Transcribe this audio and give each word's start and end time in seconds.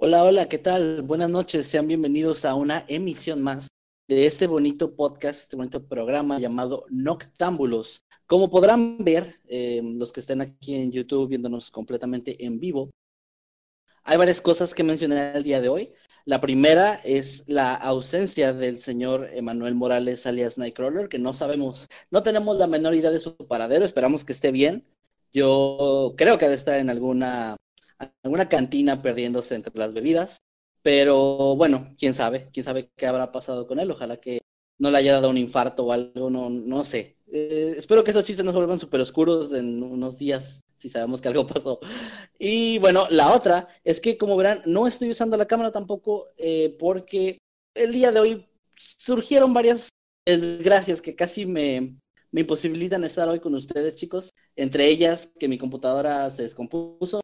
Hola, 0.00 0.22
hola, 0.22 0.48
¿qué 0.48 0.58
tal? 0.58 1.02
Buenas 1.02 1.28
noches, 1.28 1.66
sean 1.66 1.88
bienvenidos 1.88 2.44
a 2.44 2.54
una 2.54 2.84
emisión 2.86 3.42
más 3.42 3.66
de 4.06 4.26
este 4.26 4.46
bonito 4.46 4.94
podcast, 4.94 5.40
este 5.40 5.56
bonito 5.56 5.84
programa 5.88 6.38
llamado 6.38 6.84
Noctámbulos. 6.88 8.04
Como 8.26 8.48
podrán 8.48 8.98
ver, 8.98 9.40
eh, 9.48 9.80
los 9.82 10.12
que 10.12 10.20
estén 10.20 10.40
aquí 10.40 10.76
en 10.76 10.92
YouTube 10.92 11.28
viéndonos 11.28 11.72
completamente 11.72 12.44
en 12.44 12.60
vivo, 12.60 12.90
hay 14.04 14.16
varias 14.16 14.40
cosas 14.40 14.72
que 14.72 14.84
mencionar 14.84 15.34
el 15.34 15.42
día 15.42 15.60
de 15.60 15.68
hoy. 15.68 15.92
La 16.24 16.40
primera 16.40 17.00
es 17.02 17.42
la 17.48 17.74
ausencia 17.74 18.52
del 18.52 18.78
señor 18.78 19.28
Emanuel 19.32 19.74
Morales 19.74 20.26
alias 20.26 20.58
Nightcrawler, 20.58 21.08
que 21.08 21.18
no 21.18 21.32
sabemos, 21.32 21.88
no 22.12 22.22
tenemos 22.22 22.56
la 22.56 22.68
menor 22.68 22.94
idea 22.94 23.10
de 23.10 23.18
su 23.18 23.36
paradero, 23.36 23.84
esperamos 23.84 24.24
que 24.24 24.32
esté 24.32 24.52
bien. 24.52 24.86
Yo 25.32 26.14
creo 26.16 26.38
que 26.38 26.44
ha 26.44 26.48
de 26.48 26.54
estar 26.54 26.78
en 26.78 26.88
alguna 26.88 27.56
alguna 28.22 28.48
cantina 28.48 29.02
perdiéndose 29.02 29.54
entre 29.54 29.76
las 29.76 29.92
bebidas. 29.92 30.42
Pero 30.82 31.56
bueno, 31.56 31.94
quién 31.98 32.14
sabe, 32.14 32.48
quién 32.52 32.64
sabe 32.64 32.90
qué 32.96 33.06
habrá 33.06 33.32
pasado 33.32 33.66
con 33.66 33.80
él. 33.80 33.90
Ojalá 33.90 34.18
que 34.18 34.40
no 34.78 34.90
le 34.90 34.98
haya 34.98 35.14
dado 35.14 35.30
un 35.30 35.38
infarto 35.38 35.84
o 35.84 35.92
algo, 35.92 36.30
no, 36.30 36.48
no 36.50 36.84
sé. 36.84 37.16
Eh, 37.32 37.74
espero 37.76 38.04
que 38.04 38.12
esos 38.12 38.24
chistes 38.24 38.44
no 38.44 38.52
se 38.52 38.58
vuelvan 38.58 38.78
súper 38.78 39.00
oscuros 39.00 39.52
en 39.52 39.82
unos 39.82 40.18
días, 40.18 40.62
si 40.78 40.88
sabemos 40.88 41.20
que 41.20 41.28
algo 41.28 41.46
pasó. 41.46 41.80
Y 42.38 42.78
bueno, 42.78 43.06
la 43.10 43.32
otra 43.32 43.68
es 43.84 44.00
que, 44.00 44.16
como 44.16 44.36
verán, 44.36 44.62
no 44.66 44.86
estoy 44.86 45.10
usando 45.10 45.36
la 45.36 45.46
cámara 45.46 45.72
tampoco 45.72 46.28
eh, 46.36 46.76
porque 46.78 47.38
el 47.74 47.92
día 47.92 48.12
de 48.12 48.20
hoy 48.20 48.48
surgieron 48.76 49.52
varias 49.52 49.88
desgracias 50.24 51.00
que 51.00 51.16
casi 51.16 51.44
me, 51.44 51.96
me 52.30 52.42
imposibilitan 52.42 53.04
estar 53.04 53.28
hoy 53.28 53.40
con 53.40 53.54
ustedes, 53.54 53.96
chicos. 53.96 54.32
Entre 54.56 54.86
ellas, 54.86 55.32
que 55.38 55.48
mi 55.48 55.58
computadora 55.58 56.30
se 56.30 56.44
descompuso 56.44 57.20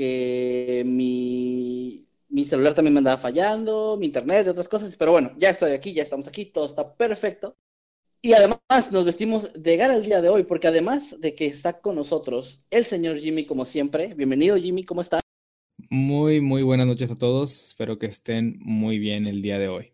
que 0.00 0.82
mi, 0.86 2.06
mi 2.30 2.46
celular 2.46 2.72
también 2.72 2.94
me 2.94 3.00
andaba 3.00 3.20
fallando, 3.20 3.98
mi 3.98 4.06
internet 4.06 4.46
y 4.46 4.48
otras 4.48 4.66
cosas, 4.66 4.96
pero 4.96 5.12
bueno, 5.12 5.32
ya 5.36 5.50
estoy 5.50 5.72
aquí, 5.72 5.92
ya 5.92 6.02
estamos 6.02 6.26
aquí, 6.26 6.46
todo 6.46 6.64
está 6.64 6.96
perfecto. 6.96 7.54
Y 8.22 8.32
además 8.32 8.60
nos 8.92 9.04
vestimos 9.04 9.52
de 9.52 9.76
gala 9.76 9.96
el 9.96 10.04
día 10.06 10.22
de 10.22 10.30
hoy, 10.30 10.44
porque 10.44 10.68
además 10.68 11.20
de 11.20 11.34
que 11.34 11.44
está 11.44 11.82
con 11.82 11.96
nosotros 11.96 12.64
el 12.70 12.86
señor 12.86 13.18
Jimmy, 13.18 13.44
como 13.44 13.66
siempre, 13.66 14.14
bienvenido 14.14 14.56
Jimmy, 14.56 14.84
¿cómo 14.84 15.02
está? 15.02 15.20
Muy, 15.90 16.40
muy 16.40 16.62
buenas 16.62 16.86
noches 16.86 17.10
a 17.10 17.18
todos, 17.18 17.62
espero 17.62 17.98
que 17.98 18.06
estén 18.06 18.58
muy 18.60 18.98
bien 18.98 19.26
el 19.26 19.42
día 19.42 19.58
de 19.58 19.68
hoy. 19.68 19.92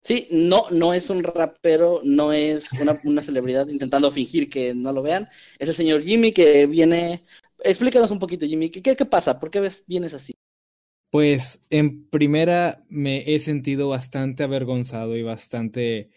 Sí, 0.00 0.28
no, 0.30 0.70
no 0.70 0.94
es 0.94 1.10
un 1.10 1.22
rapero, 1.22 2.00
no 2.04 2.32
es 2.32 2.72
una, 2.80 2.98
una 3.04 3.22
celebridad 3.22 3.68
intentando 3.68 4.10
fingir 4.10 4.48
que 4.48 4.72
no 4.72 4.92
lo 4.92 5.02
vean, 5.02 5.28
es 5.58 5.68
el 5.68 5.74
señor 5.74 6.02
Jimmy 6.02 6.32
que 6.32 6.66
viene 6.66 7.22
explícanos 7.62 8.10
un 8.10 8.18
poquito, 8.18 8.46
Jimmy, 8.46 8.70
¿qué, 8.70 8.94
pasa? 9.04 9.38
¿Por 9.38 9.50
qué 9.50 9.60
ves, 9.60 9.84
vienes 9.86 10.14
así? 10.14 10.34
Pues 11.10 11.60
en 11.70 12.08
primera 12.08 12.84
me 12.88 13.34
he 13.34 13.38
sentido 13.38 13.88
bastante 13.88 14.42
avergonzado 14.42 15.16
y 15.16 15.22
bastante, 15.22 16.10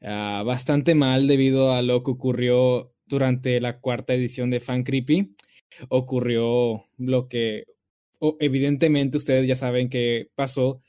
uh, 0.00 0.44
bastante 0.44 0.94
mal 0.94 1.26
debido 1.26 1.72
a 1.72 1.82
lo 1.82 2.02
que 2.02 2.10
ocurrió 2.10 2.94
durante 3.06 3.60
la 3.60 3.80
cuarta 3.80 4.14
edición 4.14 4.50
de 4.50 4.60
Fan 4.60 4.82
Creepy. 4.82 5.36
Ocurrió 5.88 6.86
lo 6.98 7.28
que 7.28 7.64
evidentemente 8.38 9.16
ustedes 9.16 9.46
ya 9.46 9.56
saben 9.56 9.88
que 9.88 10.30
pasó 10.34 10.82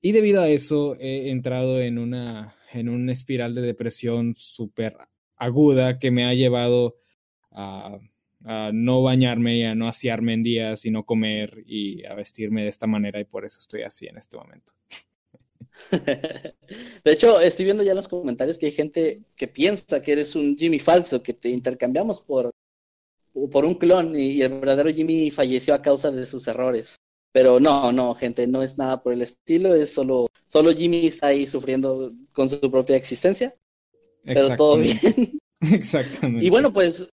y 0.00 0.12
debido 0.12 0.42
a 0.42 0.48
eso 0.48 0.96
he 1.00 1.30
entrado 1.30 1.80
en 1.80 1.98
una, 1.98 2.56
en 2.72 2.88
una 2.88 3.12
espiral 3.12 3.54
de 3.54 3.62
depresión 3.62 4.34
súper 4.36 4.96
aguda 5.36 5.98
que 5.98 6.10
me 6.10 6.24
ha 6.24 6.34
llevado 6.34 6.96
a 7.50 7.98
a 8.48 8.70
no 8.72 9.02
bañarme 9.02 9.56
y 9.56 9.64
a 9.64 9.74
no 9.74 9.88
asearme 9.88 10.32
en 10.32 10.44
días 10.44 10.86
y 10.86 10.90
no 10.90 11.04
comer 11.04 11.64
y 11.66 12.04
a 12.06 12.14
vestirme 12.14 12.62
de 12.62 12.68
esta 12.68 12.86
manera 12.86 13.18
y 13.18 13.24
por 13.24 13.44
eso 13.44 13.58
estoy 13.58 13.82
así 13.82 14.06
en 14.06 14.18
este 14.18 14.36
momento. 14.36 14.72
De 17.04 17.12
hecho, 17.12 17.40
estoy 17.40 17.64
viendo 17.64 17.82
ya 17.82 17.90
en 17.90 17.96
los 17.96 18.06
comentarios 18.06 18.56
que 18.56 18.66
hay 18.66 18.72
gente 18.72 19.22
que 19.34 19.48
piensa 19.48 20.00
que 20.00 20.12
eres 20.12 20.36
un 20.36 20.56
Jimmy 20.56 20.78
falso, 20.78 21.22
que 21.24 21.32
te 21.32 21.48
intercambiamos 21.48 22.22
por, 22.22 22.52
por 23.50 23.64
un 23.64 23.74
clon 23.74 24.14
y, 24.18 24.40
el 24.40 24.60
verdadero 24.60 24.94
Jimmy 24.94 25.32
falleció 25.32 25.74
a 25.74 25.82
causa 25.82 26.12
de 26.12 26.24
sus 26.24 26.46
errores. 26.46 27.00
Pero 27.32 27.58
no, 27.58 27.90
no, 27.90 28.14
gente, 28.14 28.46
no 28.46 28.62
es 28.62 28.78
nada 28.78 29.02
por 29.02 29.12
el 29.12 29.22
estilo, 29.22 29.74
es 29.74 29.92
solo, 29.92 30.28
solo 30.44 30.72
Jimmy 30.72 31.08
está 31.08 31.26
ahí 31.28 31.46
sufriendo 31.48 32.12
con 32.32 32.48
su 32.48 32.70
propia 32.70 32.96
existencia. 32.96 33.54
Pero 34.22 34.56
todo 34.56 34.78
bien. 34.78 34.98
Exactamente. 35.60 36.46
Y 36.46 36.48
bueno, 36.48 36.72
pues 36.72 37.08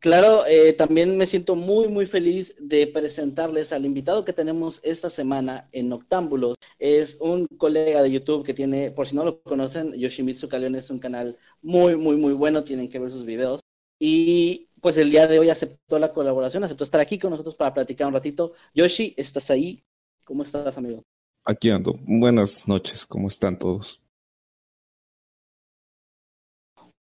Claro, 0.00 0.46
eh, 0.46 0.74
también 0.74 1.16
me 1.16 1.26
siento 1.26 1.56
muy, 1.56 1.88
muy 1.88 2.06
feliz 2.06 2.54
de 2.60 2.86
presentarles 2.86 3.72
al 3.72 3.84
invitado 3.84 4.24
que 4.24 4.32
tenemos 4.32 4.80
esta 4.84 5.10
semana 5.10 5.68
en 5.72 5.88
Noctámbulos. 5.88 6.54
Es 6.78 7.18
un 7.20 7.48
colega 7.58 8.00
de 8.02 8.12
YouTube 8.12 8.44
que 8.44 8.54
tiene, 8.54 8.92
por 8.92 9.08
si 9.08 9.16
no 9.16 9.24
lo 9.24 9.42
conocen, 9.42 9.92
Yoshimitsu 9.94 10.48
Kaleon 10.48 10.76
es 10.76 10.90
un 10.90 11.00
canal 11.00 11.36
muy, 11.62 11.96
muy, 11.96 12.16
muy 12.16 12.32
bueno, 12.32 12.62
tienen 12.62 12.88
que 12.88 13.00
ver 13.00 13.10
sus 13.10 13.24
videos. 13.24 13.60
Y 13.98 14.68
pues 14.80 14.96
el 14.98 15.10
día 15.10 15.26
de 15.26 15.40
hoy 15.40 15.50
aceptó 15.50 15.98
la 15.98 16.12
colaboración, 16.12 16.62
aceptó 16.62 16.84
estar 16.84 17.00
aquí 17.00 17.18
con 17.18 17.30
nosotros 17.30 17.56
para 17.56 17.74
platicar 17.74 18.06
un 18.06 18.14
ratito. 18.14 18.52
Yoshi, 18.74 19.14
¿estás 19.16 19.50
ahí? 19.50 19.82
¿Cómo 20.22 20.44
estás, 20.44 20.78
amigo? 20.78 21.02
Aquí 21.44 21.70
ando. 21.70 21.98
Buenas 22.02 22.68
noches, 22.68 23.04
¿cómo 23.04 23.26
están 23.26 23.58
todos? 23.58 24.00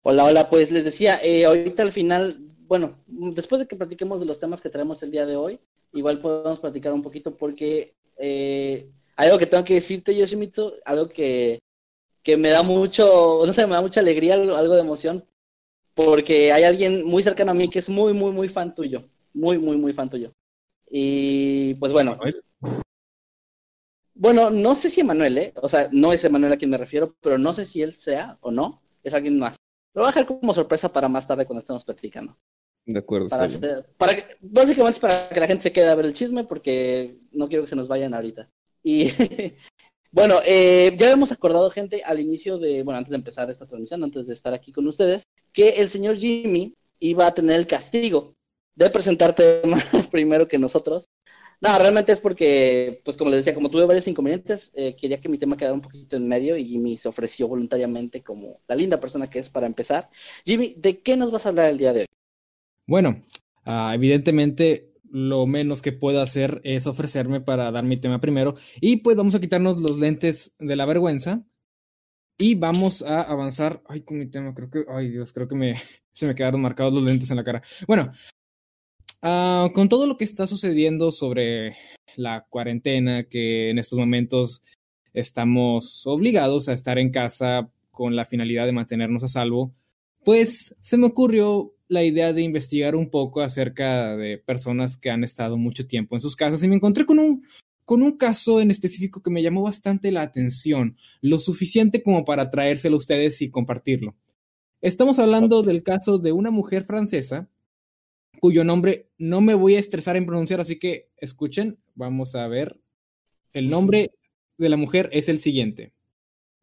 Hola, 0.02 0.24
hola, 0.24 0.50
pues 0.50 0.72
les 0.72 0.86
decía, 0.86 1.20
eh, 1.22 1.44
ahorita 1.44 1.84
al 1.84 1.92
final 1.92 2.55
bueno, 2.68 2.98
después 3.08 3.60
de 3.60 3.68
que 3.68 3.76
platiquemos 3.76 4.20
de 4.20 4.26
los 4.26 4.40
temas 4.40 4.62
que 4.62 4.70
traemos 4.70 5.02
el 5.04 5.12
día 5.12 5.26
de 5.26 5.36
hoy, 5.36 5.60
igual 5.94 6.20
podemos 6.20 6.60
platicar 6.60 6.94
un 6.94 7.02
poquito 7.02 7.36
porque 7.36 7.96
eh, 8.18 8.90
algo 9.16 9.38
que 9.38 9.46
tengo 9.46 9.64
que 9.64 9.76
decirte, 9.76 10.16
Yoshimitsu, 10.16 10.74
algo 10.84 11.08
que, 11.08 11.60
que 12.24 12.38
me 12.38 12.50
da 12.50 12.64
mucho, 12.64 13.42
no 13.46 13.54
sé, 13.54 13.66
me 13.66 13.74
da 13.74 13.82
mucha 13.82 14.00
alegría, 14.00 14.36
algo 14.36 14.76
de 14.76 14.82
emoción, 14.82 15.24
porque 15.94 16.52
hay 16.52 16.64
alguien 16.64 17.06
muy 17.06 17.24
cercano 17.24 17.52
a 17.52 17.56
mí 17.56 17.70
que 17.70 17.80
es 17.80 17.90
muy, 17.90 18.14
muy, 18.14 18.32
muy 18.32 18.50
fan 18.50 18.74
tuyo, 18.74 19.08
muy, 19.34 19.58
muy, 19.58 19.78
muy 19.78 19.94
fan 19.94 20.10
tuyo. 20.10 20.32
Y 20.90 21.76
pues 21.76 21.94
bueno. 21.94 22.18
Bueno, 24.14 24.50
no 24.50 24.76
sé 24.76 24.90
si 24.90 25.02
Emanuel, 25.02 25.38
¿eh? 25.38 25.54
O 25.62 25.68
sea, 25.68 25.90
no 25.92 26.14
es 26.14 26.24
Emanuel 26.24 26.54
a 26.54 26.58
quien 26.58 26.72
me 26.72 26.78
refiero, 26.78 27.16
pero 27.22 27.38
no 27.38 27.54
sé 27.54 27.66
si 27.66 27.82
él 27.82 27.94
sea 27.94 28.38
o 28.40 28.50
no, 28.50 28.82
es 29.04 29.14
alguien 29.14 29.38
más. 29.38 29.56
Lo 29.94 30.02
voy 30.02 30.10
a 30.10 30.12
dejar 30.12 30.26
como 30.26 30.54
sorpresa 30.54 30.92
para 30.92 31.10
más 31.10 31.28
tarde 31.28 31.46
cuando 31.46 31.60
estemos 31.60 31.84
platicando. 31.84 32.38
De 32.86 33.00
acuerdo. 33.00 33.30
Para, 33.30 33.50
para 33.98 34.16
que, 34.16 34.38
básicamente 34.42 35.00
para 35.00 35.30
que 35.30 35.40
la 35.40 35.48
gente 35.48 35.64
se 35.64 35.72
quede 35.72 35.88
a 35.88 35.96
ver 35.96 36.06
el 36.06 36.14
chisme 36.14 36.44
porque 36.44 37.18
no 37.32 37.48
quiero 37.48 37.64
que 37.64 37.70
se 37.70 37.76
nos 37.76 37.88
vayan 37.88 38.14
ahorita. 38.14 38.50
Y 38.84 39.10
bueno, 40.12 40.40
eh, 40.46 40.94
ya 40.98 41.12
hemos 41.12 41.32
acordado, 41.32 41.70
gente, 41.72 42.04
al 42.04 42.20
inicio 42.20 42.60
de, 42.60 42.84
bueno, 42.84 43.00
antes 43.00 43.10
de 43.10 43.18
empezar 43.18 43.50
esta 43.50 43.66
transmisión, 43.66 44.04
antes 44.04 44.28
de 44.28 44.34
estar 44.34 44.54
aquí 44.54 44.72
con 44.72 44.88
ustedes, 44.88 45.24
que 45.52 45.70
el 45.70 45.90
señor 45.90 46.18
Jimmy 46.18 46.76
iba 47.00 47.26
a 47.26 47.34
tener 47.34 47.58
el 47.58 47.68
castigo 47.68 48.36
de 48.76 48.90
presentarte 48.90 49.62
primero 50.12 50.48
que 50.48 50.60
nosotros. 50.60 51.06
No, 51.62 51.76
realmente 51.80 52.12
es 52.12 52.20
porque, 52.20 53.02
pues 53.04 53.18
como 53.18 53.32
les 53.32 53.40
decía, 53.40 53.56
como 53.56 53.72
tuve 53.72 53.86
varios 53.86 54.08
inconvenientes, 54.08 54.72
eh, 54.76 54.96
quería 54.96 55.20
que 55.20 55.30
mi 55.30 55.38
tema 55.38 55.58
quedara 55.58 55.74
un 55.74 55.82
poquito 55.82 56.18
en 56.18 56.28
medio 56.28 56.58
y 56.58 56.66
Jimmy 56.66 56.98
se 56.98 57.08
ofreció 57.08 57.48
voluntariamente 57.48 58.22
como 58.22 58.60
la 58.68 58.76
linda 58.76 59.00
persona 59.00 59.30
que 59.30 59.40
es 59.40 59.50
para 59.50 59.66
empezar. 59.66 60.10
Jimmy, 60.46 60.76
¿de 60.78 61.00
qué 61.00 61.16
nos 61.16 61.32
vas 61.32 61.46
a 61.46 61.50
hablar 61.50 61.70
el 61.70 61.78
día 61.78 61.94
de 61.94 62.02
hoy? 62.02 62.15
Bueno, 62.88 63.22
uh, 63.66 63.94
evidentemente 63.94 64.94
lo 65.10 65.48
menos 65.48 65.82
que 65.82 65.92
puedo 65.92 66.22
hacer 66.22 66.62
es 66.64 66.88
ofrecerme 66.88 67.42
para 67.42 67.72
dar 67.72 67.86
mi 67.86 67.98
tema 67.98 68.20
primero 68.20 68.56
y 68.82 68.98
pues 68.98 69.16
vamos 69.16 69.34
a 69.36 69.40
quitarnos 69.40 69.82
los 69.82 69.98
lentes 69.98 70.52
de 70.60 70.76
la 70.76 70.86
vergüenza 70.86 71.46
Y 72.38 72.56
vamos 72.56 73.02
a 73.02 73.22
avanzar. 73.22 73.82
Ay, 73.88 74.02
con 74.02 74.20
mi 74.20 74.28
tema, 74.28 74.54
creo 74.54 74.70
que. 74.70 74.86
Ay, 74.90 75.10
Dios, 75.10 75.32
creo 75.34 75.48
que 75.48 75.56
me, 75.56 75.76
se 76.14 76.28
me 76.28 76.36
quedaron 76.36 76.62
marcados 76.62 76.94
los 76.94 77.04
lentes 77.04 77.32
en 77.32 77.38
la 77.38 77.44
cara. 77.44 77.64
Bueno, 77.88 78.12
uh, 79.24 79.72
con 79.74 79.90
todo 79.90 80.08
lo 80.08 80.18
que 80.18 80.26
está 80.26 80.48
sucediendo 80.48 81.12
sobre 81.12 81.78
la 82.18 82.46
cuarentena, 82.50 83.24
que 83.26 83.70
en 83.70 83.80
estos 83.80 83.98
momentos 84.00 84.62
estamos 85.14 86.06
obligados 86.06 86.68
a 86.68 86.74
estar 86.74 87.00
en 87.00 87.12
casa 87.12 87.70
con 87.92 88.16
la 88.16 88.26
finalidad 88.26 88.66
de 88.66 88.74
mantenernos 88.74 89.24
a 89.24 89.30
salvo, 89.30 89.74
pues 90.26 90.76
se 90.82 90.98
me 90.98 91.08
ocurrió 91.08 91.75
la 91.88 92.04
idea 92.04 92.34
de 92.34 92.42
investigar 92.42 92.96
un 92.96 93.10
poco 93.10 93.42
acerca 93.42 94.16
de 94.16 94.38
personas 94.38 94.98
que 94.98 95.10
han 95.10 95.24
estado 95.24 95.58
mucho 95.58 95.88
tiempo 95.88 96.16
en 96.16 96.22
sus 96.22 96.36
casas 96.36 96.64
y 96.64 96.68
me 96.68 96.76
encontré 96.76 97.06
con 97.06 97.20
un, 97.20 97.46
con 97.86 98.02
un 98.02 98.18
caso 98.18 98.60
en 98.60 98.72
específico 98.72 99.22
que 99.22 99.30
me 99.30 99.44
llamó 99.44 99.62
bastante 99.62 100.12
la 100.12 100.24
atención, 100.24 100.98
lo 101.22 101.40
suficiente 101.40 102.02
como 102.02 102.26
para 102.26 102.50
traérselo 102.50 102.96
a 102.96 102.98
ustedes 102.98 103.42
y 103.42 103.50
compartirlo. 103.50 104.16
Estamos 104.82 105.20
hablando 105.20 105.64
del 105.64 105.84
caso 105.84 106.18
de 106.18 106.32
una 106.32 106.52
mujer 106.52 106.86
francesa 106.86 107.50
cuyo 108.40 108.64
nombre 108.64 109.10
no 109.18 109.42
me 109.42 109.54
voy 109.54 109.76
a 109.76 109.80
estresar 109.80 110.18
en 110.18 110.26
pronunciar, 110.26 110.60
así 110.60 110.78
que 110.78 111.10
escuchen, 111.18 111.80
vamos 111.96 112.36
a 112.36 112.48
ver. 112.48 112.80
El 113.54 113.70
nombre 113.70 114.12
de 114.58 114.70
la 114.70 114.78
mujer 114.78 115.10
es 115.14 115.30
el 115.30 115.40
siguiente. 115.40 115.94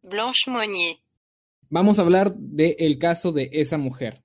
Blanche 0.03 0.51
Monnier. 0.51 0.99
Vamos 1.71 1.99
a 1.99 2.03
hablar 2.03 2.35
del 2.37 2.99
caso 2.99 3.33
de 3.33 3.49
esa 3.53 3.79
mujer. 3.79 4.22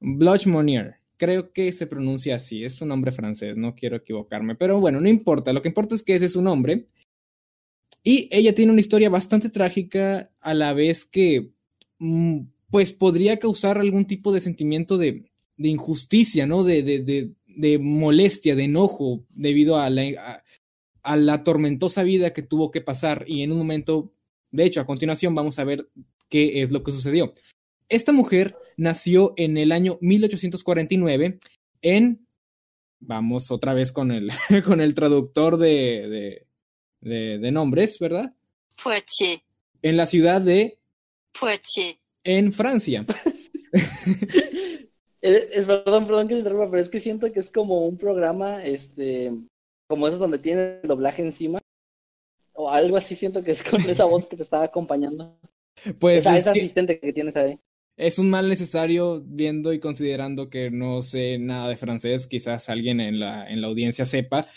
Blanche 0.00 0.48
Monnier. 0.48 0.96
Creo 1.16 1.52
que 1.52 1.72
se 1.72 1.86
pronuncia 1.86 2.36
así, 2.36 2.64
es 2.64 2.80
un 2.82 2.88
nombre 2.88 3.10
francés, 3.10 3.56
no 3.56 3.74
quiero 3.74 3.96
equivocarme, 3.96 4.54
pero 4.54 4.80
bueno, 4.80 5.00
no 5.00 5.08
importa, 5.08 5.52
lo 5.52 5.62
que 5.62 5.68
importa 5.68 5.94
es 5.94 6.02
que 6.02 6.14
ese 6.14 6.26
es 6.26 6.32
su 6.32 6.42
nombre. 6.42 6.88
Y 8.04 8.28
ella 8.30 8.54
tiene 8.54 8.70
una 8.70 8.80
historia 8.80 9.10
bastante 9.10 9.48
trágica 9.48 10.30
a 10.40 10.54
la 10.54 10.72
vez 10.74 11.06
que, 11.06 11.50
mm, 11.98 12.40
pues, 12.70 12.92
podría 12.92 13.38
causar 13.38 13.78
algún 13.78 14.04
tipo 14.04 14.32
de 14.32 14.40
sentimiento 14.40 14.98
de, 14.98 15.24
de 15.56 15.68
injusticia, 15.68 16.46
¿no? 16.46 16.62
De, 16.62 16.82
de, 16.82 17.00
de, 17.00 17.32
de, 17.46 17.78
molestia, 17.78 18.54
de 18.54 18.64
enojo, 18.64 19.24
debido 19.30 19.78
a 19.78 19.90
la, 19.90 20.44
a 21.02 21.16
la 21.16 21.42
tormentosa 21.42 22.02
vida 22.02 22.32
que 22.32 22.42
tuvo 22.42 22.70
que 22.70 22.80
pasar. 22.80 23.24
Y 23.26 23.42
en 23.42 23.52
un 23.52 23.58
momento, 23.58 24.12
de 24.50 24.64
hecho, 24.66 24.80
a 24.80 24.86
continuación 24.86 25.34
vamos 25.34 25.58
a 25.58 25.64
ver 25.64 25.88
qué 26.28 26.62
es 26.62 26.70
lo 26.70 26.84
que 26.84 26.92
sucedió. 26.92 27.32
Esta 27.88 28.12
mujer 28.12 28.56
nació 28.76 29.34
en 29.36 29.56
el 29.56 29.72
año 29.72 29.98
1849 30.00 31.38
en, 31.82 32.26
vamos 33.00 33.50
otra 33.50 33.74
vez 33.74 33.92
con 33.92 34.10
el, 34.12 34.30
con 34.64 34.80
el 34.80 34.94
traductor 34.94 35.58
de, 35.58 35.66
de, 36.08 36.46
de, 37.00 37.38
de 37.38 37.50
nombres, 37.52 37.98
¿verdad? 37.98 38.34
Poitiers. 38.82 39.42
En 39.82 39.96
la 39.96 40.06
ciudad 40.06 40.40
de 40.40 40.78
Poitiers. 41.38 41.98
En 42.24 42.52
Francia. 42.52 43.06
es, 45.20 45.48
es, 45.52 45.66
perdón, 45.66 46.06
perdón 46.06 46.28
que 46.28 46.34
se 46.34 46.38
interrumpa, 46.40 46.70
pero 46.70 46.82
es 46.82 46.90
que 46.90 47.00
siento 47.00 47.32
que 47.32 47.40
es 47.40 47.50
como 47.50 47.86
un 47.86 47.96
programa, 47.96 48.64
este, 48.64 49.32
como 49.86 50.08
esos 50.08 50.18
donde 50.18 50.38
tiene 50.38 50.80
el 50.82 50.88
doblaje 50.88 51.22
encima, 51.22 51.60
o 52.52 52.70
algo 52.70 52.96
así, 52.96 53.14
siento 53.14 53.44
que 53.44 53.52
es 53.52 53.62
con 53.62 53.80
esa 53.82 54.06
voz 54.06 54.26
que 54.26 54.36
te 54.36 54.42
está 54.42 54.62
acompañando. 54.62 55.38
Pues 55.98 56.20
esa, 56.20 56.34
es 56.34 56.40
esa 56.40 56.52
que 56.52 56.60
asistente 56.60 56.98
que 56.98 57.12
tienes 57.12 57.36
ahí. 57.36 57.58
Es 57.96 58.18
un 58.18 58.30
mal 58.30 58.48
necesario 58.48 59.22
viendo 59.26 59.72
y 59.72 59.80
considerando 59.80 60.50
que 60.50 60.70
no 60.70 61.02
sé 61.02 61.38
nada 61.38 61.68
de 61.68 61.76
francés, 61.76 62.26
quizás 62.26 62.68
alguien 62.68 63.00
en 63.00 63.18
la, 63.20 63.48
en 63.48 63.60
la 63.60 63.68
audiencia 63.68 64.04
sepa, 64.04 64.48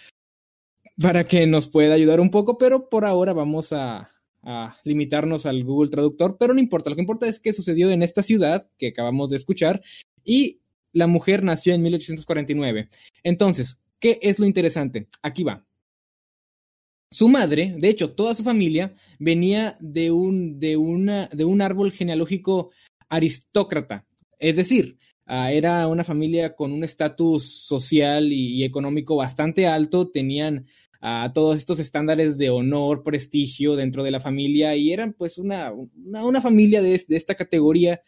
para 1.01 1.23
que 1.23 1.47
nos 1.47 1.69
pueda 1.69 1.93
ayudar 1.93 2.19
un 2.19 2.31
poco, 2.31 2.57
pero 2.57 2.89
por 2.89 3.05
ahora 3.05 3.31
vamos 3.31 3.71
a, 3.71 4.11
a 4.43 4.77
limitarnos 4.83 5.45
al 5.45 5.63
Google 5.63 5.89
Traductor, 5.89 6.37
pero 6.37 6.53
no 6.53 6.59
importa, 6.59 6.89
lo 6.89 6.95
que 6.95 7.01
importa 7.01 7.27
es 7.27 7.39
que 7.39 7.53
sucedió 7.53 7.89
en 7.89 8.03
esta 8.03 8.23
ciudad 8.23 8.69
que 8.77 8.89
acabamos 8.89 9.29
de 9.29 9.37
escuchar 9.37 9.81
y 10.23 10.59
la 10.91 11.07
mujer 11.07 11.43
nació 11.43 11.73
en 11.73 11.83
1849. 11.83 12.89
Entonces, 13.23 13.79
¿qué 13.99 14.19
es 14.21 14.39
lo 14.39 14.45
interesante? 14.45 15.07
Aquí 15.21 15.43
va. 15.43 15.65
Su 17.11 17.27
madre, 17.27 17.75
de 17.77 17.89
hecho, 17.89 18.11
toda 18.11 18.35
su 18.35 18.43
familia 18.43 18.93
venía 19.17 19.77
de 19.79 20.11
un, 20.11 20.59
de 20.59 20.77
una, 20.77 21.27
de 21.27 21.43
un 21.43 21.61
árbol 21.61 21.91
genealógico 21.91 22.71
aristócrata. 23.09 24.05
Es 24.37 24.55
decir, 24.55 24.97
uh, 25.27 25.49
era 25.49 25.87
una 25.87 26.03
familia 26.03 26.55
con 26.55 26.71
un 26.71 26.83
estatus 26.83 27.65
social 27.65 28.31
y, 28.31 28.63
económico 28.63 29.15
bastante 29.15 29.67
alto, 29.67 30.09
tenían 30.09 30.67
uh, 31.01 31.31
todos 31.33 31.57
estos 31.57 31.79
estándares 31.79 32.37
de 32.37 32.49
honor, 32.49 33.03
prestigio 33.03 33.75
dentro 33.75 34.03
de 34.03 34.11
la 34.11 34.19
familia 34.19 34.75
y 34.75 34.93
eran 34.93 35.13
pues 35.13 35.37
una, 35.37 35.73
una, 35.73 36.41
familia 36.41 36.81
de, 36.81 36.95
esta 37.09 37.35
categoría 37.35 38.01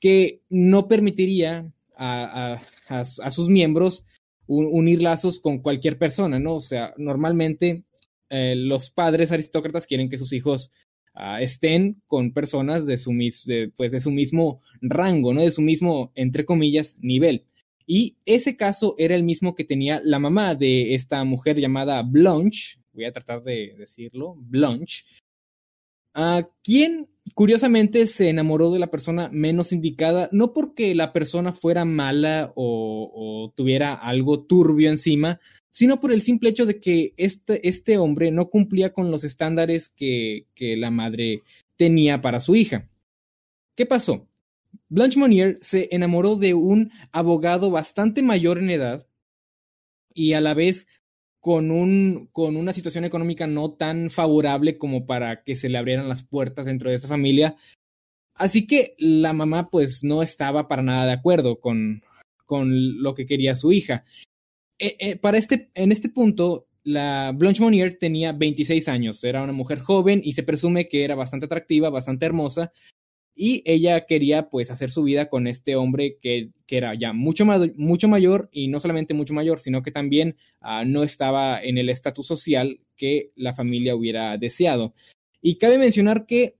que 0.00 0.42
no 0.48 0.88
permitiría 0.88 1.72
a, 1.96 2.60
a 2.88 3.30
sus 3.30 3.48
miembros 3.48 4.04
unir 4.48 5.02
lazos 5.02 5.40
con 5.40 5.58
cualquier 5.58 5.98
persona, 5.98 6.38
¿no? 6.38 6.54
O 6.54 6.60
sea, 6.60 6.94
normalmente 6.96 7.84
eh, 8.30 8.54
los 8.56 8.90
padres 8.90 9.30
aristócratas 9.30 9.86
quieren 9.86 10.08
que 10.08 10.18
sus 10.18 10.32
hijos 10.32 10.70
uh, 11.18 11.42
estén 11.42 12.00
con 12.06 12.32
personas 12.32 12.86
de 12.86 12.96
su, 12.96 13.12
mis, 13.12 13.44
pues, 13.76 13.92
de 13.92 14.00
su 14.00 14.10
mismo 14.10 14.62
rango, 14.80 15.34
¿no? 15.34 15.42
De 15.42 15.50
su 15.50 15.62
mismo, 15.62 16.12
entre 16.14 16.44
comillas, 16.44 16.96
nivel. 17.00 17.44
Y 17.86 18.16
ese 18.26 18.56
caso 18.56 18.94
era 18.98 19.14
el 19.14 19.24
mismo 19.24 19.54
que 19.54 19.64
tenía 19.64 20.00
la 20.04 20.18
mamá 20.18 20.54
de 20.54 20.94
esta 20.94 21.24
mujer 21.24 21.58
llamada 21.58 22.02
Blanche, 22.02 22.78
voy 22.92 23.06
a 23.06 23.12
tratar 23.12 23.42
de 23.42 23.74
decirlo, 23.78 24.34
Blanche, 24.38 25.04
uh, 26.16 26.42
quien 26.62 27.08
curiosamente 27.34 28.06
se 28.06 28.30
enamoró 28.30 28.70
de 28.70 28.78
la 28.78 28.90
persona 28.90 29.28
menos 29.32 29.72
indicada, 29.72 30.28
no 30.32 30.52
porque 30.52 30.94
la 30.94 31.12
persona 31.12 31.52
fuera 31.52 31.84
mala 31.84 32.52
o, 32.54 33.10
o 33.14 33.52
tuviera 33.54 33.94
algo 33.94 34.44
turbio 34.44 34.90
encima, 34.90 35.40
sino 35.70 36.00
por 36.00 36.12
el 36.12 36.22
simple 36.22 36.50
hecho 36.50 36.66
de 36.66 36.80
que 36.80 37.14
este, 37.16 37.68
este 37.68 37.98
hombre 37.98 38.30
no 38.30 38.50
cumplía 38.50 38.92
con 38.92 39.10
los 39.10 39.24
estándares 39.24 39.90
que, 39.90 40.46
que, 40.54 40.76
la 40.76 40.90
madre 40.90 41.42
tenía 41.76 42.20
para 42.20 42.40
su 42.40 42.56
hija. 42.56 42.88
¿Qué 43.76 43.86
pasó? 43.86 44.26
Blanche 44.88 45.18
Monnier 45.18 45.58
se 45.62 45.88
enamoró 45.92 46.36
de 46.36 46.54
un 46.54 46.90
abogado 47.12 47.70
bastante 47.70 48.22
mayor 48.22 48.58
en 48.58 48.70
edad 48.70 49.06
y 50.12 50.32
a 50.32 50.40
la 50.40 50.52
vez 50.54 50.88
con, 51.48 51.70
un, 51.70 52.28
con 52.30 52.58
una 52.58 52.74
situación 52.74 53.06
económica 53.06 53.46
no 53.46 53.72
tan 53.72 54.10
favorable 54.10 54.76
como 54.76 55.06
para 55.06 55.44
que 55.44 55.56
se 55.56 55.70
le 55.70 55.78
abrieran 55.78 56.06
las 56.06 56.22
puertas 56.22 56.66
dentro 56.66 56.90
de 56.90 56.96
esa 56.96 57.08
familia. 57.08 57.56
Así 58.34 58.66
que 58.66 58.94
la 58.98 59.32
mamá 59.32 59.68
pues 59.70 60.04
no 60.04 60.22
estaba 60.22 60.68
para 60.68 60.82
nada 60.82 61.06
de 61.06 61.12
acuerdo 61.12 61.58
con, 61.58 62.02
con 62.44 63.02
lo 63.02 63.14
que 63.14 63.24
quería 63.24 63.54
su 63.54 63.72
hija 63.72 64.04
eh, 64.78 64.94
eh, 64.98 65.16
para 65.16 65.38
este, 65.38 65.70
en 65.72 65.90
este 65.90 66.10
punto, 66.10 66.68
la 66.84 67.32
Blanche 67.34 67.62
Monnier 67.62 67.98
tenía 67.98 68.32
26 68.32 68.86
años, 68.88 69.24
era 69.24 69.42
una 69.42 69.54
mujer 69.54 69.78
joven 69.78 70.20
y 70.22 70.32
se 70.32 70.42
presume 70.42 70.86
que 70.86 71.02
era 71.02 71.14
bastante 71.14 71.46
atractiva, 71.46 71.88
bastante 71.88 72.26
hermosa, 72.26 72.72
y 73.38 73.62
ella 73.64 74.04
quería 74.04 74.50
pues 74.50 74.70
hacer 74.72 74.90
su 74.90 75.04
vida 75.04 75.28
con 75.28 75.46
este 75.46 75.76
hombre 75.76 76.18
que, 76.20 76.50
que 76.66 76.76
era 76.76 76.94
ya 76.94 77.12
mucho, 77.12 77.46
mucho 77.76 78.08
mayor 78.08 78.48
y 78.50 78.66
no 78.66 78.80
solamente 78.80 79.14
mucho 79.14 79.32
mayor, 79.32 79.60
sino 79.60 79.80
que 79.80 79.92
también 79.92 80.36
uh, 80.60 80.84
no 80.84 81.04
estaba 81.04 81.62
en 81.62 81.78
el 81.78 81.88
estatus 81.88 82.26
social 82.26 82.80
que 82.96 83.30
la 83.36 83.54
familia 83.54 83.94
hubiera 83.94 84.36
deseado. 84.38 84.92
Y 85.40 85.56
cabe 85.56 85.78
mencionar 85.78 86.26
que 86.26 86.56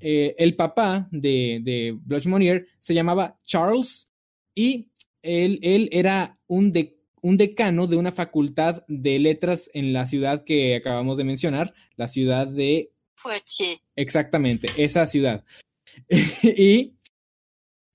eh, 0.00 0.34
el 0.38 0.56
papá 0.56 1.06
de, 1.12 1.60
de 1.62 1.98
Blanche 2.00 2.30
Monnier 2.30 2.66
se 2.80 2.94
llamaba 2.94 3.38
Charles 3.44 4.06
y 4.54 4.88
él, 5.20 5.58
él 5.62 5.90
era 5.92 6.38
un 6.46 6.72
de, 6.72 6.96
un 7.20 7.36
decano 7.36 7.86
de 7.86 7.96
una 7.96 8.10
facultad 8.10 8.84
de 8.88 9.18
letras 9.18 9.70
en 9.74 9.92
la 9.92 10.06
ciudad 10.06 10.44
que 10.44 10.76
acabamos 10.76 11.18
de 11.18 11.24
mencionar, 11.24 11.74
la 11.96 12.08
ciudad 12.08 12.48
de 12.48 12.90
Poitiers. 13.22 13.82
Exactamente, 13.96 14.68
esa 14.78 15.06
ciudad. 15.06 15.44
y 16.42 16.94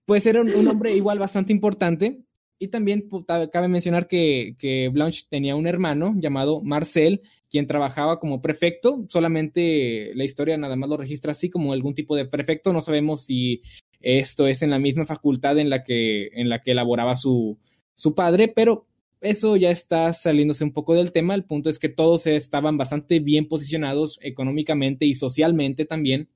pues 0.05 0.25
era 0.25 0.41
un, 0.41 0.67
hombre 0.67 0.95
igual 0.95 1.19
bastante 1.19 1.51
importante. 1.51 2.23
Y 2.59 2.69
también 2.69 3.07
cabe 3.51 3.67
mencionar 3.67 4.07
que, 4.07 4.55
que, 4.57 4.89
Blanche 4.89 5.25
tenía 5.29 5.55
un 5.55 5.67
hermano 5.67 6.15
llamado 6.17 6.59
Marcel, 6.61 7.21
quien 7.51 7.67
trabajaba 7.67 8.19
como 8.19 8.41
prefecto. 8.41 9.05
Solamente 9.09 10.11
la 10.15 10.23
historia 10.23 10.57
nada 10.57 10.75
más 10.75 10.89
lo 10.89 10.97
registra 10.97 11.33
así 11.33 11.51
como 11.51 11.73
algún 11.73 11.93
tipo 11.93 12.15
de 12.15 12.25
prefecto. 12.25 12.73
No 12.73 12.81
sabemos 12.81 13.25
si 13.25 13.61
esto 13.99 14.47
es 14.47 14.61
en 14.61 14.71
la 14.71 14.79
misma 14.79 15.05
facultad 15.05 15.59
en 15.59 15.69
la 15.69 15.83
que, 15.83 16.29
en 16.33 16.49
la 16.49 16.61
que 16.61 16.71
elaboraba 16.71 17.15
su, 17.15 17.59
su 17.93 18.15
padre, 18.15 18.47
pero 18.47 18.87
eso 19.21 19.55
ya 19.55 19.71
está 19.71 20.13
saliéndose 20.13 20.63
un 20.63 20.73
poco 20.73 20.93
del 20.95 21.11
tema. 21.11 21.33
El 21.33 21.45
punto 21.45 21.69
es 21.69 21.79
que 21.79 21.89
todos 21.89 22.27
estaban 22.27 22.77
bastante 22.77 23.19
bien 23.19 23.47
posicionados 23.47 24.19
económicamente 24.21 25.05
y 25.05 25.13
socialmente 25.13 25.85
también, 25.85 26.29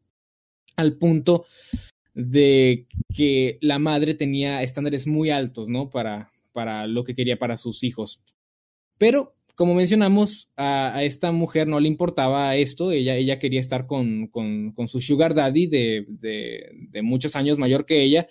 al 0.81 0.97
punto 0.97 1.45
de 2.13 2.88
que 3.13 3.57
la 3.61 3.79
madre 3.79 4.13
tenía 4.15 4.61
estándares 4.61 5.07
muy 5.07 5.29
altos, 5.29 5.69
¿no? 5.69 5.89
Para, 5.89 6.31
para 6.51 6.88
lo 6.88 7.03
que 7.03 7.15
quería 7.15 7.39
para 7.39 7.57
sus 7.57 7.83
hijos. 7.83 8.21
Pero 8.97 9.35
como 9.55 9.75
mencionamos, 9.75 10.50
a, 10.57 11.03
esta 11.03 11.31
mujer 11.31 11.67
no 11.67 11.79
le 11.79 11.88
importaba 11.88 12.55
esto, 12.55 12.91
ella, 12.91 13.15
ella 13.15 13.38
quería 13.38 13.59
estar 13.59 13.85
con, 13.85 14.27
con, 14.27 14.71
con 14.71 14.88
su 14.88 15.01
sugar 15.01 15.35
daddy 15.35 15.67
de, 15.67 16.05
de, 16.09 17.01
muchos 17.03 17.35
años 17.35 17.57
mayor 17.57 17.85
que 17.85 18.01
ella, 18.01 18.27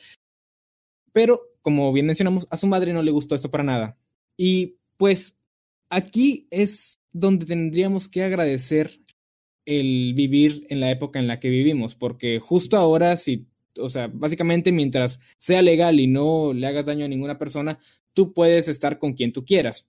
pero 1.12 1.40
como 1.62 1.92
bien 1.92 2.06
mencionamos, 2.06 2.48
a 2.50 2.56
su 2.56 2.66
madre 2.66 2.92
no 2.92 3.02
le 3.02 3.10
gustó 3.10 3.34
esto 3.34 3.50
para 3.50 3.64
nada. 3.64 3.98
Y 4.36 4.76
pues 4.96 5.36
aquí 5.88 6.46
es 6.50 6.98
donde 7.12 7.46
tendríamos 7.46 8.08
que 8.08 8.24
agradecer 8.24 8.99
el 9.70 10.14
vivir 10.14 10.66
en 10.68 10.80
la 10.80 10.90
época 10.90 11.20
en 11.20 11.28
la 11.28 11.38
que 11.38 11.48
vivimos, 11.48 11.94
porque 11.94 12.40
justo 12.40 12.76
ahora, 12.76 13.16
si, 13.16 13.46
o 13.78 13.88
sea, 13.88 14.08
básicamente 14.12 14.72
mientras 14.72 15.20
sea 15.38 15.62
legal 15.62 16.00
y 16.00 16.08
no 16.08 16.52
le 16.52 16.66
hagas 16.66 16.86
daño 16.86 17.04
a 17.04 17.08
ninguna 17.08 17.38
persona, 17.38 17.78
tú 18.12 18.32
puedes 18.32 18.66
estar 18.66 18.98
con 18.98 19.14
quien 19.14 19.32
tú 19.32 19.44
quieras. 19.44 19.88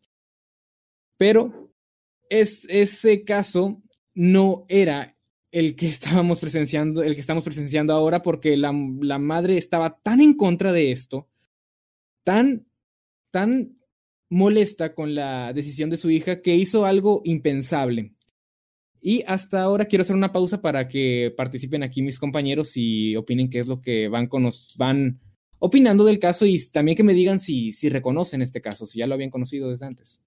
Pero 1.18 1.74
es, 2.30 2.66
ese 2.70 3.24
caso 3.24 3.82
no 4.14 4.66
era 4.70 5.18
el 5.52 5.76
que 5.76 5.88
estábamos 5.88 6.40
presenciando, 6.40 7.02
el 7.02 7.16
que 7.16 7.22
estamos 7.22 7.44
presenciando 7.44 7.94
ahora, 7.94 8.22
porque 8.22 8.56
la, 8.58 8.72
la 9.02 9.18
madre 9.18 9.58
estaba 9.58 10.00
tan 10.02 10.22
en 10.22 10.36
contra 10.36 10.72
de 10.72 10.92
esto, 10.92 11.28
tan, 12.24 12.68
tan 13.32 13.78
molesta 14.30 14.94
con 14.94 15.16
la 15.16 15.54
decisión 15.54 15.90
de 15.90 15.98
su 15.98 16.12
hija 16.12 16.42
que 16.42 16.56
hizo 16.56 16.86
algo 16.86 17.22
impensable. 17.26 18.14
Y 19.01 19.24
hasta 19.25 19.63
ahora 19.63 19.86
quiero 19.86 20.03
hacer 20.03 20.15
una 20.15 20.31
pausa 20.31 20.62
para 20.62 20.88
que 20.88 21.34
participen 21.36 21.81
aquí 21.81 22.03
mis 22.03 22.20
compañeros 22.20 22.74
y 22.75 23.15
opinen 23.15 23.50
qué 23.50 23.60
es 23.60 23.67
lo 23.67 23.81
que 23.81 24.08
van, 24.08 24.27
con 24.27 24.48
van 24.77 25.20
opinando 25.58 26.05
del 26.05 26.20
caso 26.20 26.46
y 26.46 26.60
también 26.72 26.96
que 26.96 27.03
me 27.03 27.15
digan 27.15 27.39
si, 27.39 27.72
si 27.72 27.89
reconocen 27.89 28.43
este 28.43 28.62
caso, 28.62 28.86
si 28.86 29.00
ya 29.00 29.08
lo 29.08 29.15
habían 29.15 29.31
conocido 29.31 29.70
desde 29.70 29.88
antes. 29.88 30.22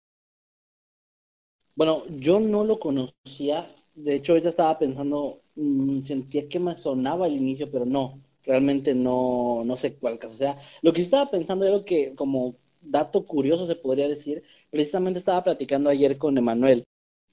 Bueno, 1.76 2.02
yo 2.19 2.40
no 2.40 2.64
lo 2.64 2.81
conocía. 2.81 3.73
De 3.95 4.16
hecho, 4.16 4.33
ahorita 4.33 4.49
estaba 4.49 4.76
pensando, 4.76 5.40
mmm, 5.54 6.02
sentía 6.02 6.49
que 6.49 6.59
me 6.59 6.75
sonaba 6.75 7.26
al 7.26 7.33
inicio, 7.33 7.71
pero 7.71 7.85
no, 7.87 8.21
realmente 8.43 8.93
no, 8.93 9.62
no 9.64 9.76
sé 9.76 9.95
cuál 9.95 10.19
caso. 10.19 10.35
O 10.35 10.38
sea, 10.38 10.59
lo 10.83 10.93
que 10.93 11.02
estaba 11.02 11.31
pensando 11.31 11.64
era 11.64 11.85
que, 11.85 12.14
como 12.16 12.57
dato 12.81 13.25
curioso 13.25 13.69
se 13.69 13.76
podría 13.76 14.09
decir, 14.09 14.43
precisamente 14.71 15.21
estaba 15.21 15.45
platicando 15.45 15.90
ayer 15.90 16.19
con 16.19 16.37
Emanuel 16.37 16.85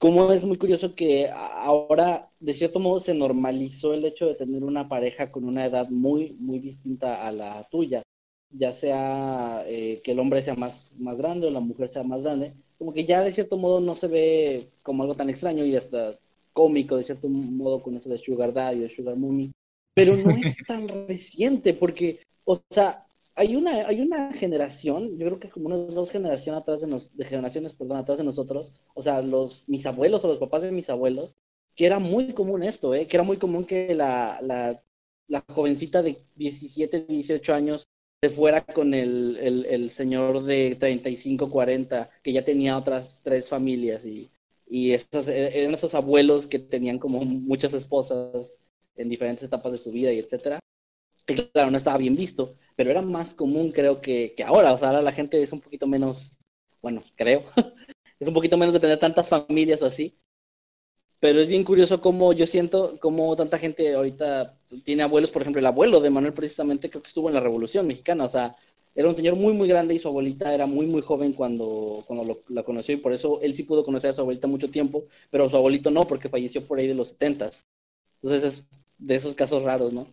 como 0.02 0.32
es 0.32 0.44
muy 0.44 0.58
curioso 0.58 0.96
que 0.96 1.30
ahora, 1.30 2.28
de 2.40 2.54
cierto 2.54 2.80
modo, 2.80 2.98
se 2.98 3.14
normalizó 3.14 3.94
el 3.94 4.04
hecho 4.04 4.26
de 4.26 4.34
tener 4.34 4.64
una 4.64 4.88
pareja 4.88 5.30
con 5.30 5.44
una 5.44 5.64
edad 5.64 5.90
muy, 5.90 6.36
muy 6.40 6.58
distinta 6.58 7.24
a 7.24 7.30
la 7.30 7.62
tuya, 7.70 8.02
ya 8.50 8.72
sea 8.72 9.62
eh, 9.68 10.00
que 10.02 10.10
el 10.10 10.18
hombre 10.18 10.42
sea 10.42 10.56
más, 10.56 10.96
más 10.98 11.18
grande 11.18 11.46
o 11.46 11.52
la 11.52 11.60
mujer 11.60 11.88
sea 11.88 12.02
más 12.02 12.24
grande, 12.24 12.52
como 12.78 12.92
que 12.92 13.04
ya 13.04 13.22
de 13.22 13.30
cierto 13.30 13.56
modo 13.56 13.78
no 13.78 13.94
se 13.94 14.08
ve 14.08 14.70
como 14.82 15.04
algo 15.04 15.14
tan 15.14 15.30
extraño 15.30 15.64
y 15.64 15.76
hasta 15.76 16.18
cómico, 16.52 16.96
de 16.96 17.04
cierto 17.04 17.28
modo, 17.28 17.80
con 17.80 17.96
eso 17.96 18.08
de 18.08 18.18
Sugar 18.18 18.52
Daddy 18.52 18.82
o 18.82 18.90
Sugar 18.90 19.14
Mummy, 19.14 19.52
pero 19.94 20.16
no 20.16 20.30
es 20.30 20.56
tan 20.66 20.88
reciente 21.06 21.74
porque, 21.74 22.18
o 22.42 22.60
sea, 22.68 23.06
hay 23.34 23.56
una, 23.56 23.86
hay 23.86 24.00
una 24.00 24.32
generación, 24.32 25.18
yo 25.18 25.26
creo 25.26 25.40
que 25.40 25.48
como 25.50 25.66
unas 25.66 25.94
dos 25.94 26.10
generaciones 26.10 26.60
atrás 26.60 26.80
de, 26.80 26.86
nos, 26.86 27.10
generaciones, 27.18 27.72
perdón, 27.72 27.98
atrás 27.98 28.18
de 28.18 28.24
nosotros, 28.24 28.72
o 28.94 29.02
sea, 29.02 29.22
los, 29.22 29.68
mis 29.68 29.86
abuelos 29.86 30.24
o 30.24 30.28
los 30.28 30.38
papás 30.38 30.62
de 30.62 30.72
mis 30.72 30.90
abuelos, 30.90 31.36
que 31.74 31.86
era 31.86 31.98
muy 31.98 32.32
común 32.34 32.62
esto, 32.62 32.94
¿eh? 32.94 33.06
que 33.06 33.16
era 33.16 33.24
muy 33.24 33.38
común 33.38 33.64
que 33.64 33.94
la, 33.94 34.38
la, 34.42 34.82
la 35.28 35.44
jovencita 35.48 36.02
de 36.02 36.22
17, 36.36 37.06
18 37.08 37.54
años 37.54 37.84
se 38.22 38.30
fuera 38.30 38.64
con 38.64 38.94
el, 38.94 39.36
el, 39.40 39.66
el, 39.66 39.90
señor 39.90 40.44
de 40.44 40.76
35, 40.78 41.50
40, 41.50 42.10
que 42.22 42.32
ya 42.32 42.44
tenía 42.44 42.76
otras 42.76 43.20
tres 43.24 43.48
familias 43.48 44.04
y, 44.04 44.30
y 44.68 44.92
estos, 44.92 45.26
eran 45.28 45.74
esos 45.74 45.94
abuelos 45.94 46.46
que 46.46 46.58
tenían 46.58 46.98
como 46.98 47.24
muchas 47.24 47.74
esposas 47.74 48.58
en 48.96 49.08
diferentes 49.08 49.44
etapas 49.44 49.72
de 49.72 49.78
su 49.78 49.90
vida 49.90 50.12
y 50.12 50.18
etcétera. 50.18 50.60
Y 51.26 51.34
claro, 51.34 51.70
no 51.70 51.78
estaba 51.78 51.98
bien 51.98 52.16
visto, 52.16 52.56
pero 52.76 52.90
era 52.90 53.02
más 53.02 53.34
común 53.34 53.72
creo 53.72 54.00
que, 54.00 54.34
que 54.36 54.44
ahora, 54.44 54.72
o 54.72 54.78
sea, 54.78 54.88
ahora 54.88 55.02
la 55.02 55.12
gente 55.12 55.42
es 55.42 55.52
un 55.52 55.60
poquito 55.60 55.86
menos, 55.86 56.38
bueno, 56.80 57.02
creo, 57.16 57.42
es 58.20 58.28
un 58.28 58.34
poquito 58.34 58.56
menos 58.56 58.72
de 58.74 58.80
tener 58.80 58.98
tantas 58.98 59.28
familias 59.28 59.82
o 59.82 59.86
así, 59.86 60.16
pero 61.20 61.40
es 61.40 61.48
bien 61.48 61.64
curioso 61.64 62.00
cómo 62.00 62.32
yo 62.32 62.46
siento 62.46 62.98
cómo 63.00 63.36
tanta 63.36 63.58
gente 63.58 63.94
ahorita 63.94 64.54
tiene 64.84 65.02
abuelos, 65.04 65.30
por 65.30 65.42
ejemplo, 65.42 65.60
el 65.60 65.66
abuelo 65.66 66.00
de 66.00 66.10
Manuel 66.10 66.32
precisamente 66.32 66.90
creo 66.90 67.02
que 67.02 67.08
estuvo 67.08 67.28
en 67.28 67.34
la 67.34 67.40
Revolución 67.40 67.86
Mexicana, 67.86 68.24
o 68.24 68.30
sea, 68.30 68.56
era 68.94 69.08
un 69.08 69.14
señor 69.14 69.36
muy, 69.36 69.54
muy 69.54 69.68
grande 69.68 69.94
y 69.94 69.98
su 69.98 70.08
abuelita 70.08 70.54
era 70.54 70.66
muy, 70.66 70.86
muy 70.86 71.00
joven 71.00 71.32
cuando, 71.32 72.04
cuando 72.06 72.24
lo, 72.24 72.42
la 72.48 72.62
conoció 72.62 72.94
y 72.94 72.98
por 72.98 73.12
eso 73.12 73.40
él 73.40 73.54
sí 73.54 73.62
pudo 73.62 73.84
conocer 73.84 74.10
a 74.10 74.12
su 74.12 74.20
abuelita 74.20 74.48
mucho 74.48 74.70
tiempo, 74.70 75.04
pero 75.30 75.48
su 75.48 75.56
abuelito 75.56 75.90
no, 75.90 76.06
porque 76.06 76.28
falleció 76.28 76.66
por 76.66 76.78
ahí 76.78 76.86
de 76.86 76.94
los 76.94 77.08
setentas. 77.08 77.62
Entonces 78.22 78.44
es 78.44 78.64
de 78.98 79.14
esos 79.14 79.34
casos 79.34 79.62
raros, 79.62 79.92
¿no? 79.92 80.06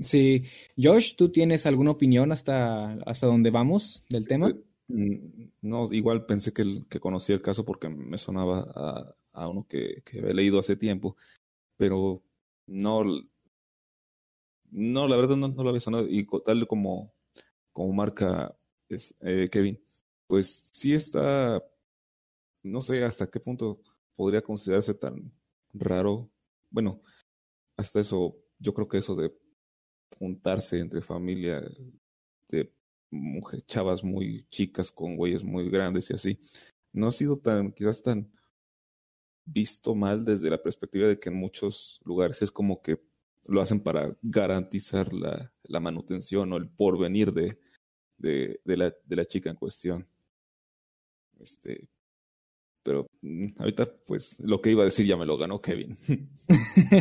Sí. 0.00 0.44
Josh, 0.76 1.14
¿tú 1.16 1.30
tienes 1.30 1.66
alguna 1.66 1.92
opinión 1.92 2.32
hasta, 2.32 2.92
hasta 3.06 3.26
dónde 3.26 3.50
vamos 3.50 4.04
del 4.08 4.26
tema? 4.26 4.52
Mm, 4.88 5.46
no, 5.62 5.92
igual 5.92 6.26
pensé 6.26 6.52
que, 6.52 6.82
que 6.88 7.00
conocía 7.00 7.34
el 7.34 7.42
caso 7.42 7.64
porque 7.64 7.88
me 7.88 8.18
sonaba 8.18 8.70
a, 8.74 9.14
a 9.32 9.48
uno 9.48 9.66
que, 9.68 10.02
que, 10.04 10.20
había 10.20 10.34
leído 10.34 10.58
hace 10.58 10.76
tiempo, 10.76 11.16
pero 11.76 12.22
no, 12.66 13.04
no, 14.70 15.08
la 15.08 15.16
verdad 15.16 15.36
no, 15.36 15.48
no 15.48 15.62
lo 15.62 15.68
había 15.68 15.80
sonado 15.80 16.06
y 16.08 16.26
tal 16.44 16.66
como, 16.66 17.12
como 17.72 17.92
marca 17.92 18.56
es, 18.88 19.14
eh, 19.20 19.48
Kevin, 19.50 19.80
pues 20.26 20.68
sí 20.72 20.94
está, 20.94 21.64
no 22.62 22.80
sé 22.80 23.04
hasta 23.04 23.30
qué 23.30 23.40
punto 23.40 23.80
podría 24.16 24.42
considerarse 24.42 24.94
tan 24.94 25.32
raro. 25.72 26.30
Bueno, 26.70 27.00
hasta 27.76 28.00
eso, 28.00 28.36
yo 28.58 28.74
creo 28.74 28.88
que 28.88 28.98
eso 28.98 29.16
de 29.16 29.32
juntarse 30.18 30.78
entre 30.78 31.00
familia 31.02 31.62
de 32.48 32.72
mujer, 33.10 33.62
chavas 33.62 34.02
muy 34.02 34.46
chicas 34.48 34.90
con 34.90 35.16
güeyes 35.16 35.44
muy 35.44 35.70
grandes 35.70 36.10
y 36.10 36.14
así, 36.14 36.40
no 36.92 37.08
ha 37.08 37.12
sido 37.12 37.38
tan, 37.38 37.72
quizás 37.72 38.02
tan 38.02 38.32
visto 39.44 39.94
mal 39.94 40.24
desde 40.24 40.50
la 40.50 40.62
perspectiva 40.62 41.06
de 41.06 41.18
que 41.18 41.28
en 41.28 41.36
muchos 41.36 42.00
lugares 42.04 42.40
es 42.42 42.50
como 42.50 42.80
que 42.80 43.00
lo 43.46 43.60
hacen 43.60 43.80
para 43.80 44.16
garantizar 44.22 45.12
la, 45.12 45.52
la 45.64 45.80
manutención 45.80 46.52
o 46.52 46.56
el 46.56 46.68
porvenir 46.68 47.32
de, 47.32 47.58
de, 48.16 48.60
de, 48.64 48.76
la, 48.76 48.94
de 49.04 49.16
la 49.16 49.26
chica 49.26 49.50
en 49.50 49.56
cuestión. 49.56 50.08
Este, 51.38 51.88
pero 52.84 53.08
mm, 53.22 53.46
ahorita 53.58 53.88
pues 54.06 54.38
lo 54.40 54.60
que 54.60 54.70
iba 54.70 54.82
a 54.82 54.84
decir 54.84 55.06
ya 55.06 55.16
me 55.16 55.26
lo 55.26 55.36
ganó 55.36 55.60
Kevin. 55.60 55.96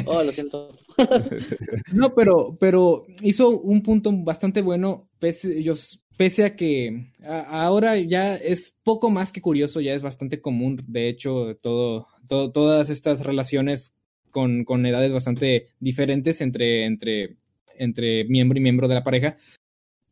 Oh, 0.05 0.23
lo 0.23 0.31
siento. 0.31 0.69
no, 1.93 2.15
pero, 2.15 2.55
pero 2.57 3.05
hizo 3.21 3.59
un 3.59 3.83
punto 3.83 4.09
bastante 4.13 4.61
bueno, 4.61 5.09
pese, 5.19 5.59
ellos, 5.59 6.01
pese 6.15 6.45
a 6.45 6.55
que 6.55 7.11
a, 7.25 7.65
ahora 7.65 7.97
ya 7.97 8.37
es 8.37 8.73
poco 8.83 9.09
más 9.09 9.33
que 9.33 9.41
curioso, 9.41 9.81
ya 9.81 9.93
es 9.93 10.01
bastante 10.01 10.39
común, 10.39 10.81
de 10.87 11.09
hecho, 11.09 11.57
todo, 11.57 12.07
todo 12.25 12.53
todas 12.53 12.89
estas 12.89 13.19
relaciones 13.19 13.93
con, 14.31 14.63
con 14.63 14.85
edades 14.85 15.11
bastante 15.11 15.67
diferentes 15.81 16.39
entre, 16.39 16.85
entre, 16.85 17.35
entre 17.75 18.23
miembro 18.23 18.57
y 18.57 18.61
miembro 18.61 18.87
de 18.87 18.95
la 18.95 19.03
pareja, 19.03 19.35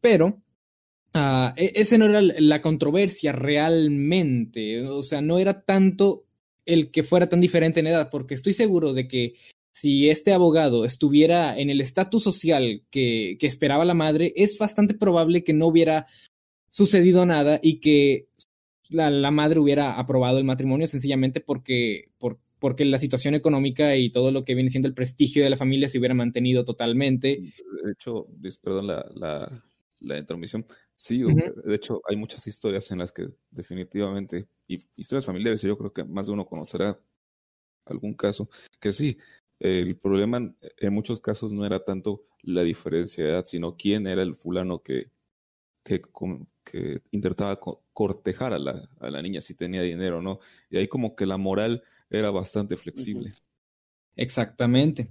pero 0.01 0.41
Uh, 1.13 1.51
ese 1.57 1.97
no 1.97 2.05
era 2.05 2.21
la 2.21 2.61
controversia 2.61 3.33
realmente, 3.33 4.87
o 4.87 5.01
sea, 5.01 5.21
no 5.21 5.39
era 5.39 5.61
tanto 5.63 6.25
el 6.65 6.89
que 6.89 7.03
fuera 7.03 7.27
tan 7.27 7.41
diferente 7.41 7.81
en 7.81 7.87
edad, 7.87 8.09
porque 8.09 8.33
estoy 8.33 8.53
seguro 8.53 8.93
de 8.93 9.07
que 9.09 9.33
si 9.73 10.09
este 10.09 10.33
abogado 10.33 10.85
estuviera 10.85 11.57
en 11.57 11.69
el 11.69 11.81
estatus 11.81 12.23
social 12.23 12.83
que, 12.89 13.37
que, 13.39 13.47
esperaba 13.47 13.83
la 13.83 13.93
madre, 13.93 14.33
es 14.35 14.57
bastante 14.57 14.93
probable 14.93 15.43
que 15.43 15.53
no 15.53 15.67
hubiera 15.67 16.07
sucedido 16.69 17.25
nada 17.25 17.59
y 17.61 17.79
que 17.79 18.27
la, 18.89 19.31
madre 19.31 19.59
hubiera 19.59 19.97
aprobado 19.97 20.37
el 20.37 20.43
matrimonio 20.43 20.87
sencillamente 20.87 21.39
porque, 21.41 22.11
por, 22.19 22.39
porque 22.59 22.85
la 22.85 22.97
situación 22.97 23.35
económica 23.35 23.95
y 23.95 24.11
todo 24.11 24.31
lo 24.31 24.43
que 24.43 24.55
viene 24.55 24.69
siendo 24.69 24.87
el 24.87 24.93
prestigio 24.93 25.43
de 25.43 25.49
la 25.49 25.57
familia 25.57 25.89
se 25.89 25.99
hubiera 25.99 26.15
mantenido 26.15 26.65
totalmente. 26.65 27.41
De 27.83 27.91
hecho, 27.91 28.27
perdón 28.61 28.87
la, 28.87 29.05
la, 29.15 29.63
la 30.01 30.17
intromisión. 30.17 30.65
Sí, 31.03 31.23
uh 31.23 31.29
-huh. 31.29 31.63
de 31.63 31.75
hecho 31.75 31.99
hay 32.07 32.15
muchas 32.15 32.45
historias 32.45 32.91
en 32.91 32.99
las 32.99 33.11
que 33.11 33.27
definitivamente, 33.49 34.47
y 34.67 34.77
historias 34.95 35.25
familiares, 35.25 35.63
yo 35.63 35.75
creo 35.75 35.91
que 35.91 36.03
más 36.03 36.27
de 36.27 36.33
uno 36.33 36.45
conocerá 36.45 36.99
algún 37.85 38.13
caso, 38.13 38.49
que 38.79 38.93
sí, 38.93 39.17
el 39.59 39.97
problema 39.97 40.53
en 40.77 40.93
muchos 40.93 41.19
casos 41.19 41.51
no 41.51 41.65
era 41.65 41.83
tanto 41.83 42.27
la 42.43 42.61
diferencia 42.61 43.23
de 43.23 43.31
edad, 43.31 43.45
sino 43.45 43.77
quién 43.77 44.05
era 44.05 44.21
el 44.21 44.35
fulano 44.35 44.83
que, 44.83 45.09
que, 45.83 46.03
que 46.63 47.01
intentaba 47.09 47.59
cortejar 47.93 48.53
a 48.53 48.59
la, 48.59 48.87
a 48.99 49.09
la 49.09 49.23
niña, 49.23 49.41
si 49.41 49.55
tenía 49.55 49.81
dinero 49.81 50.19
o 50.19 50.21
no. 50.21 50.39
Y 50.69 50.77
ahí 50.77 50.87
como 50.87 51.15
que 51.15 51.25
la 51.25 51.37
moral 51.37 51.81
era 52.11 52.29
bastante 52.29 52.77
flexible. 52.77 53.33
Exactamente. 54.15 55.09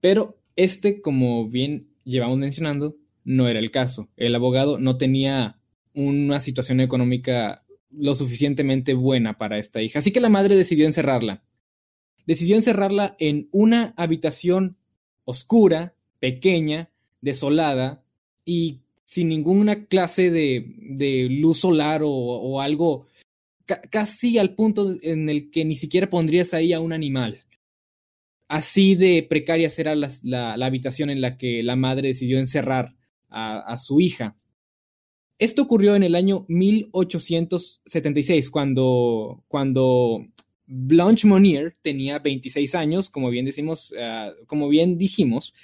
Pero 0.00 0.38
este, 0.56 1.02
como 1.02 1.50
bien 1.50 1.90
llevamos 2.04 2.38
mencionando, 2.38 2.96
no 3.30 3.48
era 3.48 3.60
el 3.60 3.70
caso. 3.70 4.08
El 4.16 4.34
abogado 4.34 4.78
no 4.78 4.96
tenía 4.96 5.58
una 5.94 6.40
situación 6.40 6.80
económica 6.80 7.64
lo 7.90 8.14
suficientemente 8.14 8.94
buena 8.94 9.38
para 9.38 9.58
esta 9.58 9.80
hija. 9.82 9.98
Así 10.00 10.10
que 10.12 10.20
la 10.20 10.28
madre 10.28 10.56
decidió 10.56 10.86
encerrarla. 10.86 11.42
Decidió 12.26 12.56
encerrarla 12.56 13.16
en 13.18 13.48
una 13.52 13.94
habitación 13.96 14.76
oscura, 15.24 15.94
pequeña, 16.18 16.90
desolada 17.20 18.04
y 18.44 18.80
sin 19.04 19.28
ninguna 19.28 19.86
clase 19.86 20.30
de, 20.30 20.74
de 20.78 21.28
luz 21.30 21.60
solar 21.60 22.02
o, 22.04 22.60
algo 22.60 23.06
ca- 23.66 23.82
casi 23.90 24.38
al 24.38 24.54
punto 24.54 24.96
en 25.02 25.28
el 25.28 25.50
que 25.50 25.64
ni 25.64 25.76
siquiera 25.76 26.10
pondrías 26.10 26.54
ahí 26.54 26.72
a 26.72 26.80
un 26.80 26.92
animal. 26.92 27.44
Así 28.48 28.94
de 28.96 29.24
precaria 29.28 29.68
era 29.78 29.94
la, 29.94 30.10
la- 30.22 30.56
la 30.56 30.66
habitación 30.66 31.10
en 31.10 31.20
la 31.20 31.36
que 31.38 31.62
la 31.62 31.76
madre 31.76 32.08
decidió 32.08 32.38
encerrar 32.38 32.96
a, 33.30 33.76
su 33.78 34.00
hija. 34.00 34.36
Esto 35.38 35.62
ocurrió 35.62 35.94
en 35.94 36.02
el 36.02 36.14
año 36.14 36.44
1876, 36.48 38.50
cuando, 38.50 39.44
cuando 39.48 40.26
Blanche 40.66 41.26
Monnier 41.26 41.76
tenía 41.82 42.18
26 42.18 42.74
años, 42.74 43.10
como 43.10 43.30
bien 43.30 43.46
decimos, 43.46 43.94
ah, 43.98 44.32
como 44.46 44.68
bien 44.68 44.98
dijimos, 44.98 45.54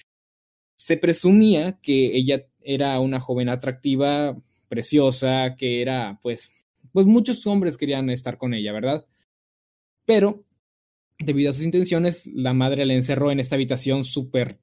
se 0.77 0.97
presumía 0.97 1.79
que 1.83 2.17
ella 2.17 2.47
era 2.61 2.99
una 3.01 3.21
joven 3.21 3.49
atractiva, 3.49 4.37
preciosa, 4.69 5.57
que 5.57 5.83
era, 5.83 6.19
pues, 6.23 6.51
pues 6.93 7.07
muchos 7.07 7.47
hombres 7.47 7.77
querían 7.77 8.11
estar 8.11 8.39
con 8.39 8.55
ella, 8.55 8.73
¿verdad? 8.73 9.07
Pero, 10.05 10.45
debido 11.19 11.51
a 11.51 11.53
sus 11.53 11.65
intenciones, 11.65 12.27
la 12.27 12.53
madre 12.53 12.87
la 12.87 12.95
encerró 12.95 13.31
en 13.31 13.41
esta 13.41 13.57
habitación 13.57 14.05
súper, 14.05 14.59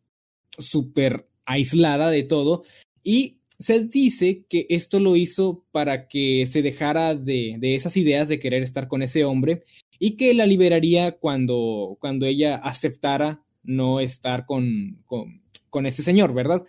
súper 0.58 1.28
aislada 1.46 2.10
de 2.10 2.24
todo 2.24 2.64
y 3.04 3.40
se 3.60 3.84
dice 3.84 4.46
que 4.50 4.66
esto 4.70 5.00
lo 5.00 5.16
hizo 5.16 5.64
para 5.72 6.08
que 6.08 6.46
se 6.46 6.62
dejara 6.62 7.16
de, 7.16 7.56
de 7.60 7.76
esas 7.76 7.96
ideas 7.98 8.28
de 8.28 8.40
querer 8.40 8.64
estar 8.64 8.88
con 8.88 9.04
ese 9.04 9.24
hombre 9.24 9.64
y 10.00 10.18
que 10.18 10.34
la 10.34 10.46
liberaría 10.46 11.18
cuando, 11.20 11.98
cuando 12.00 12.26
ella 12.26 12.56
aceptara 12.56 13.44
no 13.64 14.00
estar 14.00 14.46
con, 14.46 15.02
con, 15.06 15.42
con 15.70 15.86
ese 15.86 16.04
señor, 16.04 16.34
¿verdad? 16.34 16.66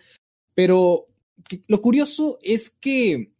Pero 0.53 1.07
lo 1.67 1.81
curioso 1.81 2.39
es 2.41 2.69
que 2.69 3.33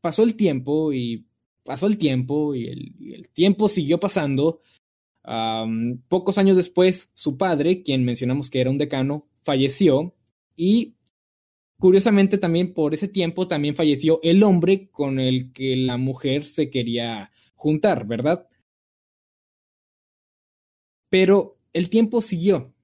pasó 0.00 0.24
el 0.24 0.34
tiempo 0.34 0.92
y 0.92 1.26
pasó 1.64 1.86
el 1.86 1.98
tiempo 1.98 2.54
y 2.54 2.66
el, 2.66 3.28
tiempo 3.32 3.68
siguió 3.68 3.98
pasando. 4.00 4.60
Pocos 6.08 6.38
años 6.38 6.56
después, 6.56 7.10
su 7.14 7.36
padre, 7.36 7.82
quien 7.82 8.04
mencionamos 8.04 8.50
que 8.50 8.60
era 8.60 8.70
un 8.70 8.78
decano, 8.78 9.28
falleció 9.42 10.14
y 10.54 10.95
curiosamente 11.78 12.38
también 12.38 12.72
por 12.72 12.94
ese 12.94 13.08
tiempo 13.08 13.48
también 13.48 13.76
falleció 13.76 14.20
el 14.22 14.42
hombre 14.42 14.88
con 14.90 15.18
el 15.18 15.52
que 15.52 15.76
la 15.76 15.96
mujer 15.96 16.44
se 16.44 16.70
quería 16.70 17.30
juntar, 17.54 18.06
¿verdad? 18.06 18.48
Pero 21.10 21.58
el 21.72 21.88
tiempo 21.90 22.20
siguió 22.22 22.74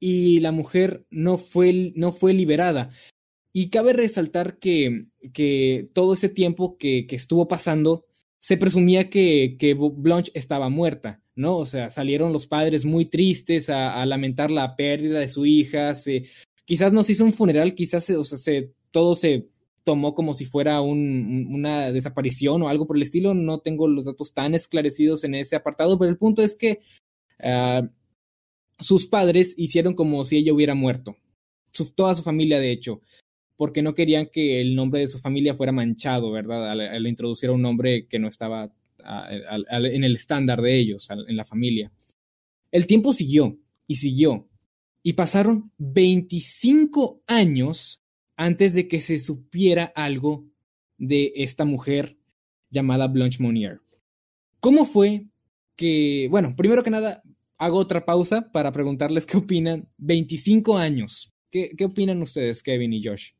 y 0.00 0.40
la 0.40 0.52
mujer 0.52 1.06
no 1.10 1.38
fue, 1.38 1.92
no 1.96 2.12
fue 2.12 2.34
liberada. 2.34 2.90
Y 3.52 3.70
cabe 3.70 3.92
resaltar 3.92 4.58
que, 4.58 5.06
que 5.32 5.88
todo 5.94 6.14
ese 6.14 6.28
tiempo 6.28 6.76
que, 6.76 7.06
que 7.06 7.16
estuvo 7.16 7.46
pasando, 7.46 8.04
se 8.40 8.56
presumía 8.56 9.08
que, 9.08 9.56
que 9.58 9.74
Blanche 9.74 10.32
estaba 10.34 10.68
muerta, 10.68 11.22
¿no? 11.34 11.56
O 11.56 11.64
sea, 11.64 11.88
salieron 11.88 12.32
los 12.32 12.46
padres 12.46 12.84
muy 12.84 13.06
tristes 13.06 13.70
a, 13.70 14.02
a 14.02 14.04
lamentar 14.04 14.50
la 14.50 14.76
pérdida 14.76 15.20
de 15.20 15.28
su 15.28 15.46
hija, 15.46 15.94
se, 15.94 16.24
quizás 16.64 16.92
no 16.92 17.02
se 17.02 17.12
hizo 17.12 17.24
un 17.24 17.32
funeral, 17.32 17.74
quizás 17.74 18.04
se, 18.04 18.72
todo 18.90 19.14
se 19.14 19.48
tomó 19.84 20.14
como 20.14 20.32
si 20.34 20.46
fuera 20.46 20.80
un, 20.80 21.48
una 21.50 21.92
desaparición 21.92 22.62
o 22.62 22.68
algo 22.68 22.86
por 22.86 22.96
el 22.96 23.02
estilo, 23.02 23.34
no 23.34 23.58
tengo 23.58 23.86
los 23.86 24.06
datos 24.06 24.32
tan 24.32 24.54
esclarecidos 24.54 25.24
en 25.24 25.34
ese 25.34 25.56
apartado, 25.56 25.98
pero 25.98 26.10
el 26.10 26.16
punto 26.16 26.42
es 26.42 26.54
que 26.54 26.80
uh, 27.40 27.86
sus 28.80 29.06
padres 29.06 29.54
hicieron 29.58 29.94
como 29.94 30.24
si 30.24 30.38
ella 30.38 30.54
hubiera 30.54 30.74
muerto, 30.74 31.16
toda 31.94 32.14
su 32.14 32.22
familia 32.22 32.60
de 32.60 32.72
hecho, 32.72 33.02
porque 33.56 33.82
no 33.82 33.94
querían 33.94 34.26
que 34.26 34.60
el 34.60 34.74
nombre 34.74 35.00
de 35.00 35.08
su 35.08 35.18
familia 35.18 35.54
fuera 35.54 35.72
manchado, 35.72 36.32
¿verdad? 36.32 36.70
Al, 36.70 36.80
al 36.80 37.06
introducir 37.06 37.50
un 37.50 37.62
nombre 37.62 38.06
que 38.06 38.18
no 38.18 38.28
estaba 38.28 38.72
en 39.70 40.04
el 40.04 40.16
estándar 40.16 40.62
de 40.62 40.78
ellos, 40.78 41.08
en 41.10 41.36
la 41.36 41.44
familia. 41.44 41.92
El 42.70 42.86
tiempo 42.86 43.12
siguió 43.12 43.58
y 43.86 43.96
siguió, 43.96 44.48
y 45.04 45.12
pasaron 45.12 45.70
25 45.78 47.22
años 47.26 48.02
antes 48.36 48.72
de 48.72 48.88
que 48.88 49.00
se 49.02 49.18
supiera 49.18 49.84
algo 49.84 50.46
de 50.96 51.32
esta 51.36 51.64
mujer 51.64 52.16
llamada 52.70 53.06
Blanche 53.06 53.42
Monnier. 53.42 53.82
¿Cómo 54.60 54.86
fue 54.86 55.26
que, 55.76 56.26
bueno, 56.30 56.56
primero 56.56 56.82
que 56.82 56.90
nada, 56.90 57.22
hago 57.58 57.78
otra 57.78 58.06
pausa 58.06 58.50
para 58.50 58.72
preguntarles 58.72 59.26
qué 59.26 59.36
opinan. 59.36 59.88
25 59.98 60.78
años. 60.78 61.32
¿Qué, 61.50 61.74
qué 61.76 61.84
opinan 61.84 62.22
ustedes, 62.22 62.62
Kevin 62.62 62.94
y 62.94 63.04
Josh? 63.04 63.32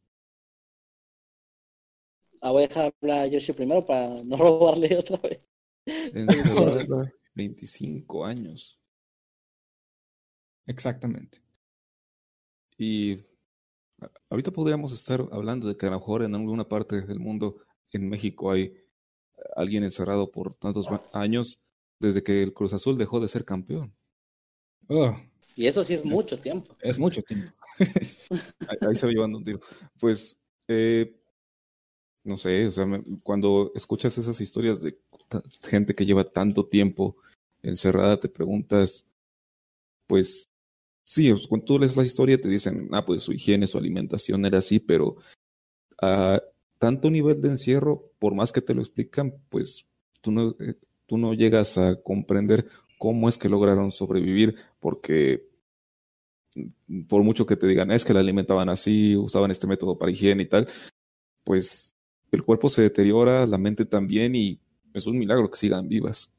Ah, 2.42 2.50
voy 2.50 2.64
a 2.64 2.68
dejar 2.68 2.92
hablar 3.00 3.26
a 3.26 3.30
Josh 3.30 3.52
primero 3.52 3.86
para 3.86 4.22
no 4.22 4.36
robarle 4.36 4.98
otra 4.98 5.16
vez. 5.16 5.40
Encerrada 5.86 7.12
25 7.34 8.24
años. 8.26 8.78
Exactamente. 10.66 11.43
Y 12.78 13.24
ahorita 14.30 14.50
podríamos 14.50 14.92
estar 14.92 15.26
hablando 15.32 15.68
de 15.68 15.76
que 15.76 15.86
a 15.86 15.90
lo 15.90 15.96
mejor 15.96 16.22
en 16.22 16.34
alguna 16.34 16.68
parte 16.68 17.02
del 17.02 17.20
mundo, 17.20 17.56
en 17.92 18.08
México, 18.08 18.50
hay 18.50 18.74
alguien 19.56 19.84
encerrado 19.84 20.30
por 20.30 20.54
tantos 20.54 20.86
años 21.12 21.60
desde 21.98 22.22
que 22.22 22.42
el 22.42 22.52
Cruz 22.52 22.72
Azul 22.72 22.98
dejó 22.98 23.20
de 23.20 23.28
ser 23.28 23.44
campeón. 23.44 23.94
Oh, 24.88 25.16
y 25.56 25.66
eso 25.66 25.84
sí 25.84 25.94
es 25.94 26.04
mucho 26.04 26.38
tiempo. 26.38 26.76
Es 26.80 26.98
mucho 26.98 27.22
tiempo. 27.22 27.52
ahí, 28.68 28.76
ahí, 28.88 28.96
se 28.96 29.06
va 29.06 29.12
llevando 29.12 29.38
un 29.38 29.44
tiro. 29.44 29.60
Pues, 29.98 30.38
eh, 30.68 31.14
no 32.24 32.36
sé, 32.36 32.66
o 32.66 32.72
sea, 32.72 32.86
me, 32.86 33.02
cuando 33.22 33.70
escuchas 33.74 34.16
esas 34.18 34.40
historias 34.40 34.82
de 34.82 34.98
gente 35.62 35.94
que 35.94 36.06
lleva 36.06 36.24
tanto 36.24 36.66
tiempo 36.66 37.16
encerrada, 37.62 38.18
te 38.18 38.28
preguntas, 38.28 39.06
pues, 40.06 40.48
sí, 41.04 41.32
cuando 41.48 41.64
tú 41.64 41.78
lees 41.78 41.96
la 41.96 42.04
historia 42.04 42.40
te 42.40 42.48
dicen, 42.48 42.88
ah, 42.92 43.04
pues 43.04 43.22
su 43.22 43.32
higiene, 43.32 43.66
su 43.66 43.78
alimentación 43.78 44.44
era 44.46 44.58
así, 44.58 44.80
pero 44.80 45.16
a 46.02 46.42
tanto 46.78 47.10
nivel 47.10 47.40
de 47.40 47.50
encierro, 47.50 48.10
por 48.18 48.34
más 48.34 48.52
que 48.52 48.60
te 48.60 48.74
lo 48.74 48.80
explican, 48.80 49.34
pues 49.48 49.86
tú 50.20 50.32
no, 50.32 50.56
eh, 50.60 50.74
tú 51.06 51.18
no 51.18 51.34
llegas 51.34 51.78
a 51.78 52.02
comprender 52.02 52.66
cómo 52.98 53.28
es 53.28 53.38
que 53.38 53.48
lograron 53.48 53.92
sobrevivir, 53.92 54.56
porque 54.80 55.48
por 57.08 57.22
mucho 57.22 57.46
que 57.46 57.56
te 57.56 57.66
digan, 57.66 57.90
es 57.90 58.04
que 58.04 58.14
la 58.14 58.20
alimentaban 58.20 58.68
así, 58.68 59.16
usaban 59.16 59.50
este 59.50 59.66
método 59.66 59.98
para 59.98 60.12
higiene 60.12 60.44
y 60.44 60.46
tal, 60.46 60.66
pues 61.44 61.94
el 62.32 62.44
cuerpo 62.44 62.68
se 62.68 62.82
deteriora, 62.82 63.46
la 63.46 63.58
mente 63.58 63.84
también, 63.84 64.34
y 64.34 64.60
es 64.92 65.06
un 65.06 65.18
milagro 65.18 65.50
que 65.50 65.58
sigan 65.58 65.88
vivas. 65.88 66.30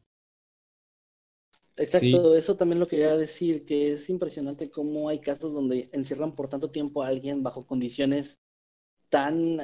Exacto, 1.77 2.35
eso 2.35 2.55
también 2.55 2.79
lo 2.79 2.87
quería 2.87 3.17
decir, 3.17 3.65
que 3.65 3.91
es 3.91 4.09
impresionante 4.09 4.69
cómo 4.69 5.09
hay 5.09 5.19
casos 5.19 5.53
donde 5.53 5.89
encierran 5.91 6.33
por 6.33 6.47
tanto 6.47 6.69
tiempo 6.69 7.03
a 7.03 7.07
alguien 7.07 7.43
bajo 7.43 7.65
condiciones 7.65 8.37
tan 9.09 9.59
uh, 9.59 9.63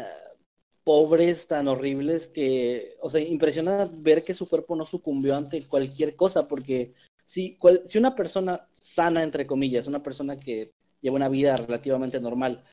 pobres, 0.83 1.47
tan 1.47 1.69
horribles, 1.69 2.27
que, 2.27 2.97
o 3.01 3.09
sea, 3.09 3.21
impresiona 3.21 3.89
ver 3.91 4.23
que 4.23 4.33
su 4.33 4.49
cuerpo 4.49 4.75
no 4.75 4.85
sucumbió 4.85 5.37
ante 5.37 5.63
cualquier 5.63 6.15
cosa, 6.17 6.49
porque 6.49 6.93
si, 7.25 7.55
cual, 7.55 7.83
si 7.85 7.97
una 7.97 8.13
persona 8.13 8.67
sana, 8.73 9.23
entre 9.23 9.47
comillas, 9.47 9.87
una 9.87 10.03
persona 10.03 10.37
que 10.37 10.71
lleva 10.99 11.15
una 11.15 11.29
vida 11.29 11.55
relativamente 11.55 12.19
normal, 12.19 12.63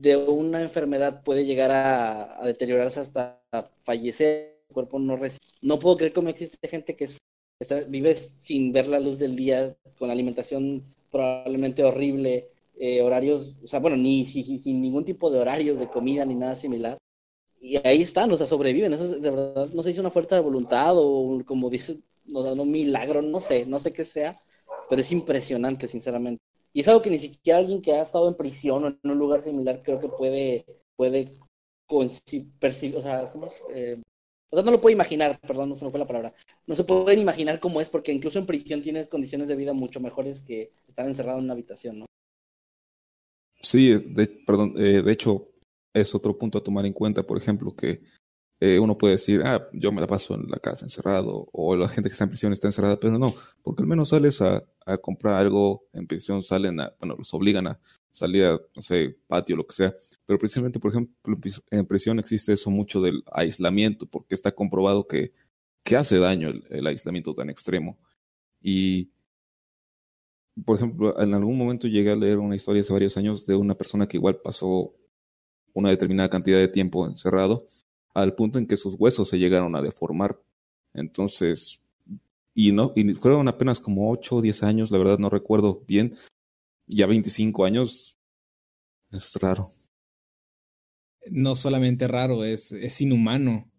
de 0.00 0.16
una 0.16 0.60
enfermedad 0.60 1.22
puede 1.22 1.44
llegar 1.44 1.70
a, 1.70 2.42
a 2.42 2.46
deteriorarse 2.46 3.00
hasta 3.00 3.40
fallecer, 3.84 4.60
el 4.68 4.74
cuerpo 4.74 4.98
no 4.98 5.16
resiste. 5.16 5.46
No 5.62 5.78
puedo 5.78 5.96
creer 5.96 6.12
cómo 6.12 6.28
existe 6.28 6.68
gente 6.68 6.96
que 6.96 7.08
Vives 7.88 8.36
sin 8.40 8.72
ver 8.72 8.86
la 8.86 9.00
luz 9.00 9.18
del 9.18 9.34
día, 9.34 9.76
con 9.98 10.10
alimentación 10.10 10.84
probablemente 11.10 11.82
horrible, 11.82 12.50
eh, 12.78 13.02
horarios, 13.02 13.56
o 13.64 13.66
sea, 13.66 13.80
bueno, 13.80 13.96
ni 13.96 14.24
sin, 14.26 14.62
sin, 14.62 14.80
ningún 14.80 15.04
tipo 15.04 15.28
de 15.28 15.40
horarios 15.40 15.78
de 15.78 15.88
comida 15.88 16.24
ni 16.24 16.36
nada 16.36 16.54
similar. 16.54 16.98
Y 17.60 17.76
ahí 17.86 18.02
están, 18.02 18.30
o 18.30 18.36
sea, 18.36 18.46
sobreviven. 18.46 18.92
Eso 18.92 19.04
es, 19.06 19.20
de 19.20 19.30
verdad, 19.30 19.68
no 19.72 19.82
si 19.82 19.90
es 19.90 19.98
una 19.98 20.12
fuerza 20.12 20.36
de 20.36 20.42
voluntad 20.42 20.92
o 20.96 21.42
como 21.44 21.68
dice, 21.68 21.98
no, 22.26 22.54
no, 22.54 22.62
un 22.62 22.70
milagro, 22.70 23.22
no 23.22 23.40
sé, 23.40 23.66
no 23.66 23.80
sé 23.80 23.92
qué 23.92 24.04
sea, 24.04 24.40
pero 24.88 25.00
es 25.00 25.10
impresionante, 25.10 25.88
sinceramente. 25.88 26.40
Y 26.72 26.82
es 26.82 26.88
algo 26.88 27.02
que 27.02 27.10
ni 27.10 27.18
siquiera 27.18 27.58
alguien 27.58 27.82
que 27.82 27.92
ha 27.94 28.02
estado 28.02 28.28
en 28.28 28.36
prisión 28.36 28.84
o 28.84 28.88
en 28.88 29.10
un 29.10 29.18
lugar 29.18 29.42
similar 29.42 29.82
creo 29.82 29.98
que 29.98 30.08
puede, 30.08 30.64
puede 30.94 31.28
percibir, 32.60 32.96
o 32.96 33.02
sea, 33.02 33.32
¿cómo 33.32 33.46
es? 33.46 33.62
Eh, 33.72 34.00
o 34.50 34.56
sea, 34.56 34.64
no 34.64 34.70
lo 34.70 34.80
puede 34.80 34.94
imaginar, 34.94 35.38
perdón, 35.40 35.68
no 35.68 35.76
se 35.76 35.84
me 35.84 35.90
fue 35.90 36.00
la 36.00 36.06
palabra. 36.06 36.34
No 36.66 36.74
se 36.74 36.84
pueden 36.84 37.18
imaginar 37.18 37.60
cómo 37.60 37.80
es, 37.80 37.88
porque 37.88 38.12
incluso 38.12 38.38
en 38.38 38.46
prisión 38.46 38.80
tienes 38.80 39.08
condiciones 39.08 39.48
de 39.48 39.56
vida 39.56 39.72
mucho 39.72 40.00
mejores 40.00 40.40
que 40.40 40.72
estar 40.86 41.06
encerrado 41.06 41.38
en 41.38 41.44
una 41.44 41.52
habitación, 41.52 42.00
¿no? 42.00 42.06
Sí, 43.60 43.92
perdón, 44.46 44.74
eh, 44.78 45.02
de 45.02 45.12
hecho, 45.12 45.48
es 45.92 46.14
otro 46.14 46.38
punto 46.38 46.58
a 46.58 46.62
tomar 46.62 46.86
en 46.86 46.92
cuenta, 46.92 47.22
por 47.22 47.36
ejemplo, 47.36 47.74
que 47.74 48.02
eh, 48.60 48.78
uno 48.80 48.98
puede 48.98 49.14
decir, 49.14 49.42
ah, 49.44 49.68
yo 49.72 49.92
me 49.92 50.00
la 50.00 50.08
paso 50.08 50.34
en 50.34 50.50
la 50.50 50.58
casa 50.58 50.84
encerrado, 50.84 51.48
o 51.52 51.76
la 51.76 51.88
gente 51.88 52.08
que 52.08 52.12
está 52.12 52.24
en 52.24 52.30
prisión 52.30 52.52
está 52.52 52.66
encerrada, 52.66 52.98
pero 52.98 53.16
no, 53.16 53.32
porque 53.62 53.82
al 53.82 53.88
menos 53.88 54.08
sales 54.08 54.42
a, 54.42 54.64
comprar 55.02 55.34
algo 55.34 55.86
en 55.92 56.06
prisión, 56.06 56.42
salen 56.42 56.80
a, 56.80 56.94
bueno, 56.98 57.14
los 57.16 57.32
obligan 57.34 57.66
a 57.68 57.78
salir 58.10 58.46
a, 58.46 58.58
no 58.74 58.82
sé, 58.82 59.16
patio, 59.26 59.54
lo 59.54 59.66
que 59.66 59.74
sea. 59.74 59.94
Pero 60.26 60.38
precisamente, 60.38 60.80
por 60.80 60.90
ejemplo, 60.90 61.38
en 61.70 61.86
prisión 61.86 62.18
existe 62.18 62.54
eso 62.54 62.70
mucho 62.70 63.00
del 63.02 63.22
aislamiento, 63.30 64.06
porque 64.06 64.34
está 64.34 64.50
comprobado 64.52 65.06
que, 65.06 65.32
que 65.84 65.96
hace 65.96 66.18
daño 66.18 66.48
el, 66.48 66.64
el 66.70 66.86
aislamiento 66.86 67.34
tan 67.34 67.50
extremo. 67.50 67.98
Y, 68.62 69.10
por 70.64 70.76
ejemplo, 70.76 71.20
en 71.20 71.34
algún 71.34 71.58
momento 71.58 71.86
llegué 71.86 72.12
a 72.12 72.16
leer 72.16 72.38
una 72.38 72.56
historia 72.56 72.80
hace 72.80 72.92
varios 72.92 73.16
años 73.16 73.46
de 73.46 73.54
una 73.54 73.76
persona 73.76 74.08
que 74.08 74.16
igual 74.16 74.40
pasó 74.42 74.94
una 75.74 75.90
determinada 75.90 76.28
cantidad 76.30 76.58
de 76.58 76.68
tiempo 76.68 77.06
encerrado, 77.06 77.66
al 78.20 78.34
punto 78.34 78.58
en 78.58 78.66
que 78.66 78.76
sus 78.76 78.94
huesos 78.98 79.28
se 79.28 79.38
llegaron 79.38 79.76
a 79.76 79.82
deformar. 79.82 80.40
Entonces, 80.94 81.80
y 82.54 82.72
no, 82.72 82.92
y 82.96 83.14
fueron 83.14 83.48
apenas 83.48 83.80
como 83.80 84.10
8 84.10 84.36
o 84.36 84.42
10 84.42 84.62
años, 84.62 84.90
la 84.90 84.98
verdad 84.98 85.18
no 85.18 85.30
recuerdo 85.30 85.84
bien, 85.86 86.16
ya 86.86 87.06
25 87.06 87.64
años, 87.64 88.16
es 89.12 89.34
raro. 89.36 89.70
No 91.30 91.54
solamente 91.54 92.08
raro, 92.08 92.44
es, 92.44 92.72
es 92.72 93.00
inhumano. 93.00 93.70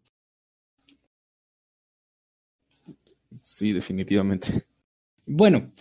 Sí, 3.36 3.74
definitivamente. 3.74 4.66
Bueno, 5.26 5.72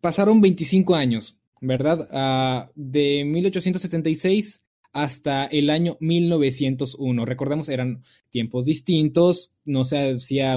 pasaron 0.00 0.40
25 0.40 0.94
años, 0.94 1.38
¿verdad? 1.60 2.08
Uh, 2.10 2.70
de 2.74 3.24
1876 3.24 4.61
hasta 4.92 5.46
el 5.46 5.70
año 5.70 5.96
1901. 6.00 7.24
Recordemos, 7.24 7.68
eran 7.68 8.04
tiempos 8.30 8.66
distintos, 8.66 9.54
no 9.64 9.84
se 9.84 10.12
hacía 10.12 10.56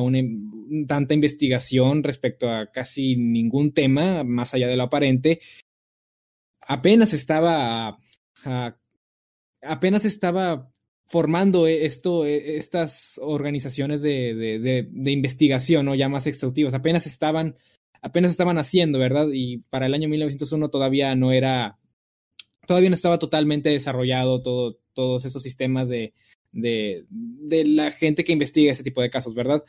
tanta 0.87 1.13
investigación 1.13 2.03
respecto 2.03 2.49
a 2.49 2.71
casi 2.71 3.15
ningún 3.15 3.73
tema, 3.73 4.23
más 4.23 4.53
allá 4.53 4.67
de 4.67 4.77
lo 4.77 4.83
aparente. 4.83 5.39
Apenas 6.61 7.13
estaba, 7.13 7.97
apenas 9.61 10.05
estaba 10.05 10.69
formando 11.07 11.67
esto, 11.67 12.25
estas 12.25 13.19
organizaciones 13.21 14.01
de, 14.01 14.87
de 14.91 15.11
investigación, 15.11 15.85
¿no? 15.85 15.95
ya 15.95 16.09
más 16.09 16.27
exhaustivas, 16.27 16.73
apenas 16.73 17.05
estaban, 17.05 17.55
apenas 18.01 18.31
estaban 18.31 18.57
haciendo, 18.57 18.99
¿verdad? 18.99 19.27
Y 19.31 19.59
para 19.69 19.85
el 19.85 19.93
año 19.93 20.09
1901 20.09 20.69
todavía 20.69 21.15
no 21.15 21.31
era 21.31 21.77
todavía 22.65 22.89
no 22.89 22.95
estaba 22.95 23.19
totalmente 23.19 23.69
desarrollado 23.69 24.41
todo, 24.41 24.79
todos 24.93 25.25
esos 25.25 25.43
sistemas 25.43 25.89
de, 25.89 26.13
de, 26.51 27.05
de, 27.09 27.65
la 27.65 27.91
gente 27.91 28.23
que 28.23 28.33
investiga 28.33 28.71
ese 28.71 28.83
tipo 28.83 29.01
de 29.01 29.09
casos, 29.09 29.35
¿verdad? 29.35 29.63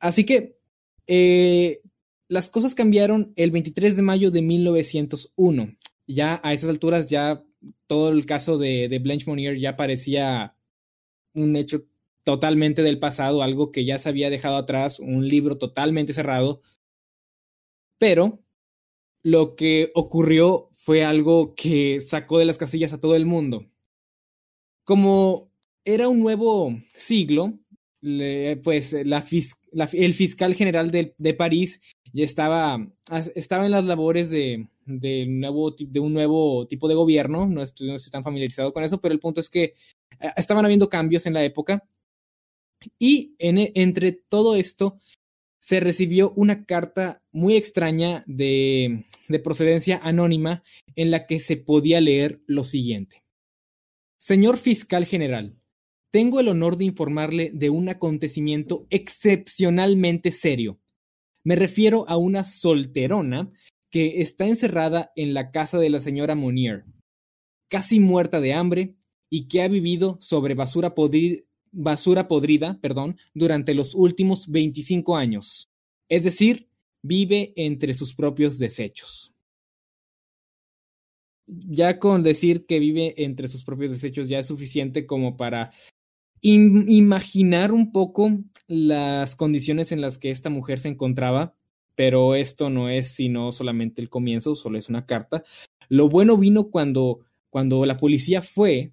Así 0.00 0.24
que 0.24 0.58
eh, 1.06 1.80
las 2.28 2.50
cosas 2.50 2.74
cambiaron 2.74 3.32
el 3.36 3.50
23 3.50 3.96
de 3.96 4.02
mayo 4.02 4.30
de 4.30 4.42
1901. 4.42 5.76
Ya 6.06 6.40
a 6.42 6.52
esas 6.52 6.70
alturas 6.70 7.08
ya 7.08 7.44
todo 7.86 8.10
el 8.10 8.26
caso 8.26 8.58
de, 8.58 8.88
de 8.88 8.98
Blanche 8.98 9.26
Monnier 9.26 9.58
ya 9.58 9.76
parecía 9.76 10.54
un 11.34 11.56
hecho 11.56 11.84
totalmente 12.24 12.82
del 12.82 12.98
pasado, 12.98 13.42
algo 13.42 13.72
que 13.72 13.84
ya 13.84 13.98
se 13.98 14.08
había 14.08 14.30
dejado 14.30 14.56
atrás, 14.56 15.00
un 15.00 15.26
libro 15.26 15.56
totalmente 15.56 16.12
cerrado. 16.12 16.60
Pero 17.98 18.44
lo 19.22 19.56
que 19.56 19.90
ocurrió 19.94 20.67
fue 20.88 21.04
algo 21.04 21.54
que 21.54 22.00
sacó 22.00 22.38
de 22.38 22.46
las 22.46 22.56
casillas 22.56 22.94
a 22.94 22.98
todo 22.98 23.14
el 23.14 23.26
mundo. 23.26 23.66
Como 24.84 25.50
era 25.84 26.08
un 26.08 26.18
nuevo 26.18 26.80
siglo, 26.94 27.58
pues 28.64 28.94
el 28.94 30.14
fiscal 30.14 30.54
general 30.54 30.90
de, 30.90 31.14
de, 31.18 31.34
París 31.34 31.82
ya 32.14 32.24
estaba, 32.24 32.88
estaba 33.34 33.66
en 33.66 33.72
las 33.72 33.84
labores 33.84 34.30
de, 34.30 34.66
de, 34.86 35.26
nuevo, 35.26 35.72
de 35.72 36.00
un 36.00 36.14
nuevo 36.14 36.66
tipo 36.66 36.88
de 36.88 36.94
gobierno, 36.94 37.44
no 37.44 37.62
estoy, 37.62 37.88
no 37.88 37.96
estoy 37.96 38.10
tan 38.10 38.24
familiarizado 38.24 38.72
con 38.72 38.82
eso, 38.82 38.98
pero 38.98 39.12
el 39.12 39.20
punto 39.20 39.40
es 39.40 39.50
que 39.50 39.74
uh, 40.22 40.28
estaban 40.36 40.64
habiendo 40.64 40.88
cambios 40.88 41.26
en 41.26 41.34
la 41.34 41.44
época 41.44 41.86
y 42.98 43.34
en, 43.38 43.58
entre 43.74 44.12
todo 44.12 44.56
esto 44.56 44.98
se 45.58 45.80
recibió 45.80 46.32
una 46.36 46.64
carta 46.64 47.22
muy 47.32 47.56
extraña 47.56 48.22
de, 48.26 49.04
de, 49.28 49.38
procedencia 49.38 50.00
anónima 50.02 50.62
en 50.94 51.10
la 51.10 51.26
que 51.26 51.40
se 51.40 51.56
podía 51.56 52.00
leer 52.00 52.40
lo 52.46 52.64
siguiente. 52.64 53.24
Señor 54.18 54.58
fiscal 54.58 55.04
general, 55.04 55.58
tengo 56.10 56.40
el 56.40 56.48
honor 56.48 56.76
de 56.76 56.86
informarle 56.86 57.50
de 57.52 57.70
un 57.70 57.88
acontecimiento 57.88 58.86
excepcionalmente 58.90 60.30
serio. 60.30 60.80
Me 61.44 61.56
refiero 61.56 62.04
a 62.08 62.16
una 62.16 62.44
solterona 62.44 63.52
que 63.90 64.20
está 64.20 64.46
encerrada 64.46 65.12
en 65.16 65.34
la 65.34 65.50
casa 65.50 65.78
de 65.78 65.90
la 65.90 66.00
señora 66.00 66.34
Monier, 66.34 66.84
casi 67.68 68.00
muerta 68.00 68.40
de 68.40 68.54
hambre 68.54 68.96
y 69.30 69.48
que 69.48 69.62
ha 69.62 69.68
vivido 69.68 70.18
sobre 70.20 70.54
basura 70.54 70.94
podrida 70.94 71.42
basura 71.72 72.28
podrida, 72.28 72.78
perdón, 72.80 73.16
durante 73.34 73.74
los 73.74 73.94
últimos 73.94 74.48
25 74.48 75.16
años. 75.16 75.68
Es 76.08 76.24
decir, 76.24 76.68
vive 77.02 77.52
entre 77.56 77.94
sus 77.94 78.14
propios 78.14 78.58
desechos. 78.58 79.32
Ya 81.46 81.98
con 81.98 82.22
decir 82.22 82.66
que 82.66 82.78
vive 82.78 83.14
entre 83.24 83.48
sus 83.48 83.64
propios 83.64 83.92
desechos 83.92 84.28
ya 84.28 84.38
es 84.38 84.46
suficiente 84.46 85.06
como 85.06 85.36
para 85.36 85.70
imaginar 86.40 87.72
un 87.72 87.90
poco 87.90 88.30
las 88.66 89.34
condiciones 89.34 89.92
en 89.92 90.00
las 90.00 90.18
que 90.18 90.30
esta 90.30 90.50
mujer 90.50 90.78
se 90.78 90.88
encontraba, 90.88 91.54
pero 91.94 92.34
esto 92.34 92.70
no 92.70 92.90
es 92.90 93.08
sino 93.08 93.50
solamente 93.50 94.02
el 94.02 94.10
comienzo, 94.10 94.54
solo 94.54 94.78
es 94.78 94.88
una 94.88 95.06
carta. 95.06 95.42
Lo 95.88 96.08
bueno 96.08 96.36
vino 96.36 96.70
cuando, 96.70 97.20
cuando 97.50 97.84
la 97.86 97.96
policía 97.96 98.42
fue 98.42 98.92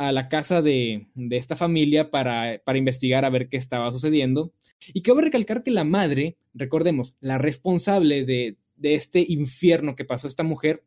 a 0.00 0.12
la 0.12 0.30
casa 0.30 0.62
de, 0.62 1.08
de 1.14 1.36
esta 1.36 1.56
familia 1.56 2.10
para, 2.10 2.62
para, 2.64 2.78
investigar 2.78 3.26
a 3.26 3.28
ver 3.28 3.50
qué 3.50 3.58
estaba 3.58 3.92
sucediendo. 3.92 4.54
Y 4.94 5.02
cabe 5.02 5.20
recalcar 5.20 5.62
que 5.62 5.70
la 5.70 5.84
madre, 5.84 6.38
recordemos, 6.54 7.14
la 7.20 7.36
responsable 7.36 8.24
de, 8.24 8.56
de 8.76 8.94
este 8.94 9.22
infierno 9.28 9.96
que 9.96 10.06
pasó 10.06 10.26
esta 10.26 10.42
mujer, 10.42 10.84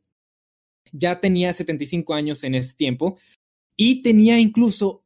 ya 0.91 1.19
tenía 1.19 1.53
75 1.53 2.15
años 2.15 2.43
en 2.43 2.55
ese 2.55 2.73
tiempo 2.73 3.19
y 3.77 4.01
tenía 4.01 4.39
incluso 4.39 5.03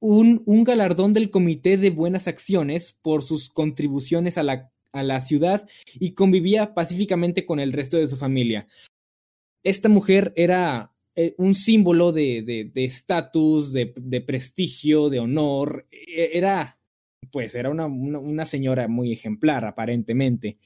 un, 0.00 0.42
un, 0.46 0.64
galardón 0.64 1.12
del 1.12 1.30
Comité 1.30 1.76
de 1.76 1.90
Buenas 1.90 2.28
Acciones 2.28 2.96
por 3.02 3.22
sus 3.22 3.50
contribuciones 3.50 4.38
a 4.38 4.42
la, 4.42 4.72
a 4.92 5.02
la 5.02 5.20
ciudad 5.20 5.68
y 5.92 6.14
convivía 6.14 6.72
pacíficamente 6.72 7.44
con 7.44 7.60
el 7.60 7.74
resto 7.74 7.98
de 7.98 8.08
su 8.08 8.16
familia. 8.16 8.66
Esta 9.62 9.90
mujer 9.90 10.32
era 10.34 10.93
un 11.38 11.54
símbolo 11.54 12.12
de 12.12 12.70
estatus, 12.74 13.72
de, 13.72 13.86
de, 13.86 13.94
de, 13.96 14.20
prestigio, 14.20 15.08
de 15.10 15.20
honor. 15.20 15.86
Era, 15.90 16.78
pues, 17.30 17.54
era 17.54 17.70
una, 17.70 17.86
una, 17.86 18.44
señora 18.44 18.88
muy 18.88 19.12
ejemplar, 19.12 19.64
aparentemente. 19.64 20.58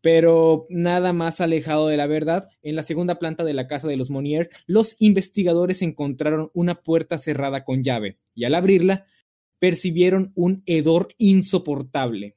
Pero 0.00 0.66
nada 0.68 1.12
más 1.12 1.40
alejado 1.40 1.88
de 1.88 1.96
la 1.96 2.06
verdad, 2.06 2.48
en 2.62 2.76
la 2.76 2.82
segunda 2.82 3.18
planta 3.18 3.42
de 3.44 3.54
la 3.54 3.66
casa 3.66 3.88
de 3.88 3.96
los 3.96 4.10
Monier, 4.10 4.48
los 4.66 4.96
investigadores 5.00 5.82
encontraron 5.82 6.50
una 6.54 6.82
puerta 6.82 7.18
cerrada 7.18 7.64
con 7.64 7.82
llave, 7.82 8.18
y 8.34 8.44
al 8.44 8.54
abrirla, 8.54 9.06
percibieron 9.58 10.32
un 10.36 10.62
hedor 10.66 11.14
insoportable. 11.18 12.36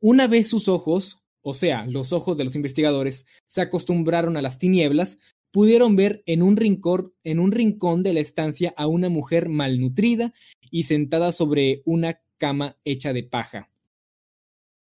Una 0.00 0.26
vez 0.26 0.48
sus 0.48 0.68
ojos, 0.68 1.18
o 1.40 1.54
sea, 1.54 1.86
los 1.86 2.12
ojos 2.12 2.36
de 2.36 2.44
los 2.44 2.56
investigadores, 2.56 3.26
se 3.46 3.62
acostumbraron 3.62 4.36
a 4.36 4.42
las 4.42 4.58
tinieblas, 4.58 5.18
pudieron 5.54 5.94
ver 5.94 6.24
en 6.26 6.42
un 6.42 6.56
rincón, 6.56 7.12
en 7.22 7.38
un 7.38 7.52
rincón 7.52 8.02
de 8.02 8.12
la 8.12 8.18
estancia 8.18 8.74
a 8.76 8.88
una 8.88 9.08
mujer 9.08 9.48
malnutrida 9.48 10.34
y 10.68 10.82
sentada 10.82 11.30
sobre 11.30 11.80
una 11.84 12.18
cama 12.38 12.76
hecha 12.84 13.12
de 13.12 13.22
paja. 13.22 13.70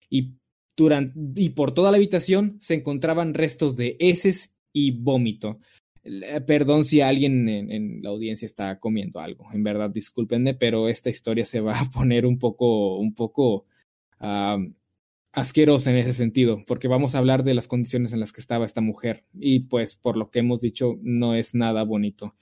Y, 0.10 0.36
durante, 0.78 1.20
y 1.36 1.50
por 1.50 1.74
toda 1.74 1.92
la 1.92 1.98
habitación 1.98 2.56
se 2.62 2.76
encontraban 2.76 3.34
restos 3.34 3.76
de 3.76 3.98
heces 4.00 4.54
y 4.72 4.92
vómito. 4.92 5.60
Perdón 6.48 6.86
si 6.86 7.02
alguien 7.02 7.50
en, 7.50 8.02
la 8.02 8.12
audiencia 8.12 8.46
está 8.46 8.80
comiendo 8.80 9.20
algo. 9.20 9.52
En 9.52 9.66
verdad, 9.66 9.90
discúlpenme, 9.90 10.54
pero 10.54 10.88
esta 10.88 11.10
historia 11.10 11.44
se 11.44 11.60
va 11.60 11.78
a 11.78 11.92
poner 11.92 12.26
un 12.26 12.40
poco, 12.40 13.00
un 13.00 13.14
poco 13.14 13.66
asquerosa 15.34 15.90
en 15.90 15.98
ese 15.98 16.14
sentido, 16.14 16.64
porque 16.66 16.88
vamos 16.88 17.16
a 17.16 17.18
hablar 17.18 17.44
de 17.44 17.56
las 17.56 17.68
condiciones 17.68 18.14
en 18.14 18.20
las 18.20 18.32
que 18.32 18.40
estaba 18.40 18.66
esta 18.66 18.82
mujer 18.82 19.26
y 19.34 19.62
pues 19.62 19.98
por 19.98 20.16
lo 20.16 20.30
que 20.30 20.40
hemos 20.40 20.62
dicho 20.62 21.00
no 21.02 21.36
es 21.36 21.56
nada 21.56 21.84
bonito. 21.84 22.36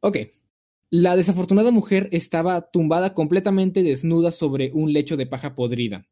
Ok, 0.00 0.18
la 0.90 1.16
desafortunada 1.16 1.70
mujer 1.70 2.08
estaba 2.12 2.70
tumbada 2.70 3.14
completamente 3.14 3.82
desnuda 3.82 4.32
sobre 4.32 4.70
un 4.72 4.92
lecho 4.92 5.16
de 5.16 5.26
paja 5.26 5.54
podrida. 5.54 6.06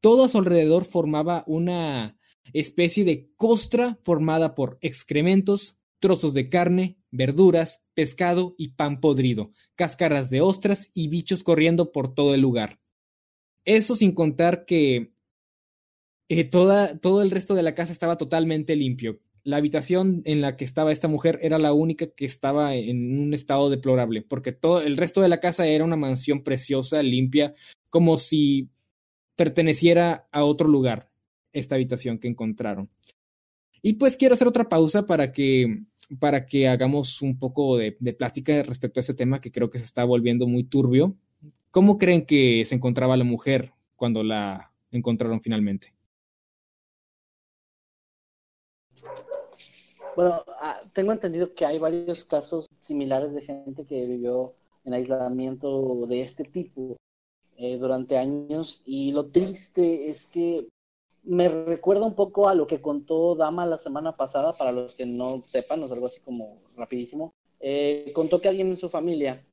Todo 0.00 0.24
a 0.24 0.28
su 0.28 0.38
alrededor 0.38 0.84
formaba 0.84 1.44
una 1.46 2.18
especie 2.52 3.04
de 3.04 3.32
costra 3.36 3.98
formada 4.02 4.54
por 4.54 4.78
excrementos, 4.82 5.78
trozos 5.98 6.34
de 6.34 6.50
carne, 6.50 6.98
verduras, 7.10 7.82
pescado 7.94 8.54
y 8.58 8.70
pan 8.70 9.00
podrido, 9.00 9.52
cáscaras 9.76 10.28
de 10.28 10.42
ostras 10.42 10.90
y 10.92 11.08
bichos 11.08 11.42
corriendo 11.42 11.90
por 11.90 12.14
todo 12.14 12.34
el 12.34 12.42
lugar. 12.42 12.80
Eso 13.64 13.94
sin 13.94 14.12
contar 14.12 14.64
que 14.66 15.11
eh, 16.40 16.44
todo 16.44 17.20
el 17.20 17.30
resto 17.30 17.54
de 17.54 17.62
la 17.62 17.74
casa 17.74 17.92
estaba 17.92 18.16
totalmente 18.16 18.74
limpio. 18.74 19.20
La 19.44 19.58
habitación 19.58 20.22
en 20.24 20.40
la 20.40 20.56
que 20.56 20.64
estaba 20.64 20.90
esta 20.90 21.06
mujer 21.06 21.38
era 21.42 21.58
la 21.58 21.74
única 21.74 22.06
que 22.06 22.24
estaba 22.24 22.74
en 22.74 23.20
un 23.20 23.34
estado 23.34 23.68
deplorable, 23.68 24.22
porque 24.22 24.52
todo 24.52 24.80
el 24.80 24.96
resto 24.96 25.20
de 25.20 25.28
la 25.28 25.40
casa 25.40 25.66
era 25.66 25.84
una 25.84 25.96
mansión 25.96 26.42
preciosa, 26.42 27.02
limpia, 27.02 27.54
como 27.90 28.16
si 28.16 28.70
perteneciera 29.36 30.26
a 30.32 30.44
otro 30.44 30.68
lugar, 30.68 31.10
esta 31.52 31.74
habitación 31.74 32.18
que 32.18 32.28
encontraron. 32.28 32.88
Y 33.82 33.94
pues 33.94 34.16
quiero 34.16 34.32
hacer 34.32 34.48
otra 34.48 34.70
pausa 34.70 35.04
para 35.04 35.32
que, 35.32 35.82
para 36.18 36.46
que 36.46 36.66
hagamos 36.66 37.20
un 37.20 37.38
poco 37.38 37.76
de, 37.76 37.98
de 38.00 38.14
plática 38.14 38.62
respecto 38.62 39.00
a 39.00 39.02
ese 39.02 39.12
tema 39.12 39.42
que 39.42 39.52
creo 39.52 39.68
que 39.68 39.76
se 39.76 39.84
está 39.84 40.04
volviendo 40.04 40.46
muy 40.46 40.64
turbio. 40.64 41.14
¿Cómo 41.70 41.98
creen 41.98 42.24
que 42.24 42.64
se 42.64 42.74
encontraba 42.74 43.18
la 43.18 43.24
mujer 43.24 43.72
cuando 43.96 44.22
la 44.22 44.72
encontraron 44.90 45.42
finalmente? 45.42 45.92
Bueno, 50.14 50.44
ah, 50.60 50.82
tengo 50.92 51.12
entendido 51.12 51.54
que 51.54 51.64
hay 51.64 51.78
varios 51.78 52.24
casos 52.24 52.66
similares 52.78 53.32
de 53.32 53.42
gente 53.42 53.86
que 53.86 54.04
vivió 54.04 54.54
en 54.84 54.94
aislamiento 54.94 56.06
de 56.06 56.20
este 56.20 56.44
tipo 56.44 56.96
eh, 57.56 57.78
durante 57.78 58.18
años 58.18 58.82
y 58.84 59.12
lo 59.12 59.26
triste 59.30 60.10
es 60.10 60.26
que 60.26 60.68
me 61.22 61.48
recuerda 61.48 62.04
un 62.04 62.14
poco 62.14 62.48
a 62.48 62.54
lo 62.54 62.66
que 62.66 62.80
contó 62.80 63.34
Dama 63.34 63.64
la 63.64 63.78
semana 63.78 64.16
pasada, 64.16 64.52
para 64.52 64.72
los 64.72 64.94
que 64.94 65.06
no 65.06 65.42
sepan, 65.46 65.82
o 65.82 65.92
algo 65.92 66.06
así 66.06 66.20
como 66.20 66.60
rapidísimo. 66.76 67.32
Eh, 67.60 68.10
contó 68.14 68.40
que 68.40 68.48
alguien 68.48 68.68
en 68.68 68.76
su 68.76 68.88
familia, 68.88 69.44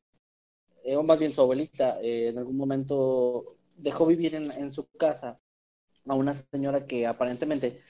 eh, 0.84 0.96
o 0.96 1.04
más 1.04 1.20
bien 1.20 1.32
su 1.32 1.42
abuelita, 1.42 2.02
eh, 2.02 2.30
en 2.30 2.38
algún 2.40 2.58
momento 2.58 3.56
dejó 3.78 4.06
vivir 4.08 4.36
en 4.36 4.72
su 4.72 4.88
casa 4.98 5.40
a 6.06 6.16
una 6.16 6.34
señora 6.34 6.86
que 6.86 7.06
aparentemente 7.08 7.82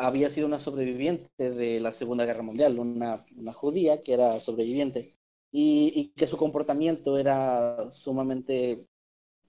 había 0.00 0.30
sido 0.30 0.46
una 0.46 0.58
sobreviviente 0.58 1.50
de 1.50 1.78
la 1.78 1.92
Segunda 1.92 2.24
Guerra 2.24 2.42
Mundial, 2.42 2.78
una, 2.78 3.24
una 3.36 3.52
judía 3.52 4.00
que 4.00 4.14
era 4.14 4.40
sobreviviente 4.40 5.12
y, 5.52 5.92
y, 5.94 6.08
que 6.16 6.26
su 6.26 6.36
comportamiento 6.38 7.18
era 7.18 7.90
sumamente 7.90 8.78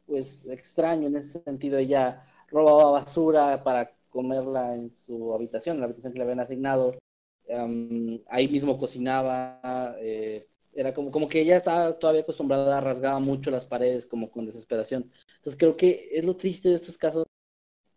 pues 0.06 0.46
extraño 0.48 1.08
en 1.08 1.16
ese 1.18 1.42
sentido. 1.44 1.78
Ella 1.78 2.26
robaba 2.50 2.92
basura 2.92 3.64
para 3.64 3.96
comerla 4.10 4.76
en 4.76 4.90
su 4.90 5.34
habitación, 5.34 5.76
en 5.78 5.82
la 5.82 5.86
habitación 5.86 6.12
que 6.12 6.20
le 6.20 6.24
habían 6.24 6.42
asignado. 6.42 6.98
Um, 7.48 8.20
ahí 8.28 8.48
mismo 8.50 8.78
cocinaba. 8.78 9.96
Eh, 10.00 10.48
era 10.74 10.94
como, 10.94 11.12
como 11.12 11.30
que 11.30 11.42
ella 11.42 11.58
estaba 11.58 11.98
todavía 11.98 12.22
acostumbrada, 12.22 12.82
rasgaba 12.82 13.20
mucho 13.20 13.52
las 13.52 13.66
paredes 13.66 14.06
como 14.06 14.30
con 14.32 14.46
desesperación. 14.46 15.12
Entonces 15.38 15.58
creo 15.58 15.78
que 15.78 16.10
es 16.12 16.26
lo 16.26 16.36
triste 16.36 16.70
de 16.70 16.76
estos 16.76 16.98
casos 16.98 17.26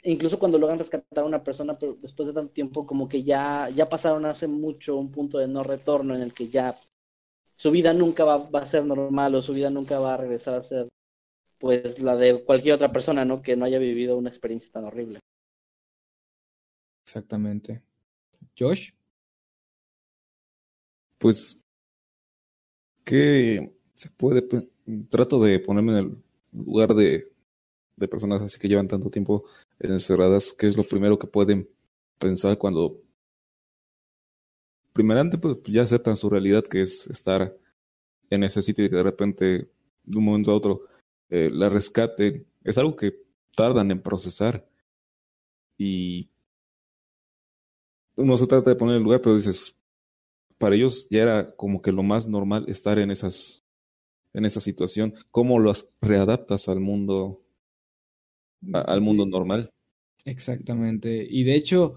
incluso 0.04 0.38
cuando 0.38 0.58
logran 0.58 0.78
rescatar 0.78 1.24
a 1.24 1.26
una 1.26 1.42
persona, 1.42 1.78
pero 1.78 1.94
después 2.00 2.28
de 2.28 2.34
tanto 2.34 2.52
tiempo, 2.52 2.86
como 2.86 3.08
que 3.08 3.22
ya, 3.22 3.68
ya 3.70 3.88
pasaron 3.88 4.24
hace 4.26 4.46
mucho 4.46 4.96
un 4.96 5.10
punto 5.10 5.38
de 5.38 5.48
no 5.48 5.62
retorno 5.64 6.14
en 6.14 6.22
el 6.22 6.32
que 6.32 6.48
ya 6.48 6.78
su 7.56 7.70
vida 7.70 7.94
nunca 7.94 8.24
va, 8.24 8.38
va, 8.50 8.60
a 8.60 8.66
ser 8.66 8.84
normal 8.84 9.34
o 9.34 9.42
su 9.42 9.54
vida 9.54 9.70
nunca 9.70 9.98
va 9.98 10.14
a 10.14 10.18
regresar 10.18 10.54
a 10.54 10.62
ser 10.62 10.88
pues 11.58 12.02
la 12.02 12.16
de 12.16 12.44
cualquier 12.44 12.74
otra 12.74 12.92
persona, 12.92 13.24
¿no? 13.24 13.40
Que 13.40 13.56
no 13.56 13.64
haya 13.64 13.78
vivido 13.78 14.18
una 14.18 14.28
experiencia 14.28 14.70
tan 14.70 14.84
horrible. 14.84 15.20
Exactamente. 17.06 17.82
Josh. 18.58 18.90
Pues, 21.18 21.58
¿qué 23.04 23.72
se 23.94 24.10
puede? 24.10 24.46
Trato 25.08 25.42
de 25.42 25.58
ponerme 25.60 25.92
en 25.92 25.98
el 25.98 26.22
lugar 26.52 26.94
de, 26.94 27.32
de 27.96 28.08
personas 28.08 28.42
así 28.42 28.58
que 28.58 28.68
llevan 28.68 28.88
tanto 28.88 29.10
tiempo 29.10 29.44
encerradas, 29.80 30.54
¿qué 30.56 30.66
es 30.66 30.76
lo 30.76 30.84
primero 30.84 31.18
que 31.18 31.26
pueden 31.26 31.68
pensar 32.18 32.58
cuando 32.58 33.00
primeramente 34.92 35.38
pues 35.38 35.56
ya 35.64 35.82
aceptan 35.82 36.16
su 36.16 36.30
realidad 36.30 36.62
que 36.64 36.82
es 36.82 37.06
estar 37.08 37.56
en 38.30 38.44
ese 38.44 38.62
sitio 38.62 38.84
y 38.84 38.90
que 38.90 38.96
de 38.96 39.02
repente 39.02 39.70
de 40.04 40.18
un 40.18 40.24
momento 40.24 40.52
a 40.52 40.56
otro 40.56 40.82
eh, 41.30 41.50
la 41.52 41.68
rescaten? 41.68 42.46
Es 42.62 42.78
algo 42.78 42.96
que 42.96 43.22
tardan 43.56 43.90
en 43.90 44.02
procesar 44.02 44.66
y 45.76 46.30
uno 48.16 48.36
se 48.36 48.46
trata 48.46 48.70
de 48.70 48.76
poner 48.76 48.96
el 48.96 49.02
lugar, 49.02 49.20
pero 49.20 49.36
dices, 49.36 49.76
para 50.58 50.76
ellos 50.76 51.08
ya 51.10 51.22
era 51.22 51.56
como 51.56 51.82
que 51.82 51.92
lo 51.92 52.02
más 52.02 52.28
normal 52.28 52.64
estar 52.68 52.98
en 52.98 53.10
esas 53.10 53.64
en 54.34 54.44
esa 54.44 54.60
situación. 54.60 55.14
¿Cómo 55.30 55.58
los 55.58 55.88
readaptas 56.00 56.68
al 56.68 56.80
mundo 56.80 57.43
al 58.72 59.00
mundo 59.00 59.26
normal. 59.26 59.70
Exactamente. 60.24 61.26
Y 61.28 61.44
de 61.44 61.54
hecho, 61.54 61.96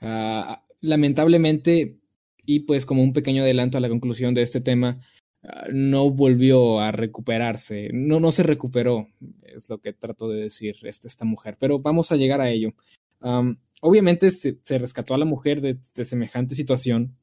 uh, 0.00 0.54
lamentablemente, 0.80 1.98
y 2.44 2.60
pues 2.60 2.86
como 2.86 3.02
un 3.02 3.12
pequeño 3.12 3.42
adelanto 3.42 3.78
a 3.78 3.80
la 3.80 3.88
conclusión 3.88 4.34
de 4.34 4.42
este 4.42 4.60
tema, 4.60 5.00
uh, 5.42 5.72
no 5.72 6.10
volvió 6.10 6.80
a 6.80 6.92
recuperarse. 6.92 7.90
No, 7.92 8.20
no 8.20 8.32
se 8.32 8.42
recuperó, 8.42 9.08
es 9.42 9.68
lo 9.68 9.78
que 9.78 9.92
trato 9.92 10.28
de 10.28 10.42
decir 10.42 10.76
esta, 10.82 11.08
esta 11.08 11.24
mujer. 11.24 11.56
Pero 11.58 11.80
vamos 11.80 12.12
a 12.12 12.16
llegar 12.16 12.40
a 12.40 12.50
ello. 12.50 12.74
Um, 13.20 13.56
obviamente 13.80 14.30
se, 14.30 14.58
se, 14.62 14.78
rescató 14.78 15.14
a 15.14 15.18
la 15.18 15.24
mujer 15.24 15.60
de, 15.60 15.78
de, 15.94 16.04
semejante 16.04 16.54
situación 16.54 17.16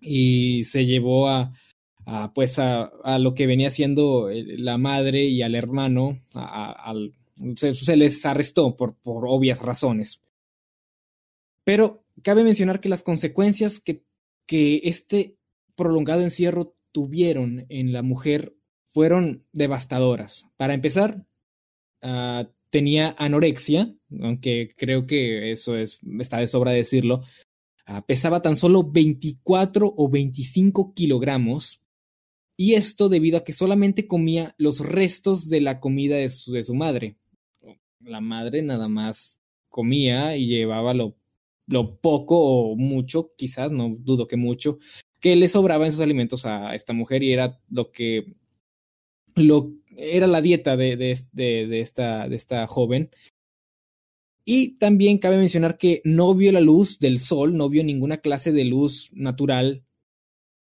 y 0.00 0.64
se 0.64 0.86
llevó 0.86 1.28
a, 1.28 1.52
a 2.06 2.32
pues 2.32 2.58
a, 2.58 2.84
a, 3.04 3.18
lo 3.18 3.34
que 3.34 3.46
venía 3.46 3.68
siendo 3.70 4.30
la 4.30 4.78
madre 4.78 5.26
y 5.26 5.42
al 5.42 5.54
hermano, 5.54 6.18
al 6.34 7.12
se, 7.56 7.96
les 7.96 8.24
arrestó 8.24 8.76
por, 8.76 8.96
por 8.96 9.24
obvias 9.26 9.60
razones. 9.60 10.20
Pero 11.64 12.04
cabe 12.22 12.44
mencionar 12.44 12.80
que 12.80 12.88
las 12.88 13.02
consecuencias 13.02 13.80
que, 13.80 14.04
que 14.46 14.80
este 14.84 15.36
prolongado 15.76 16.22
encierro 16.22 16.76
tuvieron 16.92 17.66
en 17.68 17.92
la 17.92 18.02
mujer 18.02 18.54
fueron 18.92 19.46
devastadoras. 19.52 20.44
Para 20.56 20.74
empezar, 20.74 21.24
uh, 22.02 22.44
tenía 22.70 23.14
anorexia, 23.18 23.94
aunque 24.20 24.74
creo 24.76 25.06
que 25.06 25.52
eso 25.52 25.76
es, 25.76 25.98
está 26.18 26.38
de 26.38 26.46
sobra 26.46 26.72
decirlo. 26.72 27.22
Uh, 27.88 28.02
pesaba 28.06 28.42
tan 28.42 28.56
solo 28.56 28.82
24 28.84 29.94
o 29.96 30.08
25 30.10 30.94
kilogramos. 30.94 31.80
Y 32.56 32.74
esto 32.74 33.08
debido 33.08 33.38
a 33.38 33.44
que 33.44 33.54
solamente 33.54 34.06
comía 34.06 34.54
los 34.58 34.80
restos 34.80 35.48
de 35.48 35.62
la 35.62 35.80
comida 35.80 36.16
de 36.16 36.28
su, 36.28 36.52
de 36.52 36.64
su 36.64 36.74
madre 36.74 37.16
la 38.04 38.20
madre 38.20 38.62
nada 38.62 38.88
más 38.88 39.40
comía 39.68 40.36
y 40.36 40.46
llevaba 40.46 40.94
lo, 40.94 41.16
lo 41.66 42.00
poco 42.00 42.38
o 42.38 42.76
mucho, 42.76 43.32
quizás, 43.36 43.72
no 43.72 43.96
dudo 43.98 44.26
que 44.26 44.36
mucho, 44.36 44.78
que 45.20 45.36
le 45.36 45.48
sobraba 45.48 45.86
en 45.86 45.92
sus 45.92 46.00
alimentos 46.00 46.46
a 46.46 46.74
esta 46.74 46.92
mujer 46.92 47.22
y 47.22 47.32
era 47.32 47.60
lo 47.68 47.92
que 47.92 48.36
lo 49.34 49.72
era 49.96 50.26
la 50.26 50.40
dieta 50.40 50.76
de, 50.76 50.96
de, 50.96 51.16
de, 51.32 51.80
esta, 51.80 52.28
de 52.28 52.36
esta 52.36 52.66
joven. 52.66 53.10
Y 54.44 54.78
también 54.78 55.18
cabe 55.18 55.38
mencionar 55.38 55.78
que 55.78 56.00
no 56.04 56.34
vio 56.34 56.50
la 56.50 56.60
luz 56.60 56.98
del 56.98 57.20
sol, 57.20 57.56
no 57.56 57.68
vio 57.68 57.84
ninguna 57.84 58.18
clase 58.18 58.52
de 58.52 58.64
luz 58.64 59.10
natural 59.12 59.84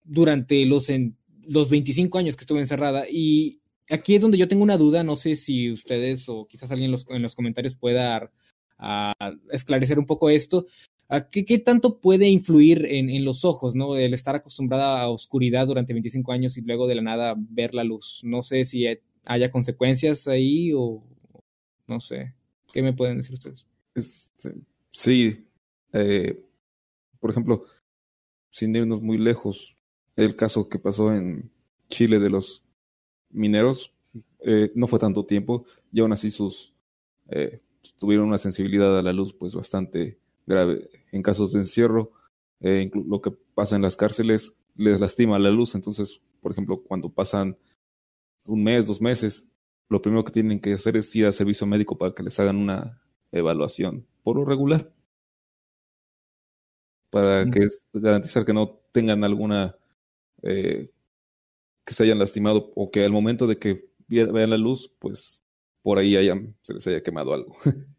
durante 0.03 0.65
los, 0.65 0.89
en, 0.89 1.17
los 1.43 1.69
25 1.69 2.17
años 2.17 2.35
que 2.35 2.41
estuvo 2.41 2.59
encerrada. 2.59 3.05
Y 3.09 3.58
aquí 3.89 4.15
es 4.15 4.21
donde 4.21 4.37
yo 4.37 4.47
tengo 4.47 4.63
una 4.63 4.77
duda, 4.77 5.03
no 5.03 5.15
sé 5.15 5.35
si 5.35 5.71
ustedes 5.71 6.27
o 6.29 6.47
quizás 6.47 6.71
alguien 6.71 6.87
en 6.87 6.91
los, 6.91 7.07
en 7.09 7.21
los 7.21 7.35
comentarios 7.35 7.75
pueda 7.75 8.31
uh, 8.79 9.35
esclarecer 9.51 9.99
un 9.99 10.05
poco 10.05 10.29
esto. 10.29 10.67
¿qué, 11.31 11.43
¿qué, 11.43 11.57
tanto 11.57 11.99
puede 11.99 12.27
influir 12.27 12.85
en, 12.85 13.09
en, 13.09 13.25
los 13.25 13.43
ojos, 13.43 13.73
¿no? 13.73 13.95
El 13.95 14.13
estar 14.13 14.35
acostumbrada 14.35 15.01
a 15.01 15.09
oscuridad 15.09 15.65
durante 15.65 15.93
25 15.93 16.31
años 16.31 16.55
y 16.57 16.61
luego 16.61 16.87
de 16.87 16.95
la 16.95 17.01
nada 17.01 17.35
ver 17.37 17.73
la 17.73 17.83
luz. 17.83 18.21
No 18.23 18.43
sé 18.43 18.63
si 18.65 18.85
haya 19.25 19.51
consecuencias 19.51 20.27
ahí 20.27 20.71
o 20.73 21.03
no 21.87 21.99
sé. 21.99 22.35
¿Qué 22.71 22.83
me 22.83 22.93
pueden 22.93 23.17
decir 23.17 23.33
ustedes? 23.33 23.65
Este, 23.95 24.53
sí. 24.91 25.45
Eh, 25.93 26.39
por 27.19 27.31
ejemplo, 27.31 27.65
sin 28.51 28.75
irnos 28.75 29.01
muy 29.01 29.17
lejos, 29.17 29.75
el 30.15 30.35
caso 30.35 30.69
que 30.69 30.79
pasó 30.79 31.13
en 31.13 31.51
Chile 31.89 32.19
de 32.19 32.29
los 32.29 32.63
mineros, 33.29 33.93
eh, 34.39 34.71
no 34.75 34.87
fue 34.87 34.99
tanto 34.99 35.25
tiempo 35.25 35.65
y 35.91 35.99
aún 35.99 36.13
así 36.13 36.31
sus 36.31 36.73
eh, 37.27 37.61
tuvieron 37.97 38.27
una 38.27 38.37
sensibilidad 38.37 38.97
a 38.97 39.01
la 39.01 39.13
luz 39.13 39.33
pues 39.33 39.55
bastante 39.55 40.19
grave. 40.45 40.89
En 41.11 41.21
casos 41.21 41.53
de 41.53 41.59
encierro, 41.59 42.11
eh, 42.61 42.89
lo 42.93 43.21
que 43.21 43.31
pasa 43.53 43.75
en 43.75 43.81
las 43.81 43.95
cárceles 43.95 44.55
les 44.75 44.99
lastima 44.99 45.39
la 45.39 45.51
luz, 45.51 45.75
entonces, 45.75 46.21
por 46.41 46.51
ejemplo, 46.51 46.81
cuando 46.83 47.09
pasan 47.09 47.57
un 48.45 48.63
mes, 48.63 48.87
dos 48.87 49.01
meses, 49.01 49.47
lo 49.89 50.01
primero 50.01 50.23
que 50.23 50.31
tienen 50.31 50.59
que 50.59 50.73
hacer 50.73 50.97
es 50.97 51.13
ir 51.15 51.25
al 51.25 51.33
servicio 51.33 51.67
médico 51.67 51.97
para 51.97 52.13
que 52.13 52.23
les 52.23 52.39
hagan 52.39 52.57
una 52.57 53.01
evaluación 53.31 54.05
por 54.23 54.37
lo 54.37 54.45
regular. 54.45 54.91
Para 57.09 57.49
que 57.49 57.67
garantizar 57.93 58.45
que 58.45 58.53
no 58.53 58.79
tengan 58.91 59.23
alguna 59.23 59.75
eh, 60.43 60.91
que 61.89 61.95
se 61.95 62.03
hayan 62.03 62.19
lastimado 62.19 62.71
o 62.75 62.91
que 62.91 63.03
al 63.03 63.11
momento 63.11 63.47
de 63.47 63.57
que 63.57 63.89
vean 64.07 64.51
la 64.51 64.57
luz, 64.57 64.93
pues 64.99 65.41
por 65.81 65.97
ahí 65.97 66.15
hayan, 66.15 66.55
se 66.61 66.75
les 66.75 66.85
haya 66.85 67.01
quemado 67.01 67.33
algo. 67.33 67.57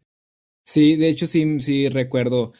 Sí, 0.63 0.95
de 0.95 1.09
hecho 1.09 1.25
sí, 1.27 1.59
sí 1.59 1.89
recuerdo, 1.89 2.53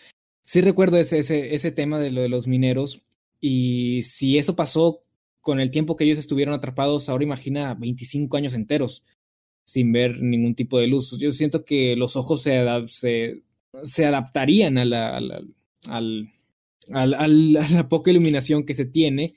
sí 0.43 0.59
recuerdo 0.59 0.97
ese, 0.97 1.19
ese, 1.19 1.53
ese 1.53 1.71
tema 1.71 1.99
de 1.99 2.09
lo 2.09 2.21
de 2.21 2.29
los 2.29 2.47
mineros 2.47 3.03
y 3.39 4.01
si 4.03 4.39
eso 4.39 4.55
pasó 4.55 5.01
con 5.39 5.59
el 5.61 5.71
tiempo 5.71 5.95
que 5.95 6.03
ellos 6.03 6.17
estuvieron 6.17 6.55
atrapados, 6.55 7.07
ahora 7.07 7.23
imagina 7.23 7.75
25 7.75 8.35
años 8.35 8.53
enteros 8.55 9.05
sin 9.63 9.93
ver 9.93 10.19
ningún 10.19 10.55
tipo 10.55 10.79
de 10.79 10.87
luz. 10.87 11.17
Yo 11.19 11.31
siento 11.31 11.63
que 11.63 11.95
los 11.95 12.17
ojos 12.17 12.41
se, 12.41 12.65
se, 12.87 13.43
se 13.83 14.05
adaptarían 14.05 14.79
a 14.79 14.83
la, 14.83 15.15
al, 15.15 15.53
al, 15.87 17.13
al, 17.13 17.13
a 17.57 17.69
la 17.69 17.87
poca 17.87 18.11
iluminación 18.11 18.65
que 18.65 18.73
se 18.73 18.85
tiene. 18.85 19.35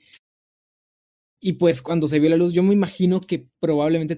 Y 1.47 1.53
pues 1.53 1.83
cuando 1.83 2.07
se 2.07 2.17
vio 2.17 2.31
la 2.31 2.37
luz, 2.37 2.53
yo 2.53 2.63
me 2.63 2.73
imagino 2.73 3.21
que 3.21 3.47
probablemente 3.59 4.15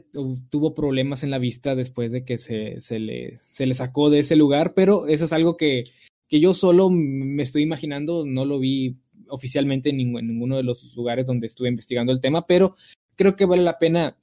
tuvo 0.50 0.74
problemas 0.74 1.24
en 1.24 1.30
la 1.30 1.40
vista 1.40 1.76
después 1.76 2.14
de 2.14 2.24
que 2.24 2.38
se, 2.38 2.80
se, 2.80 3.00
le, 3.00 3.40
se 3.42 3.66
le 3.66 3.76
sacó 3.76 4.10
de 4.10 4.20
ese 4.20 4.38
lugar, 4.38 4.74
pero 4.74 5.08
eso 5.08 5.26
es 5.26 5.34
algo 5.34 5.58
que, 5.58 5.84
que 6.30 6.40
yo 6.40 6.54
solo 6.54 6.90
me 6.90 7.44
estoy 7.44 7.64
imaginando, 7.64 8.26
no 8.26 8.46
lo 8.46 8.60
vi 8.60 8.96
oficialmente 9.28 9.90
en, 9.90 9.98
ninguno 9.98 10.56
de 10.56 10.64
los 10.64 10.96
lugares 10.96 11.26
donde 11.26 11.48
estuve 11.48 11.68
investigando 11.68 12.14
el 12.14 12.22
tema, 12.22 12.48
pero 12.48 12.78
creo 13.18 13.36
que 13.36 13.44
vale 13.44 13.62
la 13.62 13.78
pena 13.78 14.18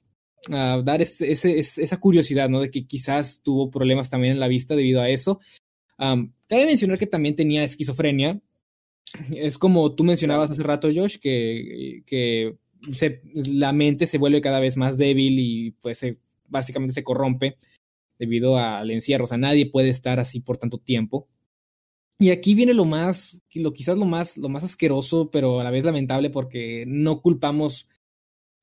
uh, 0.49 0.81
dar 0.81 1.03
esa 1.03 1.99
curiosidad, 1.99 2.49
¿no? 2.49 2.59
De 2.59 2.71
que 2.71 2.87
quizás 2.87 3.39
tuvo 3.43 3.69
problemas 3.69 4.09
también 4.09 4.33
en 4.33 4.39
la 4.39 4.47
vista 4.47 4.75
debido 4.75 4.99
a 4.99 5.11
eso. 5.11 5.39
Cabe 5.99 6.65
mencionar 6.65 6.97
que 6.97 7.05
también 7.05 7.35
tenía 7.35 7.63
esquizofrenia. 7.63 8.41
Es 9.31 9.59
como 9.59 9.93
tú 9.93 10.03
mencionabas 10.03 10.49
hace 10.49 10.63
rato, 10.63 10.89
Josh, 10.91 11.19
que 11.19 12.57
se, 12.91 13.21
la 13.33 13.73
mente 13.73 14.05
se 14.05 14.17
vuelve 14.17 14.41
cada 14.41 14.59
vez 14.59 14.77
más 14.77 14.97
débil 14.97 15.39
y 15.39 15.71
pues 15.81 15.99
se, 15.99 16.19
básicamente 16.47 16.93
se 16.93 17.03
corrompe 17.03 17.57
debido 18.17 18.57
al 18.57 18.91
encierro. 18.91 19.25
O 19.25 19.27
sea, 19.27 19.37
nadie 19.37 19.69
puede 19.69 19.89
estar 19.89 20.19
así 20.19 20.39
por 20.39 20.57
tanto 20.57 20.77
tiempo. 20.77 21.27
Y 22.17 22.29
aquí 22.29 22.55
viene 22.55 22.73
lo 22.73 22.85
más, 22.85 23.37
lo 23.53 23.73
quizás 23.73 23.97
lo 23.97 24.05
más, 24.05 24.37
lo 24.37 24.47
más 24.47 24.63
asqueroso, 24.63 25.29
pero 25.31 25.59
a 25.59 25.63
la 25.63 25.71
vez 25.71 25.83
lamentable 25.83 26.29
porque 26.29 26.85
no 26.87 27.21
culpamos, 27.21 27.89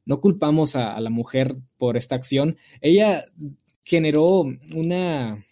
no 0.06 0.20
culpamos 0.20 0.74
a, 0.74 0.98
la 1.00 1.10
mujer 1.10 1.56
por 1.76 1.98
esta 1.98 2.14
acción. 2.14 2.56
Ella 2.80 3.26
generó 3.84 4.44
una, 4.74 5.44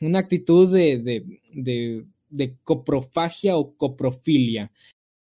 una 0.00 0.18
actitud 0.20 0.72
de, 0.72 1.24
de, 1.52 2.06
de 2.30 2.56
coprofagia 2.62 3.56
o 3.56 3.74
coprofilia. 3.76 4.70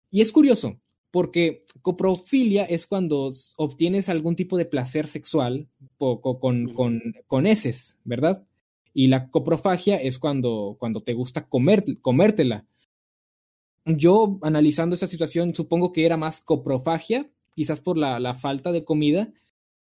Y 0.09 0.21
es 0.21 0.31
curioso, 0.31 0.79
porque 1.11 1.63
coprofilia 1.81 2.63
es 2.63 2.87
cuando 2.87 3.31
obtienes 3.57 4.07
algún 4.07 4.35
tipo 4.35 4.57
de 4.57 4.65
placer 4.65 5.07
sexual 5.07 5.67
con, 5.97 6.19
con, 6.21 6.73
con, 6.73 7.01
con 7.27 7.47
heces, 7.47 7.97
¿verdad? 8.05 8.45
Y 8.93 9.07
la 9.07 9.29
coprofagia 9.29 9.97
es 9.97 10.19
cuando, 10.19 10.77
cuando 10.79 11.03
te 11.03 11.13
gusta 11.13 11.47
comer, 11.47 11.83
comértela. 12.01 12.65
Yo, 13.85 14.39
analizando 14.41 14.95
esa 14.95 15.07
situación, 15.07 15.53
supongo 15.53 15.91
que 15.91 16.05
era 16.05 16.17
más 16.17 16.39
coprofagia, 16.41 17.29
quizás 17.55 17.81
por 17.81 17.97
la, 17.97 18.19
la 18.19 18.33
falta 18.33 18.71
de 18.71 18.85
comida, 18.85 19.33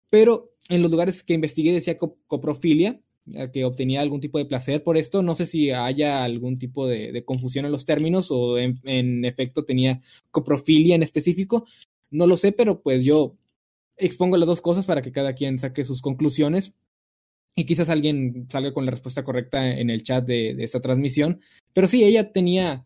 pero 0.10 0.52
en 0.70 0.82
los 0.82 0.92
lugares 0.92 1.24
que 1.24 1.34
investigué 1.34 1.74
decía 1.74 1.98
coprofilia, 1.98 3.00
que 3.54 3.64
obtenía 3.64 4.02
algún 4.02 4.20
tipo 4.20 4.38
de 4.38 4.46
placer 4.46 4.84
por 4.84 4.98
esto. 4.98 5.22
No 5.22 5.36
sé 5.36 5.46
si 5.46 5.72
haya 5.72 6.24
algún 6.24 6.58
tipo 6.60 6.88
de, 6.88 7.24
confusión 7.26 7.66
en 7.66 7.72
los 7.72 7.86
términos 7.86 8.28
o 8.32 8.58
en, 8.58 9.26
efecto 9.26 9.64
tenía 9.64 10.02
coprofilia 10.32 10.96
en 10.96 11.04
específico. 11.04 11.66
No 12.10 12.28
lo 12.28 12.38
sé, 12.38 12.52
pero 12.52 12.82
pues 12.82 13.04
yo 13.04 13.36
expongo 13.98 14.38
las 14.38 14.48
dos 14.48 14.62
cosas 14.62 14.86
para 14.86 15.02
que 15.02 15.12
cada 15.12 15.34
quien 15.34 15.60
saque 15.60 15.84
sus 15.84 16.02
conclusiones 16.02 16.74
y 17.56 17.66
quizás 17.66 17.90
alguien 17.90 18.48
salga 18.50 18.74
con 18.74 18.86
la 18.86 18.92
respuesta 18.92 19.24
correcta 19.24 19.78
en 19.78 19.90
el 19.90 20.04
chat 20.04 20.26
de, 20.26 20.56
esta 20.64 20.82
transmisión. 20.82 21.42
Pero 21.74 21.88
sí, 21.88 22.04
ella 22.04 22.32
tenía, 22.32 22.86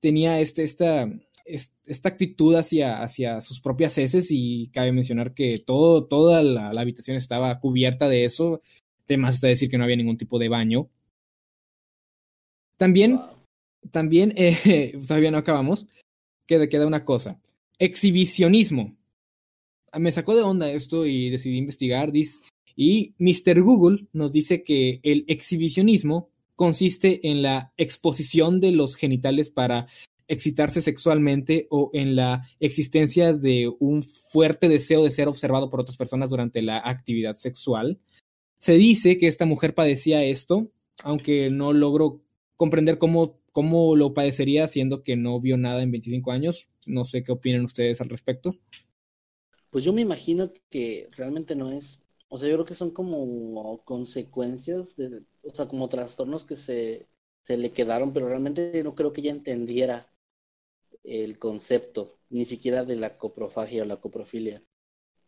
tenía 0.00 0.40
este, 0.40 0.64
esta, 0.64 1.08
esta 1.44 2.08
actitud 2.08 2.54
hacia, 2.56 3.02
hacia 3.02 3.40
sus 3.40 3.60
propias 3.60 3.96
heces 3.98 4.28
y 4.30 4.68
cabe 4.72 4.92
mencionar 4.92 5.34
que 5.34 5.62
todo, 5.64 6.06
toda 6.06 6.42
la 6.42 6.70
habitación 6.70 7.16
estaba 7.16 7.60
cubierta 7.60 8.08
de 8.08 8.24
eso 8.24 8.62
temas 9.06 9.36
está 9.36 9.48
decir 9.48 9.70
que 9.70 9.78
no 9.78 9.84
había 9.84 9.96
ningún 9.96 10.18
tipo 10.18 10.38
de 10.38 10.48
baño. 10.48 10.88
También, 12.76 13.16
wow. 13.16 13.28
también, 13.90 14.32
eh, 14.36 14.98
todavía 15.06 15.30
no 15.30 15.38
acabamos, 15.38 15.86
queda, 16.46 16.68
queda 16.68 16.86
una 16.86 17.04
cosa. 17.04 17.40
Exhibicionismo. 17.78 18.96
Me 19.98 20.12
sacó 20.12 20.34
de 20.34 20.42
onda 20.42 20.70
esto 20.70 21.06
y 21.06 21.30
decidí 21.30 21.56
investigar. 21.56 22.12
Dice, 22.12 22.40
y 22.74 23.14
Mr. 23.18 23.62
Google 23.62 24.06
nos 24.12 24.32
dice 24.32 24.62
que 24.62 25.00
el 25.02 25.24
exhibicionismo 25.28 26.28
consiste 26.54 27.28
en 27.28 27.42
la 27.42 27.72
exposición 27.76 28.60
de 28.60 28.72
los 28.72 28.96
genitales 28.96 29.50
para 29.50 29.86
excitarse 30.28 30.82
sexualmente 30.82 31.66
o 31.70 31.90
en 31.92 32.16
la 32.16 32.48
existencia 32.58 33.32
de 33.32 33.70
un 33.78 34.02
fuerte 34.02 34.68
deseo 34.68 35.04
de 35.04 35.10
ser 35.10 35.28
observado 35.28 35.70
por 35.70 35.80
otras 35.80 35.96
personas 35.96 36.30
durante 36.30 36.62
la 36.62 36.78
actividad 36.78 37.36
sexual. 37.36 37.98
Se 38.58 38.72
dice 38.74 39.18
que 39.18 39.26
esta 39.26 39.44
mujer 39.44 39.74
padecía 39.74 40.24
esto, 40.24 40.70
aunque 41.02 41.50
no 41.50 41.72
logro 41.72 42.22
comprender 42.56 42.98
cómo, 42.98 43.38
cómo 43.52 43.96
lo 43.96 44.14
padecería, 44.14 44.66
siendo 44.68 45.02
que 45.02 45.16
no 45.16 45.40
vio 45.40 45.56
nada 45.56 45.82
en 45.82 45.90
25 45.90 46.32
años. 46.32 46.68
No 46.86 47.04
sé 47.04 47.22
qué 47.22 47.32
opinan 47.32 47.64
ustedes 47.64 48.00
al 48.00 48.08
respecto. 48.08 48.54
Pues 49.70 49.84
yo 49.84 49.92
me 49.92 50.00
imagino 50.00 50.52
que 50.70 51.08
realmente 51.12 51.54
no 51.54 51.70
es, 51.70 52.02
o 52.28 52.38
sea, 52.38 52.48
yo 52.48 52.54
creo 52.54 52.64
que 52.64 52.74
son 52.74 52.90
como 52.90 53.82
consecuencias, 53.84 54.96
de, 54.96 55.22
o 55.42 55.54
sea, 55.54 55.68
como 55.68 55.88
trastornos 55.88 56.44
que 56.44 56.56
se, 56.56 57.06
se 57.42 57.56
le 57.58 57.72
quedaron, 57.72 58.12
pero 58.12 58.28
realmente 58.28 58.82
no 58.82 58.94
creo 58.94 59.12
que 59.12 59.20
ella 59.20 59.32
entendiera 59.32 60.10
el 61.04 61.38
concepto, 61.38 62.18
ni 62.30 62.44
siquiera 62.44 62.84
de 62.84 62.96
la 62.96 63.18
coprofagia 63.18 63.82
o 63.82 63.86
la 63.86 64.00
coprofilia 64.00 64.62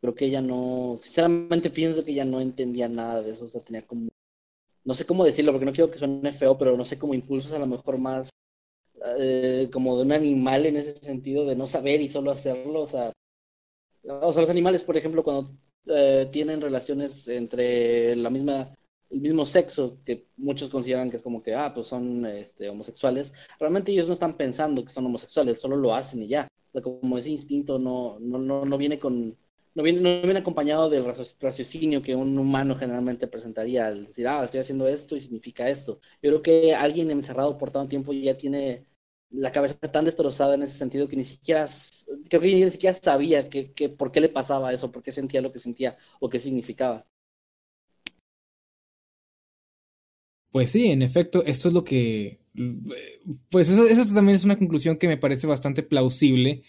creo 0.01 0.15
que 0.15 0.27
ella 0.27 0.41
no, 0.41 0.99
sinceramente 1.03 1.71
pienso 1.71 2.05
que 2.05 2.13
ella 2.13 2.25
no 2.25 2.41
entendía 2.41 2.89
nada 2.89 3.23
de 3.23 3.33
eso, 3.33 3.45
o 3.45 3.49
sea, 3.49 3.61
tenía 3.63 3.87
como, 3.87 4.09
no 4.85 4.95
sé 4.95 5.07
cómo 5.07 5.25
decirlo, 5.25 5.53
porque 5.53 5.67
no 5.67 5.73
quiero 5.73 5.91
que 5.91 5.99
suene 5.99 6.33
feo, 6.33 6.57
pero 6.59 6.77
no 6.77 6.85
sé, 6.85 6.99
como 6.99 7.15
impulsos 7.15 7.53
a 7.53 7.59
lo 7.59 7.67
mejor 7.67 7.99
más 7.99 8.31
eh, 9.19 9.69
como 9.73 9.97
de 9.97 10.03
un 10.03 10.13
animal 10.13 10.67
en 10.67 10.77
ese 10.77 10.97
sentido, 10.99 11.45
de 11.47 11.57
no 11.57 11.67
saber 11.67 12.01
y 12.01 12.09
solo 12.09 12.31
hacerlo, 12.31 12.83
o 12.83 12.87
sea, 12.87 13.13
o 14.05 14.33
sea 14.33 14.43
los 14.43 14.51
animales, 14.51 14.83
por 14.83 14.97
ejemplo, 14.97 15.23
cuando 15.25 15.53
eh, 15.87 16.29
tienen 16.31 16.61
relaciones 16.61 17.29
entre 17.29 18.15
la 18.17 18.31
misma 18.31 18.75
el 19.11 19.21
mismo 19.21 19.47
sexo 19.47 19.99
que 20.05 20.27
muchos 20.37 20.69
consideran 20.69 21.11
que 21.11 21.17
es 21.17 21.23
como 21.23 21.43
que 21.43 21.55
ah 21.55 21.73
pues 21.73 21.87
son 21.87 22.27
este 22.27 22.69
homosexuales 22.69 23.33
realmente 23.59 23.91
ellos 23.91 24.07
no 24.07 24.13
están 24.13 24.37
pensando 24.37 24.85
que 24.85 24.93
son 24.93 25.07
homosexuales 25.07 25.59
solo 25.59 25.77
lo 25.77 25.95
hacen 25.95 26.23
y 26.23 26.29
ya. 26.29 26.47
O 26.69 26.73
sea, 26.73 26.83
como 26.83 27.17
ese 27.17 27.31
instinto 27.31 27.79
no 27.79 28.19
no 28.21 28.39
no 28.39 28.67
no 28.67 28.79
viene 28.79 28.99
con 28.99 29.37
no 29.79 29.85
viene, 29.85 30.23
viene 30.23 30.41
acompañado 30.41 30.91
del 30.91 31.05
raciocinio 31.05 32.03
que 32.03 32.17
un 32.17 32.37
humano 32.37 32.75
generalmente 32.75 33.29
presentaría 33.29 33.87
al 33.87 34.07
decir, 34.07 34.27
ah, 34.27 34.43
estoy 34.45 34.59
haciendo 34.59 34.89
esto 34.89 35.15
y 35.15 35.21
significa 35.21 35.69
esto. 35.69 36.01
Yo 36.21 36.31
creo 36.31 36.43
que 36.43 36.75
alguien 36.75 37.13
encerrado 37.13 37.57
por 37.57 37.71
tanto 37.71 37.89
tiempo 37.89 38.13
ya 38.13 38.37
tiene 38.37 38.87
la 39.31 39.53
cabeza 39.53 39.77
tan 39.79 40.05
destrozada 40.05 40.57
en 40.57 40.63
ese 40.63 40.77
sentido 40.77 41.07
que 41.07 41.15
ni 41.15 41.25
siquiera, 41.25 41.69
creo 42.29 42.41
que 42.41 42.57
ni 42.57 42.71
siquiera 42.73 42.93
sabía 42.93 43.49
que, 43.49 43.71
por 43.97 44.11
qué 44.11 44.21
le 44.21 44.29
pasaba 44.29 44.73
eso, 44.73 44.91
por 44.91 45.05
qué 45.05 45.13
sentía 45.13 45.43
lo 45.43 45.53
que 45.53 45.61
sentía 45.61 45.97
o 46.19 46.29
qué 46.29 46.41
significaba. 46.41 47.07
Pues 50.51 50.73
sí, 50.73 50.87
en 50.87 51.03
efecto, 51.03 51.45
esto 51.45 51.69
es 51.69 51.75
lo 51.75 51.85
que, 51.85 52.41
pues 53.49 53.69
eso 53.69 54.13
también 54.13 54.35
es 54.35 54.45
una 54.45 54.59
conclusión 54.59 54.97
que 54.97 55.07
me 55.07 55.19
parece 55.19 55.47
bastante 55.47 55.85
plausible, 55.85 56.65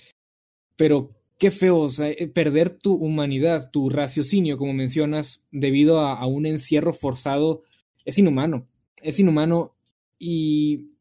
pero 0.75 1.18
qué 1.39 1.51
feo, 1.51 1.87
sea, 1.89 2.13
perder 2.33 2.69
tu 2.69 2.93
humanidad, 2.93 3.71
tu 3.71 3.89
raciocinio, 3.89 4.57
como 4.57 4.73
mencionas, 4.73 5.43
debido 5.51 5.99
a, 6.01 6.25
un 6.27 6.45
encierro 6.45 6.93
forzado, 6.93 7.63
es 8.05 8.19
inhumano. 8.19 8.67
Es 9.01 9.19
inhumano 9.19 9.75
y. 10.19 10.91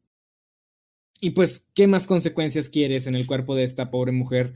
Y 1.21 1.31
pues, 1.31 1.67
¿qué 1.75 1.85
más 1.85 2.07
consecuencias 2.07 2.69
quieres 2.69 3.05
en 3.05 3.13
el 3.13 3.27
cuerpo 3.27 3.53
de 3.53 3.65
esta 3.65 3.91
pobre 3.91 4.13
mujer? 4.13 4.55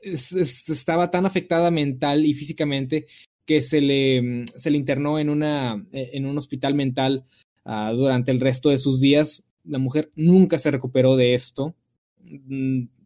Es, 0.00 0.32
estaba 0.32 1.10
tan 1.10 1.26
afectada 1.26 1.70
mental 1.70 2.24
y 2.24 2.32
físicamente 2.32 3.06
que 3.44 3.60
se 3.60 3.82
le, 3.82 4.46
se 4.56 4.70
le 4.70 4.78
internó 4.78 5.18
en, 5.18 5.28
una, 5.28 5.86
en 5.92 6.24
un 6.24 6.38
hospital 6.38 6.74
mental 6.74 7.26
uh, 7.66 7.94
durante 7.94 8.30
el 8.30 8.40
resto 8.40 8.70
de 8.70 8.78
sus 8.78 8.98
días. 9.00 9.42
La 9.64 9.78
mujer 9.78 10.10
nunca 10.14 10.56
se 10.56 10.70
recuperó 10.70 11.16
de 11.16 11.34
esto. 11.34 11.74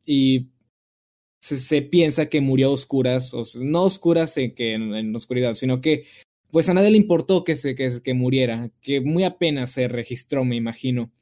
Y 0.04 0.46
se, 1.46 1.82
piensa 1.82 2.26
que 2.26 2.40
murió 2.40 2.68
a 2.68 2.72
oscuras, 2.72 3.32
o 3.34 3.42
no 3.60 3.84
oscuras 3.84 4.36
en, 4.36 4.54
que 4.54 4.74
en, 4.74 5.14
oscuridad, 5.14 5.54
sino 5.54 5.80
que 5.80 6.04
pues 6.50 6.68
a 6.68 6.74
nadie 6.74 6.90
le 6.90 6.96
importó 6.96 7.44
que, 7.44 7.54
se, 7.54 7.74
que, 7.74 8.00
que 8.02 8.14
muriera, 8.14 8.70
que 8.80 9.00
muy 9.00 9.24
apenas 9.24 9.72
se 9.72 9.88
registró, 9.88 10.44
me 10.44 10.56
imagino. 10.56 11.12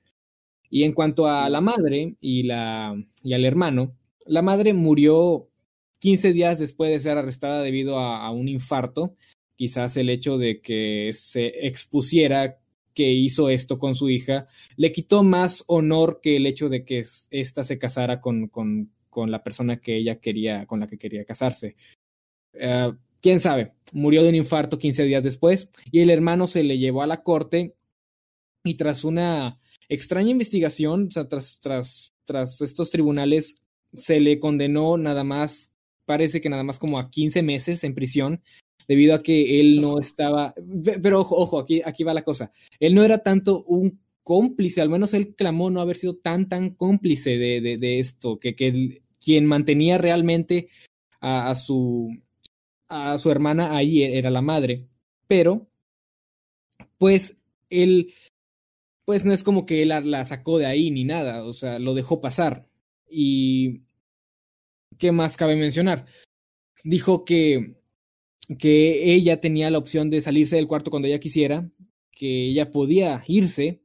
Y 0.71 0.85
en 0.85 0.93
cuanto 0.93 1.27
a 1.27 1.49
la 1.49 1.61
madre 1.61 2.17
y, 2.21 2.45
la, 2.45 2.95
y 3.23 3.33
al 3.33 3.45
hermano, 3.45 3.97
la 4.27 4.43
madre 4.43 4.75
murió 4.75 5.49
15 6.01 6.33
días 6.33 6.59
después 6.59 6.91
de 6.91 7.01
ser 7.01 7.17
arrestada 7.17 7.63
debido 7.63 7.99
a, 7.99 8.31
un 8.31 8.49
infarto, 8.49 9.17
quizás 9.57 9.97
el 9.97 10.11
hecho 10.11 10.37
de 10.37 10.61
que 10.61 11.11
se 11.13 11.67
expusiera 11.67 12.59
que 12.93 13.11
hizo 13.11 13.49
esto 13.49 13.79
con 13.79 13.95
su 13.95 14.09
hija 14.09 14.47
le 14.77 14.93
quitó 14.93 15.23
más 15.23 15.65
honor 15.67 16.21
que 16.23 16.37
el 16.37 16.47
hecho 16.47 16.69
de 16.69 16.85
que 16.85 17.03
ésta 17.31 17.65
se 17.65 17.79
casara 17.79 18.21
con, 18.21 18.51
con, 19.15 19.31
la 19.31 19.43
persona 19.43 19.79
que 19.79 19.97
ella 19.97 20.17
quería, 20.17 20.67
con 20.67 20.81
la 20.81 20.87
que 20.87 20.99
quería 20.99 21.25
casarse. 21.25 21.77
Uh, 22.55 22.95
Quién 23.25 23.41
sabe, 23.41 23.73
murió 23.93 24.23
de 24.23 24.29
un 24.29 24.35
infarto 24.35 24.77
15 24.77 25.05
días 25.05 25.25
después 25.25 25.71
y 25.91 26.01
el 26.01 26.11
hermano 26.11 26.47
se 26.47 26.63
le 26.63 26.77
llevó 26.77 27.01
a 27.01 27.07
la 27.07 27.23
corte 27.23 27.75
y 28.63 28.75
tras 28.75 29.03
una 29.03 29.59
extraña 29.89 30.29
investigación, 30.29 31.07
o 31.09 31.11
sea, 31.11 31.27
tras, 31.27 31.59
tras, 31.59 32.13
tras 32.27 32.61
estos 32.61 32.91
tribunales, 32.91 33.57
se 33.95 34.21
le 34.21 34.39
condenó 34.39 34.99
nada 34.99 35.25
más, 35.25 35.73
parece 36.05 36.43
que 36.43 36.51
nada 36.51 36.65
más 36.65 36.79
como 36.79 36.99
a 36.99 37.11
15 37.11 37.43
meses 37.43 37.83
en 37.85 37.95
prisión, 37.95 38.43
debido 38.87 39.15
a 39.15 39.23
que 39.23 39.59
él 39.59 39.81
no 39.81 39.99
estaba, 39.99 40.53
pero 41.03 41.21
ojo, 41.21 41.37
ojo, 41.37 41.59
aquí, 41.59 41.81
aquí 41.83 42.05
va 42.05 42.13
la 42.13 42.25
cosa, 42.25 42.53
él 42.79 42.95
no 42.95 43.05
era 43.05 43.23
tanto 43.23 43.65
un 43.65 44.01
cómplice, 44.23 44.83
al 44.83 44.91
menos 44.91 45.15
él 45.15 45.35
clamó 45.35 45.71
no 45.71 45.81
haber 45.81 45.97
sido 45.97 46.15
tan, 46.17 46.47
tan 46.47 46.75
cómplice 46.75 47.39
de, 47.39 47.63
de, 47.63 47.79
de 47.79 48.01
esto, 48.01 48.39
que, 48.39 48.55
que 48.55 48.67
él, 48.69 49.03
quien 49.25 49.47
mantenía 49.47 49.99
realmente 49.99 50.69
a, 51.21 51.55
su, 51.55 52.11
a 52.89 53.17
su 53.19 53.31
hermana 53.31 53.77
ahí 53.77 54.03
era 54.03 54.31
la 54.31 54.43
madre, 54.43 54.87
pero 55.27 55.67
pues 56.99 57.39
él, 57.71 58.13
pues 59.05 59.25
no 59.25 59.33
es 59.33 59.43
como 59.43 59.65
que 59.65 59.83
él 59.83 59.89
la, 59.89 60.01
la 60.01 60.27
sacó 60.27 60.59
de 60.59 60.67
ahí 60.67 60.91
ni 60.91 61.05
nada, 61.05 61.45
o 61.45 61.53
sea, 61.53 61.79
lo 61.79 61.95
dejó 61.95 62.21
pasar. 62.21 62.69
Y 63.09 63.83
¿qué 64.99 65.13
más 65.13 65.37
cabe 65.37 65.57
mencionar? 65.57 66.07
Dijo 66.83 67.25
que 67.25 67.77
que 68.59 69.15
ella 69.15 69.41
tenía 69.41 69.71
la 69.71 69.79
opción 69.79 70.11
de 70.11 70.21
salirse 70.21 70.57
del 70.57 70.67
cuarto 70.67 70.91
cuando 70.91 71.09
ella 71.09 71.21
quisiera, 71.21 71.71
que 72.13 72.49
ella 72.49 72.71
podía 72.71 73.25
irse, 73.27 73.81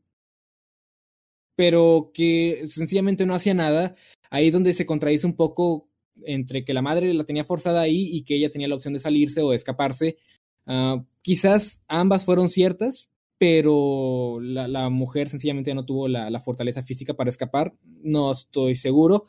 pero 1.55 2.11
que 2.13 2.63
sencillamente 2.67 3.25
no 3.25 3.35
hacía 3.35 3.53
nada. 3.53 3.95
Ahí 4.29 4.47
es 4.47 4.53
donde 4.53 4.73
se 4.73 4.85
contradice 4.85 5.25
un 5.25 5.35
poco 5.35 5.89
entre 6.25 6.63
que 6.63 6.73
la 6.73 6.81
madre 6.81 7.13
la 7.13 7.23
tenía 7.23 7.43
forzada 7.43 7.81
ahí 7.81 8.09
y 8.11 8.23
que 8.23 8.35
ella 8.35 8.51
tenía 8.51 8.67
la 8.67 8.75
opción 8.75 8.93
de 8.93 8.99
salirse 8.99 9.41
o 9.41 9.53
escaparse. 9.53 10.17
Uh, 10.65 11.03
quizás 11.21 11.81
ambas 11.87 12.25
fueron 12.25 12.49
ciertas, 12.49 13.09
pero 13.37 14.39
la, 14.41 14.89
mujer 14.89 15.29
sencillamente 15.29 15.73
no 15.73 15.85
tuvo 15.85 16.07
la, 16.07 16.39
fortaleza 16.41 16.83
física 16.83 17.13
para 17.13 17.29
escapar. 17.29 17.73
No 18.03 18.31
estoy 18.31 18.75
seguro. 18.75 19.25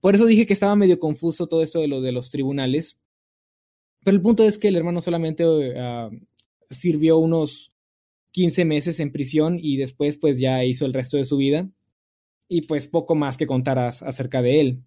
Por 0.00 0.14
eso 0.14 0.26
dije 0.26 0.46
que 0.46 0.52
estaba 0.52 0.76
medio 0.76 0.98
confuso 0.98 1.46
todo 1.46 1.62
esto 1.62 1.80
de 1.80 1.88
lo 1.88 2.00
de 2.00 2.12
los 2.12 2.30
tribunales. 2.30 2.98
Pero 4.04 4.16
el 4.16 4.22
punto 4.22 4.44
es 4.44 4.58
que 4.58 4.68
el 4.68 4.76
hermano 4.76 5.00
solamente 5.00 5.44
uh, 5.44 6.10
sirvió 6.70 7.18
unos 7.18 7.72
15 8.32 8.64
meses 8.64 9.00
en 9.00 9.12
prisión 9.12 9.58
y 9.60 9.76
después 9.76 10.18
pues 10.18 10.38
ya 10.38 10.64
hizo 10.64 10.86
el 10.86 10.92
resto 10.92 11.16
de 11.16 11.24
su 11.24 11.36
vida. 11.36 11.68
Y 12.48 12.62
pues 12.62 12.86
poco 12.86 13.14
más 13.14 13.36
que 13.36 13.46
contar 13.46 13.78
acerca 13.78 14.42
de 14.42 14.60
él. 14.60 14.84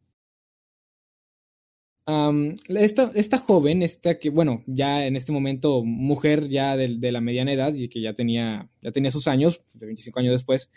Esta, 2.70 3.12
esta 3.16 3.38
joven, 3.38 3.84
esta 3.84 4.18
que, 4.18 4.30
bueno, 4.30 4.64
ya 4.66 5.06
en 5.06 5.18
este 5.18 5.34
momento 5.34 5.84
mujer 5.84 6.48
ya 6.48 6.78
de, 6.78 6.98
de, 6.98 7.12
la 7.12 7.20
mediana 7.20 7.52
edad 7.52 7.74
y 7.74 7.90
que 7.90 8.02
ya 8.02 8.14
tenía, 8.14 8.70
ya 8.82 8.92
tenía 8.92 9.12
sus 9.12 9.28
años, 9.28 9.60
de 9.74 9.86
25 9.86 10.20
años 10.20 10.32
después, 10.32 10.72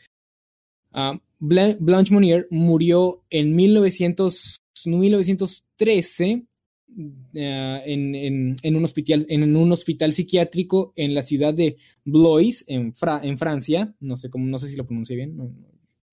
Blanche 1.38 2.12
Monnier 2.12 2.46
murió 2.50 3.22
en 3.30 3.54
1900, 3.54 4.60
1913 4.86 6.46
uh, 6.88 7.02
en, 7.34 8.14
en, 8.14 8.56
en, 8.62 8.76
un 8.76 8.84
hospital, 8.84 9.26
en 9.28 9.56
un 9.56 9.72
hospital 9.72 10.12
psiquiátrico 10.12 10.92
en 10.96 11.14
la 11.14 11.22
ciudad 11.22 11.54
de 11.54 11.76
Blois, 12.04 12.64
en, 12.68 12.92
Fra 12.94 13.20
en 13.22 13.38
Francia. 13.38 13.94
No 14.00 14.16
sé, 14.16 14.30
cómo, 14.30 14.46
no 14.46 14.58
sé 14.58 14.68
si 14.68 14.76
lo 14.76 14.86
pronuncié 14.86 15.16
bien, 15.16 15.36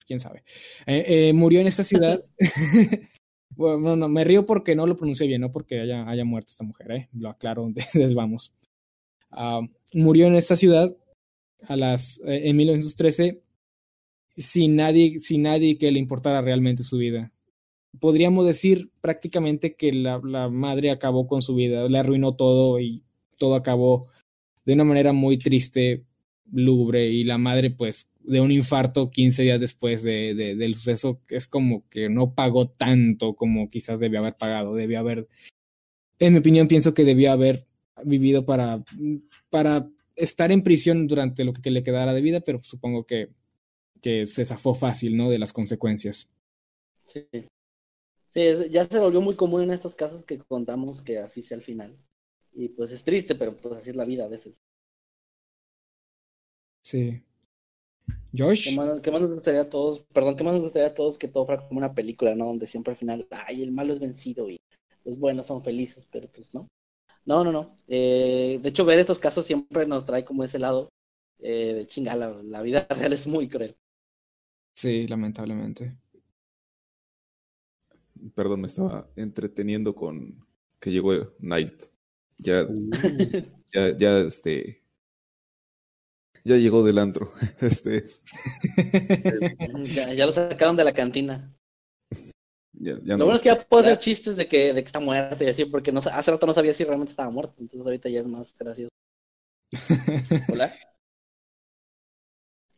quién 0.07 0.19
sabe. 0.19 0.43
Eh, 0.87 1.29
eh, 1.29 1.33
murió 1.33 1.59
en 1.59 1.67
esta 1.67 1.83
ciudad. 1.83 2.23
Bueno, 3.57 3.95
no, 3.95 4.07
me 4.07 4.23
río 4.23 4.45
porque 4.45 4.75
no 4.75 4.85
lo 4.85 4.95
pronuncié 4.95 5.25
bien, 5.25 5.41
no 5.41 5.51
porque 5.51 5.81
haya, 5.81 6.07
haya 6.07 6.23
muerto 6.23 6.51
esta 6.51 6.63
mujer, 6.63 6.91
¿eh? 6.91 7.09
lo 7.13 7.29
aclaro, 7.29 7.67
desde 7.73 8.13
vamos. 8.13 8.53
Uh, 9.31 9.67
murió 9.93 10.27
en 10.27 10.35
esta 10.35 10.55
ciudad 10.55 10.95
a 11.67 11.75
las, 11.75 12.19
eh, 12.19 12.49
en 12.49 12.55
1913 12.55 13.41
sin 14.37 14.75
nadie, 14.75 15.17
sin 15.17 15.41
nadie 15.41 15.77
que 15.79 15.91
le 15.91 15.97
importara 15.97 16.41
realmente 16.41 16.83
su 16.83 16.97
vida. 16.97 17.31
Podríamos 17.99 18.45
decir 18.45 18.91
prácticamente 19.01 19.75
que 19.75 19.91
la, 19.91 20.21
la 20.23 20.49
madre 20.49 20.91
acabó 20.91 21.27
con 21.27 21.41
su 21.41 21.55
vida, 21.55 21.89
le 21.89 21.97
arruinó 21.97 22.35
todo 22.35 22.79
y 22.79 23.03
todo 23.39 23.55
acabó 23.55 24.07
de 24.65 24.73
una 24.73 24.83
manera 24.83 25.13
muy 25.13 25.39
triste, 25.39 26.05
lúgubre, 26.51 27.07
y 27.07 27.23
la 27.23 27.39
madre 27.39 27.71
pues 27.71 28.07
de 28.27 28.41
un 28.41 28.51
infarto 28.51 29.09
15 29.09 29.41
días 29.41 29.61
después 29.61 30.03
de, 30.03 30.35
de, 30.35 30.55
del 30.55 30.75
suceso, 30.75 31.21
es 31.29 31.47
como 31.47 31.87
que 31.89 32.09
no 32.09 32.35
pagó 32.35 32.69
tanto 32.69 33.35
como 33.35 33.69
quizás 33.69 33.99
debió 33.99 34.19
haber 34.19 34.35
pagado, 34.35 34.75
debió 34.75 34.99
haber, 34.99 35.27
en 36.19 36.33
mi 36.33 36.39
opinión, 36.39 36.67
pienso 36.67 36.93
que 36.93 37.05
debió 37.05 37.31
haber 37.31 37.65
vivido 38.03 38.45
para, 38.45 38.83
para 39.49 39.89
estar 40.15 40.51
en 40.51 40.63
prisión 40.63 41.07
durante 41.07 41.45
lo 41.45 41.53
que 41.53 41.71
le 41.71 41.83
quedara 41.83 42.13
de 42.13 42.21
vida, 42.21 42.41
pero 42.41 42.61
supongo 42.63 43.05
que, 43.05 43.29
que 44.01 44.27
se 44.27 44.43
zafó 44.43 44.75
fácil, 44.75 45.15
¿no? 45.15 45.29
De 45.29 45.39
las 45.39 45.53
consecuencias. 45.53 46.29
Sí. 47.05 47.25
Sí, 48.29 48.41
ya 48.69 48.85
se 48.85 48.99
volvió 48.99 49.21
muy 49.21 49.35
común 49.35 49.63
en 49.63 49.71
estos 49.71 49.95
casos 49.95 50.25
que 50.25 50.37
contamos 50.37 51.01
que 51.01 51.17
así 51.17 51.41
sea 51.41 51.57
al 51.57 51.63
final. 51.63 51.97
Y 52.53 52.69
pues 52.69 52.91
es 52.91 53.03
triste, 53.03 53.35
pero 53.35 53.55
pues 53.55 53.75
así 53.75 53.91
es 53.91 53.95
la 53.95 54.03
vida 54.03 54.25
a 54.25 54.27
veces. 54.27 54.61
Sí. 56.83 57.23
Josh. 58.35 58.69
¿Qué 58.69 58.75
más, 58.75 59.01
¿Qué 59.01 59.11
más, 59.11 59.21
nos 59.21 59.33
gustaría 59.33 59.61
a 59.61 59.69
todos? 59.69 60.01
Perdón, 60.13 60.35
¿qué 60.35 60.43
más 60.43 60.53
nos 60.53 60.63
gustaría 60.63 60.89
a 60.89 60.93
todos 60.93 61.17
que 61.17 61.27
todo 61.27 61.45
fuera 61.45 61.67
como 61.67 61.79
una 61.79 61.93
película, 61.93 62.35
¿no? 62.35 62.45
Donde 62.45 62.67
siempre 62.67 62.91
al 62.91 62.97
final, 62.97 63.27
ay, 63.31 63.63
el 63.63 63.71
malo 63.71 63.93
es 63.93 63.99
vencido 63.99 64.49
y 64.49 64.59
los 65.05 65.17
buenos 65.17 65.47
son 65.47 65.63
felices, 65.63 66.07
pero 66.11 66.27
pues 66.29 66.53
no. 66.53 66.67
No, 67.25 67.43
no, 67.43 67.51
no. 67.51 67.75
Eh, 67.87 68.59
de 68.61 68.69
hecho, 68.69 68.85
ver 68.85 68.99
estos 68.99 69.19
casos 69.19 69.45
siempre 69.45 69.85
nos 69.85 70.05
trae 70.05 70.23
como 70.23 70.43
ese 70.43 70.59
lado 70.59 70.89
eh, 71.39 71.73
de 71.73 71.87
chinga, 71.87 72.15
la, 72.15 72.29
la, 72.43 72.61
vida 72.61 72.87
real 72.89 73.13
es 73.13 73.27
muy 73.27 73.49
cruel. 73.49 73.75
Sí, 74.75 75.07
lamentablemente. 75.07 75.97
Perdón, 78.33 78.61
me 78.61 78.67
estaba 78.67 79.09
entreteniendo 79.15 79.93
con 79.93 80.45
que 80.79 80.91
llegó 80.91 81.11
Night. 81.39 81.83
Ya, 82.37 82.63
uh. 82.63 82.89
ya, 83.73 83.97
ya, 83.97 84.19
este, 84.19 84.83
ya 86.47 86.55
llegó 86.55 86.83
del 86.83 86.97
antro. 86.97 87.33
Este. 87.61 88.05
ya, 89.93 90.13
ya, 90.13 90.25
lo 90.25 90.31
sacaron 90.31 90.75
de 90.75 90.83
la 90.83 90.93
cantina. 90.93 91.53
Ya, 92.73 92.93
ya 93.03 93.13
lo 93.13 93.17
no. 93.17 93.25
bueno 93.25 93.35
es 93.37 93.41
que 93.41 93.49
ya 93.49 93.61
puedo 93.67 93.83
hacer 93.83 93.97
chistes 93.97 94.35
de 94.35 94.47
que, 94.47 94.73
de 94.73 94.81
que 94.81 94.87
está 94.87 94.99
muerto 94.99 95.43
y 95.43 95.47
así, 95.47 95.65
porque 95.65 95.91
no, 95.91 95.99
hace 95.99 96.31
rato 96.31 96.45
no 96.45 96.53
sabía 96.53 96.73
si 96.73 96.83
realmente 96.83 97.11
estaba 97.11 97.29
muerto, 97.29 97.55
entonces 97.59 97.85
ahorita 97.85 98.09
ya 98.09 98.21
es 98.21 98.27
más 98.27 98.55
gracioso. 98.57 98.89
Hola. 100.51 100.73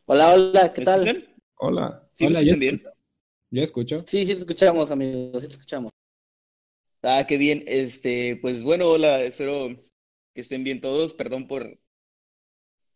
Hola, 0.06 0.34
hola, 0.34 0.72
¿qué 0.72 0.82
tal? 0.82 1.06
Escuchan? 1.06 1.34
Hola. 1.58 2.08
¿Sí 2.12 2.26
Hola, 2.26 2.42
yo- 2.42 2.56
bien? 2.56 2.82
Yo 3.52 3.62
escucho. 3.62 3.98
Sí, 3.98 4.24
sí 4.26 4.34
te 4.34 4.40
escuchamos, 4.40 4.90
amigos, 4.90 5.42
sí 5.42 5.48
te 5.48 5.54
escuchamos. 5.54 5.90
Ah, 7.02 7.24
qué 7.26 7.36
bien. 7.36 7.64
Este, 7.66 8.36
pues 8.40 8.62
bueno, 8.62 8.88
hola, 8.88 9.22
espero 9.22 9.68
que 10.34 10.40
estén 10.40 10.64
bien 10.64 10.80
todos. 10.80 11.14
Perdón 11.14 11.48
por, 11.48 11.78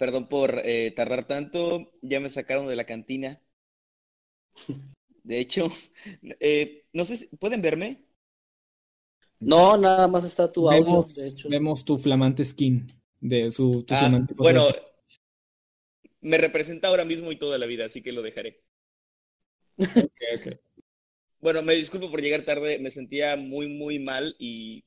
perdón 0.04 0.28
por 0.28 0.60
eh, 0.66 0.90
tardar 0.94 1.26
tanto. 1.26 1.90
Ya 2.02 2.20
me 2.20 2.28
sacaron 2.28 2.66
de 2.66 2.76
la 2.76 2.84
cantina. 2.84 3.40
De 5.24 5.38
hecho, 5.40 5.68
eh, 6.40 6.84
no 6.92 7.04
sé, 7.04 7.16
si, 7.16 7.26
¿pueden 7.36 7.62
verme? 7.62 8.04
No, 9.40 9.76
nada 9.76 10.08
más 10.08 10.24
está 10.24 10.50
tu 10.52 10.68
audio, 10.68 10.82
Vemos, 10.82 11.14
de 11.14 11.28
hecho. 11.28 11.48
vemos 11.48 11.84
tu 11.84 11.96
flamante 11.98 12.44
skin 12.44 12.86
de 13.20 13.50
su 13.50 13.84
tu 13.84 13.94
Ah, 13.94 14.00
flamante 14.00 14.34
bueno, 14.36 14.68
me 16.22 16.38
representa 16.38 16.88
ahora 16.88 17.04
mismo 17.04 17.30
y 17.30 17.36
toda 17.36 17.56
la 17.56 17.66
vida, 17.66 17.84
así 17.84 18.02
que 18.02 18.10
lo 18.10 18.22
dejaré. 18.22 18.64
Bueno, 21.40 21.62
me 21.62 21.74
disculpo 21.74 22.10
por 22.10 22.22
llegar 22.22 22.44
tarde, 22.44 22.78
me 22.78 22.90
sentía 22.90 23.36
muy, 23.36 23.68
muy 23.68 23.98
mal 23.98 24.34
y 24.38 24.84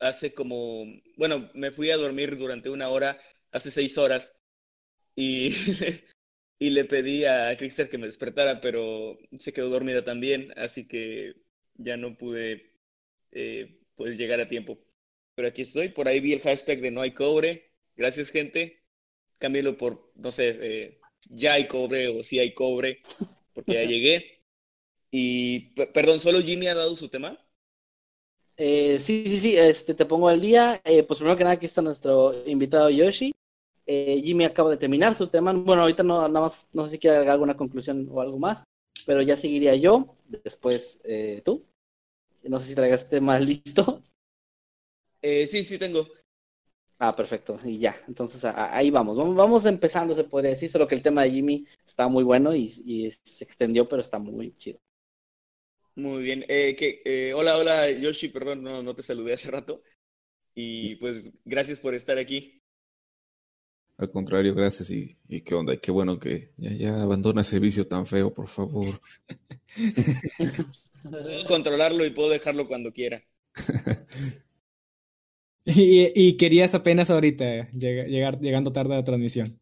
hace 0.00 0.34
como, 0.34 0.84
bueno, 1.16 1.50
me 1.54 1.70
fui 1.72 1.90
a 1.90 1.96
dormir 1.96 2.36
durante 2.36 2.70
una 2.70 2.88
hora, 2.88 3.18
hace 3.52 3.70
seis 3.70 3.98
horas, 3.98 4.34
y, 5.16 5.54
y 6.58 6.70
le 6.70 6.84
pedí 6.84 7.24
a 7.24 7.56
Crister 7.56 7.88
que 7.90 7.98
me 7.98 8.06
despertara, 8.06 8.60
pero 8.60 9.18
se 9.38 9.52
quedó 9.52 9.68
dormida 9.68 10.04
también, 10.04 10.52
así 10.56 10.86
que 10.86 11.34
ya 11.74 11.96
no 11.96 12.16
pude 12.16 12.72
eh, 13.32 13.80
pues 13.94 14.16
llegar 14.18 14.40
a 14.40 14.48
tiempo. 14.48 14.78
Pero 15.34 15.48
aquí 15.48 15.62
estoy, 15.62 15.88
por 15.88 16.08
ahí 16.08 16.20
vi 16.20 16.32
el 16.34 16.40
hashtag 16.40 16.80
de 16.80 16.90
no 16.90 17.00
hay 17.00 17.12
cobre, 17.14 17.72
gracias 17.96 18.30
gente, 18.30 18.82
cámbialo 19.38 19.76
por, 19.76 20.12
no 20.14 20.30
sé, 20.30 20.58
eh, 20.60 21.00
ya 21.30 21.54
hay 21.54 21.66
cobre 21.68 22.08
o 22.08 22.22
sí 22.22 22.38
hay 22.38 22.54
cobre, 22.54 23.02
porque 23.54 23.74
ya 23.74 23.84
llegué. 23.84 24.42
Y, 25.10 25.70
perdón, 25.92 26.20
¿solo 26.20 26.40
Jimmy 26.40 26.68
ha 26.68 26.74
dado 26.74 26.96
su 26.96 27.08
tema? 27.08 27.38
Eh, 28.56 28.98
sí, 29.00 29.24
sí, 29.26 29.40
sí, 29.40 29.56
este, 29.56 29.94
te 29.94 30.06
pongo 30.06 30.28
al 30.28 30.40
día. 30.40 30.80
Eh, 30.84 31.02
pues 31.02 31.18
primero 31.18 31.36
que 31.36 31.44
nada, 31.44 31.54
aquí 31.54 31.66
está 31.66 31.82
nuestro 31.82 32.46
invitado 32.46 32.88
Yoshi. 32.90 33.32
Eh, 33.86 34.20
Jimmy 34.24 34.44
acaba 34.44 34.70
de 34.70 34.76
terminar 34.76 35.14
su 35.16 35.28
tema. 35.28 35.52
Bueno, 35.52 35.82
ahorita 35.82 36.02
no, 36.02 36.28
nada 36.28 36.40
más, 36.40 36.68
no 36.72 36.84
sé 36.84 36.92
si 36.92 36.98
quiere 36.98 37.16
agregar 37.16 37.34
alguna 37.34 37.56
conclusión 37.56 38.08
o 38.10 38.20
algo 38.20 38.38
más, 38.38 38.64
pero 39.06 39.22
ya 39.22 39.36
seguiría 39.36 39.74
yo, 39.76 40.16
después 40.28 41.00
eh, 41.04 41.42
tú. 41.44 41.64
No 42.44 42.60
sé 42.60 42.68
si 42.68 42.74
traigas 42.74 43.08
tema 43.08 43.38
listo. 43.40 44.02
Eh, 45.22 45.46
sí, 45.46 45.64
sí 45.64 45.78
tengo. 45.78 46.06
Ah, 46.98 47.14
perfecto, 47.16 47.58
y 47.64 47.78
ya, 47.78 47.96
entonces 48.08 48.44
a- 48.44 48.76
ahí 48.76 48.90
vamos. 48.90 49.16
vamos, 49.16 49.34
vamos 49.36 49.66
empezando, 49.66 50.14
se 50.14 50.24
podría 50.24 50.52
decir, 50.52 50.70
solo 50.70 50.88
que 50.88 50.94
el 50.94 51.02
tema 51.02 51.24
de 51.24 51.32
Jimmy 51.32 51.66
está 51.84 52.08
muy 52.08 52.24
bueno 52.24 52.54
y, 52.54 52.72
y 52.86 53.10
se 53.24 53.44
extendió, 53.44 53.88
pero 53.88 54.02
está 54.02 54.18
muy 54.18 54.56
chido. 54.56 54.78
Muy 55.94 56.22
bien. 56.22 56.42
Que, 56.48 57.02
eh, 57.04 57.34
hola, 57.34 57.58
hola, 57.58 57.90
Yoshi, 57.90 58.28
perdón, 58.28 58.62
no, 58.62 58.82
no 58.82 58.94
te 58.94 59.02
saludé 59.02 59.34
hace 59.34 59.50
rato. 59.50 59.82
Y 60.54 60.96
pues 60.96 61.32
gracias 61.44 61.80
por 61.80 61.94
estar 61.94 62.18
aquí. 62.18 62.61
Al 64.02 64.10
contrario, 64.10 64.52
gracias. 64.52 64.90
Y, 64.90 65.16
y 65.28 65.42
qué 65.42 65.54
onda, 65.54 65.74
y 65.74 65.78
qué 65.78 65.92
bueno 65.92 66.18
que 66.18 66.50
ya, 66.56 66.72
ya 66.72 67.02
abandona 67.02 67.42
ese 67.42 67.60
vicio 67.60 67.86
tan 67.86 68.04
feo, 68.04 68.34
por 68.34 68.48
favor. 68.48 69.00
Puedo 71.08 71.46
controlarlo 71.46 72.04
y 72.04 72.10
puedo 72.10 72.28
dejarlo 72.28 72.66
cuando 72.66 72.92
quiera. 72.92 73.22
Y, 75.64 76.10
y 76.20 76.36
querías 76.36 76.74
apenas 76.74 77.08
ahorita 77.08 77.70
llega- 77.70 78.02
llegar, 78.06 78.40
llegando 78.40 78.72
tarde 78.72 78.94
a 78.94 78.96
la 78.96 79.04
transmisión. 79.04 79.60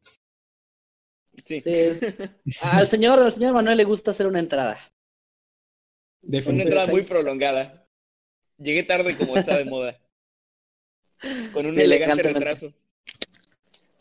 Sí. 1.44 1.60
Es- 1.62 2.00
al 2.62 2.86
señor, 2.86 3.18
al 3.18 3.30
señor 3.30 3.52
Manuel 3.52 3.76
le 3.76 3.84
gusta 3.84 4.12
hacer 4.12 4.26
una 4.26 4.38
entrada. 4.38 4.78
Una 6.22 6.38
entrada 6.62 6.86
muy 6.86 7.02
prolongada. 7.02 7.86
Llegué 8.56 8.82
tarde 8.84 9.14
como 9.14 9.36
está 9.36 9.58
de 9.58 9.66
moda. 9.66 10.00
Con 11.52 11.66
un 11.66 11.74
Sí, 11.74 11.82
elegante 11.82 12.22
retraso. 12.22 12.72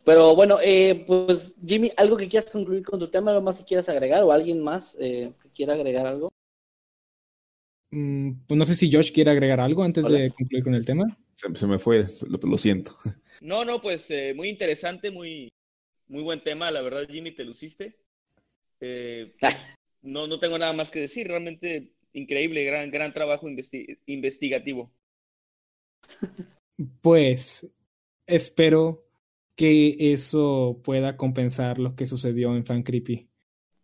Pero 0.10 0.36
bueno, 0.36 0.57
eh, 0.64 1.03
pues 1.05 1.55
Jimmy, 1.64 1.91
¿algo 1.95 2.18
que 2.18 2.28
quieras 2.28 2.49
concluir 2.49 2.82
con 2.82 2.97
tu 2.99 3.12
tema? 3.12 3.30
¿Algo 3.30 3.43
más 3.43 3.60
que 3.60 3.64
quieras 3.64 3.89
agregar? 3.89 4.24
¿O 4.24 4.32
alguien 4.32 4.60
más 4.60 4.97
eh, 4.99 5.34
que 5.39 5.49
quiera 5.49 5.76
agregar 5.76 6.07
algo? 6.07 6.34
Mm, 7.91 8.32
pues 8.47 8.57
no 8.57 8.66
sé 8.66 8.74
si 8.74 8.91
Josh 8.91 9.12
quiere 9.12 9.30
agregar 9.30 9.60
algo 9.60 9.84
antes 9.84 10.05
Hola. 10.05 10.18
de 10.18 10.32
concluir 10.32 10.64
con 10.64 10.74
el 10.74 10.84
tema. 10.84 11.16
Se, 11.36 11.55
se 11.55 11.68
me 11.68 11.78
fue, 11.78 12.07
lo, 12.28 12.39
lo 12.41 12.57
siento. 12.57 12.97
No, 13.41 13.64
no, 13.64 13.80
pues 13.80 14.10
eh, 14.10 14.34
muy 14.36 14.49
interesante, 14.49 15.12
muy, 15.12 15.47
muy 16.07 16.24
buen 16.24 16.43
tema. 16.43 16.72
La 16.72 16.82
verdad, 16.82 17.07
Jimmy, 17.07 17.30
te 17.30 17.45
luciste. 17.45 17.99
Eh, 18.80 19.36
no, 20.01 20.26
no 20.26 20.39
tengo 20.39 20.57
nada 20.57 20.74
más 20.74 20.89
que 20.89 21.01
decir. 21.01 21.28
Realmente 21.28 21.93
increíble, 22.14 22.66
gran, 22.66 22.89
gran 22.89 23.14
trabajo 23.14 23.47
investi- 23.47 23.99
investigativo. 24.07 24.91
Pues 26.99 27.68
espero 28.26 29.09
que 29.60 30.14
eso 30.14 30.80
pueda 30.86 31.18
compensar 31.18 31.80
lo 31.80 31.93
que 31.93 32.07
sucedió 32.07 32.55
en 32.55 32.66
Fan 32.66 32.82
Creepy. 32.82 33.28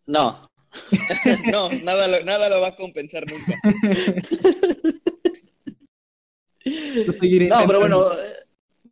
No. 0.07 0.39
No, 1.51 1.69
nada 1.83 2.07
lo, 2.07 2.23
nada 2.23 2.47
lo 2.49 2.61
va 2.61 2.67
a 2.69 2.75
compensar 2.77 3.25
nunca. 3.29 3.59
No, 7.49 7.57
pero 7.67 7.79
bueno, 7.79 8.13
eh, 8.13 8.33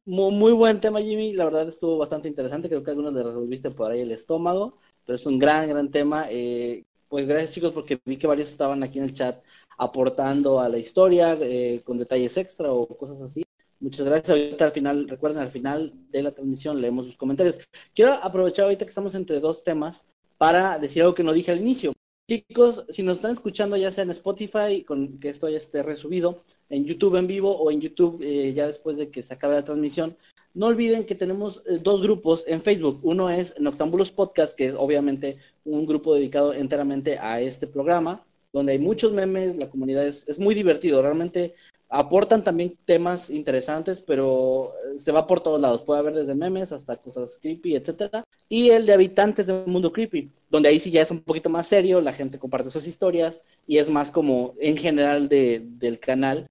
mu- 0.05 0.31
muy, 0.31 0.51
buen 0.51 0.81
tema, 0.81 0.99
Jimmy. 1.01 1.33
La 1.33 1.45
verdad 1.45 1.69
estuvo 1.69 1.97
bastante 1.97 2.27
interesante. 2.27 2.67
Creo 2.67 2.83
que 2.83 2.91
algunos 2.91 3.13
le 3.13 3.23
resolviste 3.23 3.71
por 3.71 3.91
ahí 3.91 4.01
el 4.01 4.11
estómago, 4.11 4.77
pero 5.05 5.15
es 5.15 5.25
un 5.25 5.39
gran, 5.39 5.69
gran 5.69 5.89
tema. 5.89 6.25
Eh, 6.29 6.83
pues 7.07 7.25
gracias, 7.27 7.51
chicos, 7.53 7.71
porque 7.71 7.99
vi 8.03 8.17
que 8.17 8.27
varios 8.27 8.49
estaban 8.49 8.83
aquí 8.83 8.99
en 8.99 9.05
el 9.05 9.13
chat 9.13 9.41
aportando 9.77 10.59
a 10.59 10.67
la 10.67 10.77
historia 10.79 11.37
eh, 11.41 11.81
con 11.85 11.97
detalles 11.97 12.35
extra 12.37 12.73
o 12.73 12.87
cosas 12.97 13.21
así. 13.21 13.43
Muchas 13.83 14.05
gracias. 14.05 14.29
Ahorita 14.29 14.63
al 14.63 14.71
final, 14.71 15.09
recuerden, 15.09 15.41
al 15.41 15.51
final 15.51 15.91
de 16.09 16.23
la 16.23 16.31
transmisión 16.31 16.79
leemos 16.79 17.05
sus 17.05 17.17
comentarios. 17.17 17.59
Quiero 17.93 18.13
aprovechar 18.13 18.63
ahorita 18.63 18.85
que 18.85 18.89
estamos 18.89 19.13
entre 19.13 19.41
dos 19.41 19.65
temas 19.65 20.05
para 20.37 20.79
decir 20.79 21.01
algo 21.01 21.13
que 21.13 21.23
no 21.23 21.33
dije 21.33 21.51
al 21.51 21.59
inicio. 21.59 21.91
Chicos, 22.29 22.85
si 22.87 23.03
nos 23.03 23.17
están 23.17 23.31
escuchando 23.31 23.75
ya 23.75 23.91
sea 23.91 24.05
en 24.05 24.11
Spotify, 24.11 24.85
con 24.87 25.19
que 25.19 25.27
esto 25.27 25.49
ya 25.49 25.57
esté 25.57 25.83
resubido, 25.83 26.43
en 26.69 26.85
YouTube 26.85 27.17
en 27.17 27.27
vivo 27.27 27.57
o 27.57 27.71
en 27.71 27.81
YouTube 27.81 28.21
eh, 28.21 28.53
ya 28.53 28.67
después 28.67 28.95
de 28.95 29.09
que 29.09 29.21
se 29.21 29.33
acabe 29.33 29.55
la 29.55 29.65
transmisión, 29.65 30.15
no 30.53 30.67
olviden 30.67 31.05
que 31.05 31.15
tenemos 31.15 31.61
eh, 31.67 31.77
dos 31.83 32.01
grupos 32.01 32.45
en 32.47 32.61
Facebook. 32.61 33.01
Uno 33.03 33.29
es 33.29 33.59
Noctámbulos 33.59 34.11
Podcast, 34.11 34.55
que 34.55 34.67
es 34.67 34.75
obviamente 34.77 35.39
un 35.65 35.85
grupo 35.85 36.15
dedicado 36.15 36.53
enteramente 36.53 37.19
a 37.19 37.41
este 37.41 37.67
programa, 37.67 38.25
donde 38.53 38.71
hay 38.71 38.79
muchos 38.79 39.11
memes, 39.11 39.57
la 39.57 39.69
comunidad 39.69 40.07
es, 40.07 40.25
es 40.29 40.39
muy 40.39 40.55
divertido, 40.55 41.01
realmente 41.01 41.53
aportan 41.93 42.43
también 42.43 42.75
temas 42.85 43.29
interesantes, 43.29 44.01
pero 44.01 44.71
eh, 44.95 44.99
se 44.99 45.11
va 45.11 45.27
por 45.27 45.41
todos 45.41 45.61
lados. 45.61 45.83
Puede 45.83 45.99
haber 45.99 46.15
desde 46.15 46.33
memes 46.33 46.71
hasta 46.71 46.97
cosas 46.97 47.37
creepy, 47.39 47.75
etcétera. 47.75 48.23
Y 48.49 48.71
el 48.71 48.87
de 48.87 48.93
habitantes 48.93 49.45
del 49.45 49.67
mundo 49.67 49.93
creepy, 49.93 50.31
donde 50.49 50.69
ahí 50.69 50.79
sí 50.79 50.89
ya 50.89 51.03
es 51.03 51.11
un 51.11 51.21
poquito 51.21 51.49
más 51.51 51.67
serio, 51.67 52.01
la 52.01 52.11
gente 52.11 52.39
comparte 52.39 52.71
sus 52.71 52.87
historias 52.87 53.43
y 53.67 53.77
es 53.77 53.89
más 53.89 54.09
como 54.09 54.55
en 54.59 54.75
general 54.75 55.29
de, 55.29 55.61
del 55.63 55.99
canal. 55.99 56.47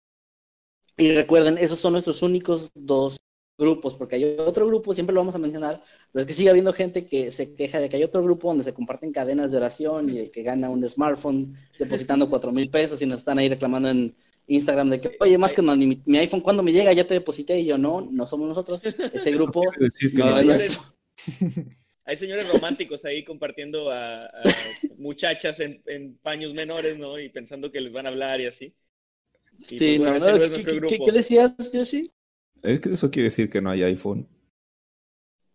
Y 0.96 1.12
recuerden, 1.12 1.58
esos 1.58 1.80
son 1.80 1.94
nuestros 1.94 2.22
únicos 2.22 2.70
dos 2.74 3.16
grupos, 3.58 3.94
porque 3.94 4.16
hay 4.16 4.24
otro 4.38 4.66
grupo, 4.68 4.94
siempre 4.94 5.12
lo 5.14 5.20
vamos 5.20 5.34
a 5.34 5.38
mencionar, 5.38 5.82
pero 6.12 6.20
es 6.20 6.26
que 6.26 6.34
sigue 6.34 6.50
habiendo 6.50 6.72
gente 6.72 7.06
que 7.06 7.32
se 7.32 7.54
queja 7.54 7.80
de 7.80 7.88
que 7.88 7.96
hay 7.96 8.04
otro 8.04 8.22
grupo 8.22 8.48
donde 8.48 8.64
se 8.64 8.74
comparten 8.74 9.12
cadenas 9.12 9.50
de 9.50 9.56
oración 9.56 10.08
y 10.10 10.28
que 10.30 10.42
gana 10.42 10.70
un 10.70 10.88
smartphone 10.88 11.54
depositando 11.78 12.30
cuatro 12.30 12.52
mil 12.52 12.70
pesos 12.70 13.02
y 13.02 13.06
nos 13.06 13.20
están 13.20 13.38
ahí 13.38 13.48
reclamando 13.48 13.88
en 13.90 14.14
Instagram 14.46 14.90
de 14.90 15.00
que, 15.00 15.16
oye, 15.20 15.38
más 15.38 15.54
que 15.54 15.62
no, 15.62 15.74
mi, 15.76 16.02
mi 16.04 16.18
iPhone 16.18 16.40
cuando 16.40 16.62
me 16.62 16.72
llega 16.72 16.92
ya 16.92 17.06
te 17.06 17.14
deposité 17.14 17.58
y 17.60 17.66
yo 17.66 17.78
no, 17.78 18.00
no 18.00 18.26
somos 18.26 18.48
nosotros, 18.48 18.80
ese 18.84 19.30
grupo 19.32 19.62
no 19.64 19.70
no 19.80 19.86
es 19.86 20.36
hay- 20.36 20.46
nuestro. 20.46 20.82
Hay 22.04 22.16
señores 22.16 22.48
románticos 22.52 23.04
ahí 23.04 23.24
compartiendo 23.24 23.90
a, 23.92 24.24
a 24.26 24.42
muchachas 24.98 25.60
en, 25.60 25.80
en 25.86 26.16
paños 26.18 26.52
menores, 26.52 26.98
¿no? 26.98 27.18
Y 27.18 27.28
pensando 27.28 27.70
que 27.70 27.80
les 27.80 27.92
van 27.92 28.06
a 28.06 28.08
hablar 28.08 28.40
y 28.40 28.46
así. 28.46 28.74
Y, 29.70 29.78
Sí, 29.78 29.78
pues, 29.78 29.98
bueno, 30.00 30.18
no, 30.18 30.26
no, 30.26 30.32
no 30.32 30.32
¿qué, 30.32 30.48
nuestro 30.48 30.64
qué- 30.72 30.76
grupo. 30.80 30.88
qué- 30.96 31.00
qué 31.04 31.12
decías, 31.12 31.54
Yoshi? 31.72 32.10
Es 32.62 32.80
que 32.80 32.92
eso 32.94 33.10
quiere 33.10 33.28
decir 33.28 33.48
que 33.48 33.62
no 33.62 33.70
hay 33.70 33.84
iPhone. 33.84 34.26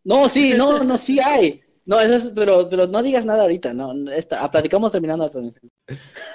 No, 0.05 0.29
sí, 0.29 0.53
no, 0.55 0.83
no, 0.85 0.97
sí 0.97 1.19
hay. 1.19 1.61
No, 1.85 1.99
eso 1.99 2.15
es, 2.15 2.33
pero, 2.33 2.67
pero 2.69 2.87
no 2.87 3.01
digas 3.03 3.25
nada 3.25 3.41
ahorita, 3.43 3.73
no, 3.73 3.93
no, 3.93 4.11
está, 4.11 4.43
ah, 4.43 4.51
platicamos 4.51 4.91
terminando 4.91 5.23
la 5.25 5.29
transmisión. 5.29 5.69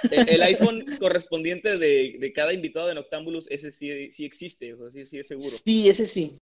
El, 0.09 0.41
iPhone 0.41 0.85
correspondiente 0.99 1.77
de, 1.77 2.17
de 2.19 2.33
cada 2.33 2.53
invitado 2.53 2.87
de 2.87 2.95
Noctámbulos, 2.95 3.47
ese 3.49 3.71
sí, 3.71 4.11
sí 4.11 4.25
existe, 4.25 4.73
o 4.73 4.77
sea, 4.77 4.91
sí, 4.91 5.05
sí 5.05 5.19
es 5.19 5.27
seguro. 5.27 5.55
Sí, 5.65 5.89
ese 5.89 6.05
sí. 6.05 6.37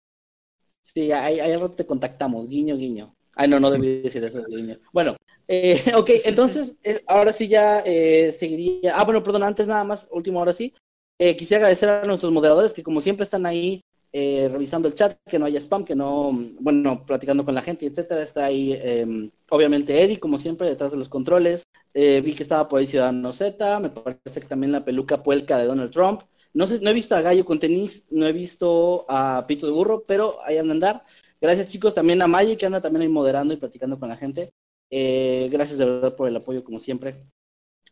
Sí, 0.81 1.11
ahí, 1.11 1.39
ahí 1.39 1.59
te 1.75 1.85
contactamos, 1.85 2.47
guiño, 2.47 2.77
guiño. 2.77 3.15
Ay, 3.35 3.47
no, 3.47 3.59
no 3.59 3.71
debí 3.71 4.01
decir 4.01 4.23
eso, 4.23 4.43
guiño. 4.45 4.79
Bueno, 4.91 5.15
eh, 5.47 5.81
ok, 5.95 6.09
entonces, 6.25 6.77
eh, 6.83 7.01
ahora 7.07 7.33
sí 7.33 7.47
ya 7.47 7.79
eh, 7.85 8.31
seguiría. 8.31 8.97
Ah, 8.97 9.03
bueno, 9.03 9.23
perdón, 9.23 9.43
antes 9.43 9.67
nada 9.67 9.83
más, 9.83 10.07
último, 10.11 10.39
ahora 10.39 10.53
sí. 10.53 10.73
Eh, 11.19 11.35
quisiera 11.35 11.59
agradecer 11.59 11.89
a 11.89 12.05
nuestros 12.05 12.31
moderadores 12.31 12.73
que, 12.73 12.83
como 12.83 13.01
siempre, 13.01 13.23
están 13.23 13.45
ahí 13.45 13.81
eh, 14.11 14.49
revisando 14.51 14.87
el 14.87 14.95
chat, 14.95 15.17
que 15.25 15.37
no 15.37 15.45
haya 15.45 15.59
spam, 15.59 15.85
que 15.85 15.95
no, 15.95 16.31
bueno, 16.59 17.05
platicando 17.05 17.45
con 17.45 17.55
la 17.55 17.61
gente, 17.61 17.85
etcétera. 17.85 18.23
Está 18.23 18.45
ahí, 18.45 18.73
eh, 18.73 19.29
obviamente, 19.49 20.01
Eddie, 20.01 20.19
como 20.19 20.37
siempre, 20.37 20.67
detrás 20.67 20.91
de 20.91 20.97
los 20.97 21.09
controles. 21.09 21.63
Eh, 21.93 22.21
vi 22.21 22.33
que 22.33 22.43
estaba 22.43 22.67
por 22.67 22.79
ahí 22.79 22.87
Ciudadano 22.87 23.33
Z, 23.33 23.79
me 23.79 23.89
parece 23.89 24.41
que 24.41 24.47
también 24.47 24.71
la 24.71 24.85
peluca 24.85 25.21
puelca 25.23 25.57
de 25.57 25.65
Donald 25.65 25.91
Trump. 25.91 26.21
No 26.53 26.65
sé, 26.65 26.79
no 26.81 26.89
he 26.89 26.93
visto 26.93 27.15
a 27.15 27.21
Gallo 27.21 27.45
con 27.45 27.59
tenis, 27.59 28.05
no 28.09 28.25
he 28.27 28.33
visto 28.33 29.05
a 29.07 29.45
Pito 29.47 29.67
de 29.67 29.71
Burro, 29.71 30.03
pero 30.07 30.39
ahí 30.43 30.57
andan 30.57 30.77
andar. 30.77 31.03
Gracias, 31.41 31.67
chicos, 31.67 31.93
también 31.93 32.21
a 32.21 32.27
Maye, 32.27 32.57
que 32.57 32.65
anda 32.65 32.81
también 32.81 33.03
ahí 33.03 33.09
moderando 33.09 33.53
y 33.53 33.57
platicando 33.57 33.99
con 33.99 34.09
la 34.09 34.17
gente. 34.17 34.51
Eh, 34.89 35.49
gracias 35.51 35.77
de 35.77 35.85
verdad 35.85 36.15
por 36.15 36.27
el 36.27 36.35
apoyo, 36.35 36.63
como 36.63 36.79
siempre. 36.79 37.23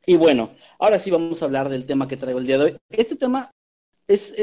Y 0.05 0.15
bueno, 0.17 0.51
ahora 0.79 0.99
sí 0.99 1.11
vamos 1.11 1.41
a 1.41 1.45
hablar 1.45 1.69
del 1.69 1.85
tema 1.85 2.07
que 2.07 2.17
traigo 2.17 2.39
el 2.39 2.47
día 2.47 2.57
de 2.57 2.63
hoy. 2.63 2.77
Este 2.89 3.15
tema 3.15 3.51
es 4.07 4.33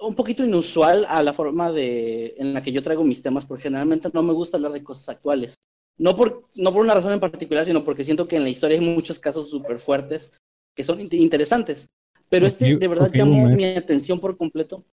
un 0.00 0.14
poquito 0.14 0.44
inusual 0.44 1.06
a 1.08 1.22
la 1.22 1.32
forma 1.32 1.70
de, 1.72 2.34
en 2.38 2.54
la 2.54 2.62
que 2.62 2.72
yo 2.72 2.82
traigo 2.82 3.04
mis 3.04 3.22
temas, 3.22 3.46
porque 3.46 3.64
generalmente 3.64 4.10
no 4.12 4.22
me 4.22 4.32
gusta 4.32 4.56
hablar 4.56 4.72
de 4.72 4.82
cosas 4.82 5.08
actuales. 5.08 5.54
No 5.98 6.16
por, 6.16 6.48
no 6.54 6.72
por 6.72 6.82
una 6.82 6.94
razón 6.94 7.12
en 7.12 7.20
particular, 7.20 7.64
sino 7.66 7.84
porque 7.84 8.04
siento 8.04 8.26
que 8.26 8.36
en 8.36 8.42
la 8.44 8.48
historia 8.48 8.78
hay 8.78 8.84
muchos 8.86 9.18
casos 9.18 9.50
súper 9.50 9.78
fuertes 9.78 10.32
que 10.74 10.84
son 10.84 10.98
int- 11.00 11.14
interesantes. 11.14 11.88
Pero 12.28 12.46
este 12.46 12.76
de 12.76 12.88
verdad 12.88 13.10
llamó 13.12 13.48
mi 13.56 13.64
atención 13.64 14.20
por 14.20 14.36
completo. 14.36 14.84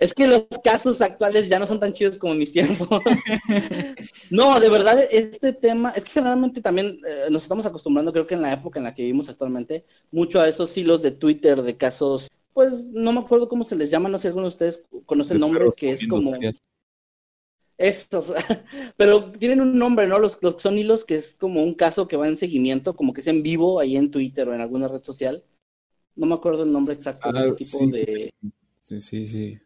Es 0.00 0.14
que 0.14 0.26
los 0.26 0.44
casos 0.62 1.00
actuales 1.00 1.48
ya 1.48 1.58
no 1.58 1.66
son 1.66 1.80
tan 1.80 1.92
chidos 1.92 2.18
como 2.18 2.32
en 2.32 2.38
mis 2.38 2.52
tiempos. 2.52 2.88
no, 4.30 4.60
de 4.60 4.68
verdad, 4.68 4.98
este 5.10 5.52
tema, 5.52 5.90
es 5.90 6.04
que 6.04 6.12
generalmente 6.12 6.60
también 6.60 7.00
eh, 7.06 7.26
nos 7.30 7.42
estamos 7.42 7.66
acostumbrando, 7.66 8.12
creo 8.12 8.26
que 8.26 8.34
en 8.34 8.42
la 8.42 8.52
época 8.52 8.78
en 8.78 8.84
la 8.84 8.94
que 8.94 9.02
vivimos 9.02 9.28
actualmente, 9.28 9.84
mucho 10.10 10.40
a 10.40 10.48
esos 10.48 10.76
hilos 10.76 11.02
de 11.02 11.10
Twitter 11.10 11.62
de 11.62 11.76
casos, 11.76 12.28
pues 12.52 12.86
no 12.92 13.12
me 13.12 13.20
acuerdo 13.20 13.48
cómo 13.48 13.64
se 13.64 13.76
les 13.76 13.90
llama, 13.90 14.08
no 14.08 14.18
sé 14.18 14.22
si 14.22 14.28
alguno 14.28 14.46
de 14.46 14.54
ustedes 14.54 14.84
conoce 15.06 15.34
el 15.34 15.40
nombre, 15.40 15.70
que 15.76 15.92
es 15.92 16.06
como... 16.06 16.34
Estos, 17.76 18.32
pero 18.96 19.30
tienen 19.30 19.60
un 19.60 19.78
nombre, 19.78 20.08
¿no? 20.08 20.18
Los, 20.18 20.42
los 20.42 20.60
son 20.60 20.76
hilos 20.76 21.04
que 21.04 21.14
es 21.14 21.34
como 21.34 21.62
un 21.62 21.74
caso 21.74 22.08
que 22.08 22.16
va 22.16 22.26
en 22.26 22.36
seguimiento, 22.36 22.96
como 22.96 23.12
que 23.12 23.20
es 23.20 23.28
en 23.28 23.44
vivo 23.44 23.78
ahí 23.78 23.96
en 23.96 24.10
Twitter 24.10 24.48
o 24.48 24.54
en 24.54 24.60
alguna 24.60 24.88
red 24.88 25.04
social. 25.04 25.44
No 26.18 26.26
me 26.26 26.34
acuerdo 26.34 26.64
el 26.64 26.72
nombre 26.72 26.94
exacto 26.94 27.32
de 27.32 27.38
Ah, 27.38 27.44
ese 27.44 27.54
tipo 27.54 27.78
sí. 27.78 27.86
de... 27.90 28.30
Sí, 28.82 29.00
sí, 29.00 29.26
sí. 29.26 29.58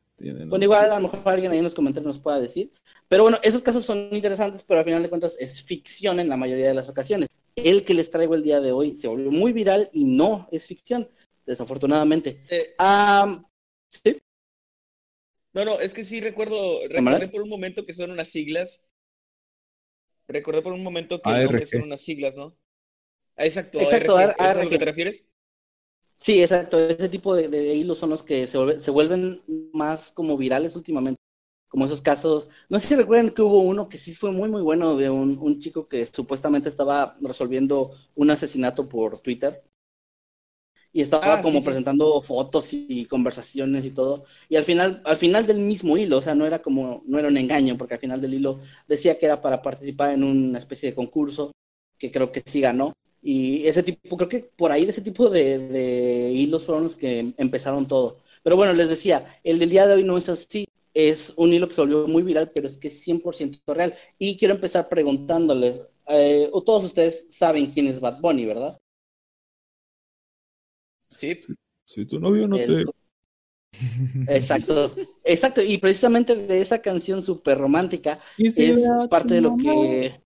Bueno, 0.48 0.64
igual 0.64 0.90
a 0.90 0.96
lo 1.00 1.09
mejor 1.09 1.20
alguien 1.32 1.50
ahí 1.50 1.59
en 1.59 1.64
los 1.64 1.74
comentarios 1.74 2.07
nos 2.14 2.22
pueda 2.22 2.38
decir. 2.40 2.72
Pero 3.09 3.22
bueno, 3.24 3.38
esos 3.42 3.62
casos 3.62 3.84
son 3.84 4.09
interesantes, 4.12 4.62
pero 4.62 4.80
al 4.80 4.84
final 4.84 5.03
de 5.03 5.09
cuentas 5.09 5.36
es 5.40 5.62
ficción 5.62 6.20
en 6.20 6.28
la 6.28 6.36
mayoría 6.36 6.68
de 6.68 6.74
las 6.74 6.88
ocasiones. 6.88 7.28
El 7.57 7.84
que 7.84 7.94
les 7.94 8.11
traigo 8.11 8.34
el 8.34 8.42
día 8.42 8.61
de 8.61 8.72
hoy 8.72 8.94
se 8.94 9.09
volvió 9.09 9.30
muy 9.30 9.53
viral 9.53 9.88
y 9.92 10.05
no 10.05 10.48
es 10.53 10.66
ficción, 10.66 11.09
desafortunadamente. 11.46 12.40
Eh, 12.50 12.74
Ah, 12.78 13.42
¿sí? 13.90 14.20
no, 15.55 15.64
no, 15.64 15.80
es 15.80 15.92
que 15.92 16.05
sí 16.05 16.20
recuerdo, 16.20 16.80
recordé 16.88 17.28
por 17.28 17.42
un 17.42 17.48
momento 17.48 17.84
que 17.86 17.94
son 17.94 18.11
unas 18.11 18.28
siglas. 18.28 18.82
Recordé 20.28 20.62
por 20.62 20.72
un 20.72 20.82
momento 20.82 21.20
que 21.22 21.30
el 21.30 21.36
ARG. 21.36 21.46
nombre 21.46 21.66
son 21.66 21.82
unas 21.82 22.00
siglas, 22.00 22.34
¿no? 22.34 22.57
Ah, 23.36 23.46
Exacto, 23.46 23.78
Exacto, 23.80 24.16
ARG. 24.16 24.40
¿Es 24.40 24.57
a 24.57 24.64
lo 24.64 24.70
que 24.70 24.78
te 24.78 24.84
refieres? 24.86 25.26
Sí, 26.22 26.40
exacto. 26.42 26.78
Ese 26.78 27.08
tipo 27.08 27.34
de, 27.34 27.48
de 27.48 27.74
hilos 27.74 27.98
son 27.98 28.10
los 28.10 28.22
que 28.22 28.46
se, 28.46 28.58
vuelve- 28.58 28.78
se 28.78 28.90
vuelven 28.90 29.42
más 29.72 30.12
como 30.12 30.36
virales 30.36 30.76
últimamente. 30.76 31.20
Como 31.68 31.86
esos 31.86 32.02
casos. 32.02 32.48
No 32.68 32.78
sé 32.80 32.88
si 32.88 32.96
recuerdan 32.96 33.30
que 33.30 33.42
hubo 33.42 33.60
uno 33.62 33.88
que 33.88 33.98
sí 33.98 34.14
fue 34.14 34.30
muy, 34.32 34.48
muy 34.50 34.62
bueno 34.62 34.96
de 34.96 35.10
un, 35.10 35.38
un 35.40 35.60
chico 35.60 35.88
que 35.88 36.06
supuestamente 36.06 36.68
estaba 36.68 37.16
resolviendo 37.22 37.92
un 38.14 38.30
asesinato 38.30 38.88
por 38.88 39.20
Twitter. 39.20 39.64
Y 40.92 41.00
estaba 41.02 41.36
Ah, 41.38 41.42
como 41.42 41.60
sí, 41.60 41.62
sí. 41.62 41.72
presentando 41.72 42.20
fotos 42.20 42.68
y 42.72 43.06
conversaciones 43.06 43.84
y 43.84 43.90
todo. 43.92 44.24
Y 44.48 44.56
al 44.56 44.64
final, 44.64 45.00
al 45.04 45.16
final 45.16 45.46
del 45.46 45.58
mismo 45.58 45.96
hilo, 45.96 46.18
o 46.18 46.22
sea, 46.22 46.34
no 46.34 46.46
era 46.46 46.60
como, 46.60 47.02
no 47.06 47.18
era 47.18 47.28
un 47.28 47.36
engaño, 47.38 47.78
porque 47.78 47.94
al 47.94 48.00
final 48.00 48.20
del 48.20 48.34
hilo 48.34 48.60
decía 48.86 49.18
que 49.18 49.26
era 49.26 49.40
para 49.40 49.62
participar 49.62 50.10
en 50.12 50.22
una 50.24 50.58
especie 50.58 50.90
de 50.90 50.94
concurso, 50.94 51.52
que 51.98 52.10
creo 52.10 52.30
que 52.30 52.42
sí 52.44 52.60
ganó. 52.60 52.92
Y 53.22 53.66
ese 53.66 53.82
tipo, 53.82 54.16
creo 54.16 54.28
que 54.28 54.50
por 54.56 54.72
ahí 54.72 54.84
de 54.84 54.90
ese 54.90 55.00
tipo 55.00 55.30
de, 55.30 55.58
de 55.58 56.30
hilos 56.32 56.64
fueron 56.64 56.84
los 56.84 56.96
que 56.96 57.32
empezaron 57.36 57.86
todo. 57.86 58.18
Pero 58.42 58.56
bueno, 58.56 58.72
les 58.72 58.88
decía, 58.88 59.26
el 59.44 59.58
del 59.58 59.70
día 59.70 59.86
de 59.86 59.94
hoy 59.94 60.04
no 60.04 60.18
es 60.18 60.28
así, 60.28 60.66
es 60.92 61.32
un 61.36 61.52
hilo 61.52 61.68
que 61.68 61.74
se 61.74 61.80
volvió 61.80 62.06
muy 62.08 62.22
viral, 62.22 62.50
pero 62.54 62.66
es 62.66 62.76
que 62.76 62.88
es 62.88 63.06
100% 63.06 63.60
real. 63.68 63.94
Y 64.18 64.36
quiero 64.36 64.54
empezar 64.54 64.88
preguntándoles, 64.88 65.80
eh, 66.08 66.48
o 66.52 66.62
todos 66.62 66.84
ustedes 66.84 67.28
saben 67.30 67.66
quién 67.66 67.86
es 67.86 68.00
Bad 68.00 68.20
Bunny, 68.20 68.44
¿verdad? 68.44 68.78
Sí. 71.16 71.38
Si 71.84 72.06
tu 72.06 72.18
novio 72.18 72.48
no 72.48 72.56
te... 72.56 72.84
Exacto, 74.28 74.94
exacto, 75.24 75.62
y 75.62 75.78
precisamente 75.78 76.36
de 76.36 76.60
esa 76.60 76.82
canción 76.82 77.22
súper 77.22 77.56
romántica 77.56 78.20
es 78.36 78.80
parte 79.08 79.34
de 79.34 79.40
lo 79.40 79.56
que 79.56 80.20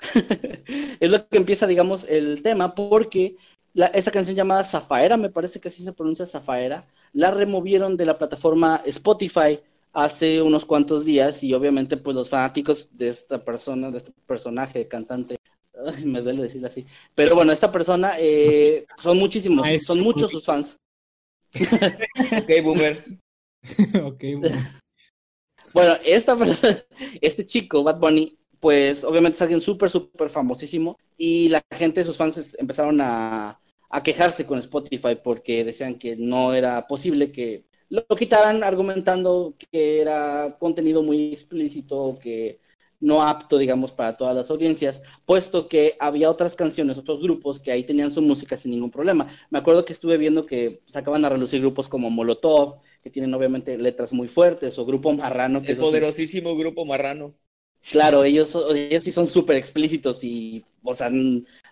es 1.00 1.10
lo 1.10 1.28
que 1.28 1.38
empieza, 1.38 1.66
digamos, 1.66 2.04
el 2.08 2.42
tema, 2.42 2.74
porque 2.74 3.36
la- 3.74 3.86
esa 3.88 4.10
canción 4.10 4.36
llamada 4.36 4.64
Zafaera, 4.64 5.16
me 5.16 5.30
parece 5.30 5.60
que 5.60 5.68
así 5.68 5.82
se 5.82 5.92
pronuncia 5.92 6.26
Zafaera, 6.26 6.86
la 7.12 7.30
removieron 7.30 7.96
de 7.96 8.06
la 8.06 8.18
plataforma 8.18 8.82
Spotify 8.86 9.60
hace 9.92 10.42
unos 10.42 10.64
cuantos 10.64 11.04
días 11.04 11.42
y 11.42 11.54
obviamente 11.54 11.96
pues 11.96 12.14
los 12.14 12.28
fanáticos 12.28 12.88
de 12.92 13.08
esta 13.08 13.44
persona, 13.44 13.90
de 13.90 13.96
este 13.98 14.12
personaje, 14.26 14.86
cantante, 14.86 15.36
ay, 15.86 16.04
me 16.04 16.20
duele 16.20 16.42
decirlo 16.42 16.68
así, 16.68 16.86
pero 17.14 17.34
bueno, 17.34 17.52
esta 17.52 17.72
persona 17.72 18.12
eh, 18.18 18.86
son 19.02 19.18
muchísimos, 19.18 19.62
Maestro. 19.62 19.94
son 19.94 20.04
muchos 20.04 20.30
sus 20.30 20.44
fans. 20.44 20.76
Ok, 21.56 22.50
boomer. 22.62 23.04
ok, 24.04 24.24
bueno. 24.38 24.56
Bueno, 25.74 25.96
esta 26.04 26.34
persona- 26.34 26.82
este 27.20 27.44
chico, 27.44 27.82
Bad 27.82 27.98
Bunny, 27.98 28.37
pues 28.60 29.04
obviamente 29.04 29.36
es 29.36 29.42
alguien 29.42 29.60
súper, 29.60 29.90
súper 29.90 30.28
famosísimo 30.30 30.98
y 31.16 31.48
la 31.48 31.62
gente, 31.72 32.04
sus 32.04 32.16
fans 32.16 32.56
empezaron 32.58 33.00
a, 33.00 33.60
a 33.90 34.02
quejarse 34.02 34.46
con 34.46 34.58
Spotify 34.58 35.16
porque 35.22 35.64
decían 35.64 35.96
que 35.98 36.16
no 36.16 36.54
era 36.54 36.86
posible 36.86 37.32
que 37.32 37.64
lo 37.90 38.04
quitaran 38.16 38.62
argumentando 38.64 39.54
que 39.70 40.00
era 40.00 40.56
contenido 40.58 41.02
muy 41.02 41.32
explícito, 41.32 42.18
que 42.20 42.60
no 43.00 43.22
apto, 43.22 43.58
digamos, 43.58 43.92
para 43.92 44.16
todas 44.16 44.34
las 44.34 44.50
audiencias, 44.50 45.02
puesto 45.24 45.68
que 45.68 45.96
había 46.00 46.30
otras 46.30 46.56
canciones, 46.56 46.98
otros 46.98 47.20
grupos 47.22 47.60
que 47.60 47.70
ahí 47.70 47.84
tenían 47.84 48.10
su 48.10 48.20
música 48.22 48.56
sin 48.56 48.72
ningún 48.72 48.90
problema. 48.90 49.28
Me 49.50 49.58
acuerdo 49.60 49.84
que 49.84 49.92
estuve 49.92 50.16
viendo 50.18 50.46
que 50.46 50.82
sacaban 50.86 51.24
a 51.24 51.28
relucir 51.28 51.60
grupos 51.60 51.88
como 51.88 52.10
Molotov, 52.10 52.80
que 53.02 53.10
tienen 53.10 53.32
obviamente 53.34 53.78
letras 53.78 54.12
muy 54.12 54.28
fuertes, 54.28 54.78
o 54.78 54.84
Grupo 54.86 55.12
Marrano, 55.12 55.64
que 55.64 55.74
El 55.74 55.76
sí- 55.76 55.84
poderosísimo 55.84 56.56
grupo 56.56 56.84
marrano. 56.84 57.36
Claro, 57.90 58.24
ellos, 58.24 58.56
sí 59.00 59.10
son 59.10 59.26
súper 59.26 59.56
explícitos 59.56 60.22
y, 60.24 60.64
o 60.82 60.94
sea, 60.94 61.10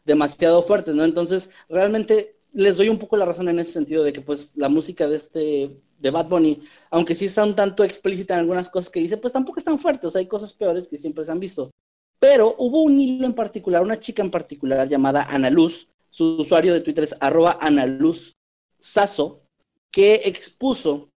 demasiado 0.04 0.62
fuertes, 0.62 0.94
¿no? 0.94 1.04
Entonces, 1.04 1.50
realmente 1.68 2.36
les 2.52 2.76
doy 2.76 2.88
un 2.88 2.98
poco 2.98 3.16
la 3.16 3.26
razón 3.26 3.48
en 3.48 3.58
ese 3.58 3.72
sentido 3.72 4.02
de 4.02 4.12
que, 4.12 4.20
pues, 4.20 4.56
la 4.56 4.68
música 4.68 5.08
de 5.08 5.16
este, 5.16 5.76
de 5.98 6.10
Bad 6.10 6.28
Bunny, 6.28 6.60
aunque 6.90 7.14
sí 7.14 7.26
está 7.26 7.44
un 7.44 7.54
tanto 7.54 7.84
explícita 7.84 8.34
en 8.34 8.40
algunas 8.40 8.68
cosas 8.68 8.90
que 8.90 9.00
dice, 9.00 9.16
pues 9.16 9.32
tampoco 9.32 9.58
es 9.58 9.64
tan 9.64 9.78
fuerte, 9.78 10.06
o 10.06 10.10
sea, 10.10 10.20
hay 10.20 10.26
cosas 10.26 10.52
peores 10.52 10.88
que 10.88 10.98
siempre 10.98 11.24
se 11.24 11.32
han 11.32 11.40
visto. 11.40 11.70
Pero 12.18 12.54
hubo 12.58 12.82
un 12.82 12.98
hilo 12.98 13.26
en 13.26 13.34
particular, 13.34 13.82
una 13.82 14.00
chica 14.00 14.22
en 14.22 14.30
particular 14.30 14.88
llamada 14.88 15.24
Ana 15.24 15.50
Luz, 15.50 15.88
su 16.08 16.36
usuario 16.36 16.72
de 16.72 16.80
Twitter 16.80 17.04
es 17.04 17.14
arroba 17.20 17.58
Ana 17.60 17.86
Luz 17.86 18.36
Sasso, 18.78 19.42
que 19.90 20.22
expuso 20.24 21.10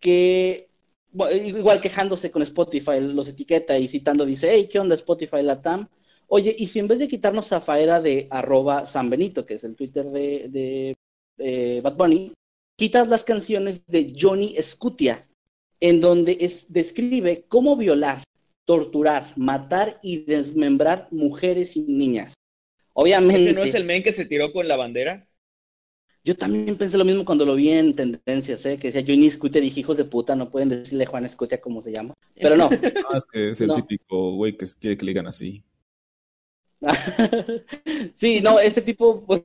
que 0.00 0.68
igual 1.14 1.80
quejándose 1.80 2.30
con 2.30 2.42
Spotify, 2.42 3.00
los 3.00 3.28
etiqueta 3.28 3.78
y 3.78 3.88
citando, 3.88 4.26
dice, 4.26 4.48
hey, 4.50 4.68
¿qué 4.70 4.78
onda 4.78 4.94
Spotify 4.94 5.42
Latam? 5.42 5.88
Oye, 6.26 6.54
y 6.58 6.66
si 6.66 6.78
en 6.78 6.88
vez 6.88 6.98
de 6.98 7.08
quitarnos 7.08 7.48
Zafaera 7.48 8.00
de 8.00 8.26
arroba 8.30 8.86
San 8.86 9.10
Benito, 9.10 9.46
que 9.46 9.54
es 9.54 9.64
el 9.64 9.76
Twitter 9.76 10.06
de, 10.06 10.48
de 10.48 10.96
eh, 11.38 11.80
Bad 11.82 11.96
Bunny, 11.96 12.32
quitas 12.76 13.08
las 13.08 13.24
canciones 13.24 13.86
de 13.86 14.14
Johnny 14.18 14.56
Scutia, 14.60 15.28
en 15.80 16.00
donde 16.00 16.38
es, 16.40 16.72
describe 16.72 17.44
cómo 17.48 17.76
violar, 17.76 18.22
torturar, 18.64 19.32
matar 19.36 20.00
y 20.02 20.24
desmembrar 20.24 21.08
mujeres 21.10 21.76
y 21.76 21.82
niñas. 21.82 22.34
Obviamente, 22.94 23.44
¿Ese 23.44 23.52
no 23.52 23.64
es 23.64 23.74
el 23.74 23.84
men 23.84 24.02
que 24.02 24.12
se 24.12 24.24
tiró 24.24 24.52
con 24.52 24.66
la 24.66 24.76
bandera? 24.76 25.28
Yo 26.24 26.34
también 26.36 26.76
pensé 26.76 26.96
lo 26.96 27.04
mismo 27.04 27.24
cuando 27.24 27.44
lo 27.44 27.54
vi 27.54 27.70
en 27.70 27.94
tendencias, 27.94 28.64
¿eh? 28.66 28.78
que 28.78 28.90
decía 28.90 29.04
Johnny 29.06 29.30
Scutia, 29.30 29.60
dije, 29.60 29.80
hijos 29.80 29.96
de 29.96 30.04
puta, 30.04 30.34
no 30.34 30.50
pueden 30.50 30.70
decirle 30.70 31.06
Juan 31.06 31.28
Scutia 31.28 31.60
como 31.60 31.80
se 31.82 31.92
llama. 31.92 32.14
Pero 32.34 32.56
no, 32.56 32.68
Ah, 33.10 33.18
es 33.18 33.24
que 33.30 33.50
es 33.50 33.60
el 33.60 33.68
No. 33.68 33.74
típico 33.76 34.32
güey 34.34 34.56
que 34.56 34.66
quiere 34.80 34.96
que 34.96 35.04
le 35.04 35.10
digan 35.10 35.26
así. 35.26 35.62
sí, 38.12 38.40
no, 38.40 38.58
este 38.58 38.82
tipo, 38.82 39.24
pues, 39.24 39.42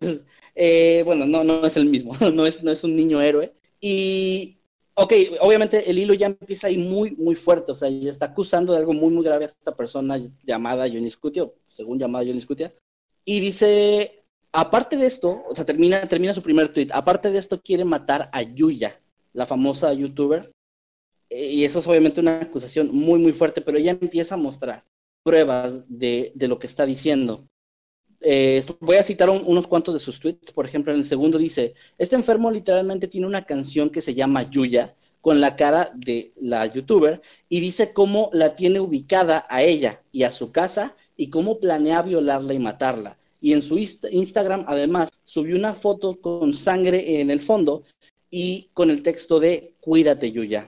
eh, 0.55 1.03
bueno, 1.05 1.25
no, 1.25 1.43
no 1.43 1.65
es 1.65 1.77
el 1.77 1.85
mismo, 1.85 2.13
no 2.33 2.45
es, 2.45 2.63
no 2.63 2.71
es 2.71 2.83
un 2.83 2.95
niño 2.95 3.21
héroe. 3.21 3.53
Y, 3.79 4.57
ok, 4.95 5.13
obviamente 5.41 5.89
el 5.89 5.99
hilo 5.99 6.13
ya 6.13 6.27
empieza 6.27 6.67
ahí 6.67 6.77
muy, 6.77 7.11
muy 7.11 7.35
fuerte, 7.35 7.71
o 7.71 7.75
sea, 7.75 7.89
ya 7.89 8.11
está 8.11 8.27
acusando 8.27 8.73
de 8.73 8.79
algo 8.79 8.93
muy, 8.93 9.09
muy 9.13 9.23
grave 9.23 9.45
a 9.45 9.47
esta 9.47 9.75
persona 9.75 10.19
llamada 10.43 10.87
Johnny 10.87 11.09
Scutia, 11.09 11.49
según 11.67 11.97
llamada 11.99 12.25
Johnny 12.25 12.41
Scutia, 12.41 12.73
y 13.23 13.39
dice, 13.39 14.18
aparte 14.51 14.97
de 14.97 15.07
esto, 15.07 15.43
o 15.49 15.55
sea, 15.55 15.65
termina, 15.65 16.01
termina 16.07 16.33
su 16.33 16.41
primer 16.41 16.69
tweet, 16.73 16.87
aparte 16.91 17.31
de 17.31 17.39
esto 17.39 17.61
quiere 17.61 17.85
matar 17.85 18.29
a 18.33 18.41
Yuya, 18.41 18.99
la 19.33 19.45
famosa 19.45 19.93
youtuber, 19.93 20.51
eh, 21.29 21.51
y 21.51 21.65
eso 21.65 21.79
es 21.79 21.87
obviamente 21.87 22.21
una 22.21 22.41
acusación 22.41 22.89
muy, 22.93 23.19
muy 23.19 23.33
fuerte, 23.33 23.61
pero 23.61 23.77
ella 23.77 23.91
empieza 23.91 24.35
a 24.35 24.39
mostrar 24.39 24.85
pruebas 25.23 25.85
de, 25.89 26.31
de 26.35 26.47
lo 26.49 26.59
que 26.59 26.67
está 26.67 26.85
diciendo. 26.85 27.47
Eh, 28.21 28.63
voy 28.81 28.97
a 28.97 29.03
citar 29.03 29.29
un- 29.29 29.43
unos 29.45 29.67
cuantos 29.67 29.93
de 29.93 29.99
sus 30.01 30.19
tweets. 30.19 30.51
Por 30.51 30.65
ejemplo, 30.65 30.93
en 30.93 30.99
el 30.99 31.05
segundo 31.05 31.37
dice: 31.37 31.75
Este 31.97 32.15
enfermo 32.15 32.51
literalmente 32.51 33.07
tiene 33.07 33.27
una 33.27 33.45
canción 33.45 33.91
que 33.91 34.01
se 34.01 34.15
llama 34.15 34.49
Yuya, 34.49 34.95
con 35.21 35.41
la 35.41 35.55
cara 35.57 35.91
de 35.95 36.33
la 36.41 36.65
youtuber, 36.67 37.21
y 37.49 37.61
dice 37.61 37.93
cómo 37.93 38.29
la 38.33 38.55
tiene 38.55 38.79
ubicada 38.81 39.45
a 39.49 39.63
ella 39.63 40.03
y 40.11 40.23
a 40.23 40.31
su 40.31 40.51
casa, 40.51 40.95
y 41.17 41.29
cómo 41.29 41.59
planea 41.59 42.01
violarla 42.01 42.53
y 42.55 42.59
matarla. 42.59 43.18
Y 43.41 43.53
en 43.53 43.61
su 43.61 43.77
inst- 43.77 44.09
Instagram, 44.11 44.65
además, 44.67 45.09
subió 45.23 45.55
una 45.55 45.73
foto 45.73 46.19
con 46.19 46.53
sangre 46.53 47.21
en 47.21 47.31
el 47.31 47.39
fondo 47.39 47.83
y 48.29 48.69
con 48.73 48.89
el 48.89 49.01
texto 49.01 49.39
de 49.39 49.73
Cuídate, 49.79 50.31
Yuya. 50.31 50.67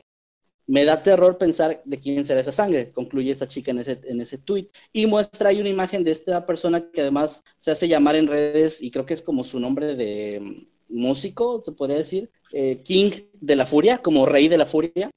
Me 0.68 0.86
da 0.86 1.04
terror 1.04 1.38
pensar 1.38 1.82
de 1.84 2.00
quién 2.00 2.24
será 2.24 2.40
esa 2.40 2.52
sangre, 2.52 2.92
concluye 2.92 3.32
esta 3.32 3.48
chica 3.48 3.72
en 3.72 3.80
ese, 3.80 4.00
en 4.06 4.22
ese 4.22 4.38
tweet. 4.38 4.68
Y 4.94 5.06
muestra 5.06 5.50
ahí 5.50 5.60
una 5.60 5.70
imagen 5.70 6.04
de 6.04 6.12
esta 6.12 6.46
persona 6.46 6.90
que 6.92 7.02
además 7.02 7.44
se 7.60 7.72
hace 7.72 7.88
llamar 7.88 8.16
en 8.16 8.28
redes, 8.28 8.82
y 8.82 8.90
creo 8.90 9.06
que 9.06 9.14
es 9.14 9.22
como 9.22 9.44
su 9.44 9.60
nombre 9.60 9.96
de 9.96 10.40
mm, 10.40 10.98
músico, 11.00 11.62
se 11.66 11.74
podría 11.74 11.98
decir, 11.98 12.30
eh, 12.54 12.82
King 12.84 13.12
de 13.34 13.56
la 13.56 13.66
Furia, 13.66 13.98
como 13.98 14.26
rey 14.26 14.48
de 14.48 14.58
la 14.58 14.66
Furia, 14.66 15.10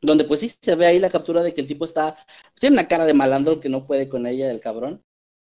donde 0.00 0.24
pues 0.24 0.40
sí 0.40 0.50
se 0.62 0.74
ve 0.76 0.86
ahí 0.86 0.98
la 0.98 1.10
captura 1.10 1.42
de 1.42 1.52
que 1.52 1.60
el 1.60 1.66
tipo 1.66 1.84
está, 1.84 2.16
tiene 2.58 2.74
una 2.74 2.88
cara 2.88 3.04
de 3.04 3.12
malandro 3.12 3.60
que 3.60 3.68
no 3.68 3.86
puede 3.86 4.08
con 4.08 4.26
ella, 4.26 4.50
el 4.50 4.60
cabrón. 4.60 5.02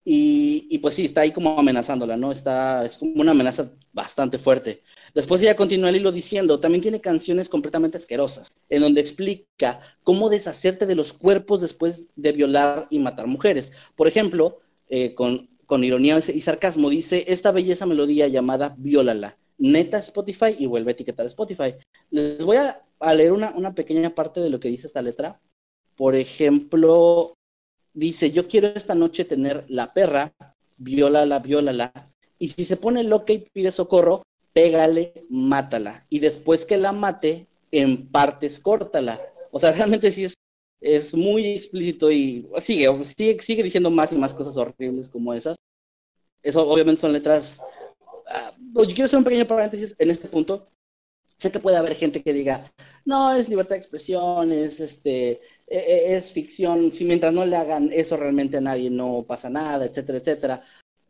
Y, 0.05 0.77
pues 0.79 0.95
sí, 0.95 1.05
está 1.05 1.21
ahí 1.21 1.31
como 1.31 1.57
amenazándola, 1.57 2.17
¿no? 2.17 2.33
Está, 2.33 2.85
es 2.85 2.97
como 2.97 3.21
una 3.21 3.31
amenaza 3.31 3.71
bastante 3.93 4.37
fuerte. 4.37 4.83
Después 5.13 5.41
ella 5.41 5.55
continúa 5.55 5.89
el 5.89 5.95
hilo 5.95 6.11
diciendo, 6.11 6.59
también 6.59 6.81
tiene 6.81 6.99
canciones 6.99 7.47
completamente 7.47 7.97
asquerosas, 7.97 8.51
en 8.69 8.81
donde 8.81 8.99
explica 8.99 9.79
cómo 10.03 10.29
deshacerte 10.29 10.85
de 10.85 10.95
los 10.95 11.13
cuerpos 11.13 11.61
después 11.61 12.07
de 12.17 12.33
violar 12.33 12.87
y 12.89 12.99
matar 12.99 13.27
mujeres. 13.27 13.71
Por 13.95 14.07
ejemplo, 14.09 14.59
eh, 14.89 15.15
con, 15.15 15.49
ironía 15.81 16.19
y 16.19 16.41
sarcasmo, 16.41 16.89
dice, 16.89 17.23
esta 17.27 17.51
belleza 17.51 17.85
melodía 17.85 18.27
llamada 18.27 18.75
Viólala, 18.77 19.37
neta 19.57 19.97
Spotify 19.99 20.55
y 20.59 20.67
vuelve 20.67 20.91
a 20.91 20.93
etiquetar 20.93 21.25
Spotify. 21.27 21.75
Les 22.11 22.43
voy 22.43 22.57
a, 22.57 22.83
leer 23.15 23.31
una 23.31 23.73
pequeña 23.73 24.13
parte 24.13 24.39
de 24.39 24.49
lo 24.49 24.59
que 24.59 24.67
dice 24.67 24.87
esta 24.87 25.01
letra. 25.01 25.39
Por 25.95 26.15
ejemplo, 26.15 27.33
dice, 27.93 28.31
yo 28.31 28.47
quiero 28.47 28.67
esta 28.67 28.95
noche 28.95 29.25
tener 29.25 29.65
la 29.67 29.93
perra, 29.93 30.33
viólala, 30.77 31.39
viólala, 31.39 31.91
y 32.39 32.49
si 32.49 32.65
se 32.65 32.77
pone 32.77 33.03
loca 33.03 33.33
y 33.33 33.39
pide 33.39 33.71
socorro, 33.71 34.23
pégale, 34.53 35.25
mátala, 35.29 36.05
y 36.09 36.19
después 36.19 36.65
que 36.65 36.77
la 36.77 36.91
mate, 36.91 37.47
en 37.73 38.07
partes 38.07 38.59
córtala. 38.59 39.19
O 39.51 39.59
sea, 39.59 39.71
realmente 39.77 40.11
sí 40.11 40.25
es, 40.25 40.35
es 40.79 41.13
muy 41.13 41.45
explícito 41.47 42.11
y 42.11 42.47
sigue, 42.59 42.87
sigue, 43.03 43.41
sigue 43.41 43.63
diciendo 43.63 43.89
más 43.89 44.13
y 44.13 44.15
más 44.15 44.33
cosas 44.33 44.55
horribles 44.55 45.09
como 45.09 45.33
esas. 45.33 45.57
Eso 46.41 46.67
obviamente 46.67 47.01
son 47.01 47.13
letras... 47.13 47.59
ah, 48.27 48.53
yo 48.75 48.85
quiero 48.87 49.05
hacer 49.05 49.17
un 49.17 49.23
pequeño 49.23 49.47
paréntesis 49.47 49.95
en 49.97 50.11
este 50.11 50.27
punto. 50.27 50.67
Sé 51.37 51.51
que 51.51 51.59
puede 51.59 51.77
haber 51.77 51.95
gente 51.95 52.21
que 52.21 52.31
diga, 52.31 52.71
no, 53.05 53.33
es 53.33 53.49
libertad 53.49 53.71
de 53.71 53.79
expresión, 53.79 54.51
es 54.51 54.79
este, 54.79 55.41
es 55.77 56.31
ficción, 56.31 56.91
si 56.93 57.05
mientras 57.05 57.33
no 57.33 57.45
le 57.45 57.55
hagan 57.55 57.89
eso 57.91 58.17
realmente 58.17 58.57
a 58.57 58.61
nadie 58.61 58.89
no 58.89 59.25
pasa 59.27 59.49
nada, 59.49 59.85
etcétera, 59.85 60.17
etcétera. 60.19 60.63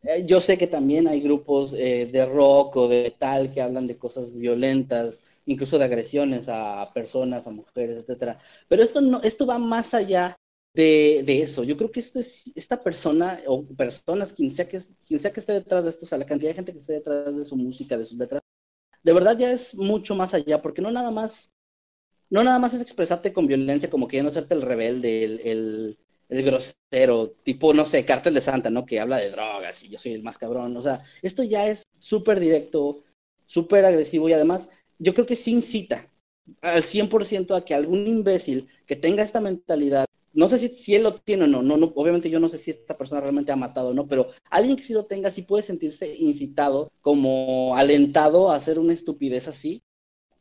Eh, 0.04 0.26
Yo 0.26 0.42
sé 0.42 0.58
que 0.58 0.68
también 0.68 1.08
hay 1.08 1.22
grupos 1.22 1.74
eh, 1.74 2.08
de 2.12 2.26
rock 2.26 2.76
o 2.78 2.88
de 2.88 3.12
tal 3.18 3.52
que 3.52 3.62
hablan 3.62 3.88
de 3.88 3.98
cosas 3.98 4.34
violentas, 4.36 5.22
incluso 5.46 5.78
de 5.80 5.86
agresiones 5.86 6.48
a 6.50 6.92
personas, 6.94 7.48
a 7.48 7.52
mujeres, 7.52 7.98
etcétera. 8.00 8.40
Pero 8.68 8.84
esto 8.84 9.02
no, 9.02 9.22
esto 9.22 9.46
va 9.46 9.58
más 9.58 9.94
allá 9.94 10.36
de, 10.76 11.24
de 11.26 11.42
eso. 11.44 11.64
Yo 11.64 11.78
creo 11.78 11.92
que 11.92 12.00
esto 12.02 12.20
es- 12.20 12.52
esta 12.56 12.82
persona 12.84 13.40
o 13.48 13.66
personas, 13.66 14.34
quien 14.34 14.52
sea, 14.52 14.68
que, 14.68 14.82
quien 15.08 15.20
sea 15.20 15.32
que 15.32 15.40
esté 15.40 15.54
detrás 15.54 15.84
de 15.84 15.90
esto, 15.92 16.06
o 16.06 16.08
sea, 16.08 16.18
la 16.18 16.26
cantidad 16.26 16.50
de 16.52 16.56
gente 16.56 16.74
que 16.74 16.80
esté 16.80 16.94
detrás 16.94 17.36
de 17.38 17.46
su 17.46 17.56
música, 17.56 17.98
de 17.98 18.06
sus 18.06 18.18
letras, 18.18 18.42
de 19.04 19.14
verdad 19.14 19.38
ya 19.38 19.52
es 19.52 19.76
mucho 19.76 20.16
más 20.16 20.34
allá, 20.34 20.62
porque 20.62 20.82
no 20.82 20.92
nada 20.92 21.12
más, 21.12 21.52
no 22.34 22.44
nada 22.44 22.58
más 22.58 22.74
es 22.74 22.82
expresarte 22.82 23.32
con 23.32 23.46
violencia, 23.46 23.92
como 23.92 24.08
queriendo 24.08 24.32
hacerte 24.32 24.56
el 24.56 24.64
rebelde, 24.64 25.24
el, 25.24 25.98
el, 26.30 26.44
grosero, 26.44 27.30
tipo, 27.44 27.76
no 27.76 27.86
sé, 27.86 28.06
Cártel 28.06 28.34
de 28.34 28.42
Santa, 28.42 28.72
¿no? 28.72 28.88
Que 28.88 29.00
habla 29.00 29.18
de 29.18 29.30
drogas 29.30 29.84
y 29.84 29.90
yo 29.90 30.00
soy 30.00 30.14
el 30.14 30.24
más 30.24 30.40
cabrón. 30.40 30.76
O 30.76 30.82
sea, 30.82 31.04
esto 31.22 31.44
ya 31.44 31.68
es 31.68 31.84
súper 32.00 32.40
directo, 32.40 33.04
súper 33.46 33.86
agresivo 33.86 34.28
y 34.28 34.34
además 34.34 34.68
yo 34.98 35.14
creo 35.14 35.28
que 35.28 35.36
sí 35.36 35.52
incita 35.52 36.10
al 36.62 36.82
100% 36.82 37.56
a 37.56 37.64
que 37.64 37.76
algún 37.76 38.08
imbécil 38.08 38.68
que 38.88 38.96
tenga 38.96 39.22
esta 39.22 39.40
mentalidad, 39.40 40.06
no 40.34 40.50
sé 40.50 40.58
si, 40.58 40.70
si 40.70 40.96
él 40.96 41.04
lo 41.04 41.14
tiene 41.14 41.44
o 41.44 41.48
no, 41.48 41.62
no, 41.62 41.78
no, 41.78 41.94
obviamente 41.96 42.32
yo 42.32 42.40
no 42.40 42.50
sé 42.50 42.58
si 42.58 42.72
esta 42.72 42.98
persona 42.98 43.22
realmente 43.22 43.52
ha 43.52 43.56
matado 43.56 43.90
o 43.90 43.94
no, 43.94 44.08
pero 44.08 44.30
alguien 44.50 44.76
que 44.76 44.82
sí 44.82 44.94
lo 44.94 45.06
tenga 45.06 45.30
sí 45.30 45.44
puede 45.44 45.62
sentirse 45.62 46.16
incitado, 46.16 46.92
como 47.02 47.76
alentado 47.78 48.50
a 48.50 48.56
hacer 48.56 48.80
una 48.80 48.94
estupidez 48.94 49.48
así, 49.48 49.84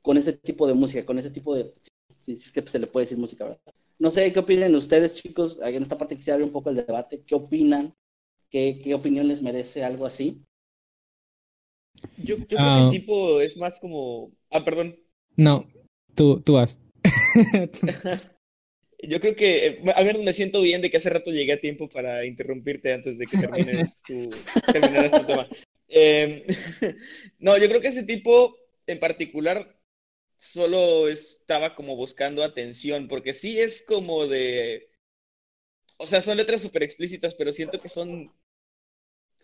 con 0.02 0.16
ese 0.16 0.32
tipo 0.34 0.66
de 0.66 0.74
música, 0.74 1.06
con 1.06 1.18
ese 1.18 1.30
tipo 1.30 1.54
de, 1.54 1.72
si 2.18 2.36
si 2.36 2.46
es 2.48 2.52
que 2.52 2.68
se 2.68 2.78
le 2.78 2.86
puede 2.86 3.04
decir 3.04 3.18
música, 3.18 3.44
¿verdad? 3.44 3.60
No 3.98 4.10
sé 4.10 4.32
qué 4.32 4.38
opinan 4.40 4.74
ustedes, 4.74 5.14
chicos, 5.14 5.60
en 5.62 5.82
esta 5.82 5.96
parte 5.96 6.16
quisiera 6.16 6.34
abrir 6.34 6.46
un 6.46 6.52
poco 6.52 6.70
el 6.70 6.76
debate, 6.76 7.22
¿qué 7.24 7.34
opinan? 7.34 7.94
¿Qué, 8.50 8.78
qué 8.82 8.94
opinión 8.94 9.28
les 9.28 9.42
merece 9.42 9.84
algo 9.84 10.04
así? 10.04 10.42
Yo, 12.18 12.36
yo 12.36 12.46
creo 12.46 12.48
que 12.48 12.56
Ah. 12.58 12.82
el 12.84 12.90
tipo 12.90 13.40
es 13.40 13.56
más 13.56 13.78
como. 13.80 14.32
Ah, 14.50 14.64
perdón. 14.64 14.96
No, 15.36 15.66
tú, 16.14 16.40
tú 16.40 16.54
vas. 16.54 16.76
Yo 19.04 19.18
creo 19.18 19.34
que, 19.34 19.66
eh, 19.66 19.82
a 19.96 20.02
ver, 20.04 20.18
me 20.20 20.32
siento 20.32 20.60
bien 20.60 20.80
de 20.80 20.88
que 20.88 20.96
hace 20.98 21.10
rato 21.10 21.32
llegué 21.32 21.54
a 21.54 21.60
tiempo 21.60 21.88
para 21.88 22.24
interrumpirte 22.24 22.92
antes 22.92 23.18
de 23.18 23.26
que 23.26 23.36
termines 23.36 24.00
tu, 24.06 24.30
terminaras 24.72 25.10
tu 25.10 25.26
tema. 25.26 25.48
Eh, 25.88 26.46
no, 27.40 27.58
yo 27.58 27.68
creo 27.68 27.80
que 27.80 27.88
ese 27.88 28.04
tipo 28.04 28.56
en 28.86 29.00
particular 29.00 29.76
solo 30.42 31.08
estaba 31.08 31.74
como 31.76 31.94
buscando 31.96 32.42
atención, 32.42 33.06
porque 33.08 33.32
sí 33.32 33.60
es 33.60 33.82
como 33.82 34.26
de, 34.26 34.90
o 35.96 36.06
sea, 36.06 36.20
son 36.20 36.36
letras 36.36 36.62
súper 36.62 36.82
explícitas, 36.82 37.34
pero 37.36 37.52
siento 37.52 37.80
que 37.80 37.88
son, 37.88 38.32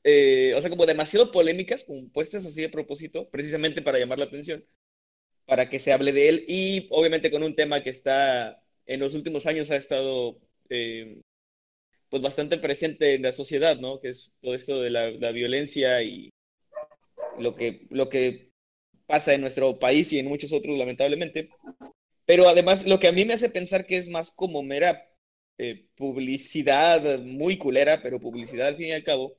eh, 0.05 0.55
o 0.57 0.61
sea, 0.61 0.71
como 0.71 0.87
demasiado 0.87 1.31
polémicas, 1.31 1.85
como 1.85 2.09
puestas 2.11 2.47
así 2.47 2.61
de 2.63 2.69
propósito, 2.69 3.29
precisamente 3.31 3.83
para 3.83 3.99
llamar 3.99 4.19
la 4.19 4.25
atención, 4.27 4.65
para 5.47 5.71
que 5.71 5.79
se 5.81 5.93
hable 5.93 6.13
de 6.13 6.29
él 6.29 6.45
y 6.49 6.89
obviamente 6.91 7.31
con 7.31 7.43
un 7.45 7.57
tema 7.57 7.83
que 7.83 7.91
está 7.91 8.63
en 8.87 9.01
los 9.01 9.15
últimos 9.15 9.47
años 9.47 9.71
ha 9.71 9.77
estado 9.77 10.41
eh, 10.71 11.21
pues 12.11 12.23
bastante 12.23 12.59
presente 12.59 13.15
en 13.15 13.23
la 13.23 13.33
sociedad, 13.33 13.79
¿no? 13.79 14.01
Que 14.01 14.11
es 14.11 14.33
todo 14.41 14.55
esto 14.55 14.83
de 14.83 14.91
la, 14.91 15.11
la 15.11 15.33
violencia 15.33 16.03
y 16.03 16.31
lo 17.39 17.55
que, 17.57 17.87
lo 17.91 18.09
que 18.09 18.48
pasa 19.09 19.35
en 19.35 19.41
nuestro 19.41 19.79
país 19.79 20.13
y 20.13 20.19
en 20.21 20.27
muchos 20.27 20.53
otros, 20.53 20.79
lamentablemente. 20.79 21.49
Pero 22.27 22.49
además, 22.49 22.87
lo 22.87 23.01
que 23.01 23.09
a 23.09 23.13
mí 23.13 23.25
me 23.25 23.33
hace 23.35 23.49
pensar 23.49 23.87
que 23.87 23.97
es 23.97 24.07
más 24.07 24.31
como 24.31 24.63
mera 24.63 25.09
eh, 25.57 25.89
publicidad 25.97 27.19
muy 27.21 27.57
culera, 27.57 28.03
pero 28.03 28.21
publicidad 28.21 28.69
al 28.69 28.77
fin 28.77 28.89
y 28.89 28.93
al 28.93 29.03
cabo, 29.03 29.39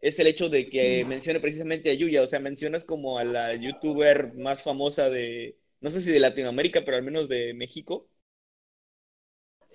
es 0.00 0.18
el 0.18 0.28
hecho 0.28 0.48
de 0.48 0.68
que 0.68 1.04
mencione 1.06 1.40
precisamente 1.40 1.90
a 1.90 1.94
Yuya, 1.94 2.22
o 2.22 2.26
sea, 2.26 2.38
mencionas 2.38 2.84
como 2.84 3.18
a 3.18 3.24
la 3.24 3.54
youtuber 3.56 4.34
más 4.34 4.62
famosa 4.62 5.10
de, 5.10 5.56
no 5.80 5.90
sé 5.90 6.00
si 6.02 6.12
de 6.12 6.20
Latinoamérica, 6.20 6.84
pero 6.84 6.98
al 6.98 7.02
menos 7.02 7.28
de 7.28 7.54
México. 7.54 8.08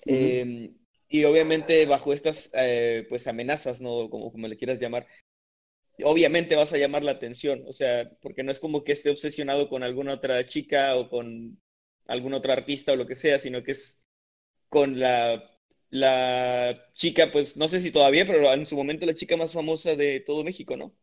Eh, 0.06 0.72
y 1.10 1.24
obviamente 1.26 1.86
bajo 1.86 2.14
estas 2.14 2.52
eh, 2.54 3.06
pues 3.10 3.28
amenazas, 3.28 3.82
¿no? 3.82 4.10
Como, 4.10 4.32
como 4.32 4.48
le 4.48 4.58
quieras 4.58 4.80
llamar, 4.80 5.08
obviamente 6.04 6.56
vas 6.56 6.74
a 6.74 6.78
llamar 6.78 7.04
la 7.04 7.12
atención, 7.12 7.64
o 7.68 7.74
sea, 7.74 8.10
porque 8.22 8.44
no 8.44 8.52
es 8.52 8.60
como 8.60 8.84
que 8.84 8.91
esté 8.94 9.10
obsesionado 9.10 9.70
con 9.70 9.84
alguna 9.84 10.14
otra 10.14 10.46
chica 10.46 10.96
o 10.96 11.10
con 11.10 11.62
algún 12.08 12.34
otro 12.34 12.52
artista 12.54 12.94
o 12.94 12.96
lo 12.96 13.08
que 13.08 13.16
sea, 13.16 13.39
sino 13.39 13.64
que 13.64 13.72
es 13.74 14.02
con 14.70 15.00
la, 15.00 15.44
la 15.91 16.89
chica, 16.94 17.32
pues 17.32 17.58
no 17.58 17.68
sé 17.70 17.82
si 17.82 17.91
todavía, 17.91 18.26
pero 18.28 18.54
en 18.54 18.68
su 18.68 18.76
momento 18.78 19.06
la 19.06 19.16
chica 19.16 19.38
más 19.38 19.54
famosa 19.54 19.96
de 19.96 20.22
todo 20.22 20.44
México, 20.44 20.78
¿no? 20.78 20.96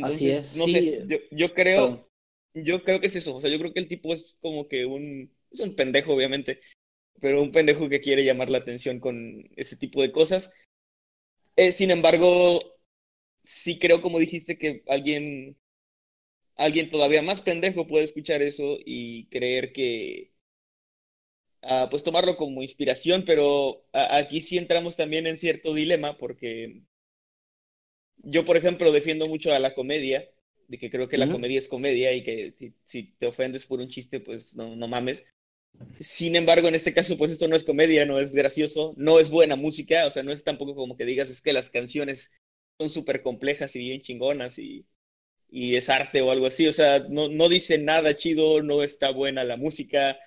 Así 0.00 0.30
Entonces, 0.30 0.30
es, 0.30 0.48
no 0.52 0.68
sí. 0.68 0.68
sé, 0.68 1.00
yo, 1.06 1.18
yo 1.30 1.52
creo, 1.54 2.08
yo 2.54 2.82
creo 2.84 3.00
que 3.00 3.06
es 3.08 3.16
eso, 3.16 3.36
o 3.36 3.40
sea, 3.40 3.50
yo 3.50 3.58
creo 3.58 3.72
que 3.72 3.80
el 3.80 3.88
tipo 3.88 4.12
es 4.14 4.38
como 4.40 4.68
que 4.68 4.86
un, 4.86 5.34
es 5.50 5.60
un 5.60 5.74
pendejo, 5.76 6.14
obviamente, 6.14 6.60
pero 7.20 7.42
un 7.42 7.52
pendejo 7.52 7.88
que 7.88 8.00
quiere 8.00 8.24
llamar 8.24 8.50
la 8.50 8.58
atención 8.58 9.00
con 9.00 9.44
ese 9.56 9.76
tipo 9.76 10.02
de 10.02 10.12
cosas. 10.12 10.52
Eh, 11.60 11.72
sin 11.72 11.90
embargo, 11.90 12.60
sí 13.42 13.78
creo, 13.78 14.02
como 14.02 14.18
dijiste, 14.20 14.58
que 14.58 14.82
alguien, 14.88 15.58
alguien 16.56 16.90
todavía 16.90 17.22
más 17.22 17.42
pendejo 17.42 17.86
puede 17.88 18.04
escuchar 18.04 18.42
eso 18.42 18.78
y 18.84 19.26
creer 19.30 19.72
que, 19.72 20.32
ah, 21.62 21.88
pues 21.90 22.02
tomarlo 22.02 22.36
como 22.36 22.62
inspiración, 22.62 23.24
pero 23.26 23.84
aquí 23.92 24.40
sí 24.40 24.58
entramos 24.58 24.96
también 24.96 25.26
en 25.26 25.36
cierto 25.38 25.74
dilema 25.74 26.16
porque 26.18 26.82
yo, 28.18 28.44
por 28.44 28.56
ejemplo, 28.56 28.92
defiendo 28.92 29.26
mucho 29.26 29.52
a 29.54 29.58
la 29.58 29.74
comedia, 29.74 30.28
de 30.68 30.78
que 30.78 30.90
creo 30.90 31.08
que 31.08 31.18
la 31.18 31.30
comedia 31.30 31.58
es 31.58 31.68
comedia 31.68 32.12
y 32.12 32.22
que 32.22 32.54
si, 32.56 32.74
si 32.84 33.02
te 33.14 33.26
ofendes 33.26 33.66
por 33.66 33.80
un 33.80 33.88
chiste, 33.88 34.20
pues 34.20 34.54
no, 34.56 34.76
no 34.76 34.88
mames. 34.88 35.24
Sin 35.98 36.34
embargo, 36.36 36.68
en 36.68 36.74
este 36.74 36.94
caso, 36.94 37.18
pues 37.18 37.30
esto 37.30 37.46
no 37.48 37.56
es 37.56 37.64
comedia, 37.64 38.06
no 38.06 38.18
es 38.18 38.32
gracioso, 38.32 38.94
no 38.96 39.18
es 39.20 39.28
buena 39.30 39.56
música, 39.56 40.06
o 40.06 40.10
sea, 40.10 40.22
no 40.22 40.32
es 40.32 40.44
tampoco 40.44 40.74
como 40.74 40.96
que 40.96 41.04
digas 41.04 41.28
es 41.30 41.42
que 41.42 41.52
las 41.52 41.68
canciones 41.70 42.30
son 42.78 42.88
súper 42.88 43.22
complejas 43.22 43.76
y 43.76 43.80
bien 43.80 44.00
chingonas 44.00 44.58
y, 44.58 44.86
y 45.50 45.76
es 45.76 45.88
arte 45.90 46.22
o 46.22 46.30
algo 46.32 46.46
así, 46.46 46.68
o 46.68 46.72
sea, 46.74 47.00
no, 47.10 47.28
no 47.28 47.48
dice 47.50 47.78
nada 47.78 48.14
chido, 48.16 48.62
no 48.62 48.82
está 48.84 49.10
buena 49.12 49.44
la 49.44 49.56
música, 49.58 50.18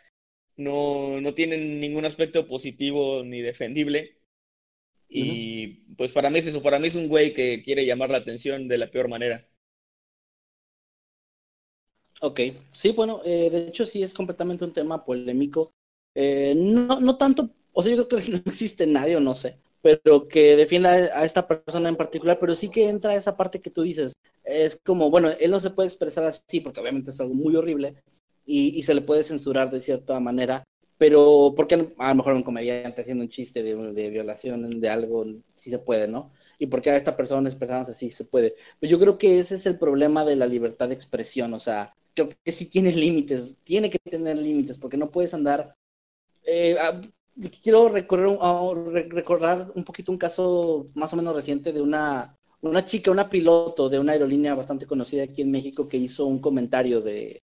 no, 0.58 1.22
no 1.22 1.34
tienen 1.36 1.80
ningún 1.82 2.06
aspecto 2.06 2.48
positivo 2.48 3.24
ni 3.26 3.42
defendible. 3.42 4.18
Y 5.10 5.68
pues 5.98 6.12
para 6.14 6.30
mí 6.32 6.40
es 6.40 6.48
eso, 6.48 6.64
para 6.64 6.80
mí 6.80 6.88
es 6.90 6.96
un 6.96 7.08
güey 7.10 7.34
que 7.34 7.64
quiere 7.64 7.86
llamar 7.86 8.10
la 8.12 8.18
atención 8.20 8.68
de 8.68 8.78
la 8.80 8.92
peor 8.92 9.10
manera. 9.10 9.48
Ok, 12.26 12.40
sí, 12.72 12.92
bueno, 12.94 13.22
eh, 13.26 13.50
de 13.50 13.68
hecho 13.68 13.86
sí 13.86 14.02
es 14.02 14.14
completamente 14.14 14.64
un 14.64 14.72
tema 14.74 15.04
polémico. 15.04 15.74
Eh, 16.16 16.54
no, 16.56 17.00
no 17.02 17.18
tanto, 17.18 17.50
o 17.74 17.84
sea, 17.84 17.94
yo 17.96 18.08
creo 18.08 18.22
que 18.22 18.32
no 18.32 18.38
existe 18.46 18.88
nadie, 18.88 19.18
o 19.18 19.20
no 19.20 19.36
sé, 19.36 19.58
pero 19.82 20.28
que 20.28 20.56
defienda 20.56 20.92
a 20.94 21.26
esta 21.26 21.46
persona 21.48 21.90
en 21.90 21.98
particular, 21.98 22.38
pero 22.40 22.56
sí 22.56 22.70
que 22.70 22.88
entra 22.88 23.16
esa 23.16 23.36
parte 23.36 23.60
que 23.60 23.70
tú 23.72 23.82
dices. 23.82 24.14
Es 24.46 24.80
como, 24.86 25.10
bueno, 25.10 25.30
él 25.40 25.52
no 25.52 25.60
se 25.60 25.72
puede 25.72 25.88
expresar 25.88 26.24
así 26.24 26.60
porque 26.62 26.80
obviamente 26.80 27.12
es 27.12 27.20
algo 27.20 27.34
muy 27.34 27.56
horrible 27.56 27.96
y, 28.46 28.78
y 28.78 28.84
se 28.84 28.94
le 28.94 29.02
puede 29.02 29.24
censurar 29.24 29.70
de 29.72 29.82
cierta 29.82 30.20
manera, 30.20 30.64
pero 30.98 31.54
porque 31.56 31.76
a 31.98 32.10
lo 32.10 32.16
mejor 32.16 32.34
un 32.34 32.44
comediante 32.44 33.02
haciendo 33.02 33.24
un 33.24 33.30
chiste 33.30 33.64
de, 33.64 33.76
de 33.94 34.10
violación 34.10 34.70
de 34.82 34.90
algo 34.90 35.26
sí 35.54 35.70
se 35.70 35.80
puede, 35.80 36.08
¿no? 36.08 36.32
Y 36.60 36.68
porque 36.68 36.92
a 36.92 36.98
esta 36.98 37.16
persona 37.18 37.50
expresarse 37.50 37.92
así 37.92 38.10
se 38.10 38.26
puede. 38.26 38.56
Pero 38.80 38.92
yo 38.92 39.00
creo 39.00 39.18
que 39.18 39.40
ese 39.40 39.56
es 39.56 39.66
el 39.66 39.78
problema 39.80 40.24
de 40.26 40.36
la 40.36 40.46
libertad 40.48 40.88
de 40.90 40.94
expresión, 40.96 41.54
o 41.54 41.60
sea, 41.60 41.94
creo 42.14 42.30
que 42.44 42.52
sí 42.52 42.68
tiene 42.70 42.92
límites, 42.94 43.58
tiene 43.64 43.90
que 43.90 44.00
tener 44.00 44.38
límites, 44.38 44.78
porque 44.78 44.98
no 44.98 45.12
puedes 45.12 45.34
andar... 45.34 45.76
eh, 46.46 46.78
quiero 47.62 47.90
recorrer, 47.90 48.38
recordar 49.12 49.72
un 49.76 49.84
poquito 49.84 50.12
un 50.12 50.18
caso 50.18 50.90
más 50.96 51.14
o 51.14 51.16
menos 51.18 51.36
reciente 51.36 51.72
de 51.74 51.82
una, 51.82 52.38
una 52.62 52.86
chica, 52.86 53.12
una 53.12 53.30
piloto 53.30 53.90
de 53.90 54.00
una 54.00 54.14
aerolínea 54.14 54.56
bastante 54.56 54.86
conocida 54.86 55.24
aquí 55.24 55.42
en 55.42 55.52
México 55.52 55.88
que 55.88 55.98
hizo 55.98 56.26
un 56.26 56.40
comentario 56.40 57.02
de, 57.02 57.42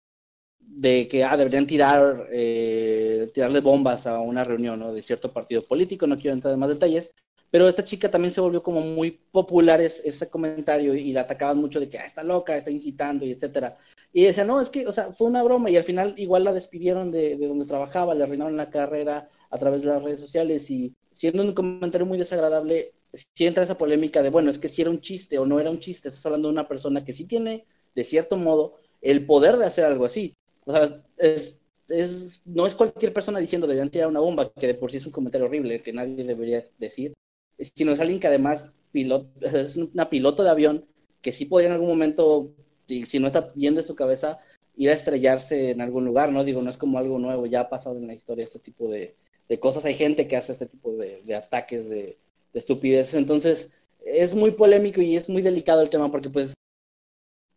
de 0.58 1.08
que 1.08 1.24
ah, 1.24 1.36
deberían 1.36 1.66
tirar, 1.66 2.28
eh, 2.32 3.30
tirarle 3.34 3.60
bombas 3.60 4.06
a 4.06 4.20
una 4.20 4.44
reunión 4.44 4.80
¿no? 4.80 4.92
de 4.92 5.02
cierto 5.02 5.32
partido 5.32 5.66
político, 5.66 6.06
no 6.06 6.18
quiero 6.18 6.34
entrar 6.34 6.54
en 6.54 6.60
más 6.60 6.70
detalles, 6.70 7.10
pero 7.54 7.68
esta 7.68 7.84
chica 7.84 8.10
también 8.10 8.34
se 8.34 8.40
volvió 8.40 8.64
como 8.64 8.80
muy 8.80 9.12
popular 9.12 9.80
ese 9.80 10.28
comentario 10.28 10.92
y 10.92 11.12
la 11.12 11.20
atacaban 11.20 11.58
mucho 11.58 11.78
de 11.78 11.88
que 11.88 12.00
ah, 12.00 12.04
está 12.04 12.24
loca, 12.24 12.56
está 12.56 12.72
incitando 12.72 13.24
y 13.24 13.30
etcétera. 13.30 13.78
Y 14.12 14.24
decía, 14.24 14.42
no, 14.42 14.60
es 14.60 14.70
que, 14.70 14.88
o 14.88 14.92
sea, 14.92 15.12
fue 15.12 15.28
una 15.28 15.40
broma 15.44 15.70
y 15.70 15.76
al 15.76 15.84
final 15.84 16.14
igual 16.16 16.42
la 16.42 16.52
despidieron 16.52 17.12
de, 17.12 17.36
de 17.36 17.46
donde 17.46 17.64
trabajaba, 17.64 18.12
le 18.12 18.24
arruinaron 18.24 18.56
la 18.56 18.70
carrera 18.70 19.28
a 19.50 19.56
través 19.56 19.82
de 19.82 19.86
las 19.86 20.02
redes 20.02 20.18
sociales 20.18 20.68
y 20.68 20.96
siendo 21.12 21.44
un 21.44 21.52
comentario 21.52 22.04
muy 22.04 22.18
desagradable, 22.18 22.92
si 23.12 23.46
entra 23.46 23.62
esa 23.62 23.78
polémica 23.78 24.20
de, 24.20 24.30
bueno, 24.30 24.50
es 24.50 24.58
que 24.58 24.68
si 24.68 24.82
era 24.82 24.90
un 24.90 25.00
chiste 25.00 25.38
o 25.38 25.46
no 25.46 25.60
era 25.60 25.70
un 25.70 25.78
chiste, 25.78 26.08
estás 26.08 26.26
hablando 26.26 26.48
de 26.48 26.54
una 26.54 26.66
persona 26.66 27.04
que 27.04 27.12
sí 27.12 27.24
tiene, 27.24 27.66
de 27.94 28.02
cierto 28.02 28.36
modo, 28.36 28.80
el 29.00 29.26
poder 29.26 29.58
de 29.58 29.66
hacer 29.66 29.84
algo 29.84 30.06
así. 30.06 30.34
O 30.66 30.72
sea, 30.72 31.04
es, 31.18 31.60
es, 31.86 32.42
no 32.46 32.66
es 32.66 32.74
cualquier 32.74 33.12
persona 33.12 33.38
diciendo 33.38 33.68
deberían 33.68 33.90
tirar 33.90 34.08
una 34.08 34.18
bomba, 34.18 34.52
que 34.52 34.66
de 34.66 34.74
por 34.74 34.90
sí 34.90 34.96
es 34.96 35.06
un 35.06 35.12
comentario 35.12 35.46
horrible 35.46 35.82
que 35.82 35.92
nadie 35.92 36.24
debería 36.24 36.64
decir, 36.78 37.14
sino 37.58 37.92
es 37.92 38.00
alguien 38.00 38.20
que 38.20 38.26
además 38.26 38.70
piloto, 38.92 39.28
es 39.40 39.76
una 39.76 40.08
piloto 40.08 40.42
de 40.42 40.50
avión 40.50 40.84
que 41.20 41.32
sí 41.32 41.46
podría 41.46 41.68
en 41.68 41.74
algún 41.74 41.88
momento, 41.88 42.52
si, 42.86 43.18
no 43.18 43.26
está 43.26 43.52
bien 43.54 43.74
de 43.74 43.82
su 43.82 43.94
cabeza, 43.94 44.38
ir 44.76 44.90
a 44.90 44.92
estrellarse 44.92 45.70
en 45.70 45.80
algún 45.80 46.04
lugar, 46.04 46.30
¿no? 46.30 46.44
Digo, 46.44 46.60
no 46.60 46.68
es 46.68 46.76
como 46.76 46.98
algo 46.98 47.18
nuevo, 47.18 47.46
ya 47.46 47.60
ha 47.60 47.68
pasado 47.70 47.96
en 47.96 48.06
la 48.06 48.14
historia 48.14 48.44
este 48.44 48.58
tipo 48.58 48.88
de, 48.88 49.14
de 49.48 49.58
cosas. 49.58 49.84
Hay 49.86 49.94
gente 49.94 50.28
que 50.28 50.36
hace 50.36 50.52
este 50.52 50.66
tipo 50.66 50.92
de, 50.96 51.22
de 51.22 51.34
ataques 51.34 51.88
de, 51.88 52.18
de 52.52 52.58
estupidez. 52.58 53.14
Entonces, 53.14 53.70
es 54.04 54.34
muy 54.34 54.50
polémico 54.50 55.00
y 55.00 55.16
es 55.16 55.30
muy 55.30 55.40
delicado 55.40 55.80
el 55.80 55.88
tema 55.88 56.10
porque, 56.10 56.28
pues, 56.28 56.52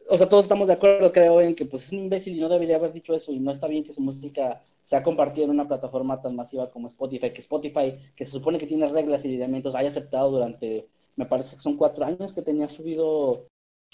o 0.10 0.18
sea, 0.18 0.30
todos 0.30 0.46
estamos 0.46 0.68
de 0.68 0.74
acuerdo, 0.74 1.12
creo, 1.12 1.42
en 1.42 1.56
que 1.56 1.66
pues 1.66 1.86
es 1.86 1.92
un 1.92 2.00
imbécil 2.00 2.36
y 2.36 2.40
no 2.40 2.50
debería 2.50 2.78
haber 2.78 2.94
dicho 2.94 3.14
eso 3.14 3.32
y 3.32 3.40
no 3.40 3.52
está 3.52 3.68
bien 3.68 3.84
que 3.84 3.94
su 3.94 4.02
música 4.02 4.62
sea 4.84 5.04
compartida 5.04 5.46
en 5.46 5.52
una 5.52 5.68
plataforma 5.68 6.22
tan 6.22 6.36
masiva 6.36 6.72
como 6.72 6.88
Spotify, 6.88 7.32
que 7.32 7.42
Spotify, 7.42 7.94
que 8.16 8.26
se 8.26 8.32
supone 8.32 8.58
que 8.58 8.68
tiene 8.68 8.88
reglas 8.88 9.26
y 9.26 9.30
lineamientos, 9.30 9.76
haya 9.76 9.90
aceptado 9.90 10.32
durante, 10.32 10.88
me 11.18 11.26
parece 11.26 11.58
que 11.58 11.62
son 11.62 11.76
cuatro 11.76 12.06
años 12.06 12.32
que 12.32 12.42
tenía 12.42 12.70
subido, 12.70 13.48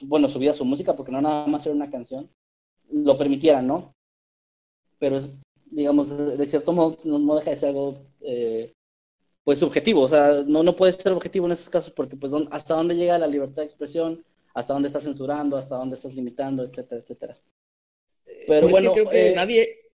bueno, 0.03 0.29
subida 0.29 0.53
su 0.53 0.65
música, 0.65 0.95
porque 0.95 1.11
no 1.11 1.21
nada 1.21 1.47
más 1.47 1.65
era 1.65 1.75
una 1.75 1.89
canción, 1.89 2.29
lo 2.91 3.17
permitieran, 3.17 3.65
¿no? 3.65 3.93
Pero, 4.99 5.19
digamos, 5.65 6.37
de, 6.37 6.45
cierto 6.45 6.73
modo 6.73 6.97
no, 7.05 7.35
deja 7.35 7.49
de 7.49 7.57
ser 7.57 7.69
algo 7.69 7.95
eh, 8.21 8.71
pues 9.43 9.57
subjetivo, 9.59 10.01
o 10.01 10.09
sea, 10.09 10.43
no, 10.45 10.61
no 10.61 10.75
puede 10.75 10.93
ser 10.93 11.11
objetivo 11.11 11.47
en 11.47 11.53
estos 11.53 11.71
casos 11.71 11.91
porque 11.91 12.15
pues 12.15 12.31
hasta 12.51 12.75
dónde 12.75 12.95
llega 12.95 13.17
la 13.17 13.27
libertad 13.27 13.63
de 13.63 13.65
expresión, 13.65 14.23
hasta 14.53 14.73
dónde 14.73 14.87
estás 14.87 15.03
censurando, 15.03 15.57
hasta 15.57 15.75
dónde 15.75 15.95
estás 15.95 16.15
limitando, 16.15 16.63
etcétera, 16.63 17.01
etcétera. 17.01 17.37
Pero 18.47 18.67
bueno, 18.69 18.93
creo 18.93 19.09
que 19.09 19.31
eh, 19.31 19.35
nadie, 19.35 19.91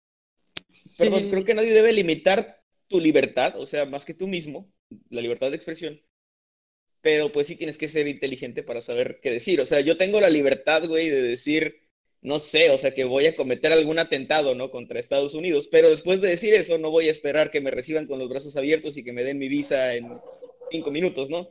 perdón, 0.96 1.30
creo 1.30 1.44
que 1.44 1.54
nadie 1.54 1.72
debe 1.72 1.92
limitar 1.92 2.62
tu 2.88 3.00
libertad, 3.00 3.54
o 3.58 3.66
sea, 3.66 3.84
más 3.86 4.04
que 4.04 4.14
tú 4.14 4.26
mismo, 4.26 4.72
la 5.10 5.20
libertad 5.20 5.50
de 5.50 5.56
expresión. 5.56 6.00
Pero 7.00 7.30
pues 7.30 7.46
sí 7.46 7.56
tienes 7.56 7.78
que 7.78 7.88
ser 7.88 8.08
inteligente 8.08 8.62
para 8.62 8.80
saber 8.80 9.20
qué 9.22 9.30
decir. 9.30 9.60
O 9.60 9.66
sea, 9.66 9.80
yo 9.80 9.96
tengo 9.96 10.20
la 10.20 10.30
libertad, 10.30 10.86
güey, 10.88 11.08
de 11.08 11.22
decir 11.22 11.88
no 12.20 12.40
sé, 12.40 12.70
o 12.70 12.78
sea, 12.78 12.92
que 12.92 13.04
voy 13.04 13.26
a 13.26 13.36
cometer 13.36 13.72
algún 13.72 13.98
atentado, 13.98 14.54
¿no? 14.54 14.70
Contra 14.70 14.98
Estados 14.98 15.34
Unidos, 15.34 15.68
pero 15.70 15.88
después 15.88 16.20
de 16.20 16.28
decir 16.28 16.52
eso, 16.54 16.78
no 16.78 16.90
voy 16.90 17.08
a 17.08 17.12
esperar 17.12 17.50
que 17.50 17.60
me 17.60 17.70
reciban 17.70 18.06
con 18.06 18.18
los 18.18 18.28
brazos 18.28 18.56
abiertos 18.56 18.96
y 18.96 19.04
que 19.04 19.12
me 19.12 19.24
den 19.24 19.38
mi 19.38 19.48
visa 19.48 19.94
en 19.94 20.10
cinco 20.70 20.90
minutos, 20.90 21.30
¿no? 21.30 21.48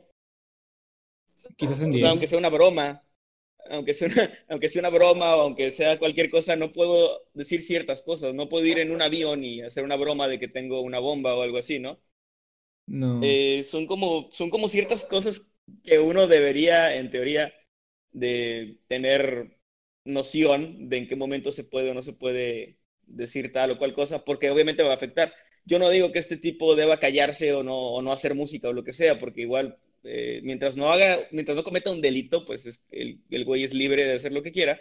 Quizás 1.56 1.80
en 1.80 1.92
o 1.94 1.98
sea, 1.98 2.10
aunque 2.10 2.26
sea 2.26 2.38
una 2.38 2.48
broma, 2.50 3.04
aunque 3.70 3.94
sea 3.94 4.08
una, 4.08 4.30
aunque 4.48 4.68
sea 4.68 4.80
una 4.80 4.90
broma 4.90 5.36
o 5.36 5.42
aunque 5.42 5.70
sea 5.70 5.98
cualquier 5.98 6.30
cosa, 6.30 6.56
no 6.56 6.72
puedo 6.72 7.22
decir 7.34 7.62
ciertas 7.62 8.02
cosas, 8.02 8.34
no 8.34 8.48
puedo 8.48 8.66
ir 8.66 8.78
en 8.78 8.92
un 8.92 9.02
avión 9.02 9.44
y 9.44 9.62
hacer 9.62 9.84
una 9.84 9.96
broma 9.96 10.28
de 10.28 10.38
que 10.38 10.48
tengo 10.48 10.80
una 10.82 10.98
bomba 11.00 11.34
o 11.36 11.42
algo 11.42 11.58
así, 11.58 11.78
¿no? 11.80 12.00
No. 12.88 13.20
Eh, 13.20 13.64
son, 13.64 13.86
como, 13.86 14.30
son 14.32 14.50
como 14.50 14.68
ciertas 14.68 15.04
cosas 15.04 15.42
que 15.82 15.98
uno 15.98 16.26
debería, 16.28 16.96
en 16.96 17.10
teoría, 17.10 17.52
de 18.12 18.78
tener 18.88 19.58
noción 20.04 20.88
de 20.88 20.98
en 20.98 21.08
qué 21.08 21.16
momento 21.16 21.52
se 21.52 21.64
puede 21.64 21.90
o 21.90 21.94
no 21.94 22.02
se 22.02 22.12
puede 22.12 22.78
decir 23.02 23.52
tal 23.52 23.72
o 23.72 23.78
cual 23.78 23.94
cosa, 23.94 24.24
porque 24.24 24.50
obviamente 24.50 24.82
va 24.84 24.92
a 24.92 24.96
afectar. 24.96 25.32
Yo 25.64 25.78
no 25.78 25.90
digo 25.90 26.12
que 26.12 26.18
este 26.20 26.36
tipo 26.36 26.76
deba 26.76 27.00
callarse 27.00 27.52
o 27.54 27.62
no, 27.62 27.76
o 27.76 28.02
no 28.02 28.12
hacer 28.12 28.34
música 28.34 28.68
o 28.68 28.72
lo 28.72 28.84
que 28.84 28.92
sea, 28.92 29.18
porque 29.18 29.42
igual 29.42 29.78
eh, 30.08 30.40
mientras 30.42 30.76
no 30.76 30.90
haga, 30.90 31.20
mientras 31.30 31.56
no 31.56 31.64
cometa 31.64 31.90
un 31.90 32.00
delito, 32.00 32.44
pues 32.46 32.66
es, 32.66 32.84
el, 32.90 33.20
el 33.30 33.44
güey 33.44 33.64
es 33.64 33.74
libre 33.74 34.04
de 34.04 34.14
hacer 34.14 34.32
lo 34.32 34.42
que 34.42 34.52
quiera. 34.52 34.80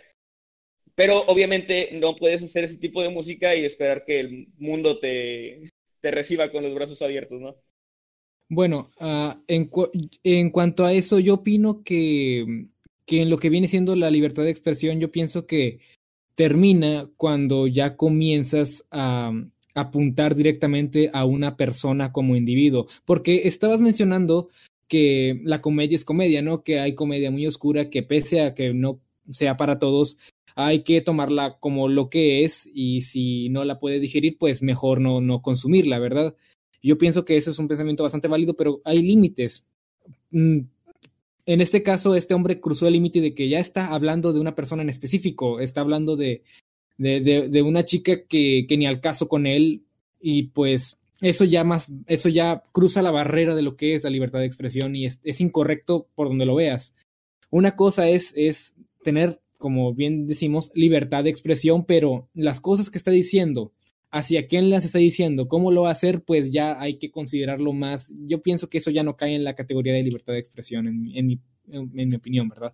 Pero 0.95 1.25
obviamente 1.27 1.89
no 1.93 2.15
puedes 2.15 2.41
hacer 2.41 2.63
ese 2.63 2.77
tipo 2.77 3.03
de 3.03 3.09
música 3.09 3.55
y 3.55 3.65
esperar 3.65 4.03
que 4.05 4.19
el 4.19 4.47
mundo 4.57 4.99
te, 4.99 5.69
te 6.01 6.11
reciba 6.11 6.51
con 6.51 6.63
los 6.63 6.73
brazos 6.73 7.01
abiertos, 7.01 7.39
¿no? 7.39 7.55
Bueno, 8.49 8.91
uh, 8.99 9.33
en, 9.47 9.69
en 10.23 10.49
cuanto 10.49 10.85
a 10.85 10.93
eso, 10.93 11.19
yo 11.19 11.35
opino 11.35 11.83
que 11.83 12.69
que 13.07 13.21
en 13.21 13.29
lo 13.31 13.37
que 13.37 13.49
viene 13.49 13.69
siendo 13.69 13.95
la 13.95 14.11
libertad 14.11 14.43
de 14.43 14.51
expresión, 14.51 14.99
yo 14.99 15.11
pienso 15.11 15.47
que 15.47 15.79
termina 16.35 17.09
cuando 17.15 17.65
ya 17.65 17.95
comienzas 17.95 18.85
a 18.91 19.31
apuntar 19.73 20.35
directamente 20.35 21.09
a 21.13 21.23
una 21.23 21.55
persona 21.55 22.11
como 22.11 22.35
individuo. 22.35 22.87
Porque 23.05 23.47
estabas 23.47 23.79
mencionando 23.79 24.49
que 24.87 25.41
la 25.43 25.61
comedia 25.61 25.95
es 25.95 26.05
comedia, 26.05 26.41
¿no? 26.41 26.63
Que 26.63 26.79
hay 26.79 26.95
comedia 26.95 27.31
muy 27.31 27.45
oscura 27.47 27.89
que 27.89 28.03
pese 28.03 28.41
a 28.41 28.53
que 28.53 28.73
no 28.73 28.99
sea 29.29 29.57
para 29.57 29.79
todos, 29.79 30.17
hay 30.55 30.83
que 30.83 31.01
tomarla 31.01 31.57
como 31.59 31.87
lo 31.87 32.09
que 32.09 32.43
es 32.43 32.67
y 32.73 33.01
si 33.01 33.49
no 33.49 33.63
la 33.63 33.79
puede 33.79 33.99
digerir, 33.99 34.37
pues 34.39 34.61
mejor 34.63 35.01
no, 35.01 35.21
no 35.21 35.41
consumirla, 35.41 35.99
¿verdad? 35.99 36.35
Yo 36.81 36.97
pienso 36.97 37.25
que 37.25 37.37
ese 37.37 37.51
es 37.51 37.59
un 37.59 37.67
pensamiento 37.67 38.03
bastante 38.03 38.27
válido, 38.27 38.55
pero 38.55 38.81
hay 38.83 39.01
límites. 39.01 39.65
Mm, 40.31 40.61
en 41.45 41.61
este 41.61 41.83
caso, 41.83 42.15
este 42.15 42.33
hombre 42.33 42.59
cruzó 42.59 42.87
el 42.87 42.93
límite 42.93 43.21
de 43.21 43.33
que 43.33 43.47
ya 43.49 43.59
está 43.59 43.93
hablando 43.93 44.33
de 44.33 44.39
una 44.39 44.55
persona 44.55 44.81
en 44.81 44.89
específico, 44.89 45.59
está 45.59 45.81
hablando 45.81 46.15
de, 46.15 46.43
de, 46.97 47.21
de, 47.21 47.49
de 47.49 47.61
una 47.61 47.85
chica 47.85 48.23
que, 48.27 48.65
que, 48.67 48.77
ni 48.77 48.85
al 48.85 48.99
caso 48.99 49.27
con 49.27 49.47
él, 49.47 49.83
y 50.19 50.43
pues 50.43 50.97
eso 51.21 51.45
ya 51.45 51.63
más, 51.63 51.91
eso 52.05 52.29
ya 52.29 52.63
cruza 52.71 53.01
la 53.01 53.11
barrera 53.11 53.55
de 53.55 53.63
lo 53.63 53.75
que 53.75 53.95
es 53.95 54.03
la 54.03 54.09
libertad 54.09 54.39
de 54.39 54.45
expresión 54.45 54.95
y 54.95 55.05
es, 55.05 55.41
incorrecto 55.41 56.07
por 56.15 56.27
donde 56.27 56.45
lo 56.45 56.55
veas. 56.55 56.95
Una 57.49 57.75
cosa 57.75 58.09
es, 58.09 58.33
es 58.35 58.75
tener, 59.03 59.41
como 59.57 59.93
bien 59.93 60.27
decimos, 60.27 60.71
libertad 60.75 61.23
de 61.23 61.29
expresión, 61.29 61.85
pero 61.85 62.29
las 62.33 62.61
cosas 62.61 62.91
que 62.91 62.97
está 62.97 63.11
diciendo, 63.11 63.71
hacia 64.11 64.47
quién 64.47 64.69
las 64.69 64.85
está 64.85 64.99
diciendo, 64.99 65.47
cómo 65.47 65.71
lo 65.71 65.83
va 65.83 65.89
a 65.89 65.93
hacer, 65.93 66.21
pues 66.21 66.51
ya 66.51 66.79
hay 66.79 66.97
que 66.97 67.09
considerarlo 67.09 67.73
más. 67.73 68.13
Yo 68.25 68.41
pienso 68.41 68.69
que 68.69 68.77
eso 68.77 68.91
ya 68.91 69.03
no 69.03 69.15
cae 69.15 69.35
en 69.35 69.43
la 69.43 69.55
categoría 69.55 69.93
de 69.93 70.03
libertad 70.03 70.33
de 70.33 70.39
expresión, 70.39 70.87
en, 70.87 71.11
en, 71.15 71.27
mi, 71.27 71.39
en, 71.69 71.99
en 71.99 72.07
mi, 72.09 72.15
opinión, 72.15 72.47
¿verdad? 72.47 72.73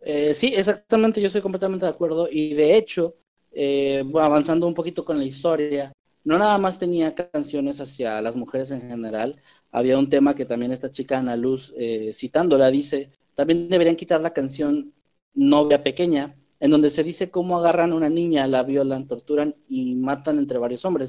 Eh, 0.00 0.32
sí, 0.34 0.54
exactamente, 0.56 1.20
yo 1.20 1.26
estoy 1.26 1.42
completamente 1.42 1.84
de 1.84 1.90
acuerdo. 1.90 2.28
Y 2.30 2.54
de 2.54 2.76
hecho, 2.76 3.16
eh, 3.52 4.02
avanzando 4.14 4.66
un 4.66 4.74
poquito 4.74 5.04
con 5.04 5.18
la 5.18 5.24
historia, 5.24 5.92
no 6.24 6.38
nada 6.38 6.58
más 6.58 6.78
tenía 6.78 7.14
canciones 7.14 7.80
hacia 7.80 8.20
las 8.20 8.36
mujeres 8.36 8.70
en 8.70 8.82
general, 8.82 9.40
había 9.70 9.98
un 9.98 10.08
tema 10.08 10.34
que 10.34 10.44
también 10.44 10.72
esta 10.72 10.90
chica 10.90 11.18
Ana 11.18 11.36
Luz, 11.36 11.74
eh, 11.76 12.12
citándola, 12.14 12.70
dice, 12.70 13.10
también 13.34 13.68
deberían 13.68 13.96
quitar 13.96 14.20
la 14.20 14.32
canción 14.32 14.92
Novia 15.34 15.82
Pequeña, 15.82 16.36
en 16.60 16.70
donde 16.70 16.90
se 16.90 17.04
dice 17.04 17.30
cómo 17.30 17.58
agarran 17.58 17.92
a 17.92 17.94
una 17.94 18.08
niña, 18.08 18.46
la 18.46 18.62
violan, 18.62 19.06
torturan 19.06 19.54
y 19.68 19.94
matan 19.94 20.38
entre 20.38 20.58
varios 20.58 20.84
hombres. 20.84 21.08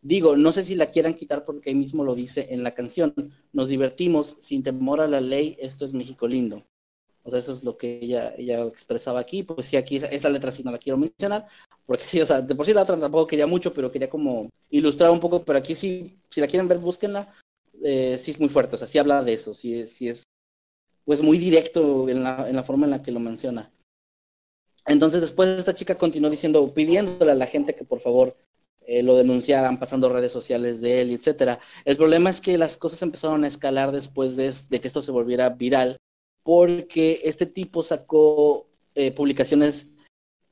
Digo, 0.00 0.36
no 0.36 0.52
sé 0.52 0.62
si 0.62 0.76
la 0.76 0.86
quieran 0.86 1.14
quitar 1.14 1.44
porque 1.44 1.70
ahí 1.70 1.74
mismo 1.74 2.04
lo 2.04 2.14
dice 2.14 2.46
en 2.50 2.62
la 2.62 2.74
canción. 2.74 3.12
Nos 3.52 3.68
divertimos 3.68 4.36
sin 4.38 4.62
temor 4.62 5.00
a 5.00 5.08
la 5.08 5.20
ley, 5.20 5.56
esto 5.58 5.84
es 5.84 5.92
México 5.92 6.28
lindo. 6.28 6.64
O 7.24 7.30
sea, 7.30 7.40
eso 7.40 7.52
es 7.52 7.64
lo 7.64 7.76
que 7.76 7.98
ella, 8.00 8.32
ella 8.38 8.62
expresaba 8.62 9.18
aquí. 9.18 9.42
Pues 9.42 9.66
sí, 9.66 9.76
aquí 9.76 9.96
esa 9.96 10.30
letra 10.30 10.52
sí 10.52 10.62
no 10.62 10.70
la 10.70 10.78
quiero 10.78 10.96
mencionar, 10.96 11.46
porque 11.86 12.04
sí, 12.04 12.20
o 12.20 12.26
sea, 12.26 12.40
de 12.40 12.54
por 12.54 12.66
sí 12.66 12.74
la 12.74 12.82
otra 12.82 12.98
tampoco 12.98 13.26
quería 13.26 13.46
mucho, 13.46 13.72
pero 13.72 13.90
quería 13.90 14.10
como 14.10 14.50
ilustrar 14.70 15.10
un 15.10 15.20
poco, 15.20 15.44
pero 15.44 15.58
aquí 15.58 15.74
sí, 15.74 16.18
si 16.30 16.40
la 16.40 16.46
quieren 16.46 16.68
ver, 16.68 16.78
búsquenla. 16.78 17.32
Eh, 17.82 18.18
sí 18.18 18.30
es 18.30 18.40
muy 18.40 18.48
fuerte, 18.48 18.74
o 18.74 18.78
sea, 18.78 18.88
sí 18.88 18.98
habla 18.98 19.22
de 19.22 19.34
eso, 19.34 19.54
sí, 19.54 19.86
sí 19.86 20.08
es 20.08 20.24
pues 21.04 21.22
muy 21.22 21.38
directo 21.38 22.08
en 22.08 22.24
la, 22.24 22.48
en 22.48 22.56
la 22.56 22.64
forma 22.64 22.86
en 22.86 22.90
la 22.90 23.02
que 23.02 23.12
lo 23.12 23.20
menciona. 23.20 23.70
Entonces 24.86 25.20
después 25.20 25.48
esta 25.50 25.74
chica 25.74 25.96
continuó 25.96 26.30
diciendo, 26.30 26.72
pidiéndole 26.72 27.32
a 27.32 27.36
la 27.36 27.46
gente 27.46 27.74
que 27.74 27.84
por 27.84 28.00
favor 28.00 28.36
eh, 28.86 29.02
lo 29.02 29.16
denunciaran, 29.16 29.78
pasando 29.78 30.08
redes 30.08 30.32
sociales 30.32 30.80
de 30.80 31.00
él, 31.00 31.10
etcétera. 31.12 31.60
El 31.84 31.96
problema 31.96 32.30
es 32.30 32.40
que 32.40 32.58
las 32.58 32.76
cosas 32.76 33.02
empezaron 33.02 33.44
a 33.44 33.48
escalar 33.48 33.92
después 33.92 34.36
de, 34.36 34.52
de 34.68 34.80
que 34.80 34.88
esto 34.88 35.02
se 35.02 35.12
volviera 35.12 35.50
viral, 35.50 35.96
porque 36.42 37.20
este 37.24 37.46
tipo 37.46 37.82
sacó 37.82 38.66
eh, 38.94 39.12
publicaciones 39.12 39.95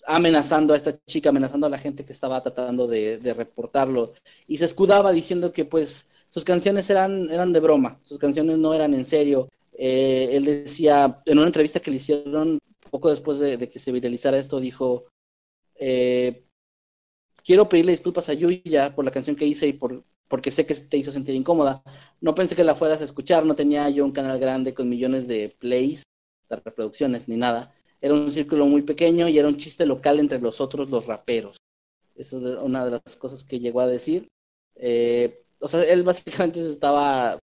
amenazando 0.07 0.75
a 0.75 0.77
esta 0.77 0.99
chica, 1.07 1.31
amenazando 1.31 1.67
a 1.67 1.71
la 1.71 1.79
gente 1.79 2.05
que 2.05 2.13
estaba 2.13 2.43
tratando 2.43 2.87
de, 2.87 3.19
de, 3.19 3.35
reportarlo, 3.35 4.13
y 4.47 4.57
se 4.59 4.65
escudaba 4.67 5.13
diciendo 5.13 5.53
que 5.53 5.65
pues 5.65 6.09
sus 6.31 6.45
canciones 6.45 6.91
eran, 6.91 7.31
eran 7.31 7.53
de 7.53 7.61
broma, 7.61 7.99
sus 8.05 8.19
canciones 8.19 8.59
no 8.59 8.75
eran 8.75 8.95
en 8.95 9.05
serio, 9.05 9.49
Eh, 9.77 10.37
él 10.37 10.45
decía, 10.45 11.21
en 11.27 11.39
una 11.39 11.49
entrevista 11.49 11.81
que 11.81 11.91
le 11.91 11.97
hicieron 11.97 12.59
poco 12.91 13.11
después 13.11 13.39
de, 13.41 13.57
de 13.57 13.69
que 13.69 13.81
se 13.81 13.91
viralizara 13.93 14.39
esto, 14.39 14.61
dijo, 14.61 15.07
eh, 15.77 16.45
quiero 17.45 17.69
pedirle 17.69 17.93
disculpas 17.93 18.29
a 18.29 18.35
Yuya 18.35 18.95
por 18.95 19.05
la 19.05 19.11
canción 19.11 19.37
que 19.37 19.47
hice 19.47 19.67
y 19.67 19.73
por, 19.73 20.05
porque 20.29 20.51
sé 20.51 20.65
que 20.67 20.75
te 20.75 20.97
hizo 20.97 21.13
sentir 21.13 21.35
incómoda. 21.35 21.83
No 22.21 22.35
pensé 22.35 22.55
que 22.55 22.65
la 22.65 22.75
fueras 22.75 23.01
a 23.01 23.05
escuchar, 23.05 23.45
no 23.45 23.55
tenía 23.57 23.89
yo 23.91 24.05
un 24.05 24.13
canal 24.13 24.39
grande 24.39 24.75
con 24.75 24.89
millones 24.89 25.27
de 25.27 25.49
plays, 25.59 26.05
de 26.49 26.57
reproducciones, 26.57 27.29
ni 27.29 27.37
nada. 27.37 27.75
Era 28.01 28.15
un 28.15 28.31
círculo 28.31 28.67
muy 28.67 28.83
pequeño 28.83 29.29
y 29.29 29.39
era 29.39 29.49
un 29.49 29.57
chiste 29.57 29.87
local 29.87 30.19
entre 30.19 30.41
los 30.41 30.61
otros, 30.61 30.91
los 30.91 31.07
raperos. 31.07 31.57
Esa 32.15 32.37
es 32.37 32.43
una 32.43 32.85
de 32.85 32.91
las 32.93 33.17
cosas 33.17 33.45
que 33.45 33.59
llegó 33.59 33.81
a 33.81 33.87
decir. 33.87 34.29
Eh, 34.77 35.45
o 35.59 35.69
sea, 35.69 35.83
él 35.85 36.03
básicamente 36.03 36.63
se 36.63 36.71
estaba 36.71 37.39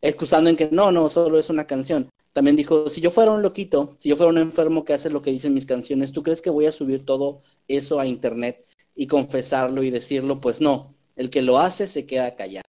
excusando 0.00 0.50
en 0.50 0.56
que 0.56 0.68
no, 0.70 0.90
no, 0.90 1.08
solo 1.08 1.38
es 1.38 1.50
una 1.50 1.66
canción. 1.66 2.08
También 2.32 2.56
dijo, 2.56 2.88
si 2.88 3.00
yo 3.00 3.10
fuera 3.10 3.30
un 3.30 3.42
loquito, 3.42 3.96
si 4.00 4.08
yo 4.08 4.16
fuera 4.16 4.30
un 4.30 4.38
enfermo 4.38 4.84
que 4.84 4.92
hace 4.92 5.08
lo 5.08 5.22
que 5.22 5.30
dicen 5.30 5.54
mis 5.54 5.66
canciones, 5.66 6.12
¿tú 6.12 6.22
crees 6.22 6.42
que 6.42 6.50
voy 6.50 6.66
a 6.66 6.72
subir 6.72 7.04
todo 7.04 7.42
eso 7.68 8.00
a 8.00 8.06
internet 8.06 8.66
y 8.96 9.06
confesarlo 9.06 9.82
y 9.82 9.90
decirlo? 9.90 10.40
Pues 10.40 10.60
no, 10.60 10.94
el 11.14 11.30
que 11.30 11.42
lo 11.42 11.58
hace 11.58 11.86
se 11.86 12.06
queda 12.06 12.34
callado. 12.34 12.64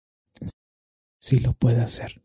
Sí 1.20 1.38
lo 1.38 1.52
puede 1.52 1.80
hacer. 1.80 2.22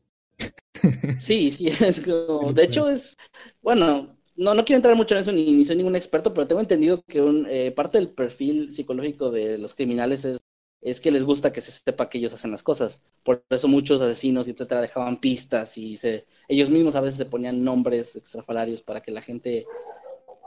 Sí, 1.19 1.51
sí, 1.51 1.67
es 1.67 2.01
como, 2.01 2.53
de 2.53 2.63
hecho 2.63 2.88
es, 2.88 3.17
bueno, 3.61 4.17
no, 4.36 4.54
no 4.54 4.66
quiero 4.66 4.78
entrar 4.78 4.96
mucho 4.96 5.16
en 5.16 5.22
eso 5.22 5.32
ni, 5.32 5.66
soy 5.66 5.76
ningún 5.76 5.96
experto, 5.96 6.34
pero 6.34 6.48
tengo 6.48 6.62
entendido 6.62 7.04
que 7.08 7.22
un, 7.22 7.48
eh, 7.50 7.72
parte 7.72 7.98
del 7.98 8.10
perfil 8.10 8.74
psicológico 8.74 9.32
de 9.32 9.58
los 9.58 9.76
criminales 9.76 10.26
es 10.26 10.40
es 10.86 11.02
que 11.02 11.10
les 11.10 11.26
gusta 11.26 11.52
que 11.52 11.62
se 11.62 11.72
sepa 11.72 12.10
que 12.10 12.20
ellos 12.20 12.34
hacen 12.36 12.52
las 12.52 12.62
cosas. 12.62 13.02
Por 13.24 13.44
eso 13.50 13.68
muchos 13.68 14.02
asesinos, 14.02 14.48
etcétera, 14.48 14.82
dejaban 14.82 15.20
pistas 15.20 15.80
y 15.80 15.98
se, 15.98 16.28
ellos 16.48 16.70
mismos 16.70 16.96
a 16.96 17.02
veces 17.02 17.18
se 17.18 17.26
ponían 17.26 17.64
nombres 17.64 18.16
extrafalarios 18.16 18.84
para 18.84 19.02
que 19.02 19.10
la 19.10 19.24
gente 19.24 19.66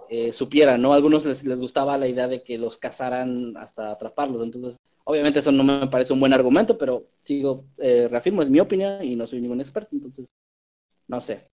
eh, 0.08 0.32
supiera, 0.32 0.78
¿no? 0.78 0.92
A 0.92 0.96
algunos 0.96 1.24
les, 1.26 1.42
les, 1.42 1.58
gustaba 1.58 1.98
la 1.98 2.06
idea 2.06 2.28
de 2.28 2.44
que 2.44 2.56
los 2.56 2.76
cazaran 2.76 3.56
hasta 3.56 3.90
atraparlos. 3.90 4.44
Entonces, 4.44 4.78
obviamente 5.02 5.40
eso 5.40 5.50
no 5.50 5.64
me 5.64 5.88
parece 5.88 6.12
un 6.12 6.20
buen 6.20 6.32
argumento, 6.32 6.78
pero 6.78 7.08
sigo, 7.20 7.64
eh, 7.78 8.06
reafirmo, 8.08 8.40
es 8.40 8.48
mi 8.48 8.60
opinión 8.60 9.02
y 9.02 9.16
no 9.16 9.26
soy 9.26 9.40
ningún 9.40 9.60
experto, 9.60 9.90
entonces, 9.92 10.32
no 11.08 11.20
sé. 11.20 11.50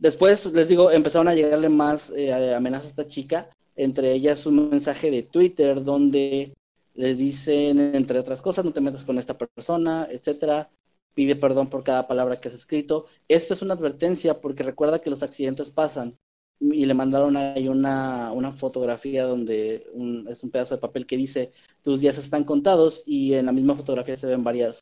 Después, 0.00 0.46
les 0.46 0.66
digo, 0.66 0.90
empezaron 0.90 1.28
a 1.28 1.34
llegarle 1.34 1.68
más 1.68 2.10
eh, 2.16 2.32
amenazas 2.54 2.86
a 2.86 2.88
esta 2.88 3.06
chica, 3.06 3.50
entre 3.76 4.12
ellas 4.12 4.46
un 4.46 4.70
mensaje 4.70 5.10
de 5.10 5.22
Twitter 5.22 5.84
donde 5.84 6.54
le 6.94 7.14
dicen, 7.14 7.78
entre 7.94 8.18
otras 8.18 8.40
cosas, 8.40 8.64
no 8.64 8.72
te 8.72 8.80
metas 8.80 9.04
con 9.04 9.18
esta 9.18 9.36
persona, 9.36 10.08
etcétera. 10.10 10.70
Pide 11.14 11.36
perdón 11.36 11.68
por 11.68 11.84
cada 11.84 12.08
palabra 12.08 12.40
que 12.40 12.48
has 12.48 12.54
escrito. 12.54 13.06
Esto 13.28 13.52
es 13.52 13.60
una 13.60 13.74
advertencia 13.74 14.40
porque 14.40 14.62
recuerda 14.62 15.00
que 15.00 15.10
los 15.10 15.22
accidentes 15.22 15.70
pasan. 15.70 16.16
Y 16.60 16.86
le 16.86 16.94
mandaron 16.94 17.36
ahí 17.36 17.68
una, 17.68 18.32
una 18.32 18.52
fotografía 18.52 19.24
donde 19.24 19.86
un, 19.92 20.26
es 20.28 20.42
un 20.42 20.50
pedazo 20.50 20.74
de 20.74 20.80
papel 20.80 21.06
que 21.06 21.16
dice 21.16 21.52
tus 21.82 22.00
días 22.00 22.16
están 22.18 22.44
contados 22.44 23.02
y 23.06 23.34
en 23.34 23.46
la 23.46 23.52
misma 23.52 23.74
fotografía 23.74 24.16
se 24.16 24.26
ven 24.26 24.44
varias, 24.44 24.80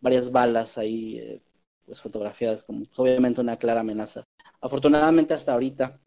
varias 0.00 0.30
balas 0.32 0.76
ahí, 0.78 1.18
eh, 1.18 1.40
pues 1.86 2.00
fotografiadas 2.00 2.62
como 2.64 2.84
obviamente 2.96 3.40
una 3.40 3.56
clara 3.56 3.80
amenaza. 3.80 4.24
Afortunadamente 4.60 5.34
hasta 5.34 5.52
ahorita 5.52 6.00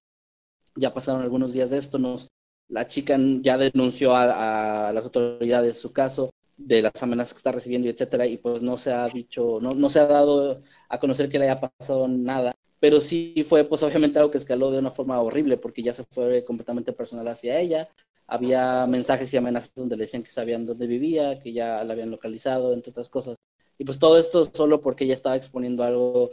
ya 0.75 0.93
pasaron 0.93 1.21
algunos 1.21 1.53
días 1.53 1.69
de 1.69 1.77
esto, 1.77 1.99
nos, 1.99 2.29
la 2.67 2.87
chica 2.87 3.17
ya 3.41 3.57
denunció 3.57 4.15
a, 4.15 4.91
las 4.93 5.03
autoridades 5.03 5.77
su 5.77 5.91
caso 5.91 6.31
de 6.57 6.81
las 6.81 7.01
amenazas 7.01 7.33
que 7.33 7.37
está 7.37 7.51
recibiendo, 7.51 7.89
etcétera, 7.89 8.25
y 8.25 8.37
pues 8.37 8.61
no 8.61 8.77
se 8.77 8.93
ha 8.93 9.07
dicho, 9.07 9.59
no, 9.61 9.71
no 9.71 9.89
se 9.89 9.99
ha 9.99 10.05
dado 10.05 10.61
a 10.89 10.99
conocer 10.99 11.29
que 11.29 11.39
le 11.39 11.49
haya 11.49 11.59
pasado 11.59 12.07
nada, 12.07 12.53
pero 12.79 13.01
sí 13.01 13.45
fue 13.47 13.63
pues 13.63 13.81
obviamente 13.83 14.19
algo 14.19 14.31
que 14.31 14.37
escaló 14.37 14.71
de 14.71 14.79
una 14.79 14.91
forma 14.91 15.19
horrible 15.21 15.57
porque 15.57 15.83
ya 15.83 15.93
se 15.93 16.03
fue 16.03 16.43
completamente 16.45 16.93
personal 16.93 17.27
hacia 17.27 17.59
ella, 17.59 17.89
había 18.27 18.85
mensajes 18.87 19.33
y 19.33 19.37
amenazas 19.37 19.73
donde 19.75 19.97
le 19.97 20.03
decían 20.03 20.23
que 20.23 20.31
sabían 20.31 20.65
dónde 20.65 20.87
vivía, 20.87 21.39
que 21.39 21.53
ya 21.53 21.83
la 21.83 21.93
habían 21.93 22.11
localizado, 22.11 22.73
entre 22.73 22.91
otras 22.91 23.09
cosas, 23.09 23.35
y 23.77 23.83
pues 23.83 23.99
todo 23.99 24.17
esto 24.17 24.49
solo 24.53 24.81
porque 24.81 25.05
ella 25.05 25.15
estaba 25.15 25.35
exponiendo 25.35 25.83
algo 25.83 26.31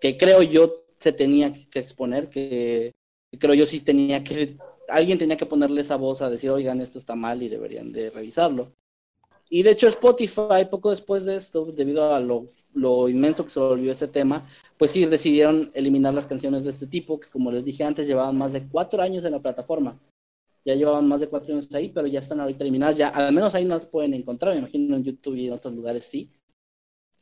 que 0.00 0.16
creo 0.16 0.42
yo 0.42 0.85
se 0.98 1.12
tenía 1.12 1.52
que 1.52 1.78
exponer, 1.78 2.30
que, 2.30 2.94
creo 3.38 3.54
yo 3.54 3.66
sí 3.66 3.80
tenía 3.80 4.24
que 4.24 4.56
alguien 4.88 5.18
tenía 5.18 5.36
que 5.36 5.46
ponerle 5.46 5.80
esa 5.80 5.96
voz 5.96 6.22
a 6.22 6.30
decir, 6.30 6.50
oigan, 6.50 6.80
esto 6.80 6.98
está 6.98 7.14
mal 7.14 7.42
y 7.42 7.48
deberían 7.48 7.92
de 7.92 8.10
revisarlo. 8.10 8.72
Y 9.48 9.62
de 9.62 9.70
hecho 9.70 9.86
Spotify, 9.86 10.64
poco 10.68 10.90
después 10.90 11.24
de 11.24 11.36
esto, 11.36 11.66
debido 11.66 12.12
a 12.12 12.20
lo, 12.20 12.48
lo, 12.74 13.08
inmenso 13.08 13.44
que 13.44 13.50
se 13.50 13.60
volvió 13.60 13.92
este 13.92 14.08
tema, 14.08 14.46
pues 14.76 14.90
sí 14.90 15.04
decidieron 15.06 15.70
eliminar 15.74 16.14
las 16.14 16.26
canciones 16.26 16.64
de 16.64 16.70
este 16.70 16.88
tipo, 16.88 17.20
que 17.20 17.28
como 17.28 17.52
les 17.52 17.64
dije 17.64 17.84
antes, 17.84 18.08
llevaban 18.08 18.36
más 18.36 18.52
de 18.52 18.66
cuatro 18.66 19.02
años 19.02 19.24
en 19.24 19.32
la 19.32 19.40
plataforma. 19.40 20.00
Ya 20.64 20.74
llevaban 20.74 21.06
más 21.06 21.20
de 21.20 21.28
cuatro 21.28 21.52
años 21.52 21.72
ahí, 21.74 21.90
pero 21.90 22.08
ya 22.08 22.18
están 22.18 22.40
ahorita 22.40 22.64
eliminadas. 22.64 22.96
Ya, 22.96 23.08
al 23.08 23.32
menos 23.32 23.54
ahí 23.54 23.64
no 23.64 23.74
las 23.74 23.86
pueden 23.86 24.14
encontrar, 24.14 24.52
me 24.52 24.60
imagino 24.60 24.96
en 24.96 25.04
YouTube 25.04 25.36
y 25.36 25.46
en 25.46 25.52
otros 25.52 25.72
lugares 25.74 26.04
sí. 26.04 26.32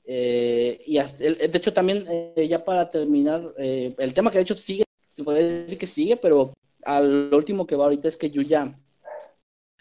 Eh, 0.07 0.83
y 0.87 0.99
hasta, 0.99 1.25
de 1.25 1.51
hecho 1.53 1.73
también, 1.73 2.07
eh, 2.09 2.47
ya 2.49 2.65
para 2.65 2.89
terminar, 2.89 3.55
eh, 3.59 3.95
el 3.99 4.15
tema 4.15 4.31
que 4.31 4.39
de 4.39 4.43
hecho 4.43 4.57
sigue, 4.57 4.85
se 5.09 5.25
puede 5.25 5.63
decir 5.63 5.79
que 5.79 5.87
sigue, 5.87 6.17
pero 6.17 6.53
a 6.85 7.01
lo 7.01 7.37
último 7.37 7.67
que 7.67 7.77
va 7.77 7.85
ahorita 7.85 8.09
es 8.09 8.17
que 8.17 8.31
Yuya, 8.31 8.79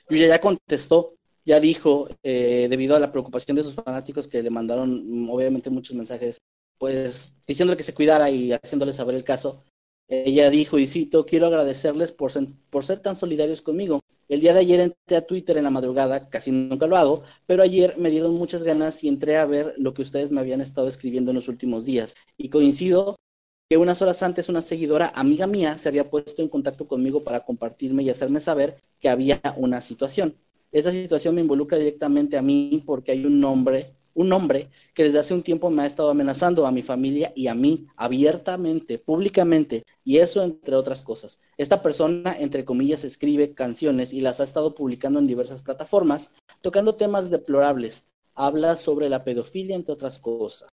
Yuya 0.09 0.27
ya 0.27 0.39
contestó, 0.39 1.15
ya 1.45 1.59
dijo, 1.59 2.07
eh, 2.23 2.67
debido 2.69 2.95
a 2.95 2.99
la 2.99 3.11
preocupación 3.11 3.55
de 3.57 3.63
sus 3.63 3.75
fanáticos 3.75 4.27
que 4.27 4.41
le 4.41 4.49
mandaron 4.49 5.27
obviamente 5.29 5.69
muchos 5.69 5.95
mensajes, 5.95 6.37
pues 6.77 7.35
diciéndole 7.45 7.77
que 7.77 7.83
se 7.83 7.93
cuidara 7.93 8.29
y 8.29 8.53
haciéndole 8.53 8.93
saber 8.93 9.15
el 9.15 9.23
caso, 9.23 9.63
ella 10.07 10.49
dijo, 10.49 10.77
y 10.79 10.87
cito, 10.87 11.25
quiero 11.25 11.47
agradecerles 11.47 12.11
por 12.11 12.31
ser, 12.31 12.47
por 12.69 12.83
ser 12.83 12.99
tan 12.99 13.15
solidarios 13.15 13.61
conmigo. 13.61 14.01
El 14.29 14.41
día 14.41 14.53
de 14.53 14.61
ayer 14.61 14.79
entré 14.79 15.17
a 15.17 15.25
Twitter 15.25 15.57
en 15.57 15.63
la 15.63 15.69
madrugada, 15.69 16.29
casi 16.29 16.51
nunca 16.51 16.87
lo 16.87 16.97
hago, 16.97 17.23
pero 17.45 17.63
ayer 17.63 17.97
me 17.97 18.09
dieron 18.09 18.33
muchas 18.33 18.63
ganas 18.63 19.03
y 19.03 19.07
entré 19.07 19.37
a 19.37 19.45
ver 19.45 19.73
lo 19.77 19.93
que 19.93 20.01
ustedes 20.01 20.31
me 20.31 20.39
habían 20.39 20.61
estado 20.61 20.87
escribiendo 20.87 21.31
en 21.31 21.35
los 21.35 21.47
últimos 21.47 21.85
días. 21.85 22.15
Y 22.37 22.49
coincido 22.49 23.17
que 23.69 23.77
unas 23.77 24.01
horas 24.01 24.23
antes 24.23 24.49
una 24.49 24.61
seguidora, 24.61 25.11
amiga 25.15 25.47
mía, 25.47 25.77
se 25.77 25.89
había 25.89 26.09
puesto 26.09 26.41
en 26.41 26.49
contacto 26.49 26.87
conmigo 26.87 27.23
para 27.23 27.43
compartirme 27.45 28.03
y 28.03 28.09
hacerme 28.09 28.39
saber 28.39 28.77
que 28.99 29.09
había 29.09 29.41
una 29.57 29.81
situación. 29.81 30.35
Esa 30.71 30.91
situación 30.91 31.35
me 31.35 31.41
involucra 31.41 31.77
directamente 31.77 32.37
a 32.37 32.41
mí 32.41 32.81
porque 32.85 33.11
hay 33.11 33.25
un 33.25 33.43
hombre, 33.43 33.93
un 34.13 34.31
hombre 34.33 34.69
que 34.93 35.03
desde 35.03 35.19
hace 35.19 35.33
un 35.33 35.43
tiempo 35.43 35.69
me 35.69 35.83
ha 35.83 35.85
estado 35.85 36.09
amenazando 36.09 36.65
a 36.65 36.71
mi 36.71 36.81
familia 36.81 37.33
y 37.35 37.47
a 37.47 37.55
mí 37.55 37.87
abiertamente, 37.95 38.99
públicamente, 38.99 39.83
y 40.03 40.17
eso 40.17 40.43
entre 40.43 40.75
otras 40.75 41.01
cosas. 41.01 41.39
Esta 41.57 41.81
persona, 41.81 42.35
entre 42.37 42.65
comillas, 42.65 43.03
escribe 43.03 43.53
canciones 43.53 44.13
y 44.13 44.21
las 44.21 44.39
ha 44.39 44.43
estado 44.43 44.75
publicando 44.75 45.19
en 45.19 45.27
diversas 45.27 45.61
plataformas, 45.61 46.31
tocando 46.61 46.95
temas 46.95 47.29
deplorables. 47.29 48.07
Habla 48.35 48.75
sobre 48.75 49.09
la 49.09 49.23
pedofilia, 49.23 49.75
entre 49.75 49.93
otras 49.93 50.19
cosas 50.19 50.67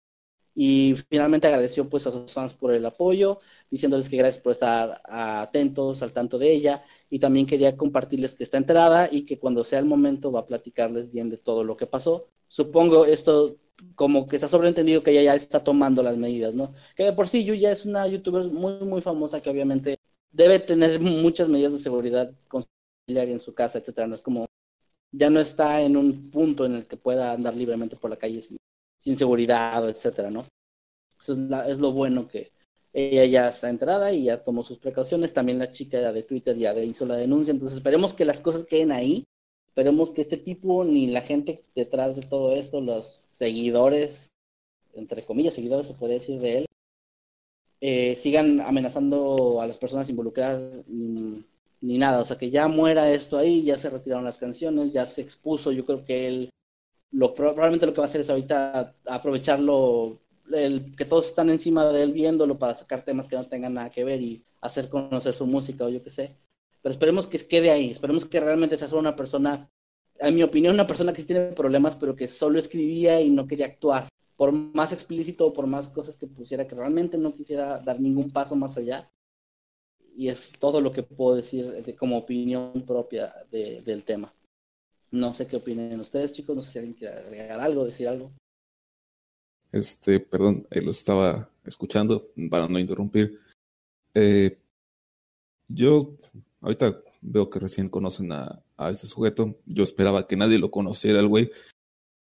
y 0.60 0.96
finalmente 1.08 1.46
agradeció 1.46 1.88
pues 1.88 2.08
a 2.08 2.10
sus 2.10 2.32
fans 2.32 2.52
por 2.52 2.74
el 2.74 2.84
apoyo, 2.84 3.38
diciéndoles 3.70 4.08
que 4.08 4.16
gracias 4.16 4.42
por 4.42 4.50
estar 4.50 5.00
atentos 5.04 6.02
al 6.02 6.12
tanto 6.12 6.36
de 6.36 6.52
ella 6.52 6.84
y 7.08 7.20
también 7.20 7.46
quería 7.46 7.76
compartirles 7.76 8.34
que 8.34 8.42
está 8.42 8.56
enterada 8.56 9.08
y 9.08 9.24
que 9.24 9.38
cuando 9.38 9.62
sea 9.62 9.78
el 9.78 9.84
momento 9.84 10.32
va 10.32 10.40
a 10.40 10.46
platicarles 10.46 11.12
bien 11.12 11.30
de 11.30 11.38
todo 11.38 11.62
lo 11.62 11.76
que 11.76 11.86
pasó. 11.86 12.26
Supongo 12.48 13.04
esto 13.04 13.56
como 13.94 14.26
que 14.28 14.36
está 14.36 14.48
sobreentendido 14.48 15.02
que 15.02 15.12
ella 15.12 15.22
ya 15.22 15.34
está 15.34 15.62
tomando 15.62 16.02
las 16.02 16.16
medidas, 16.16 16.54
¿no? 16.54 16.74
Que 16.96 17.04
de 17.04 17.12
por 17.12 17.28
sí 17.28 17.44
Yuya 17.44 17.72
es 17.72 17.84
una 17.86 18.06
youtuber 18.08 18.44
muy 18.46 18.80
muy 18.80 19.00
famosa 19.00 19.40
que 19.40 19.50
obviamente 19.50 19.98
debe 20.32 20.58
tener 20.58 21.00
muchas 21.00 21.48
medidas 21.48 21.72
de 21.72 21.78
seguridad 21.78 22.32
conciliar 22.48 23.28
en 23.28 23.40
su 23.40 23.54
casa, 23.54 23.78
etcétera, 23.78 24.06
no 24.06 24.14
es 24.14 24.22
como 24.22 24.46
ya 25.12 25.30
no 25.30 25.40
está 25.40 25.80
en 25.82 25.96
un 25.96 26.30
punto 26.30 26.66
en 26.66 26.74
el 26.74 26.86
que 26.86 26.96
pueda 26.96 27.32
andar 27.32 27.54
libremente 27.54 27.96
por 27.96 28.10
la 28.10 28.16
calle 28.16 28.42
sin 28.42 28.58
sin 28.98 29.16
seguridad, 29.16 29.88
etcétera, 29.88 30.30
¿no? 30.30 30.44
Eso 31.20 31.32
es, 31.32 31.38
la, 31.38 31.68
es, 31.68 31.78
lo 31.78 31.92
bueno 31.92 32.28
que 32.28 32.52
ella 32.92 33.24
ya 33.24 33.48
está 33.48 33.68
enterada 33.70 34.12
y 34.12 34.24
ya 34.24 34.42
tomó 34.42 34.62
sus 34.62 34.78
precauciones. 34.78 35.32
También 35.32 35.58
la 35.58 35.70
chica 35.70 36.12
de 36.12 36.22
Twitter 36.22 36.56
ya 36.56 36.76
hizo 36.80 37.06
la 37.06 37.16
denuncia. 37.16 37.52
Entonces 37.52 37.78
esperemos 37.78 38.14
que 38.14 38.24
las 38.24 38.40
cosas 38.40 38.64
queden 38.64 38.92
ahí. 38.92 39.24
Esperemos 39.78 40.10
que 40.10 40.22
este 40.22 40.36
tipo, 40.36 40.82
ni 40.82 41.06
la 41.06 41.20
gente 41.20 41.62
detrás 41.76 42.16
de 42.16 42.22
todo 42.22 42.52
esto, 42.52 42.80
los 42.80 43.22
seguidores, 43.28 44.32
entre 44.92 45.24
comillas, 45.24 45.54
seguidores 45.54 45.86
se 45.86 45.94
podría 45.94 46.18
decir 46.18 46.40
de 46.40 46.58
él, 46.58 46.66
eh, 47.80 48.16
sigan 48.16 48.60
amenazando 48.60 49.60
a 49.60 49.68
las 49.68 49.78
personas 49.78 50.10
involucradas 50.10 50.84
ni, 50.88 51.44
ni 51.80 51.96
nada. 51.96 52.20
O 52.20 52.24
sea, 52.24 52.36
que 52.36 52.50
ya 52.50 52.66
muera 52.66 53.12
esto 53.12 53.38
ahí, 53.38 53.62
ya 53.62 53.78
se 53.78 53.88
retiraron 53.88 54.24
las 54.24 54.36
canciones, 54.36 54.92
ya 54.92 55.06
se 55.06 55.20
expuso. 55.20 55.70
Yo 55.70 55.86
creo 55.86 56.04
que 56.04 56.26
él 56.26 56.50
lo, 57.12 57.32
probablemente 57.32 57.86
lo 57.86 57.94
que 57.94 58.00
va 58.00 58.06
a 58.06 58.08
hacer 58.08 58.22
es 58.22 58.30
ahorita 58.30 58.96
aprovecharlo, 59.06 60.18
el, 60.52 60.90
que 60.96 61.04
todos 61.04 61.26
están 61.26 61.50
encima 61.50 61.86
de 61.86 62.02
él 62.02 62.12
viéndolo 62.12 62.58
para 62.58 62.74
sacar 62.74 63.04
temas 63.04 63.28
que 63.28 63.36
no 63.36 63.46
tengan 63.46 63.74
nada 63.74 63.90
que 63.90 64.02
ver 64.02 64.20
y 64.22 64.44
hacer 64.60 64.88
conocer 64.88 65.34
su 65.34 65.46
música 65.46 65.84
o 65.84 65.88
yo 65.88 66.02
qué 66.02 66.10
sé. 66.10 66.36
Pero 66.82 66.92
esperemos 66.92 67.26
que 67.26 67.38
quede 67.38 67.70
ahí, 67.70 67.90
esperemos 67.90 68.24
que 68.24 68.40
realmente 68.40 68.76
sea 68.76 68.88
solo 68.88 69.00
una 69.00 69.16
persona, 69.16 69.68
en 70.20 70.34
mi 70.34 70.42
opinión, 70.42 70.74
una 70.74 70.86
persona 70.86 71.12
que 71.12 71.20
sí 71.22 71.26
tiene 71.26 71.52
problemas, 71.52 71.96
pero 71.96 72.14
que 72.16 72.28
solo 72.28 72.58
escribía 72.58 73.20
y 73.20 73.30
no 73.30 73.46
quería 73.46 73.66
actuar. 73.66 74.08
por 74.36 74.52
más 74.52 74.92
explícito 74.92 75.46
o 75.48 75.52
por 75.52 75.66
más 75.66 75.88
cosas 75.88 76.16
que 76.16 76.28
pusiera, 76.28 76.64
que 76.68 76.76
realmente 76.76 77.18
no 77.18 77.34
quisiera 77.34 77.80
dar 77.80 77.98
ningún 78.00 78.30
paso 78.30 78.54
más 78.54 78.76
allá. 78.78 79.10
Y 80.14 80.28
es 80.28 80.52
todo 80.60 80.80
lo 80.80 80.92
que 80.92 81.02
puedo 81.02 81.34
decir 81.34 81.82
de- 81.82 81.96
como 81.96 82.18
opinión 82.18 82.84
propia 82.86 83.34
de- 83.50 83.82
del 83.82 84.04
tema. 84.04 84.32
No 85.10 85.32
sé 85.32 85.48
qué 85.48 85.56
opinen 85.56 85.98
ustedes, 85.98 86.32
chicos. 86.32 86.54
No 86.54 86.62
sé 86.62 86.70
si 86.70 86.78
alguien 86.78 86.94
quiere 86.94 87.16
agregar 87.18 87.58
algo, 87.60 87.84
decir 87.84 88.06
algo. 88.06 88.30
Este, 89.72 90.20
perdón, 90.20 90.66
eh, 90.70 90.80
lo 90.82 90.92
estaba 90.92 91.50
escuchando 91.64 92.28
para 92.48 92.68
no 92.68 92.78
interrumpir. 92.78 93.40
Eh, 94.14 94.56
yo 95.68 96.16
ahorita 96.60 97.00
veo 97.20 97.50
que 97.50 97.58
recién 97.58 97.88
conocen 97.88 98.32
a, 98.32 98.62
a 98.76 98.90
este 98.90 99.06
sujeto. 99.06 99.58
Yo 99.66 99.82
esperaba 99.82 100.26
que 100.26 100.36
nadie 100.36 100.58
lo 100.58 100.70
conociera, 100.70 101.20
el 101.20 101.28
güey, 101.28 101.50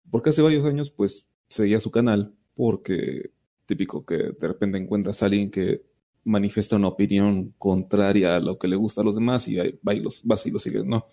porque 0.09 0.29
hace 0.29 0.41
varios 0.41 0.65
años, 0.65 0.91
pues, 0.91 1.25
seguía 1.49 1.79
su 1.79 1.91
canal, 1.91 2.35
porque 2.55 3.31
típico 3.65 4.05
que 4.05 4.17
de 4.17 4.47
repente 4.47 4.77
encuentras 4.77 5.23
a 5.23 5.27
alguien 5.27 5.49
que 5.49 5.83
manifiesta 6.25 6.75
una 6.75 6.87
opinión 6.87 7.53
contraria 7.57 8.35
a 8.35 8.39
lo 8.39 8.57
que 8.57 8.67
le 8.67 8.75
gusta 8.75 9.01
a 9.01 9.03
los 9.03 9.15
demás 9.15 9.47
y 9.47 9.55
va 9.55 9.93
los, 9.93 10.23
vas 10.23 10.45
y 10.45 10.51
lo 10.51 10.59
sigues, 10.59 10.85
¿no? 10.85 11.05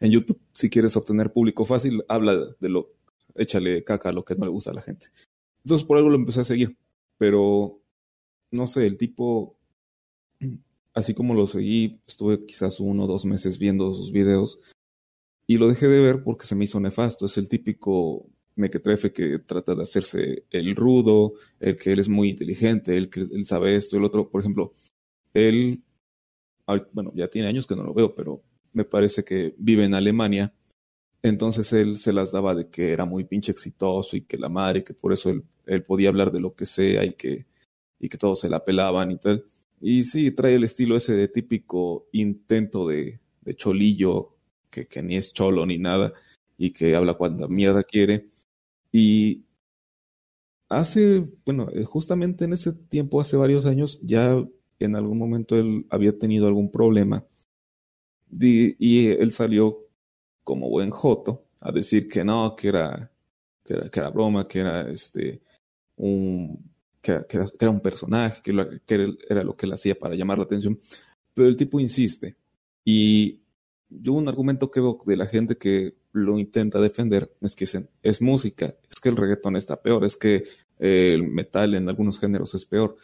En 0.00 0.10
YouTube, 0.10 0.40
si 0.52 0.70
quieres 0.70 0.96
obtener 0.96 1.32
público 1.32 1.64
fácil, 1.64 2.02
habla 2.08 2.34
de 2.58 2.68
lo, 2.68 2.90
échale 3.34 3.84
caca 3.84 4.08
a 4.08 4.12
lo 4.12 4.24
que 4.24 4.34
no 4.34 4.46
le 4.46 4.50
gusta 4.50 4.70
a 4.70 4.74
la 4.74 4.82
gente. 4.82 5.08
Entonces 5.64 5.86
por 5.86 5.98
algo 5.98 6.08
lo 6.08 6.16
empecé 6.16 6.40
a 6.40 6.44
seguir. 6.44 6.76
Pero, 7.18 7.80
no 8.50 8.66
sé, 8.66 8.86
el 8.86 8.96
tipo, 8.96 9.56
así 10.94 11.14
como 11.14 11.34
lo 11.34 11.46
seguí, 11.46 12.00
estuve 12.06 12.44
quizás 12.44 12.80
uno 12.80 13.04
o 13.04 13.06
dos 13.06 13.24
meses 13.24 13.58
viendo 13.58 13.94
sus 13.94 14.12
videos 14.12 14.58
y 15.46 15.58
lo 15.58 15.68
dejé 15.68 15.88
de 15.88 16.00
ver 16.00 16.22
porque 16.22 16.46
se 16.46 16.54
me 16.54 16.64
hizo 16.64 16.78
nefasto. 16.78 17.26
Es 17.26 17.36
el 17.36 17.48
típico 17.48 18.24
mequetrefe 18.54 19.12
que 19.12 19.40
trata 19.40 19.74
de 19.74 19.82
hacerse 19.82 20.44
el 20.50 20.76
rudo, 20.76 21.32
el 21.58 21.76
que 21.76 21.92
él 21.92 21.98
es 21.98 22.08
muy 22.08 22.28
inteligente, 22.28 22.96
el 22.96 23.10
que 23.10 23.20
él 23.20 23.44
sabe 23.44 23.74
esto, 23.74 23.96
el 23.96 24.04
otro. 24.04 24.30
Por 24.30 24.42
ejemplo, 24.42 24.72
él, 25.34 25.82
bueno, 26.92 27.12
ya 27.16 27.28
tiene 27.28 27.48
años 27.48 27.66
que 27.66 27.74
no 27.74 27.82
lo 27.82 27.94
veo, 27.94 28.14
pero 28.14 28.42
me 28.72 28.84
parece 28.84 29.24
que 29.24 29.54
vive 29.58 29.84
en 29.84 29.94
Alemania. 29.94 30.54
Entonces 31.22 31.72
él 31.72 31.98
se 31.98 32.12
las 32.12 32.30
daba 32.32 32.54
de 32.54 32.68
que 32.70 32.92
era 32.92 33.04
muy 33.04 33.24
pinche 33.24 33.52
exitoso 33.52 34.16
y 34.16 34.22
que 34.22 34.38
la 34.38 34.48
madre, 34.48 34.84
que 34.84 34.94
por 34.94 35.12
eso 35.12 35.30
él, 35.30 35.42
él 35.66 35.82
podía 35.82 36.10
hablar 36.10 36.30
de 36.30 36.38
lo 36.38 36.54
que 36.54 36.64
sea 36.64 37.04
y 37.04 37.14
que, 37.14 37.46
y 37.98 38.08
que 38.08 38.18
todos 38.18 38.38
se 38.38 38.48
la 38.48 38.64
pelaban 38.64 39.10
y 39.10 39.18
tal. 39.18 39.44
Y 39.80 40.04
sí, 40.04 40.30
trae 40.32 40.54
el 40.56 40.64
estilo 40.64 40.96
ese 40.96 41.14
de 41.14 41.28
típico 41.28 42.08
intento 42.12 42.86
de, 42.86 43.20
de 43.40 43.54
cholillo, 43.56 44.36
que, 44.68 44.86
que 44.86 45.02
ni 45.02 45.16
es 45.16 45.32
cholo 45.32 45.64
ni 45.66 45.78
nada, 45.78 46.12
y 46.58 46.72
que 46.72 46.94
habla 46.94 47.14
cuando 47.14 47.48
mierda 47.48 47.82
quiere. 47.82 48.26
Y 48.92 49.44
hace, 50.68 51.26
bueno, 51.44 51.68
eh, 51.72 51.84
justamente 51.84 52.44
en 52.44 52.52
ese 52.52 52.72
tiempo, 52.72 53.20
hace 53.20 53.36
varios 53.36 53.66
años, 53.66 53.98
ya 54.02 54.42
en 54.78 54.96
algún 54.96 55.18
momento 55.18 55.56
él 55.56 55.86
había 55.90 56.18
tenido 56.18 56.46
algún 56.46 56.70
problema. 56.70 57.24
Y 58.30 59.08
él 59.08 59.32
salió 59.32 59.88
como 60.44 60.68
buen 60.68 60.90
joto 60.90 61.46
a 61.60 61.72
decir 61.72 62.08
que 62.08 62.24
no, 62.24 62.54
que 62.54 62.68
era, 62.68 63.10
que 63.64 63.74
era, 63.74 63.90
que 63.90 64.00
era 64.00 64.10
broma, 64.10 64.46
que 64.46 64.60
era 64.60 64.90
este 64.90 65.42
un 65.96 66.69
que, 67.02 67.12
era- 67.30 67.46
que 67.58 67.68
un 67.68 67.80
personaje, 67.80 68.40
que, 68.42 68.52
lo- 68.52 68.68
que 68.86 69.14
era, 69.28 69.42
lo 69.44 69.56
que 69.56 69.66
él 69.66 69.72
hacía 69.72 69.98
para 69.98 70.14
llamar 70.14 70.38
la 70.38 70.44
atención. 70.44 70.78
Pero 71.34 71.48
el 71.48 71.56
tipo 71.56 71.80
insiste. 71.80 72.36
Y 72.84 73.40
yo 73.88 74.12
un 74.12 74.28
argumento 74.28 74.70
que 74.70 74.80
veo 74.80 74.98
de 75.04 75.16
la 75.16 75.26
gente 75.26 75.56
que 75.56 75.94
lo 76.12 76.38
intenta 76.38 76.80
defender 76.80 77.32
es 77.40 77.54
que 77.54 77.64
dicen, 77.64 77.88
es 78.02 78.20
música, 78.20 78.74
es 78.90 79.00
que 79.00 79.08
el 79.08 79.16
reggaetón 79.16 79.56
está 79.56 79.80
peor, 79.80 80.04
es 80.04 80.16
que 80.16 80.44
eh, 80.78 81.14
el 81.14 81.22
metal 81.24 81.74
en 81.74 81.88
algunos 81.88 82.18
géneros 82.18 82.54
es 82.54 82.64
peor. 82.66 82.96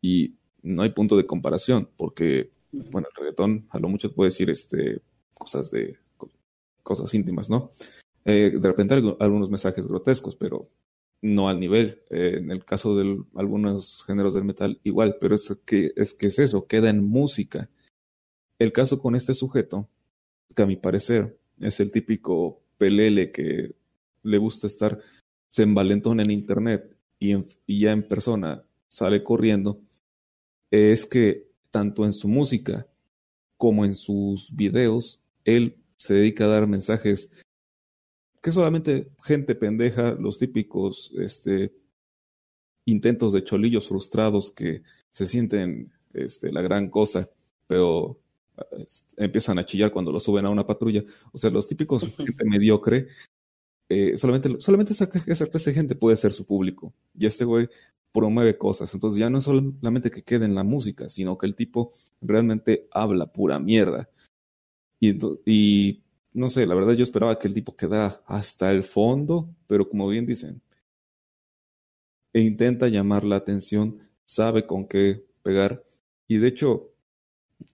Y 0.00 0.34
no 0.62 0.82
hay 0.82 0.90
punto 0.90 1.16
de 1.16 1.26
comparación, 1.26 1.88
porque 1.96 2.50
bueno, 2.90 3.08
el 3.10 3.14
reggaetón 3.16 3.66
a 3.70 3.78
lo 3.78 3.88
mucho 3.88 4.08
te 4.08 4.14
puede 4.14 4.30
decir 4.30 4.50
este, 4.50 5.00
cosas 5.38 5.70
de 5.70 5.98
co- 6.16 6.30
cosas 6.82 7.12
íntimas, 7.14 7.48
¿no? 7.50 7.70
Eh, 8.24 8.52
de 8.58 8.68
repente 8.68 8.94
algu- 8.96 9.16
algunos 9.20 9.50
mensajes 9.50 9.86
grotescos, 9.86 10.36
pero 10.36 10.68
no 11.24 11.48
al 11.48 11.58
nivel. 11.58 12.02
Eh, 12.10 12.34
en 12.38 12.50
el 12.50 12.64
caso 12.64 12.94
de 12.96 13.18
algunos 13.34 14.04
géneros 14.06 14.34
del 14.34 14.44
metal, 14.44 14.78
igual, 14.84 15.16
pero 15.20 15.34
es 15.34 15.56
que, 15.64 15.92
es 15.96 16.12
que 16.12 16.26
es 16.26 16.38
eso, 16.38 16.66
queda 16.66 16.90
en 16.90 17.02
música. 17.02 17.70
El 18.58 18.72
caso 18.72 19.00
con 19.00 19.14
este 19.16 19.32
sujeto, 19.34 19.88
que 20.54 20.62
a 20.62 20.66
mi 20.66 20.76
parecer 20.76 21.38
es 21.60 21.80
el 21.80 21.90
típico 21.90 22.60
pelele 22.78 23.32
que 23.32 23.74
le 24.22 24.38
gusta 24.38 24.66
estar, 24.66 25.00
se 25.48 25.62
envalentona 25.62 26.22
en 26.22 26.30
internet 26.30 26.94
y, 27.18 27.32
en- 27.32 27.46
y 27.66 27.80
ya 27.80 27.92
en 27.92 28.06
persona 28.06 28.62
sale 28.88 29.22
corriendo, 29.24 29.80
es 30.70 31.06
que 31.06 31.48
tanto 31.70 32.04
en 32.04 32.12
su 32.12 32.28
música 32.28 32.86
como 33.56 33.84
en 33.84 33.94
sus 33.94 34.54
videos, 34.54 35.22
él 35.44 35.76
se 35.96 36.14
dedica 36.14 36.44
a 36.44 36.48
dar 36.48 36.66
mensajes 36.66 37.30
que 38.44 38.52
solamente 38.52 39.08
gente 39.22 39.54
pendeja, 39.54 40.12
los 40.20 40.38
típicos 40.38 41.10
este, 41.16 41.72
intentos 42.84 43.32
de 43.32 43.42
cholillos 43.42 43.88
frustrados 43.88 44.52
que 44.52 44.82
se 45.08 45.24
sienten 45.24 45.90
este, 46.12 46.52
la 46.52 46.60
gran 46.60 46.90
cosa, 46.90 47.30
pero 47.66 48.20
este, 48.76 49.24
empiezan 49.24 49.58
a 49.58 49.64
chillar 49.64 49.92
cuando 49.92 50.12
lo 50.12 50.20
suben 50.20 50.44
a 50.44 50.50
una 50.50 50.66
patrulla. 50.66 51.02
O 51.32 51.38
sea, 51.38 51.48
los 51.48 51.66
típicos 51.66 52.04
gente 52.14 52.44
mediocre, 52.44 53.08
eh, 53.88 54.14
solamente, 54.18 54.60
solamente 54.60 54.92
esa, 54.92 55.08
esa 55.26 55.46
clase 55.46 55.70
de 55.70 55.76
gente 55.76 55.94
puede 55.94 56.18
ser 56.18 56.32
su 56.32 56.44
público. 56.44 56.92
Y 57.18 57.24
este 57.24 57.46
güey 57.46 57.70
promueve 58.12 58.58
cosas. 58.58 58.92
Entonces 58.92 59.18
ya 59.18 59.30
no 59.30 59.38
es 59.38 59.44
solamente 59.44 60.10
que 60.10 60.22
quede 60.22 60.44
en 60.44 60.54
la 60.54 60.64
música, 60.64 61.08
sino 61.08 61.38
que 61.38 61.46
el 61.46 61.56
tipo 61.56 61.92
realmente 62.20 62.88
habla 62.90 63.32
pura 63.32 63.58
mierda. 63.58 64.10
Y, 65.00 65.16
y 65.46 66.03
no 66.34 66.50
sé, 66.50 66.66
la 66.66 66.74
verdad 66.74 66.92
yo 66.94 67.04
esperaba 67.04 67.38
que 67.38 67.48
el 67.48 67.54
tipo 67.54 67.76
quedara 67.76 68.22
hasta 68.26 68.70
el 68.70 68.82
fondo, 68.84 69.48
pero 69.66 69.88
como 69.88 70.08
bien 70.08 70.26
dicen, 70.26 70.60
e 72.32 72.40
intenta 72.40 72.88
llamar 72.88 73.24
la 73.24 73.36
atención, 73.36 74.00
sabe 74.24 74.66
con 74.66 74.86
qué 74.88 75.24
pegar. 75.42 75.84
Y 76.26 76.38
de 76.38 76.48
hecho, 76.48 76.92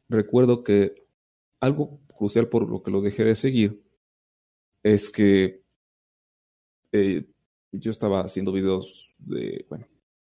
recuerdo 0.09 0.63
que 0.63 0.95
algo 1.61 2.01
crucial 2.15 2.49
por 2.49 2.69
lo 2.69 2.83
que 2.83 2.91
lo 2.91 3.01
dejé 3.01 3.25
de 3.25 3.35
seguir 3.35 3.83
es 4.83 5.11
que 5.11 5.63
eh, 6.93 7.27
yo 7.73 7.91
estaba 7.91 8.21
haciendo 8.21 8.53
videos 8.53 9.15
de, 9.19 9.65
bueno, 9.71 9.87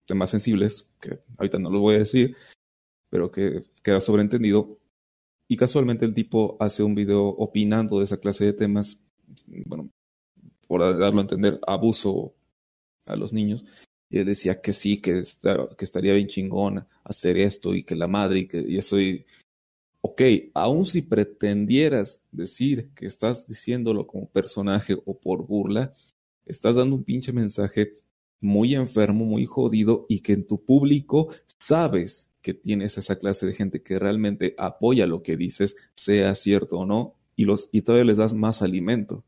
temas 0.04 0.30
sensibles, 0.30 0.86
que 1.00 1.18
ahorita 1.38 1.58
no 1.58 1.70
los 1.70 1.80
voy 1.80 1.94
a 1.94 2.00
decir, 2.00 2.36
pero 3.08 3.30
que 3.30 3.64
queda 3.82 4.00
sobreentendido. 4.00 4.78
Y 5.48 5.56
casualmente 5.56 6.04
el 6.04 6.14
tipo 6.14 6.56
hace 6.60 6.82
un 6.82 6.94
video 6.94 7.26
opinando 7.26 7.98
de 7.98 8.04
esa 8.04 8.18
clase 8.18 8.44
de 8.44 8.52
temas, 8.52 9.00
bueno, 9.64 9.90
por 10.66 10.80
darlo 10.98 11.20
a 11.20 11.22
entender, 11.22 11.58
abuso 11.66 12.34
a 13.06 13.16
los 13.16 13.32
niños. 13.32 13.64
Y 14.10 14.18
él 14.18 14.26
decía 14.26 14.60
que 14.60 14.74
sí, 14.74 14.98
que, 14.98 15.20
estaría 15.20 16.12
bien 16.14 16.28
chingón 16.28 16.86
hacer 17.04 17.38
esto 17.38 17.74
y 17.74 17.82
que 17.82 17.96
la 17.96 18.08
madre 18.08 18.40
y 18.40 18.46
que 18.46 18.60
y 18.60 18.76
eso. 18.76 19.00
Y, 19.00 19.24
ok, 20.02 20.22
aun 20.54 20.84
si 20.84 21.02
pretendieras 21.02 22.22
decir 22.30 22.90
que 22.94 23.06
estás 23.06 23.46
diciéndolo 23.46 24.06
como 24.06 24.28
personaje 24.28 24.96
o 25.04 25.18
por 25.18 25.46
burla, 25.46 25.94
estás 26.44 26.76
dando 26.76 26.96
un 26.96 27.04
pinche 27.04 27.32
mensaje 27.32 27.94
muy 28.40 28.74
enfermo, 28.74 29.24
muy 29.24 29.46
jodido 29.46 30.06
y 30.08 30.20
que 30.20 30.34
en 30.34 30.46
tu 30.46 30.64
público 30.64 31.28
sabes 31.58 32.27
que 32.42 32.54
tienes 32.54 32.98
esa 32.98 33.16
clase 33.16 33.46
de 33.46 33.52
gente 33.52 33.82
que 33.82 33.98
realmente 33.98 34.54
apoya 34.58 35.06
lo 35.06 35.22
que 35.22 35.36
dices, 35.36 35.76
sea 35.94 36.34
cierto 36.34 36.78
o 36.78 36.86
no, 36.86 37.14
y, 37.36 37.44
los, 37.44 37.68
y 37.72 37.82
todavía 37.82 38.04
les 38.04 38.18
das 38.18 38.32
más 38.32 38.62
alimento. 38.62 39.24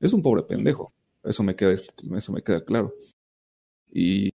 Es 0.00 0.12
un 0.12 0.22
pobre 0.22 0.42
pendejo, 0.42 0.92
eso 1.22 1.42
me 1.42 1.56
queda, 1.56 1.72
eso 1.72 2.32
me 2.32 2.42
queda 2.42 2.64
claro. 2.64 2.94
Y 3.90 4.30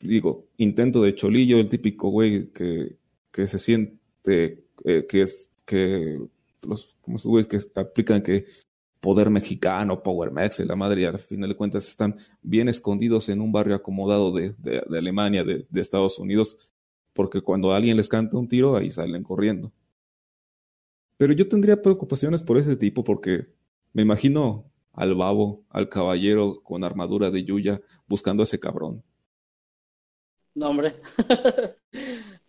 digo, 0.00 0.48
intento 0.56 1.02
de 1.02 1.14
cholillo, 1.14 1.58
el 1.58 1.68
típico 1.68 2.08
güey 2.10 2.48
que, 2.52 2.96
que 3.30 3.46
se 3.46 3.58
siente, 3.58 4.64
eh, 4.84 5.06
que 5.08 5.22
es, 5.22 5.50
que 5.64 6.18
los, 6.66 6.96
como 7.00 7.16
esos 7.16 7.30
güeyes 7.30 7.46
que 7.46 7.80
aplican 7.80 8.22
que 8.22 8.46
poder 9.00 9.30
mexicano, 9.30 10.02
Power 10.02 10.30
Max 10.30 10.60
y 10.60 10.64
la 10.64 10.76
madre, 10.76 11.02
y 11.02 11.04
al 11.04 11.18
final 11.18 11.48
de 11.48 11.56
cuentas 11.56 11.88
están 11.88 12.16
bien 12.42 12.68
escondidos 12.68 13.28
en 13.28 13.40
un 13.40 13.50
barrio 13.50 13.74
acomodado 13.74 14.30
de, 14.32 14.54
de, 14.58 14.82
de 14.88 14.98
Alemania, 14.98 15.42
de, 15.42 15.66
de, 15.68 15.80
Estados 15.80 16.18
Unidos, 16.18 16.72
porque 17.20 17.42
cuando 17.42 17.74
alguien 17.74 17.98
les 17.98 18.08
canta 18.08 18.38
un 18.38 18.48
tiro, 18.48 18.74
ahí 18.74 18.88
salen 18.88 19.22
corriendo. 19.22 19.70
Pero 21.18 21.34
yo 21.34 21.46
tendría 21.46 21.82
preocupaciones 21.82 22.42
por 22.42 22.56
ese 22.56 22.76
tipo, 22.76 23.04
porque 23.04 23.46
me 23.92 24.00
imagino 24.00 24.72
al 24.94 25.14
babo, 25.14 25.66
al 25.68 25.90
caballero 25.90 26.62
con 26.62 26.82
armadura 26.82 27.30
de 27.30 27.44
Yuya, 27.44 27.82
buscando 28.06 28.42
a 28.42 28.44
ese 28.44 28.58
cabrón. 28.58 29.04
No, 30.54 30.70
hombre. 30.70 30.94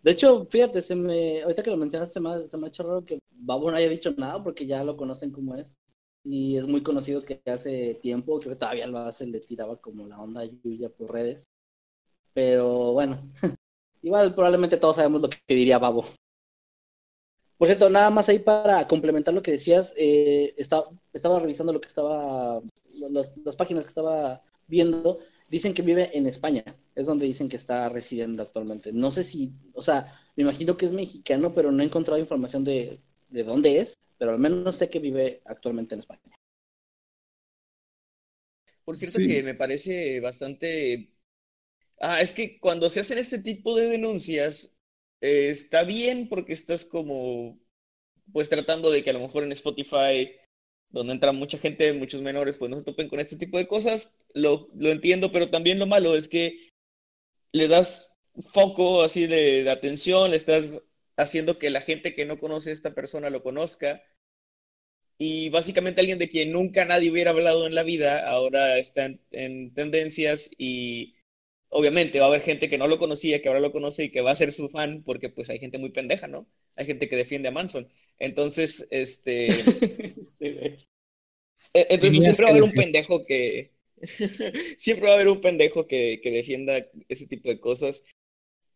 de 0.02 0.10
hecho, 0.10 0.46
fíjate, 0.46 0.80
se 0.80 0.94
me, 0.94 1.42
ahorita 1.42 1.62
que 1.62 1.70
lo 1.70 1.76
mencionaste, 1.76 2.14
se 2.14 2.20
me, 2.20 2.48
se 2.48 2.56
me 2.56 2.64
ha 2.64 2.68
hecho 2.70 2.84
raro 2.84 3.04
que 3.04 3.18
Babo 3.28 3.70
no 3.70 3.76
haya 3.76 3.90
dicho 3.90 4.14
nada 4.16 4.42
porque 4.42 4.64
ya 4.64 4.82
lo 4.84 4.96
conocen 4.96 5.32
como 5.32 5.54
es. 5.54 5.76
y 6.24 6.56
es 6.56 6.66
muy 6.66 6.82
conocido 6.82 7.22
que 7.26 7.42
hace 7.44 7.96
tiempo, 7.96 8.40
que 8.40 8.56
todavía 8.56 8.86
lo 8.86 9.00
hace, 9.00 9.26
le 9.26 9.40
tiraba 9.40 9.78
como 9.82 10.06
la 10.06 10.18
onda 10.18 10.40
a 10.40 10.44
Yuya 10.46 10.88
por 10.88 11.12
redes. 11.12 11.44
Pero 12.32 12.92
bueno, 12.94 13.20
igual 14.02 14.34
probablemente 14.34 14.76
todos 14.76 14.96
sabemos 14.96 15.22
lo 15.22 15.28
que 15.30 15.54
diría 15.54 15.78
Babo. 15.78 16.04
Por 17.56 17.68
cierto, 17.68 17.88
nada 17.88 18.10
más 18.10 18.28
ahí 18.28 18.40
para 18.40 18.88
complementar 18.88 19.32
lo 19.34 19.42
que 19.42 19.52
decías, 19.52 19.94
eh, 19.96 20.52
estaba, 20.56 20.90
estaba 21.12 21.38
revisando 21.38 21.72
lo 21.72 21.80
que 21.80 21.88
estaba, 21.88 22.60
las, 23.10 23.30
las 23.44 23.56
páginas 23.56 23.84
que 23.84 23.88
estaba 23.88 24.42
viendo, 24.66 25.20
dicen 25.48 25.72
que 25.72 25.82
vive 25.82 26.10
en 26.16 26.26
España, 26.26 26.64
es 26.96 27.06
donde 27.06 27.26
dicen 27.26 27.48
que 27.48 27.56
está 27.56 27.88
residiendo 27.88 28.42
actualmente. 28.42 28.92
No 28.92 29.12
sé 29.12 29.22
si, 29.22 29.52
o 29.74 29.82
sea, 29.82 30.12
me 30.34 30.42
imagino 30.42 30.76
que 30.76 30.86
es 30.86 30.92
mexicano, 30.92 31.54
pero 31.54 31.70
no 31.70 31.82
he 31.82 31.86
encontrado 31.86 32.18
información 32.18 32.64
de, 32.64 33.00
de 33.28 33.44
dónde 33.44 33.78
es, 33.78 33.94
pero 34.18 34.32
al 34.32 34.38
menos 34.38 34.76
sé 34.76 34.90
que 34.90 34.98
vive 34.98 35.40
actualmente 35.44 35.94
en 35.94 36.00
España. 36.00 36.20
Por 38.84 38.96
cierto 38.98 39.20
Sí. 39.20 39.28
que 39.28 39.42
me 39.42 39.54
parece 39.54 40.20
bastante... 40.20 41.10
Ah, 42.02 42.20
es 42.20 42.32
que 42.32 42.58
cuando 42.58 42.90
se 42.90 43.00
hacen 43.00 43.18
este 43.18 43.38
tipo 43.38 43.76
de 43.76 43.88
denuncias, 43.88 44.72
eh, 45.20 45.50
está 45.50 45.84
bien 45.84 46.28
porque 46.28 46.52
estás 46.52 46.84
como, 46.84 47.60
pues 48.32 48.48
tratando 48.48 48.90
de 48.90 49.04
que 49.04 49.10
a 49.10 49.12
lo 49.12 49.20
mejor 49.20 49.44
en 49.44 49.52
Spotify, 49.52 50.32
donde 50.90 51.12
entra 51.14 51.32
mucha 51.32 51.58
gente, 51.58 51.92
muchos 51.92 52.20
menores, 52.20 52.58
pues 52.58 52.70
no 52.70 52.78
se 52.78 52.84
topen 52.84 53.08
con 53.08 53.20
este 53.20 53.36
tipo 53.36 53.56
de 53.56 53.68
cosas. 53.68 54.10
Lo, 54.34 54.68
lo 54.74 54.90
entiendo, 54.90 55.30
pero 55.32 55.50
también 55.50 55.78
lo 55.78 55.86
malo 55.86 56.16
es 56.16 56.28
que 56.28 56.70
le 57.52 57.68
das 57.68 58.10
foco 58.52 59.02
así 59.02 59.26
de, 59.28 59.70
atención, 59.70 60.32
le 60.32 60.38
estás 60.38 60.82
haciendo 61.16 61.58
que 61.58 61.70
la 61.70 61.82
gente 61.82 62.14
que 62.16 62.26
no 62.26 62.38
conoce 62.40 62.70
a 62.70 62.72
esta 62.74 62.94
persona 62.94 63.30
lo 63.30 63.44
conozca. 63.44 64.02
Y 65.18 65.50
básicamente 65.50 66.00
alguien 66.00 66.18
de 66.18 66.28
quien 66.28 66.52
nunca 66.52 66.84
nadie 66.84 67.10
hubiera 67.12 67.30
hablado 67.30 67.66
en 67.66 67.76
la 67.76 67.84
vida, 67.84 68.28
ahora 68.28 68.78
está 68.78 69.08
en 69.30 69.72
tendencias 69.74 70.50
y 70.58 71.14
obviamente 71.72 72.20
va 72.20 72.26
a 72.26 72.28
haber 72.28 72.42
gente 72.42 72.68
que 72.68 72.78
no 72.78 72.86
lo 72.86 72.98
conocía, 72.98 73.40
que 73.42 73.48
ahora 73.48 73.60
lo 73.60 73.72
conoce 73.72 74.04
y 74.04 74.10
que 74.10 74.20
va 74.20 74.30
a 74.32 74.36
ser 74.36 74.52
su 74.52 74.68
fan, 74.68 75.02
porque 75.04 75.30
pues 75.30 75.50
hay 75.50 75.58
gente 75.58 75.78
muy 75.78 75.90
pendeja, 75.90 76.28
¿no? 76.28 76.46
Hay 76.76 76.86
gente 76.86 77.08
que 77.08 77.16
defiende 77.16 77.48
a 77.48 77.52
Manson. 77.52 77.88
Entonces, 78.18 78.86
este... 78.90 79.48
E- 81.74 81.86
Entonces 81.88 82.22
siempre 82.22 82.44
va 82.44 82.48
a 82.50 82.52
haber 82.52 82.62
un 82.64 82.72
pendejo 82.72 83.24
que... 83.24 83.72
siempre 84.76 85.06
va 85.06 85.12
a 85.12 85.14
haber 85.14 85.28
un 85.28 85.40
pendejo 85.40 85.86
que, 85.86 86.20
que 86.22 86.30
defienda 86.30 86.86
ese 87.08 87.26
tipo 87.26 87.48
de 87.48 87.60
cosas 87.60 88.02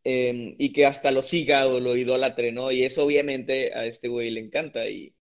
eh, 0.05 0.55
y 0.59 0.73
que 0.73 0.87
hasta 0.87 1.11
lo 1.11 1.23
siga 1.23 1.67
o 1.67 1.81
lo 1.81 1.97
idolatre, 1.97 2.53
¿no? 2.53 2.73
Y 2.73 2.85
eso 2.85 3.05
obviamente 3.05 3.75
a 3.75 3.87
este 3.87 4.09
güey 4.09 4.31
le 4.31 4.41
encanta 4.41 4.89
y, 4.89 5.15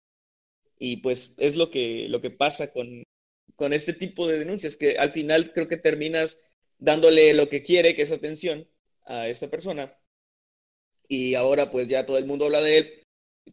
y 0.78 0.98
pues 0.98 1.34
es 1.38 1.56
lo 1.56 1.70
que, 1.70 2.09
lo 2.09 2.20
que 2.20 2.30
pasa 2.30 2.72
con, 2.72 3.02
con 3.56 3.72
este 3.72 3.94
tipo 3.94 4.28
de 4.28 4.38
denuncias, 4.38 4.76
que 4.76 4.98
al 4.98 5.12
final 5.12 5.52
creo 5.52 5.68
que 5.68 5.76
terminas 5.78 6.38
dándole 6.78 7.34
lo 7.34 7.48
que 7.48 7.62
quiere, 7.62 7.94
que 7.94 8.02
es 8.02 8.10
atención 8.10 8.68
a 9.05 9.28
esta 9.28 9.51
persona. 9.51 9.96
Y 11.09 11.34
ahora 11.34 11.70
pues 11.70 11.88
ya 11.88 12.06
todo 12.06 12.18
el 12.18 12.26
mundo 12.26 12.46
habla 12.46 12.62
de 12.62 12.78
él, 12.78 13.02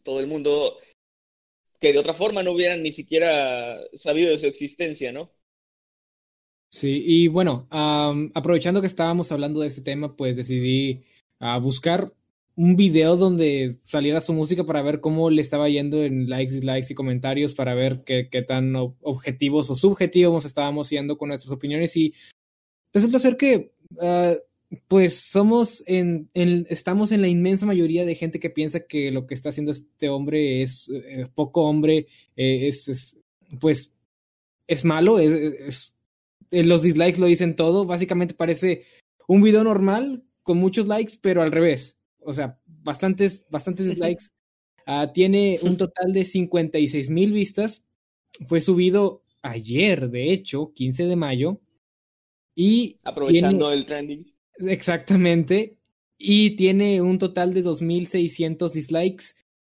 todo 0.04 0.20
el 0.20 0.28
mundo 0.28 0.78
que 1.80 1.94
de 1.94 2.00
otra 2.00 2.14
forma 2.14 2.44
no 2.44 2.52
hubieran 2.52 2.84
ni 2.84 2.92
siquiera 2.92 3.80
sabido 3.94 4.30
de 4.30 4.38
su 4.38 4.46
existencia, 4.48 5.12
¿no? 5.12 5.32
Sí, 6.70 7.04
y 7.06 7.28
bueno, 7.28 7.68
am, 7.70 8.32
aprovechando 8.34 8.80
que 8.80 8.88
estábamos 8.88 9.32
hablando 9.32 9.60
de 9.60 9.68
este 9.68 9.82
tema, 9.82 10.16
pues 10.16 10.38
decidí 10.38 11.04
ah, 11.40 11.58
buscar 11.58 12.14
un 12.56 12.76
video 12.78 13.18
donde 13.18 13.78
saliera 13.84 14.22
su 14.22 14.34
música 14.34 14.64
para 14.64 14.82
ver 14.82 15.02
cómo 15.02 15.30
le 15.30 15.42
estaba 15.42 15.68
yendo 15.68 16.04
en 16.04 16.30
likes, 16.30 16.54
dislikes 16.54 16.92
y 16.92 16.96
comentarios, 16.96 17.56
para 17.56 17.76
ver 17.76 18.04
qué, 18.06 18.30
qué 18.32 18.42
tan 18.42 18.74
ob- 18.74 18.96
objetivos 19.02 19.70
o 19.70 19.76
subjetivos 19.76 20.46
estábamos 20.46 20.88
siendo 20.88 21.18
con 21.18 21.30
nuestras 21.30 21.52
opiniones. 21.52 21.98
Y 21.98 22.14
resulta 22.94 23.20
ser 23.20 23.38
que, 23.38 23.72
ah, 24.00 24.36
pues 24.88 25.20
somos 25.20 25.84
en, 25.86 26.30
en- 26.34 26.66
estamos 26.70 27.12
en 27.12 27.22
la 27.22 27.28
inmensa 27.28 27.66
mayoría 27.66 28.06
de 28.06 28.16
gente 28.16 28.40
que 28.40 28.50
piensa 28.50 28.82
que 28.88 29.12
lo 29.12 29.28
que 29.28 29.34
está 29.34 29.50
haciendo 29.50 29.72
este 29.72 30.08
hombre 30.10 30.62
es 30.64 30.90
eh, 30.90 31.28
poco 31.34 31.64
hombre, 31.64 32.08
eh, 32.38 32.68
es, 32.68 32.88
es, 32.88 33.18
pues, 33.60 33.92
es 34.68 34.86
malo, 34.86 35.20
es, 35.20 35.32
es- 35.68 35.94
eh, 36.52 36.64
los 36.64 36.82
dislikes 36.82 37.20
lo 37.20 37.28
dicen 37.28 37.56
todo. 37.56 37.86
Básicamente 37.86 38.34
parece 38.34 38.84
un 39.28 39.42
video 39.42 39.64
normal 39.64 40.24
con 40.44 40.58
muchos 40.58 40.88
likes, 40.88 41.14
pero 41.22 41.42
al 41.42 41.52
revés. 41.52 41.98
O 42.20 42.34
sea, 42.34 42.60
bastantes, 42.66 43.46
bastantes 43.50 43.88
dislikes. 43.88 44.26
Ah, 44.86 45.12
tiene 45.14 45.60
un 45.64 45.78
total 45.78 46.12
de 46.14 46.26
56 46.26 47.10
mil 47.10 47.32
vistas. 47.32 47.84
Fue 48.48 48.60
subido 48.62 49.24
ayer, 49.42 50.10
de 50.10 50.32
hecho, 50.34 50.72
15 50.74 51.06
de 51.06 51.16
mayo. 51.16 51.60
Y 52.56 53.00
Aprovechando 53.04 53.72
el 53.72 53.86
trending. 53.86 54.26
exactamente. 54.58 55.78
Y 56.18 56.56
tiene 56.56 57.02
un 57.02 57.18
total 57.18 57.54
de 57.54 57.64
2.600 57.64 58.72
dislikes 58.72 59.26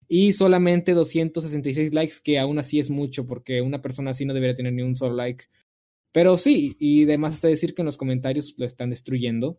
y 0.09 0.33
solamente 0.33 0.95
266 0.95 1.93
likes, 1.93 2.17
que 2.23 2.39
aún 2.39 2.59
así 2.59 2.79
es 2.79 2.91
mucho, 2.91 3.27
porque 3.27 3.61
una 3.61 3.83
persona 3.83 4.13
así 4.13 4.25
no 4.25 4.35
debería 4.35 4.55
tener 4.55 4.73
ni 4.73 4.83
un 4.83 4.97
solo 4.97 5.15
like. 5.15 5.47
Pero 6.13 6.37
sí, 6.37 6.77
y 6.79 7.05
además 7.05 7.35
está 7.35 7.49
decir 7.49 7.75
que 7.75 7.83
en 7.83 7.87
los 7.87 7.99
comentarios 7.99 8.55
lo 8.57 8.65
están 8.65 8.91
destruyendo. 8.91 9.59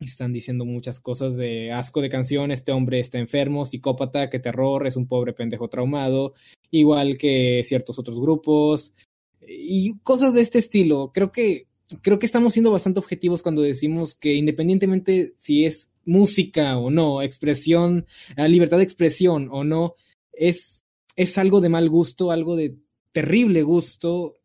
Están 0.00 0.32
diciendo 0.32 0.64
muchas 0.64 0.98
cosas 0.98 1.36
de 1.36 1.72
asco 1.72 2.00
de 2.00 2.08
canción, 2.08 2.50
este 2.50 2.72
hombre 2.72 3.00
está 3.00 3.18
enfermo, 3.18 3.64
psicópata, 3.64 4.30
qué 4.30 4.38
terror, 4.38 4.86
es 4.86 4.96
un 4.96 5.06
pobre 5.06 5.34
pendejo 5.34 5.68
traumado, 5.68 6.34
igual 6.70 7.18
que 7.18 7.62
ciertos 7.64 7.98
otros 7.98 8.18
grupos, 8.18 8.94
y 9.40 9.98
cosas 10.00 10.34
de 10.34 10.40
este 10.40 10.58
estilo. 10.58 11.12
Creo 11.12 11.32
que, 11.32 11.66
creo 12.02 12.18
que 12.18 12.26
estamos 12.26 12.52
siendo 12.52 12.70
bastante 12.72 13.00
objetivos 13.00 13.42
cuando 13.42 13.62
decimos 13.62 14.14
que 14.16 14.34
independientemente 14.34 15.34
si 15.36 15.64
es 15.64 15.90
música 16.04 16.78
o 16.78 16.90
no, 16.90 17.22
expresión, 17.22 18.06
eh, 18.36 18.48
libertad 18.48 18.78
de 18.78 18.84
expresión 18.84 19.48
o 19.50 19.64
no, 19.64 19.94
es, 20.32 20.84
es 21.16 21.38
algo 21.38 21.60
de 21.60 21.68
mal 21.68 21.88
gusto, 21.88 22.30
algo 22.30 22.56
de 22.56 22.76
terrible 23.12 23.62
gusto, 23.62 24.36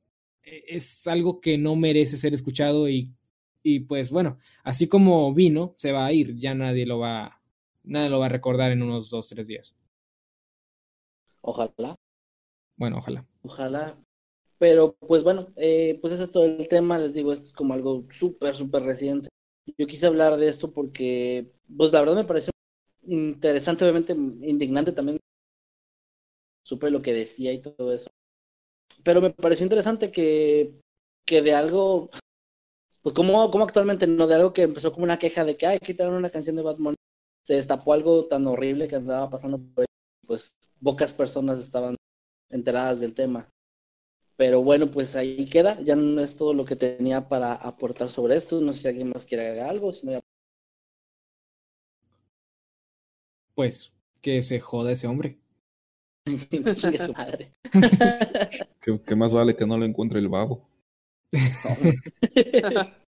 eh, 0.43 0.63
es 0.67 1.07
algo 1.07 1.41
que 1.41 1.57
no 1.57 1.75
merece 1.75 2.17
ser 2.17 2.33
escuchado 2.33 2.89
y, 2.89 3.13
y 3.63 3.81
pues 3.81 4.11
bueno, 4.11 4.37
así 4.63 4.87
como 4.87 5.33
vino, 5.33 5.73
se 5.77 5.91
va 5.91 6.05
a 6.05 6.13
ir, 6.13 6.35
ya 6.37 6.53
nadie 6.55 6.85
lo 6.85 6.99
va, 6.99 7.41
nadie 7.83 8.09
lo 8.09 8.19
va 8.19 8.27
a 8.27 8.29
recordar 8.29 8.71
en 8.71 8.81
unos 8.83 9.09
dos, 9.09 9.27
tres 9.27 9.47
días. 9.47 9.75
Ojalá, 11.41 11.95
Bueno, 12.77 12.97
ojalá. 12.99 13.25
ojalá. 13.43 13.97
Pero 14.65 14.95
pues 14.95 15.21
bueno, 15.21 15.53
eh, 15.57 15.99
pues 16.01 16.13
ese 16.13 16.23
es 16.23 16.31
todo 16.31 16.43
el 16.45 16.67
tema, 16.67 16.97
les 16.97 17.13
digo, 17.13 17.31
esto 17.31 17.45
es 17.45 17.53
como 17.53 17.75
algo 17.75 18.03
súper, 18.11 18.55
súper 18.55 18.81
reciente. 18.81 19.29
Yo 19.77 19.85
quise 19.85 20.07
hablar 20.07 20.37
de 20.37 20.47
esto 20.47 20.73
porque, 20.73 21.51
pues 21.77 21.91
la 21.91 21.99
verdad 21.99 22.15
me 22.15 22.23
pareció 22.23 22.51
interesante, 23.03 23.83
obviamente 23.83 24.13
indignante 24.13 24.91
también. 24.91 25.19
Supe 26.63 26.89
lo 26.89 27.03
que 27.03 27.13
decía 27.13 27.53
y 27.53 27.61
todo 27.61 27.93
eso. 27.93 28.09
Pero 29.03 29.21
me 29.21 29.29
pareció 29.29 29.65
interesante 29.65 30.11
que, 30.11 30.73
que 31.23 31.43
de 31.43 31.53
algo, 31.53 32.09
pues 33.03 33.13
como, 33.13 33.51
como 33.51 33.65
actualmente, 33.65 34.07
no 34.07 34.25
de 34.25 34.33
algo 34.33 34.51
que 34.51 34.63
empezó 34.63 34.91
como 34.91 35.03
una 35.03 35.19
queja 35.19 35.45
de 35.45 35.57
que 35.57 35.67
que 35.67 35.79
quitaron 35.79 36.15
una 36.15 36.31
canción 36.31 36.55
de 36.55 36.63
Batman, 36.63 36.95
se 37.43 37.53
destapó 37.53 37.93
algo 37.93 38.25
tan 38.25 38.47
horrible 38.47 38.87
que 38.87 38.95
andaba 38.95 39.29
pasando 39.29 39.59
por 39.59 39.81
ahí, 39.83 39.87
pues 40.25 40.55
pocas 40.81 41.13
personas 41.13 41.59
estaban 41.59 41.95
enteradas 42.49 42.99
del 42.99 43.13
tema. 43.13 43.47
Pero 44.37 44.61
bueno, 44.61 44.91
pues 44.91 45.15
ahí 45.15 45.45
queda. 45.45 45.79
Ya 45.81 45.95
no 45.95 46.21
es 46.21 46.35
todo 46.35 46.53
lo 46.53 46.65
que 46.65 46.75
tenía 46.75 47.21
para 47.21 47.53
aportar 47.53 48.09
sobre 48.09 48.35
esto. 48.35 48.59
No 48.61 48.73
sé 48.73 48.81
si 48.81 48.87
alguien 48.89 49.09
más 49.09 49.25
quiere 49.25 49.47
agregar 49.47 49.69
algo. 49.69 49.91
Si 49.91 50.05
no, 50.05 50.13
ya... 50.13 50.19
Pues 53.53 53.93
que 54.21 54.41
se 54.41 54.59
joda 54.59 54.91
ese 54.91 55.07
hombre. 55.07 55.39
Su 57.05 57.13
madre. 57.13 57.51
¿Qué, 58.81 58.99
qué 59.05 59.15
más 59.15 59.33
vale 59.33 59.55
que 59.55 59.65
no 59.65 59.77
lo 59.77 59.85
encuentre 59.85 60.19
el 60.19 60.27
babo? 60.27 60.67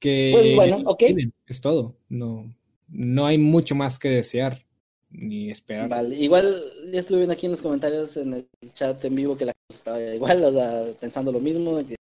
Que 0.00 0.30
Pues 0.32 0.54
bueno, 0.54 0.82
ok. 0.86 0.98
tienen, 0.98 1.34
es 1.46 1.60
todo. 1.60 1.94
No, 2.08 2.50
no 2.88 3.26
hay 3.26 3.36
mucho 3.36 3.74
más 3.74 3.98
que 3.98 4.08
desear 4.08 4.64
ni 5.10 5.50
esperar. 5.50 5.88
Vale, 5.88 6.16
igual 6.16 6.64
ya 6.92 7.00
estuve 7.00 7.18
viendo 7.18 7.32
aquí 7.32 7.46
en 7.46 7.52
los 7.52 7.62
comentarios 7.62 8.16
en 8.16 8.34
el 8.34 8.48
chat 8.74 9.04
en 9.04 9.14
vivo 9.14 9.36
que 9.36 9.46
la 9.46 9.52
gente 9.52 9.78
estaba 9.78 10.00
igual, 10.00 10.44
o 10.44 10.52
sea, 10.52 10.84
pensando 11.00 11.32
lo 11.32 11.40
mismo, 11.40 11.78
que 11.86 11.96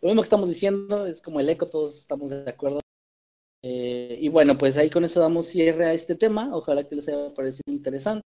lo 0.00 0.08
mismo 0.08 0.22
que 0.22 0.26
estamos 0.26 0.48
diciendo, 0.48 1.06
es 1.06 1.22
como 1.22 1.40
el 1.40 1.48
eco, 1.48 1.68
todos 1.68 1.96
estamos 1.96 2.30
de 2.30 2.48
acuerdo. 2.48 2.80
Eh, 3.62 4.18
y 4.20 4.28
bueno, 4.28 4.58
pues 4.58 4.76
ahí 4.76 4.90
con 4.90 5.04
eso 5.04 5.20
damos 5.20 5.46
cierre 5.46 5.84
a 5.84 5.94
este 5.94 6.14
tema, 6.14 6.54
ojalá 6.54 6.86
que 6.86 6.96
les 6.96 7.08
haya 7.08 7.32
parecido 7.34 7.72
interesante. 7.72 8.22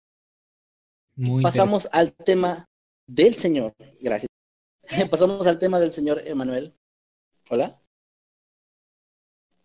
Muy 1.16 1.44
Pasamos 1.44 1.88
al 1.92 2.14
tema 2.14 2.66
del 3.08 3.36
señor, 3.36 3.74
gracias. 4.02 4.28
Pasamos 5.12 5.46
al 5.46 5.60
tema 5.60 5.80
del 5.80 5.92
señor 5.92 6.22
Emanuel. 6.26 6.74
Hola. 7.50 7.80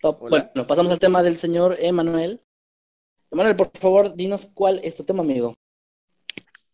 Hola. 0.03 0.51
Bueno, 0.53 0.67
pasamos 0.67 0.91
al 0.93 0.99
tema 0.99 1.23
del 1.23 1.37
señor 1.37 1.77
Emanuel. 1.79 2.41
Emanuel, 3.33 3.57
por 3.57 3.71
favor, 3.79 4.15
dinos 4.15 4.45
cuál 4.53 4.79
es 4.85 4.95
tu 4.95 5.05
tema, 5.05 5.23
amigo. 5.23 5.55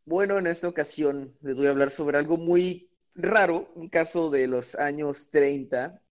Bueno, 0.04 0.38
en 0.38 0.48
esta 0.48 0.66
ocasión 0.66 1.36
les 1.40 1.54
voy 1.54 1.68
a 1.68 1.70
hablar 1.70 1.92
sobre 1.92 2.18
algo 2.18 2.36
muy 2.36 2.90
raro, 3.14 3.70
un 3.76 3.88
caso 3.88 4.28
de 4.28 4.48
los 4.48 4.74
años 4.74 5.30
30, 5.30 6.02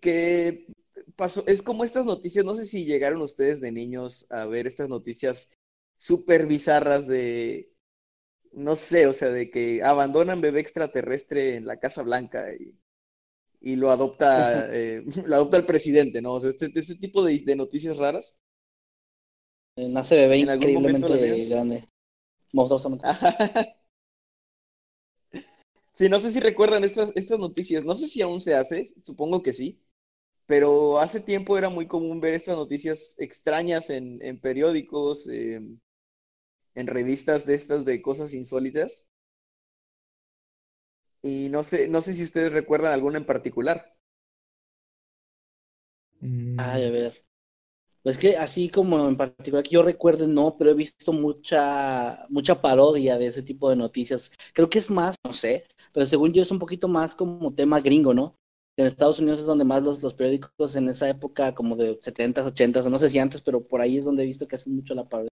que 0.00 0.66
pasó, 1.14 1.44
es 1.46 1.62
como 1.62 1.84
estas 1.84 2.06
noticias, 2.06 2.42
no 2.42 2.54
sé 2.54 2.64
si 2.64 2.86
llegaron 2.86 3.20
ustedes 3.20 3.60
de 3.60 3.70
niños 3.70 4.26
a 4.30 4.46
ver 4.46 4.66
estas 4.66 4.88
noticias 4.88 5.50
súper 5.98 6.46
bizarras 6.46 7.06
de, 7.06 7.70
no 8.52 8.76
sé, 8.76 9.06
o 9.06 9.12
sea, 9.12 9.28
de 9.28 9.50
que 9.50 9.82
abandonan 9.82 10.40
bebé 10.40 10.60
extraterrestre 10.60 11.56
en 11.56 11.66
la 11.66 11.78
Casa 11.78 12.02
Blanca 12.02 12.46
y, 12.54 12.78
y 13.60 13.76
lo 13.76 13.90
adopta, 13.90 14.68
eh, 14.74 15.04
lo 15.26 15.34
adopta 15.36 15.58
el 15.58 15.66
presidente, 15.66 16.22
¿no? 16.22 16.32
O 16.32 16.40
sea, 16.40 16.48
este, 16.48 16.70
este 16.74 16.94
tipo 16.94 17.22
de, 17.22 17.40
de 17.40 17.56
noticias 17.56 17.98
raras. 17.98 18.34
Nace 19.76 20.16
bebé 20.16 20.38
¿En 20.38 20.48
algún 20.48 20.72
momento 20.72 21.16
increíblemente 21.16 21.46
grande. 21.46 21.88
Monstruosamente. 22.52 23.04
Sí, 25.94 26.08
no 26.08 26.18
sé 26.20 26.30
si 26.32 26.38
recuerdan 26.40 26.84
estas, 26.84 27.10
estas 27.16 27.38
noticias, 27.40 27.84
no 27.84 27.96
sé 27.96 28.06
si 28.08 28.20
aún 28.22 28.40
se 28.40 28.54
hace, 28.54 28.92
supongo 29.04 29.42
que 29.42 29.52
sí, 29.54 29.80
pero 30.46 31.00
hace 31.00 31.20
tiempo 31.20 31.58
era 31.58 31.70
muy 31.70 31.86
común 31.88 32.20
ver 32.20 32.34
estas 32.34 32.56
noticias 32.56 33.14
extrañas 33.18 33.90
en, 33.90 34.20
en 34.22 34.40
periódicos, 34.40 35.28
eh, 35.28 35.60
en 36.76 36.86
revistas 36.86 37.44
de 37.44 37.54
estas 37.56 37.84
de 37.84 38.00
cosas 38.00 38.32
insólitas. 38.32 39.08
Y 41.22 41.50
no 41.50 41.62
sé, 41.62 41.88
no 41.88 42.00
sé 42.00 42.14
si 42.14 42.22
ustedes 42.22 42.52
recuerdan 42.54 42.94
alguna 42.94 43.18
en 43.18 43.26
particular. 43.26 43.94
Mm, 46.22 46.80
Ay, 46.80 46.84
a 46.86 46.90
ver. 46.90 47.25
Pues 48.06 48.18
que 48.18 48.36
así 48.36 48.68
como 48.68 49.08
en 49.08 49.16
particular 49.16 49.64
que 49.64 49.70
yo 49.70 49.82
recuerde, 49.82 50.28
no, 50.28 50.56
pero 50.56 50.70
he 50.70 50.74
visto 50.74 51.12
mucha, 51.12 52.24
mucha 52.28 52.62
parodia 52.62 53.18
de 53.18 53.26
ese 53.26 53.42
tipo 53.42 53.68
de 53.68 53.74
noticias. 53.74 54.30
Creo 54.54 54.70
que 54.70 54.78
es 54.78 54.88
más, 54.88 55.16
no 55.24 55.32
sé, 55.32 55.66
pero 55.92 56.06
según 56.06 56.32
yo 56.32 56.40
es 56.40 56.52
un 56.52 56.60
poquito 56.60 56.86
más 56.86 57.16
como 57.16 57.52
tema 57.52 57.80
gringo, 57.80 58.14
¿no? 58.14 58.36
En 58.76 58.86
Estados 58.86 59.18
Unidos 59.18 59.40
es 59.40 59.46
donde 59.46 59.64
más 59.64 59.82
los, 59.82 60.04
los 60.04 60.14
periódicos 60.14 60.76
en 60.76 60.88
esa 60.88 61.08
época, 61.08 61.52
como 61.52 61.74
de 61.74 61.98
70s, 61.98 62.46
80s, 62.46 62.86
o 62.86 62.90
no 62.90 62.98
sé 63.00 63.10
si 63.10 63.18
antes, 63.18 63.42
pero 63.42 63.66
por 63.66 63.80
ahí 63.80 63.98
es 63.98 64.04
donde 64.04 64.22
he 64.22 64.26
visto 64.26 64.46
que 64.46 64.54
hacen 64.54 64.76
mucho 64.76 64.94
la 64.94 65.08
parodia. 65.08 65.30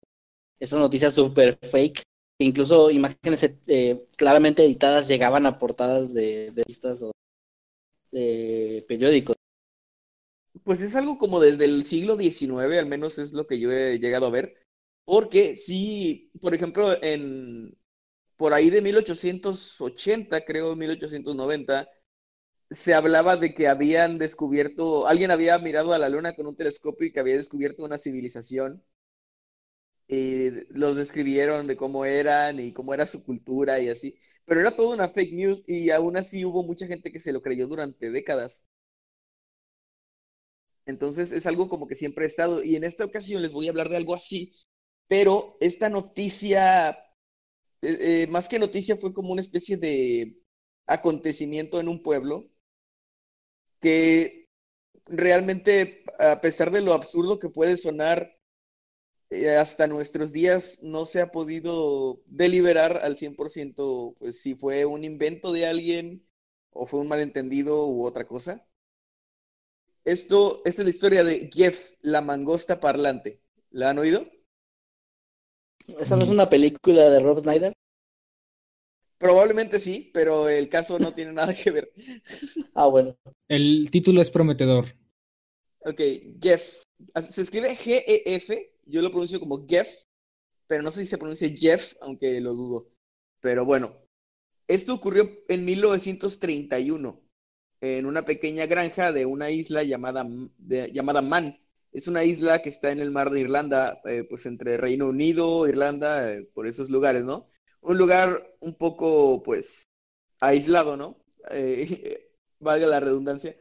Estas 0.58 0.80
noticias 0.80 1.14
súper 1.14 1.60
fake, 1.62 2.04
incluso 2.40 2.90
imágenes 2.90 3.52
eh, 3.68 4.08
claramente 4.16 4.64
editadas 4.64 5.10
llegaban 5.10 5.46
a 5.46 5.60
portadas 5.60 6.14
de, 6.14 6.52
de 6.52 6.64
revistas 6.64 7.04
o 7.04 7.12
de 8.14 8.86
periódicos. 8.88 9.36
Pues 10.64 10.82
es 10.82 10.96
algo 10.96 11.18
como 11.18 11.40
desde 11.40 11.66
el 11.66 11.86
siglo 11.86 12.16
XIX, 12.18 12.78
al 12.80 12.86
menos 12.86 13.18
es 13.18 13.32
lo 13.34 13.48
que 13.48 13.60
yo 13.60 13.72
he 13.72 14.00
llegado 14.00 14.26
a 14.28 14.30
ver, 14.30 14.56
porque 15.06 15.56
sí, 15.56 16.32
por 16.42 16.54
ejemplo, 16.54 17.02
en 17.04 17.78
por 18.38 18.54
ahí 18.54 18.70
de 18.72 18.82
1880, 18.82 20.46
creo 20.46 20.76
1890, 20.76 21.90
se 22.72 22.94
hablaba 22.96 23.38
de 23.38 23.54
que 23.56 23.68
habían 23.70 24.18
descubierto, 24.20 25.08
alguien 25.08 25.32
había 25.32 25.60
mirado 25.60 25.94
a 25.94 26.00
la 26.00 26.10
luna 26.10 26.36
con 26.36 26.48
un 26.48 26.58
telescopio 26.58 27.08
y 27.08 27.14
que 27.14 27.20
había 27.22 27.38
descubierto 27.38 27.84
una 27.86 28.00
civilización. 28.00 28.84
Y 30.08 30.50
los 30.74 30.96
describieron 30.98 31.66
de 31.68 31.78
cómo 31.78 32.06
eran 32.06 32.60
y 32.60 32.74
cómo 32.74 32.94
era 32.94 33.08
su 33.08 33.24
cultura 33.24 33.80
y 33.80 33.90
así. 33.90 34.16
Pero 34.46 34.60
era 34.60 34.76
toda 34.76 34.94
una 34.96 35.10
fake 35.10 35.34
news 35.34 35.64
y 35.68 35.90
aún 35.92 36.18
así 36.18 36.44
hubo 36.46 36.64
mucha 36.64 36.86
gente 36.88 37.12
que 37.12 37.20
se 37.20 37.32
lo 37.34 37.42
creyó 37.42 37.68
durante 37.68 38.12
décadas. 38.12 38.64
Entonces 40.86 41.32
es 41.32 41.46
algo 41.46 41.70
como 41.70 41.88
que 41.88 41.96
siempre 41.96 42.26
ha 42.26 42.28
estado. 42.28 42.64
Y 42.64 42.76
en 42.76 42.84
esta 42.84 43.06
ocasión 43.06 43.42
les 43.42 43.52
voy 43.52 43.68
a 43.68 43.72
hablar 43.72 43.90
de 43.90 43.98
algo 43.98 44.16
así. 44.16 44.54
Pero 45.08 45.58
esta 45.62 45.90
noticia, 45.90 46.92
eh, 47.82 48.24
eh, 48.24 48.28
más 48.30 48.50
que 48.50 48.60
noticia, 48.60 48.98
fue 48.98 49.14
como 49.14 49.32
una 49.34 49.42
especie 49.42 49.78
de 49.78 50.38
acontecimiento 50.88 51.80
en 51.80 51.88
un 51.90 52.04
pueblo 52.04 52.46
que 53.80 54.48
realmente, 55.08 56.04
a 56.20 56.42
pesar 56.42 56.72
de 56.72 56.82
lo 56.82 56.94
absurdo 56.94 57.40
que 57.40 57.50
puede 57.50 57.78
sonar, 57.78 58.38
eh, 59.30 59.50
hasta 59.58 59.88
nuestros 59.88 60.32
días 60.34 60.80
no 60.84 61.06
se 61.06 61.22
ha 61.22 61.32
podido 61.32 62.22
deliberar 62.28 62.98
al 62.98 63.18
100%, 63.18 64.16
pues 64.20 64.42
si 64.42 64.56
fue 64.56 64.86
un 64.86 65.04
invento 65.04 65.52
de 65.54 65.66
alguien 65.68 66.28
o 66.72 66.86
fue 66.88 67.00
un 67.00 67.08
malentendido 67.08 67.88
u 67.88 68.06
otra 68.06 68.28
cosa. 68.28 68.66
Esto, 70.04 70.62
esta 70.66 70.82
es 70.82 70.86
la 70.86 70.90
historia 70.90 71.24
de 71.24 71.50
Jeff, 71.54 71.92
la 72.02 72.22
mangosta 72.22 72.80
parlante. 72.80 73.42
¿La 73.70 73.92
han 73.92 74.00
oído? 74.00 74.26
¿Esa 76.00 76.16
no 76.16 76.24
es 76.24 76.30
una 76.30 76.50
película 76.50 77.10
de 77.10 77.20
Rob 77.20 77.40
Snyder? 77.40 77.74
Probablemente 79.18 79.80
sí, 79.80 80.10
pero 80.14 80.50
el 80.50 80.68
caso 80.70 80.98
no 80.98 81.14
tiene 81.14 81.34
nada 81.34 81.54
que 81.54 81.70
ver. 81.70 81.94
Ah, 82.74 82.88
bueno. 82.88 83.16
El 83.48 83.90
título 83.92 84.22
es 84.22 84.32
prometedor. 84.32 84.86
Ok, 85.82 86.02
Jeff. 86.42 86.84
Se 87.22 87.42
escribe 87.42 87.76
G-E-F, 87.76 88.74
yo 88.86 89.02
lo 89.02 89.10
pronuncio 89.10 89.40
como 89.40 89.68
Jeff, 89.68 89.88
pero 90.68 90.84
no 90.84 90.92
sé 90.92 91.02
si 91.02 91.08
se 91.08 91.18
pronuncia 91.18 91.54
Jeff, 91.56 91.96
aunque 92.02 92.40
lo 92.42 92.54
dudo. 92.54 92.90
Pero 93.40 93.66
bueno, 93.66 93.96
esto 94.68 94.94
ocurrió 94.94 95.30
en 95.48 95.66
1931, 95.66 97.21
en 97.82 98.06
una 98.06 98.24
pequeña 98.26 98.68
granja 98.68 99.12
de 99.12 99.26
una 99.26 99.50
isla 99.50 99.84
llamada, 99.84 100.26
llamada 100.68 101.22
Man. 101.22 101.60
Es 101.92 102.08
una 102.08 102.24
isla 102.24 102.62
que 102.62 102.70
está 102.70 102.92
en 102.92 103.00
el 103.00 103.12
mar 103.12 103.32
de 103.32 103.42
Irlanda, 103.42 104.02
eh, 104.06 104.24
pues 104.30 104.46
entre 104.46 104.78
Reino 104.78 105.10
Unido, 105.10 105.68
Irlanda, 105.68 106.32
eh, 106.32 106.44
por 106.54 106.68
esos 106.68 106.90
lugares, 106.90 107.24
¿no? 107.24 107.50
Un 107.82 107.98
lugar 107.98 108.56
un 108.62 108.76
poco, 108.76 109.44
pues, 109.44 109.90
aislado, 110.40 110.96
¿no? 110.96 111.18
Eh, 111.52 112.30
valga 112.60 112.88
la 112.88 113.00
redundancia. 113.00 113.58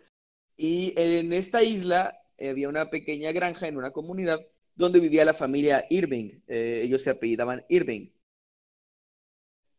Y 0.56 0.92
en 0.96 1.32
esta 1.32 1.62
isla 1.62 2.22
había 2.38 2.68
una 2.68 2.90
pequeña 2.90 3.32
granja 3.32 3.68
en 3.68 3.76
una 3.78 3.92
comunidad 3.92 4.46
donde 4.74 5.00
vivía 5.00 5.24
la 5.24 5.34
familia 5.34 5.86
Irving. 5.90 6.40
Ellos 6.46 7.02
se 7.02 7.10
apellidaban 7.10 7.64
Irving. 7.68 8.10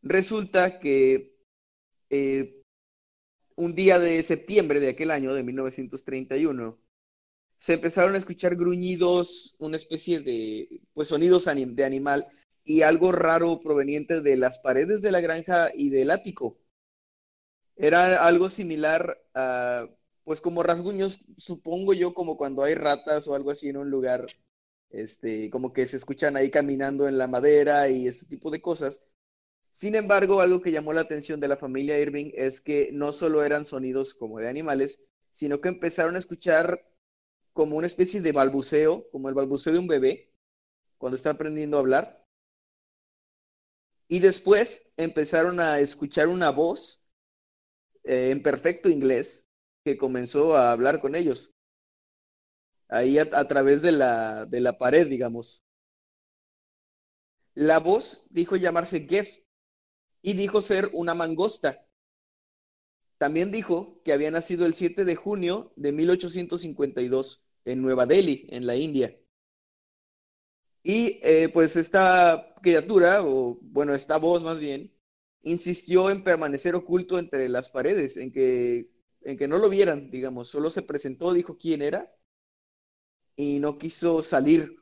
Resulta 0.04 0.80
que 0.80 1.36
un 3.62 3.76
día 3.76 4.00
de 4.00 4.24
septiembre 4.24 4.80
de 4.80 4.90
aquel 4.90 5.12
año, 5.12 5.34
de 5.36 5.44
1931, 5.44 6.80
se 7.60 7.74
empezaron 7.74 8.16
a 8.16 8.18
escuchar 8.18 8.56
gruñidos, 8.56 9.56
una 9.60 9.78
especie 9.78 10.20
de 10.20 10.82
pues, 10.94 11.10
sonidos 11.10 11.46
de 11.46 11.86
animal 11.86 12.28
y 12.64 12.82
algo 12.82 13.12
raro 13.12 13.62
proveniente 13.62 14.22
de 14.22 14.36
las 14.36 14.58
paredes 14.60 15.02
de 15.04 15.12
la 15.12 15.22
granja 15.22 15.72
y 15.76 15.90
del 15.90 16.10
ático. 16.10 16.58
Era 17.76 18.26
algo 18.26 18.50
similar 18.50 19.22
a, 19.36 19.88
pues 20.24 20.42
como 20.42 20.64
rasguños, 20.64 21.20
supongo 21.38 21.94
yo, 21.94 22.16
como 22.16 22.38
cuando 22.38 22.64
hay 22.64 22.74
ratas 22.74 23.28
o 23.28 23.36
algo 23.36 23.52
así 23.52 23.70
en 23.70 23.78
un 23.78 23.92
lugar, 23.92 24.26
este, 24.90 25.52
como 25.52 25.72
que 25.72 25.86
se 25.86 25.98
escuchan 25.98 26.36
ahí 26.36 26.50
caminando 26.50 27.08
en 27.08 27.20
la 27.20 27.28
madera 27.28 27.90
y 27.90 28.08
este 28.08 28.26
tipo 28.26 28.50
de 28.50 28.62
cosas. 28.62 29.04
Sin 29.72 29.96
embargo, 29.96 30.42
algo 30.42 30.62
que 30.62 30.72
llamó 30.72 30.94
la 30.94 31.02
atención 31.02 31.40
de 31.40 31.48
la 31.48 31.58
familia 31.58 32.00
Irving 32.00 32.32
es 32.34 32.60
que 32.62 32.90
no 32.92 33.14
solo 33.14 33.44
eran 33.44 33.66
sonidos 33.66 34.14
como 34.14 34.40
de 34.40 34.50
animales, 34.50 35.00
sino 35.32 35.62
que 35.62 35.70
empezaron 35.70 36.16
a 36.16 36.20
escuchar 36.20 36.86
como 37.54 37.78
una 37.78 37.88
especie 37.88 38.22
de 38.22 38.32
balbuceo, 38.32 39.10
como 39.12 39.30
el 39.30 39.36
balbuceo 39.36 39.74
de 39.74 39.80
un 39.80 39.88
bebé 39.88 40.34
cuando 40.98 41.16
está 41.16 41.32
aprendiendo 41.32 41.78
a 41.78 41.80
hablar. 41.80 42.26
Y 44.08 44.20
después 44.20 44.84
empezaron 44.98 45.60
a 45.62 45.80
escuchar 45.80 46.28
una 46.28 46.50
voz 46.52 47.02
eh, 48.04 48.32
en 48.32 48.44
perfecto 48.44 48.90
inglés 48.90 49.46
que 49.86 49.98
comenzó 49.98 50.58
a 50.58 50.74
hablar 50.74 51.00
con 51.00 51.16
ellos. 51.16 51.54
Ahí 52.90 53.18
a, 53.18 53.48
través 53.48 53.82
de 53.82 53.94
la, 53.94 54.46
de 54.46 54.60
la 54.60 54.78
pared, 54.78 55.08
digamos. 55.08 55.64
La 57.54 57.80
voz 57.80 58.26
dijo 58.30 58.58
llamarse 58.58 59.08
Geff 59.08 59.30
y 60.22 60.34
dijo 60.34 60.62
ser 60.62 60.90
una 60.94 61.14
mangosta. 61.14 61.86
También 63.18 63.52
dijo 63.52 64.02
que 64.04 64.14
había 64.14 64.32
nacido 64.32 64.66
el 64.66 64.74
7 64.74 65.06
de 65.06 65.16
junio 65.16 65.74
de 65.76 65.92
1852 65.92 67.44
en 67.66 67.82
Nueva 67.82 68.06
Delhi, 68.06 68.48
en 68.50 68.66
la 68.66 68.76
India. 68.76 69.16
Y 70.84 71.20
eh, 71.24 71.50
pues 71.54 71.76
esta 71.76 72.56
criatura, 72.62 73.24
o 73.24 73.60
bueno, 73.62 73.94
esta 73.94 74.18
voz 74.18 74.44
más 74.44 74.60
bien, 74.60 74.92
insistió 75.44 76.10
en 76.10 76.24
permanecer 76.24 76.76
oculto 76.76 77.20
entre 77.20 77.48
las 77.50 77.70
paredes, 77.70 78.18
en 78.18 78.32
que, 78.32 78.90
en 79.22 79.38
que 79.38 79.48
no 79.48 79.58
lo 79.60 79.70
vieran, 79.70 80.10
digamos, 80.10 80.50
solo 80.50 80.70
se 80.70 80.82
presentó, 80.82 81.34
dijo 81.34 81.58
quién 81.58 81.82
era 81.82 82.12
y 83.36 83.60
no 83.60 83.78
quiso 83.78 84.22
salir. 84.22 84.81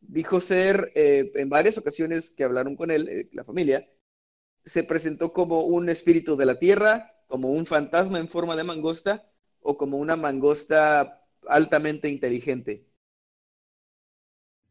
Dijo 0.00 0.40
ser, 0.40 0.92
eh, 0.94 1.32
en 1.34 1.48
varias 1.48 1.78
ocasiones 1.78 2.30
que 2.30 2.44
hablaron 2.44 2.76
con 2.76 2.90
él, 2.90 3.08
eh, 3.08 3.28
la 3.32 3.44
familia, 3.44 3.88
se 4.64 4.84
presentó 4.84 5.32
como 5.32 5.62
un 5.62 5.88
espíritu 5.88 6.36
de 6.36 6.46
la 6.46 6.58
tierra, 6.58 7.12
como 7.28 7.50
un 7.50 7.66
fantasma 7.66 8.18
en 8.18 8.28
forma 8.28 8.56
de 8.56 8.64
mangosta 8.64 9.30
o 9.60 9.76
como 9.78 9.98
una 9.98 10.16
mangosta 10.16 11.24
altamente 11.48 12.08
inteligente. 12.08 12.86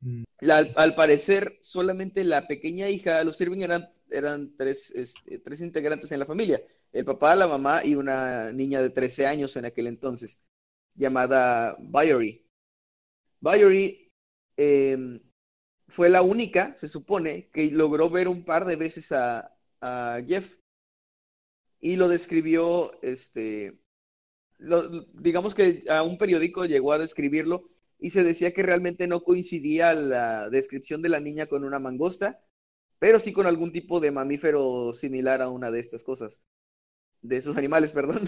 Mm. 0.02 0.24
La- 0.42 0.58
al, 0.76 0.96
parecer, 0.96 1.58
solamente 1.62 2.24
la 2.24 2.48
pequeña 2.48 2.90
hija, 2.90 3.24
los 3.24 3.40
Irving 3.42 3.62
eran, 3.62 3.90
eran 4.12 4.56
tres, 4.58 4.92
este, 4.92 5.40
tres 5.40 5.62
integrantes 5.62 6.12
en 6.12 6.20
la 6.20 6.26
familia, 6.26 6.62
el 6.92 7.06
papá, 7.06 7.36
la 7.36 7.48
mamá 7.48 7.84
y 7.84 7.96
una 7.96 8.52
niña 8.52 8.82
de 8.82 8.90
13 8.90 9.26
años 9.26 9.56
en 9.58 9.66
aquel 9.66 9.88
entonces, 9.88 10.44
llamada 10.96 11.76
Valerie. 11.80 12.46
Valerie 13.40 14.05
eh, 14.58 15.20
fue 15.88 16.10
la 16.10 16.22
única, 16.22 16.76
se 16.76 16.88
supone, 16.88 17.50
que 17.52 17.72
logró 17.72 18.10
ver 18.10 18.28
un 18.28 18.44
par 18.44 18.66
de 18.66 18.76
veces 18.76 19.12
a, 19.12 19.52
Jeff 20.28 20.58
y 21.80 21.96
lo 21.96 22.08
describió, 22.08 23.00
este, 23.04 23.80
digamos 25.14 25.54
que 25.54 25.84
a 25.90 26.02
un 26.02 26.18
periódico 26.18 26.66
llegó 26.66 26.92
a 26.92 26.98
describirlo 26.98 27.70
y 28.00 28.10
se 28.10 28.24
decía 28.24 28.52
que 28.52 28.64
realmente 28.64 29.08
no 29.08 29.24
coincidía 29.24 29.94
la 29.94 30.50
descripción 30.50 31.04
de 31.04 31.10
la 31.10 31.20
niña 31.20 31.46
con 31.46 31.64
una 31.64 31.78
mangosta, 31.78 32.44
pero 32.98 33.20
sí 33.20 33.32
con 33.32 33.46
algún 33.46 33.72
tipo 33.72 34.00
de 34.00 34.10
mamífero 34.10 34.92
similar 34.94 35.44
a 35.44 35.50
una 35.50 35.70
de 35.70 35.82
estas 35.82 36.04
cosas, 36.04 36.42
de 37.22 37.38
esos 37.38 37.58
animales, 37.58 37.92
perdón. 37.94 38.28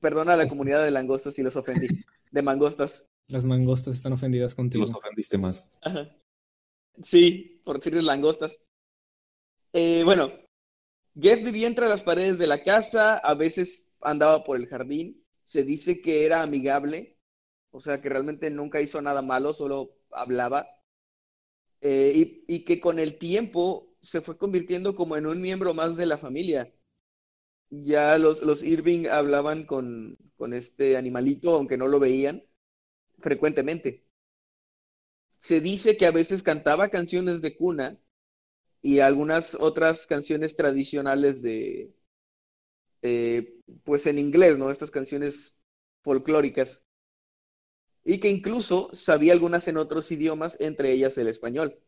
Perdona 0.00 0.34
a 0.34 0.36
la 0.36 0.48
comunidad 0.48 0.84
de 0.84 0.90
langostas 0.90 1.34
si 1.34 1.42
los 1.42 1.56
ofendí, 1.56 1.86
de 2.30 2.42
mangostas. 2.42 3.06
Las 3.28 3.44
mangostas 3.44 3.94
están 3.94 4.12
ofendidas 4.12 4.54
contigo. 4.54 4.84
los 4.84 4.94
ofendiste 4.94 5.38
más. 5.38 5.68
Ajá. 5.82 6.14
Sí, 7.02 7.60
por 7.64 7.78
decirles 7.78 8.04
langostas. 8.04 8.58
Eh, 9.72 10.02
bueno, 10.04 10.32
Jeff 11.20 11.42
vivía 11.42 11.66
entre 11.66 11.88
las 11.88 12.02
paredes 12.02 12.38
de 12.38 12.46
la 12.46 12.62
casa, 12.62 13.18
a 13.18 13.34
veces 13.34 13.88
andaba 14.00 14.44
por 14.44 14.56
el 14.56 14.68
jardín, 14.68 15.24
se 15.42 15.64
dice 15.64 16.00
que 16.00 16.24
era 16.26 16.42
amigable, 16.42 17.18
o 17.70 17.80
sea 17.80 18.00
que 18.00 18.08
realmente 18.08 18.50
nunca 18.50 18.80
hizo 18.80 19.00
nada 19.02 19.22
malo, 19.22 19.52
solo 19.52 19.96
hablaba, 20.10 20.68
Eh, 21.80 22.12
y, 22.14 22.44
y 22.48 22.64
que 22.64 22.80
con 22.80 22.98
el 22.98 23.18
tiempo 23.18 23.94
se 24.00 24.22
fue 24.22 24.38
convirtiendo 24.38 24.94
como 24.94 25.16
en 25.16 25.26
un 25.26 25.40
miembro 25.40 25.74
más 25.74 25.96
de 25.96 26.06
la 26.06 26.16
familia. 26.16 26.72
Ya 27.70 28.16
los, 28.18 28.42
los 28.42 28.62
Irving 28.62 29.06
hablaban 29.08 29.66
con, 29.66 30.16
con 30.36 30.54
este 30.54 30.96
animalito, 30.96 31.54
aunque 31.54 31.76
no 31.76 31.86
lo 31.88 32.00
veían, 32.00 32.42
frecuentemente. 33.18 34.04
Se 35.38 35.60
dice 35.60 35.96
que 35.96 36.06
a 36.06 36.10
veces 36.10 36.42
cantaba 36.42 36.88
canciones 36.88 37.42
de 37.42 37.56
cuna 37.56 37.98
y 38.80 39.00
algunas 39.00 39.54
otras 39.54 40.06
canciones 40.06 40.56
tradicionales 40.56 41.42
de, 41.42 41.94
eh, 43.02 43.60
pues 43.84 44.06
en 44.06 44.18
inglés, 44.18 44.56
¿no? 44.58 44.70
Estas 44.70 44.90
canciones 44.90 45.56
folclóricas. 46.02 46.82
Y 48.04 48.18
que 48.18 48.30
incluso 48.30 48.90
sabía 48.92 49.32
algunas 49.32 49.68
en 49.68 49.76
otros 49.76 50.10
idiomas, 50.10 50.56
entre 50.60 50.92
ellas 50.92 51.16
el 51.18 51.28
español. 51.28 51.78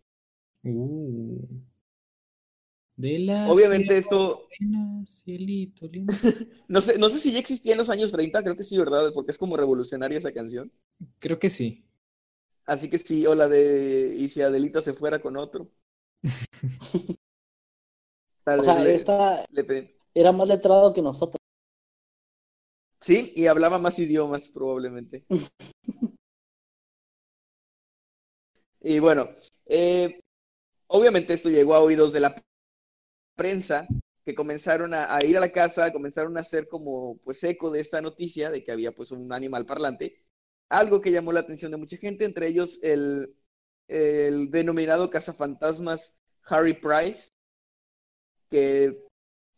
Uh. 0.62 1.46
De 2.96 3.18
la 3.18 3.48
Obviamente 3.50 3.98
esto, 3.98 4.48
Serena, 4.58 5.04
cielito 5.06 5.86
lindo. 5.86 6.14
no 6.68 6.80
sé, 6.80 6.98
no 6.98 7.08
sé 7.10 7.20
si 7.20 7.32
ya 7.32 7.38
existía 7.38 7.72
en 7.72 7.78
los 7.78 7.90
años 7.90 8.10
30, 8.10 8.42
creo 8.42 8.56
que 8.56 8.62
sí, 8.62 8.78
¿verdad? 8.78 9.12
Porque 9.12 9.32
es 9.32 9.38
como 9.38 9.56
revolucionaria 9.56 10.18
esa 10.18 10.32
canción. 10.32 10.72
Creo 11.18 11.38
que 11.38 11.50
sí. 11.50 11.84
Así 12.64 12.88
que 12.90 12.98
sí, 12.98 13.26
o 13.26 13.34
la 13.34 13.48
de 13.48 14.14
y 14.18 14.28
si 14.28 14.42
Adelita 14.42 14.80
se 14.82 14.94
fuera 14.94 15.20
con 15.20 15.36
otro. 15.36 15.68
Tal 18.44 18.60
O 18.60 18.62
sea, 18.62 18.82
le- 18.82 18.94
esta 18.94 19.44
le 19.50 19.96
era 20.14 20.32
más 20.32 20.48
letrado 20.48 20.92
que 20.92 21.02
nosotros. 21.02 21.36
Sí, 23.00 23.32
y 23.36 23.46
hablaba 23.46 23.78
más 23.78 23.98
idiomas 23.98 24.50
probablemente. 24.50 25.24
Y 28.80 29.00
bueno, 29.00 29.28
eh, 29.66 30.20
obviamente 30.86 31.34
esto 31.34 31.50
llegó 31.50 31.74
a 31.74 31.80
oídos 31.80 32.12
de 32.12 32.20
la 32.20 32.36
prensa, 33.36 33.86
que 34.24 34.34
comenzaron 34.34 34.92
a, 34.94 35.18
ir 35.24 35.36
a 35.36 35.40
la 35.40 35.52
casa, 35.52 35.92
comenzaron 35.92 36.36
a 36.36 36.40
hacer 36.40 36.66
como 36.68 37.18
pues 37.18 37.44
eco 37.44 37.70
de 37.70 37.80
esta 37.80 38.02
noticia 38.02 38.50
de 38.50 38.64
que 38.64 38.72
había 38.72 38.92
pues 38.92 39.12
un 39.12 39.32
animal 39.32 39.66
parlante, 39.66 40.26
algo 40.68 41.00
que 41.00 41.12
llamó 41.12 41.32
la 41.32 41.40
atención 41.40 41.70
de 41.70 41.76
mucha 41.76 41.96
gente, 41.96 42.24
entre 42.24 42.48
ellos 42.48 42.80
el, 42.82 43.36
denominado 43.88 45.10
cazafantasmas 45.10 46.14
Harry 46.44 46.74
Price, 46.74 47.28
que 48.50 49.04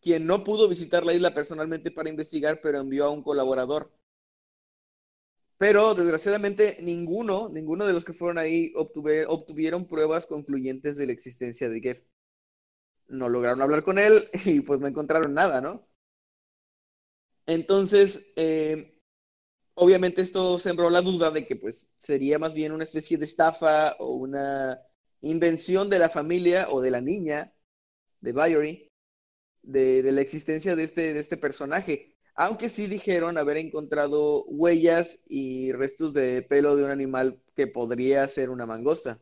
quien 0.01 0.27
no 0.27 0.43
pudo 0.43 0.67
visitar 0.69 1.03
la 1.03 1.13
isla 1.13 1.33
personalmente 1.33 1.91
para 1.91 2.09
investigar, 2.09 2.61
pero 2.61 2.79
envió 2.79 3.05
a 3.05 3.09
un 3.09 3.23
colaborador. 3.23 3.91
Pero 5.57 5.95
desgraciadamente 5.95 6.77
ninguno, 6.81 7.49
ninguno 7.49 7.85
de 7.85 7.93
los 7.93 8.05
que 8.05 8.13
fueron 8.13 8.37
ahí 8.37 8.71
obtuvieron 8.75 9.87
pruebas 9.87 10.25
concluyentes 10.25 10.95
de 10.95 11.07
la 11.07 11.11
existencia 11.11 11.69
de 11.69 11.81
Jeff. 11.81 11.99
No 13.09 13.27
lograron 13.29 13.61
hablar 13.61 13.83
con 13.83 13.99
él 13.99 14.29
y 14.45 14.61
pues 14.61 14.79
no 14.79 14.87
encontraron 14.87 15.33
nada, 15.33 15.61
¿no? 15.61 15.87
Entonces, 17.45 18.25
eh, 18.35 18.99
obviamente 19.75 20.21
esto 20.21 20.59
sembró 20.59 20.89
la 20.89 21.01
duda 21.01 21.31
de 21.31 21.47
que 21.47 21.55
pues 21.55 21.89
sería 21.97 22.39
más 22.39 22.53
bien 22.53 22.71
una 22.71 22.83
especie 22.83 23.17
de 23.17 23.25
estafa 23.25 23.93
o 23.99 24.15
una 24.17 24.79
invención 25.21 25.89
de 25.89 25.99
la 25.99 26.09
familia 26.09 26.67
o 26.71 26.81
de 26.81 26.91
la 26.91 27.01
niña 27.01 27.53
de 28.21 28.33
Valerie 28.33 28.89
de, 29.63 30.03
de 30.03 30.11
la 30.11 30.21
existencia 30.21 30.75
de 30.75 30.83
este, 30.83 31.13
de 31.13 31.19
este 31.19 31.37
personaje. 31.37 32.17
Aunque 32.35 32.69
sí 32.69 32.87
dijeron 32.87 33.37
haber 33.37 33.57
encontrado 33.57 34.45
huellas 34.45 35.19
y 35.27 35.71
restos 35.73 36.13
de 36.13 36.41
pelo 36.43 36.75
de 36.75 36.85
un 36.85 36.91
animal 36.91 37.41
que 37.55 37.67
podría 37.67 38.27
ser 38.27 38.49
una 38.49 38.65
mangosta. 38.65 39.19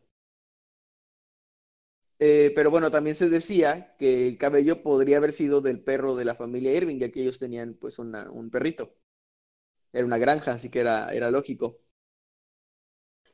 Eh, 2.19 2.51
pero 2.55 2.71
bueno, 2.71 2.89
también 2.91 3.15
se 3.15 3.29
decía 3.29 3.95
que 3.99 4.27
el 4.27 4.37
cabello 4.37 4.81
podría 4.83 5.17
haber 5.17 5.33
sido 5.33 5.61
del 5.61 5.81
perro 5.83 6.15
de 6.15 6.25
la 6.25 6.35
familia 6.35 6.73
Irving, 6.73 6.99
ya 6.99 7.11
que 7.11 7.21
ellos 7.21 7.39
tenían 7.39 7.75
pues 7.75 7.99
una- 7.99 8.29
un 8.31 8.49
perrito. 8.49 8.95
Era 9.93 10.05
una 10.05 10.17
granja, 10.17 10.51
así 10.53 10.69
que 10.69 10.79
era, 10.81 11.13
era 11.13 11.31
lógico. 11.31 11.79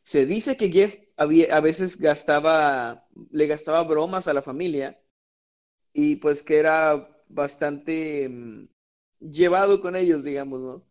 Se 0.03 0.25
dice 0.25 0.57
que 0.57 0.69
Jeff 0.71 0.95
había, 1.17 1.55
a 1.55 1.61
veces 1.61 1.97
gastaba, 1.97 3.07
le 3.31 3.47
gastaba 3.47 3.83
bromas 3.83 4.27
a 4.27 4.33
la 4.33 4.41
familia 4.41 5.01
y 5.93 6.17
pues 6.17 6.43
que 6.43 6.57
era 6.59 7.09
bastante 7.29 8.29
mm, 8.29 8.67
llevado 9.21 9.81
con 9.81 9.95
ellos, 9.95 10.23
digamos, 10.23 10.61
¿no? 10.61 10.71
O 10.75 10.87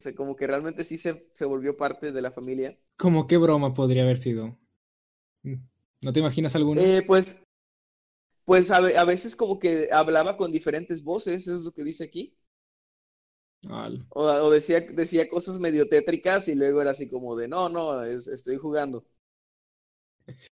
sea, 0.00 0.14
como 0.14 0.36
que 0.36 0.46
realmente 0.48 0.84
sí 0.84 0.98
se, 0.98 1.30
se 1.34 1.44
volvió 1.46 1.76
parte 1.76 2.12
de 2.12 2.22
la 2.22 2.32
familia. 2.32 2.78
¿Cómo 2.98 3.26
qué 3.26 3.38
broma 3.38 3.72
podría 3.72 4.02
haber 4.02 4.18
sido? 4.18 4.58
¿No 6.02 6.12
te 6.12 6.20
imaginas 6.20 6.54
alguna? 6.56 6.82
Eh, 6.82 7.02
pues, 7.06 7.34
pues 8.44 8.70
a, 8.70 8.78
a 8.78 9.04
veces 9.04 9.36
como 9.36 9.58
que 9.58 9.88
hablaba 9.92 10.36
con 10.36 10.50
diferentes 10.52 11.02
voces, 11.04 11.42
eso 11.42 11.56
es 11.56 11.62
lo 11.62 11.72
que 11.72 11.84
dice 11.84 12.04
aquí. 12.04 12.34
Al- 13.70 14.06
O, 14.08 14.22
o 14.46 14.50
decía, 14.50 14.80
decía 14.80 15.28
cosas 15.28 15.60
medio 15.60 15.88
tétricas 15.88 16.48
y 16.48 16.54
luego 16.56 16.80
era 16.82 16.90
así 16.92 17.08
como 17.08 17.36
de, 17.36 17.46
no, 17.48 17.68
no, 17.68 18.02
es- 18.02 18.26
estoy 18.28 18.56
jugando. 18.56 19.04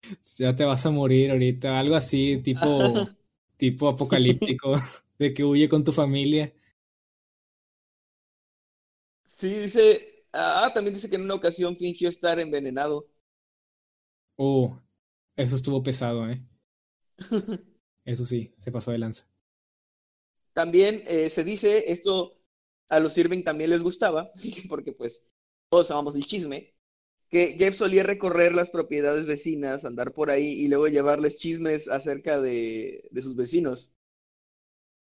Ya 0.38 0.54
te 0.56 0.64
vas 0.64 0.84
a 0.86 0.90
morir 0.90 1.30
ahorita. 1.30 1.78
Algo 1.78 1.96
así, 1.96 2.38
tipo, 2.42 3.10
tipo 3.56 3.88
apocalíptico, 3.88 4.74
de 5.18 5.34
que 5.34 5.44
huye 5.44 5.68
con 5.68 5.84
tu 5.84 5.92
familia. 5.92 6.52
Sí, 9.26 9.48
dice, 9.60 10.26
ah, 10.32 10.70
también 10.74 10.94
dice 10.94 11.08
que 11.08 11.16
en 11.16 11.22
una 11.22 11.34
ocasión 11.34 11.76
fingió 11.76 12.08
estar 12.08 12.38
envenenado. 12.38 13.08
Oh, 14.38 14.80
eso 15.36 15.56
estuvo 15.56 15.82
pesado, 15.82 16.28
¿eh? 16.28 16.42
Eso 18.04 18.24
sí, 18.24 18.54
se 18.58 18.72
pasó 18.72 18.90
de 18.90 18.98
lanza. 18.98 19.28
También 20.52 21.04
eh, 21.06 21.30
se 21.30 21.44
dice, 21.44 21.92
esto 21.92 22.40
a 22.88 22.98
los 22.98 23.16
Irving 23.18 23.44
también 23.44 23.70
les 23.70 23.82
gustaba, 23.82 24.32
porque 24.68 24.92
pues 24.92 25.22
todos 25.70 25.90
amamos 25.90 26.14
el 26.14 26.26
chisme, 26.26 26.74
que 27.28 27.56
Jeff 27.58 27.76
solía 27.76 28.02
recorrer 28.02 28.52
las 28.54 28.70
propiedades 28.70 29.26
vecinas, 29.26 29.84
andar 29.84 30.12
por 30.12 30.30
ahí 30.30 30.48
y 30.48 30.68
luego 30.68 30.88
llevarles 30.88 31.38
chismes 31.38 31.88
acerca 31.88 32.40
de, 32.40 33.08
de 33.10 33.22
sus 33.22 33.36
vecinos. 33.36 33.92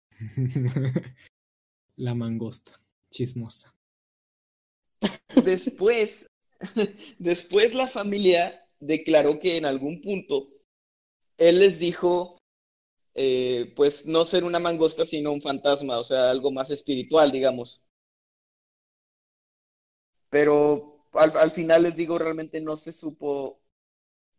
La 1.96 2.14
mangosta, 2.14 2.82
chismosa. 3.10 3.74
Después, 5.44 6.30
después 7.18 7.74
la 7.74 7.88
familia 7.88 8.67
declaró 8.80 9.40
que 9.40 9.58
en 9.58 9.66
algún 9.66 10.02
punto 10.02 10.50
él 11.38 11.60
les 11.60 11.80
dijo, 11.80 12.38
eh, 13.16 13.74
pues 13.76 14.06
no 14.08 14.26
ser 14.26 14.44
una 14.46 14.60
mangosta, 14.60 15.06
sino 15.06 15.32
un 15.34 15.42
fantasma, 15.44 16.00
o 16.00 16.06
sea, 16.06 16.32
algo 16.32 16.52
más 16.52 16.72
espiritual, 16.72 17.32
digamos. 17.32 17.84
Pero 20.30 21.04
al, 21.14 21.36
al 21.38 21.52
final 21.52 21.84
les 21.84 21.96
digo, 21.96 22.18
realmente 22.18 22.62
no 22.62 22.78
se 22.78 22.92
supo 22.92 23.62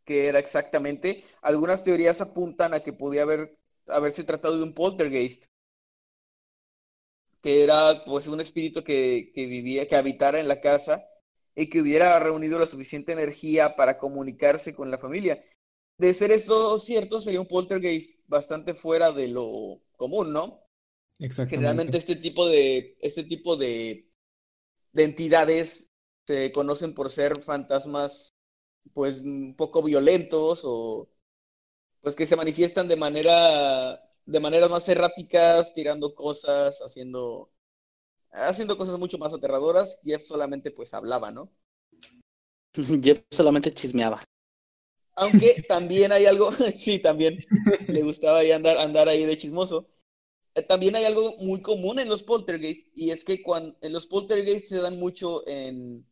qué 0.06 0.28
era 0.28 0.38
exactamente. 0.40 1.24
Algunas 1.42 1.84
teorías 1.84 2.20
apuntan 2.22 2.74
a 2.74 2.80
que 2.82 2.92
podía 2.94 3.22
haber, 3.24 3.58
haberse 3.88 4.24
tratado 4.24 4.58
de 4.58 4.64
un 4.64 4.74
poltergeist, 4.74 5.46
que 7.42 7.62
era 7.64 8.04
pues 8.04 8.26
un 8.28 8.40
espíritu 8.40 8.84
que, 8.84 9.32
que 9.34 9.46
vivía, 9.46 9.88
que 9.88 9.96
habitara 9.96 10.38
en 10.40 10.48
la 10.48 10.60
casa 10.60 11.07
y 11.58 11.68
que 11.68 11.80
hubiera 11.80 12.20
reunido 12.20 12.56
la 12.56 12.68
suficiente 12.68 13.12
energía 13.12 13.74
para 13.74 13.98
comunicarse 13.98 14.74
con 14.74 14.92
la 14.92 14.98
familia. 14.98 15.44
de 15.98 16.14
ser 16.14 16.30
esto 16.30 16.78
cierto, 16.78 17.18
sería 17.18 17.40
un 17.40 17.48
poltergeist 17.48 18.20
bastante 18.28 18.74
fuera 18.74 19.10
de 19.10 19.26
lo 19.26 19.82
común, 19.96 20.32
¿no? 20.32 20.62
Exactamente. 21.18 21.56
Generalmente 21.56 21.98
este 21.98 22.14
tipo 22.14 22.46
de, 22.46 22.96
este 23.00 23.24
tipo 23.24 23.56
de, 23.56 24.08
de 24.92 25.02
entidades 25.02 25.88
se 26.28 26.52
conocen 26.52 26.94
por 26.94 27.10
ser 27.10 27.42
fantasmas, 27.42 28.28
pues, 28.94 29.16
un 29.16 29.56
poco 29.56 29.82
violentos 29.82 30.62
o, 30.64 31.08
pues, 32.00 32.14
que 32.14 32.26
se 32.26 32.36
manifiestan 32.36 32.86
de 32.86 32.94
manera, 32.94 34.00
de 34.26 34.38
maneras 34.38 34.70
más 34.70 34.88
erráticas, 34.88 35.74
tirando 35.74 36.14
cosas, 36.14 36.78
haciendo, 36.82 37.50
haciendo 38.32 38.76
cosas 38.78 38.98
mucho 38.98 39.18
más 39.18 39.32
aterradoras. 39.34 40.00
Jeff 40.04 40.22
solamente, 40.22 40.70
pues, 40.70 40.94
hablaba, 40.94 41.30
¿no? 41.30 41.50
Jeff 43.02 43.22
solamente 43.30 43.72
chismeaba. 43.72 44.20
Aunque 45.16 45.64
también 45.68 46.12
hay 46.12 46.26
algo, 46.26 46.50
sí, 46.76 46.98
también 47.00 47.38
le 47.86 48.02
gustaba 48.02 48.38
ahí 48.40 48.52
andar, 48.52 48.78
andar 48.78 49.08
ahí 49.08 49.24
de 49.26 49.36
chismoso. 49.36 49.88
Eh, 50.54 50.62
También 50.62 50.96
hay 50.96 51.04
algo 51.06 51.36
muy 51.38 51.62
común 51.62 51.98
en 52.00 52.08
los 52.08 52.22
poltergeists 52.24 52.90
y 52.94 53.10
es 53.12 53.24
que 53.24 53.42
cuando 53.42 53.76
en 53.82 53.92
los 53.92 54.06
poltergeists 54.08 54.68
se 54.70 54.78
dan 54.78 54.98
mucho 54.98 55.46
en 55.48 56.06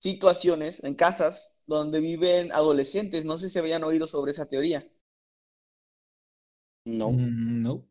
situaciones, 0.00 0.84
en 0.84 0.94
casas 0.96 1.54
donde 1.66 2.00
viven 2.00 2.52
adolescentes. 2.52 3.24
No 3.24 3.38
sé 3.38 3.50
si 3.50 3.58
habían 3.60 3.84
oído 3.84 4.06
sobre 4.08 4.32
esa 4.32 4.46
teoría. 4.48 4.88
No. 6.84 7.10
Mm, 7.10 7.62
no. 7.62 7.84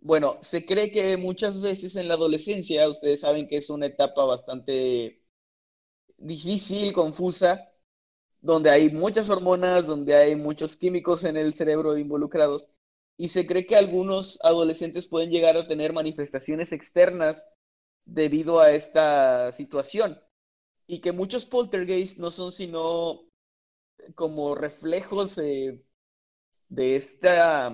Bueno, 0.00 0.38
se 0.42 0.64
cree 0.64 0.90
que 0.90 1.16
muchas 1.16 1.60
veces 1.60 1.96
en 1.96 2.08
la 2.08 2.14
adolescencia, 2.14 2.88
ustedes 2.88 3.20
saben 3.20 3.48
que 3.48 3.56
es 3.56 3.68
una 3.70 3.86
etapa 3.86 4.24
bastante 4.24 5.22
difícil, 6.18 6.92
confusa, 6.92 7.68
donde 8.40 8.70
hay 8.70 8.90
muchas 8.90 9.30
hormonas, 9.30 9.86
donde 9.86 10.14
hay 10.16 10.36
muchos 10.36 10.76
químicos 10.76 11.24
en 11.24 11.36
el 11.36 11.54
cerebro 11.54 11.98
involucrados, 11.98 12.68
y 13.18 13.28
se 13.30 13.46
cree 13.46 13.66
que 13.66 13.76
algunos 13.76 14.38
adolescentes 14.42 15.06
pueden 15.08 15.30
llegar 15.30 15.56
a 15.56 15.68
tener 15.68 15.92
manifestaciones 15.92 16.72
externas 16.72 17.46
debido 18.06 18.60
a 18.60 18.72
esta 18.72 19.52
situación, 19.52 20.20
y 20.86 21.00
que 21.00 21.12
muchos 21.12 21.46
poltergeists 21.46 22.18
no 22.18 22.30
son 22.30 22.52
sino 22.52 23.22
como 24.14 24.54
reflejos 24.54 25.38
eh, 25.38 25.82
de 26.68 26.96
esta, 26.96 27.70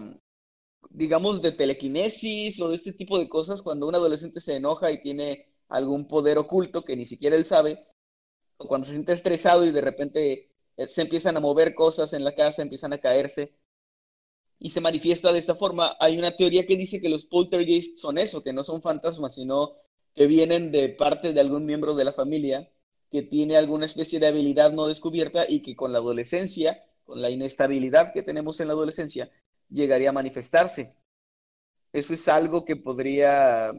digamos, 0.91 1.43
de 1.43 1.53
telequinesis 1.53 2.61
o 2.61 2.69
de 2.69 2.77
este 2.77 2.93
tipo 2.93 3.19
de 3.19 3.29
cosas 3.29 3.63
cuando 3.63 3.87
un 3.87 3.95
adolescente 3.95 4.41
se 4.41 4.57
enoja 4.57 4.91
y 4.93 5.03
tiene 5.03 5.47
algún 5.69 6.07
poder 6.07 6.39
oculto 6.39 6.85
que 6.85 6.97
ni 6.97 7.07
siquiera 7.07 7.37
él 7.37 7.45
sabe, 7.45 7.87
o 8.57 8.69
cuando 8.69 8.87
se 8.87 8.93
siente 8.93 9.13
estresado 9.13 9.65
y 9.65 9.73
de 9.73 9.81
repente 9.81 10.51
eh, 10.77 10.89
se 10.89 11.03
empiezan 11.03 11.37
a 11.37 11.41
mover 11.41 11.75
cosas 11.75 12.13
en 12.13 12.25
la 12.25 12.35
casa, 12.35 12.63
empiezan 12.63 12.93
a 12.93 12.99
caerse 12.99 13.55
y 14.59 14.71
se 14.71 14.81
manifiesta 14.81 15.33
de 15.33 15.39
esta 15.39 15.55
forma. 15.55 15.97
Hay 16.01 16.19
una 16.19 16.37
teoría 16.37 16.67
que 16.67 16.77
dice 16.77 17.01
que 17.01 17.09
los 17.09 17.27
poltergeists 17.27 18.01
son 18.01 18.19
eso, 18.19 18.43
que 18.43 18.53
no 18.53 18.65
son 18.65 18.83
fantasmas, 18.83 19.35
sino 19.35 19.77
que 20.15 20.27
vienen 20.27 20.73
de 20.73 20.89
parte 20.91 21.33
de 21.33 21.41
algún 21.41 21.67
miembro 21.67 21.95
de 21.95 22.05
la 22.05 22.13
familia 22.13 22.71
que 23.11 23.23
tiene 23.23 23.57
alguna 23.57 23.87
especie 23.87 24.19
de 24.19 24.27
habilidad 24.27 24.73
no 24.73 24.87
descubierta 24.89 25.47
y 25.49 25.61
que 25.63 25.77
con 25.77 25.93
la 25.93 25.99
adolescencia, 25.99 26.85
con 27.05 27.23
la 27.23 27.31
inestabilidad 27.31 28.13
que 28.13 28.23
tenemos 28.23 28.61
en 28.61 28.69
la 28.69 28.73
adolescencia, 28.75 29.31
llegaría 29.69 30.11
a 30.11 30.13
manifestarse. 30.13 30.95
Eso 31.93 32.15
es 32.15 32.29
algo 32.29 32.65
que 32.65 32.77
podría 32.77 33.73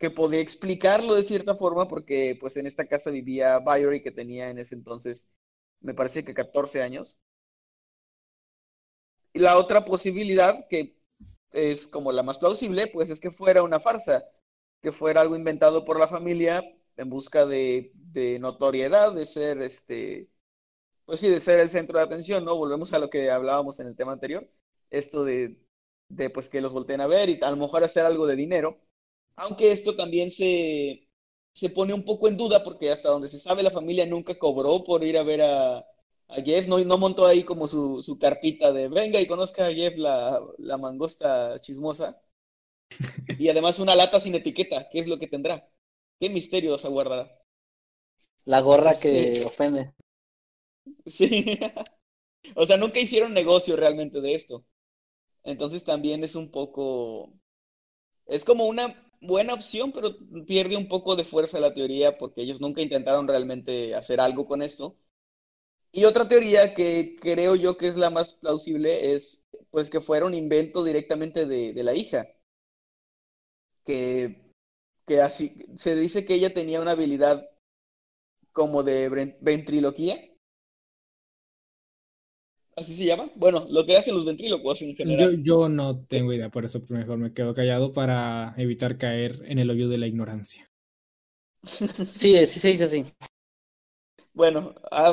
que 0.00 0.10
podría 0.10 0.40
explicarlo 0.40 1.14
de 1.14 1.22
cierta 1.24 1.56
forma 1.56 1.88
porque 1.88 2.36
pues 2.40 2.56
en 2.58 2.66
esta 2.66 2.86
casa 2.88 3.10
vivía 3.10 3.58
Byrie 3.60 4.02
que 4.02 4.12
tenía 4.12 4.50
en 4.50 4.58
ese 4.58 4.74
entonces 4.76 5.26
me 5.80 5.94
parece 5.94 6.24
que 6.24 6.34
14 6.34 6.82
años. 6.82 7.18
Y 9.32 9.38
la 9.40 9.58
otra 9.58 9.84
posibilidad 9.84 10.66
que 10.68 10.96
es 11.52 11.86
como 11.88 12.12
la 12.12 12.22
más 12.22 12.38
plausible, 12.38 12.88
pues 12.88 13.10
es 13.10 13.20
que 13.20 13.30
fuera 13.30 13.62
una 13.62 13.80
farsa, 13.80 14.24
que 14.82 14.92
fuera 14.92 15.20
algo 15.20 15.36
inventado 15.36 15.84
por 15.84 15.98
la 15.98 16.08
familia 16.08 16.62
en 16.96 17.10
busca 17.10 17.46
de, 17.46 17.92
de 17.94 18.38
notoriedad, 18.38 19.12
de 19.14 19.26
ser 19.26 19.62
este, 19.62 20.30
pues 21.06 21.20
sí, 21.20 21.28
de 21.30 21.40
ser 21.40 21.60
el 21.60 21.70
centro 21.70 21.98
de 21.98 22.04
atención, 22.06 22.44
¿no? 22.44 22.56
Volvemos 22.56 22.92
a 22.92 22.98
lo 23.00 23.10
que 23.10 23.30
hablábamos 23.30 23.80
en 23.80 23.88
el 23.88 23.96
tema 23.96 24.12
anterior, 24.12 24.48
esto 24.90 25.24
de, 25.24 25.58
de 26.08 26.30
pues 26.30 26.48
que 26.48 26.60
los 26.60 26.72
volteen 26.72 27.00
a 27.00 27.06
ver 27.06 27.28
y 27.30 27.38
a 27.42 27.50
lo 27.50 27.56
mejor 27.56 27.84
hacer 27.84 28.04
algo 28.06 28.26
de 28.26 28.36
dinero, 28.36 28.78
aunque 29.36 29.72
esto 29.72 29.96
también 29.96 30.30
se, 30.30 31.08
se 31.52 31.70
pone 31.70 31.94
un 31.94 32.04
poco 32.04 32.28
en 32.28 32.36
duda 32.36 32.62
porque 32.64 32.90
hasta 32.90 33.08
donde 33.10 33.28
se 33.28 33.38
sabe 33.40 33.62
la 33.62 33.70
familia 33.70 34.06
nunca 34.06 34.38
cobró 34.38 34.84
por 34.84 35.04
ir 35.04 35.18
a 35.18 35.22
ver 35.22 35.42
a, 35.42 35.78
a 35.78 36.42
Jeff, 36.44 36.66
no, 36.68 36.78
no 36.80 36.98
montó 36.98 37.26
ahí 37.26 37.44
como 37.44 37.68
su, 37.68 38.02
su 38.02 38.18
carpita 38.18 38.72
de 38.72 38.88
venga 38.88 39.20
y 39.20 39.26
conozca 39.28 39.66
a 39.66 39.72
Jeff 39.74 39.96
la, 39.96 40.40
la 40.58 40.78
mangosta 40.78 41.58
chismosa. 41.60 42.20
Y 43.38 43.48
además 43.48 43.78
una 43.78 43.94
lata 43.96 44.20
sin 44.20 44.34
etiqueta, 44.34 44.90
¿qué 44.90 44.98
es 45.00 45.06
lo 45.06 45.18
que 45.18 45.28
tendrá? 45.28 45.66
¿Qué 46.20 46.28
misterios 46.28 46.84
aguardará? 46.84 47.30
La 48.46 48.60
gorra 48.62 48.98
que 48.98 49.12
Sí. 49.12 49.44
ofende. 49.44 49.94
Sí. 51.06 51.58
O 52.56 52.66
sea, 52.66 52.76
nunca 52.78 53.00
hicieron 53.00 53.34
negocio 53.34 53.76
realmente 53.76 54.20
de 54.20 54.32
esto. 54.34 54.64
Entonces 55.44 55.84
también 55.84 56.24
es 56.24 56.34
un 56.36 56.50
poco... 56.50 57.32
Es 58.26 58.44
como 58.44 58.66
una 58.66 59.04
buena 59.20 59.54
opción, 59.54 59.92
pero 59.92 60.16
pierde 60.46 60.76
un 60.76 60.88
poco 60.88 61.16
de 61.16 61.24
fuerza 61.24 61.60
la 61.60 61.74
teoría 61.74 62.18
porque 62.18 62.42
ellos 62.42 62.60
nunca 62.60 62.82
intentaron 62.82 63.28
realmente 63.28 63.94
hacer 63.94 64.20
algo 64.20 64.46
con 64.46 64.62
esto. 64.62 64.96
Y 65.92 66.04
otra 66.04 66.28
teoría 66.28 66.74
que 66.74 67.16
creo 67.20 67.54
yo 67.56 67.76
que 67.78 67.88
es 67.88 67.96
la 67.96 68.10
más 68.10 68.34
plausible 68.34 69.14
es 69.14 69.44
pues 69.70 69.90
que 69.90 70.00
fuera 70.00 70.26
un 70.26 70.34
invento 70.34 70.84
directamente 70.84 71.46
de, 71.46 71.72
de 71.74 71.84
la 71.84 71.94
hija. 71.94 72.26
Que, 73.84 74.52
que 75.06 75.20
así 75.22 75.54
se 75.76 75.96
dice 75.96 76.24
que 76.24 76.34
ella 76.34 76.54
tenía 76.54 76.80
una 76.80 76.92
habilidad 76.92 77.48
como 78.52 78.82
de 78.82 79.08
ven- 79.08 79.38
ventriloquía. 79.40 80.20
¿Así 82.78 82.94
se 82.94 83.04
llama? 83.04 83.30
Bueno, 83.34 83.66
lo 83.68 83.84
que 83.84 83.96
hacen 83.96 84.14
los 84.14 84.24
ventrílocos 84.24 84.82
en 84.82 84.90
Yo, 84.90 84.96
general. 84.96 85.42
yo 85.42 85.68
no 85.68 85.98
tengo 86.06 86.32
idea, 86.32 86.48
por 86.48 86.64
eso 86.64 86.80
mejor 86.88 87.18
me 87.18 87.32
quedo 87.32 87.52
callado 87.52 87.92
para 87.92 88.54
evitar 88.56 88.98
caer 88.98 89.42
en 89.46 89.58
el 89.58 89.68
hoyo 89.70 89.88
de 89.88 89.98
la 89.98 90.06
ignorancia. 90.06 90.70
Sí, 92.12 92.46
sí 92.46 92.60
se 92.60 92.68
dice 92.68 92.84
así. 92.84 93.04
Bueno, 94.32 94.74
ah, 94.92 95.12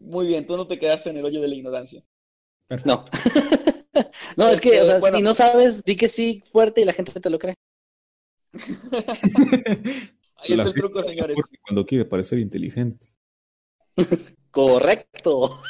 muy 0.00 0.26
bien, 0.26 0.46
tú 0.46 0.56
no 0.56 0.66
te 0.66 0.78
quedaste 0.78 1.10
en 1.10 1.18
el 1.18 1.24
hoyo 1.26 1.42
de 1.42 1.48
la 1.48 1.54
ignorancia. 1.54 2.02
No. 2.84 3.04
No, 4.38 4.48
es 4.48 4.58
que, 4.58 4.80
o 4.80 4.86
sea, 4.86 4.98
bueno. 5.00 5.18
si 5.18 5.22
no 5.22 5.34
sabes, 5.34 5.84
di 5.84 5.96
que 5.96 6.08
sí 6.08 6.42
fuerte 6.50 6.80
y 6.80 6.86
la 6.86 6.94
gente 6.94 7.12
te 7.20 7.28
lo 7.28 7.38
cree. 7.38 7.54
Ahí 10.36 10.56
La 10.56 10.62
está 10.62 10.68
el 10.68 10.74
truco, 10.74 11.02
señores. 11.02 11.36
Cuando 11.66 11.84
quiere 11.84 12.06
parecer 12.06 12.38
inteligente. 12.38 13.12
Correcto. 14.50 15.60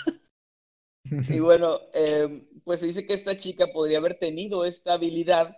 Y 1.26 1.38
bueno, 1.40 1.80
eh, 1.94 2.48
pues 2.64 2.80
se 2.80 2.86
dice 2.86 3.06
que 3.06 3.14
esta 3.14 3.36
chica 3.36 3.68
podría 3.72 3.98
haber 3.98 4.18
tenido 4.18 4.64
esta 4.64 4.94
habilidad 4.94 5.56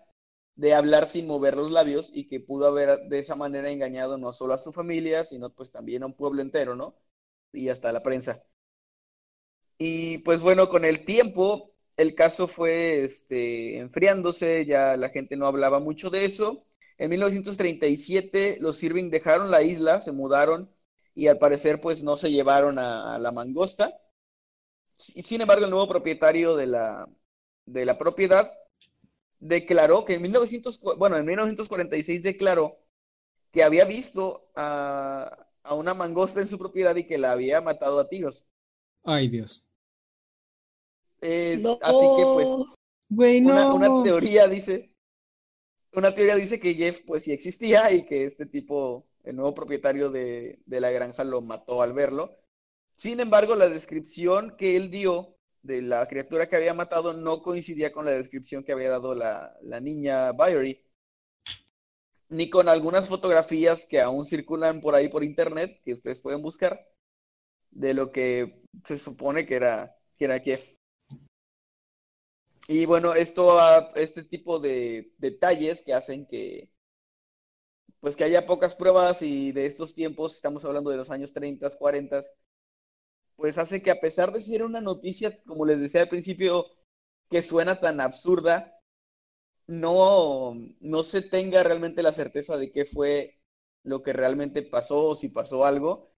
de 0.57 0.75
hablar 0.75 1.09
sin 1.09 1.27
mover 1.27 1.57
los 1.57 1.71
labios 1.71 2.11
y 2.15 2.29
que 2.29 2.41
pudo 2.41 2.67
haber 2.69 3.01
de 3.09 3.19
esa 3.19 3.35
manera 3.37 3.71
engañado 3.71 4.19
no 4.19 4.33
solo 4.33 4.55
a 4.55 4.59
su 4.59 4.73
familia, 4.73 5.25
sino 5.25 5.51
pues 5.55 5.73
también 5.73 6.03
a 6.03 6.07
un 6.07 6.15
pueblo 6.15 6.43
entero, 6.43 6.77
¿no? 6.77 6.97
Y 7.53 7.69
hasta 7.69 7.91
a 7.91 7.93
la 7.93 8.03
prensa. 8.03 8.45
Y 9.79 10.19
pues 10.19 10.41
bueno, 10.41 10.69
con 10.69 10.85
el 10.85 11.05
tiempo 11.05 11.75
el 11.97 12.15
caso 12.15 12.49
fue 12.49 13.05
este, 13.05 13.79
enfriándose, 13.79 14.67
ya 14.67 14.97
la 14.97 15.11
gente 15.11 15.37
no 15.37 15.47
hablaba 15.47 15.81
mucho 15.81 16.11
de 16.11 16.25
eso. 16.25 16.67
En 16.99 17.11
1937 17.11 18.59
los 18.61 18.83
Irving 18.83 19.11
dejaron 19.11 19.51
la 19.51 19.63
isla, 19.63 20.01
se 20.01 20.13
mudaron 20.13 20.71
y 21.15 21.27
al 21.29 21.39
parecer 21.39 21.81
pues 21.81 22.03
no 22.05 22.17
se 22.17 22.31
llevaron 22.31 22.79
a, 22.79 23.15
a 23.17 23.19
la 23.19 23.33
mangosta. 23.33 23.99
Si- 24.97 25.23
Sin 25.23 25.41
embargo, 25.41 25.65
el 25.65 25.71
nuevo 25.71 25.89
propietario 25.89 26.57
de 26.57 26.67
la, 26.67 27.09
de 27.67 27.85
la 27.85 27.99
propiedad 27.99 28.51
declaró 29.41 30.05
que 30.05 30.15
en 30.15 30.23
1900, 30.23 30.79
cu- 30.79 30.97
bueno, 30.97 31.17
en 31.17 31.25
1946 31.27 32.23
declaró 32.23 32.79
que 33.53 33.63
había 33.63 33.85
visto 33.85 34.51
a, 34.57 35.47
a 35.63 35.75
una 35.75 35.95
mangosta 35.95 36.41
en 36.41 36.49
su 36.49 36.59
propiedad 36.59 36.97
y 36.97 37.07
que 37.07 37.19
la 37.19 37.33
había 37.33 37.61
matado 37.61 37.99
a 38.01 38.09
tiros. 38.09 38.47
Ay, 39.05 39.29
Dios. 39.29 39.65
Es- 41.21 41.63
No. 41.63 41.79
Así 41.83 42.07
que 42.17 42.25
pues 42.35 42.49
Güey, 43.11 43.41
una, 43.45 43.73
una 43.73 43.89
teoría 44.03 44.49
dice, 44.49 44.93
una 45.93 46.15
teoría 46.15 46.35
dice 46.37 46.59
que 46.59 46.75
Jeff 46.75 47.03
pues 47.07 47.23
sí 47.25 47.33
existía 47.33 47.93
y 47.93 48.05
que 48.07 48.25
este 48.25 48.47
tipo, 48.47 49.07
el 49.23 49.37
nuevo 49.37 49.55
propietario 49.55 50.11
de, 50.11 50.59
de 50.67 50.81
la 50.81 50.91
granja 50.91 51.23
lo 51.25 51.41
mató 51.41 51.83
al 51.83 51.93
verlo. 51.93 52.37
Sin 52.97 53.21
embargo, 53.21 53.55
la 53.55 53.69
descripción 53.69 54.57
que 54.57 54.77
él 54.77 54.91
dio 54.91 55.37
de 55.63 55.83
la 55.83 56.07
criatura 56.09 56.49
que 56.49 56.57
había 56.57 56.75
matado 56.75 57.13
no 57.13 57.43
coincidía 57.43 57.93
con 57.93 58.05
la 58.05 58.13
descripción 58.13 58.65
que 58.65 58.73
había 58.73 58.91
dado 58.91 59.15
la, 59.15 59.57
la 59.63 59.81
niña 59.81 60.33
Byrie, 60.33 60.85
ni 62.29 62.51
con 62.51 62.69
algunas 62.69 63.09
fotografías 63.09 63.87
que 63.87 64.01
aún 64.01 64.27
circulan 64.27 64.81
por 64.81 64.95
ahí 64.95 65.09
por 65.09 65.25
internet, 65.25 65.81
que 65.85 65.95
ustedes 65.95 66.21
pueden 66.21 66.43
buscar, 66.43 66.87
de 67.71 67.95
lo 67.95 68.13
que 68.13 68.63
se 68.85 68.99
supone 68.99 69.47
que 69.47 69.57
era, 69.57 69.97
que 70.17 70.25
era 70.27 70.41
Jeff. 70.41 70.65
Y 72.67 72.87
bueno, 72.87 73.15
esto, 73.15 73.59
este 73.95 74.25
tipo 74.25 74.59
de 74.59 75.13
detalles 75.19 75.83
que 75.83 75.93
hacen 75.93 76.27
que, 76.27 76.71
pues 78.01 78.17
que 78.17 78.25
haya 78.25 78.47
pocas 78.47 78.75
pruebas 78.75 79.21
y 79.23 79.53
de 79.53 79.67
estos 79.67 79.95
tiempos, 79.95 80.35
estamos 80.35 80.65
hablando 80.65 80.91
de 80.91 80.97
los 80.97 81.11
años 81.11 81.33
30, 81.33 81.71
40, 81.77 82.23
pues 83.37 83.59
hace 83.59 83.83
que 83.83 83.91
a 83.91 84.01
pesar 84.01 84.33
de 84.33 84.41
ser 84.41 84.65
una 84.65 84.81
noticia, 84.81 85.43
como 85.45 85.67
les 85.67 85.81
decía 85.81 86.03
al 86.03 86.09
principio, 86.09 86.67
que 87.31 87.43
suena 87.43 87.81
tan 87.81 88.01
absurda, 88.01 88.75
no, 89.67 90.55
no 90.81 91.03
se 91.03 91.23
tenga 91.23 91.63
realmente 91.63 92.03
la 92.03 92.13
certeza 92.13 92.57
de 92.57 92.73
qué 92.73 92.85
fue 92.85 93.41
lo 93.83 94.03
que 94.03 94.13
realmente 94.13 94.63
pasó 94.63 95.09
o 95.09 95.15
si 95.15 95.29
pasó 95.29 95.65
algo. 95.65 96.13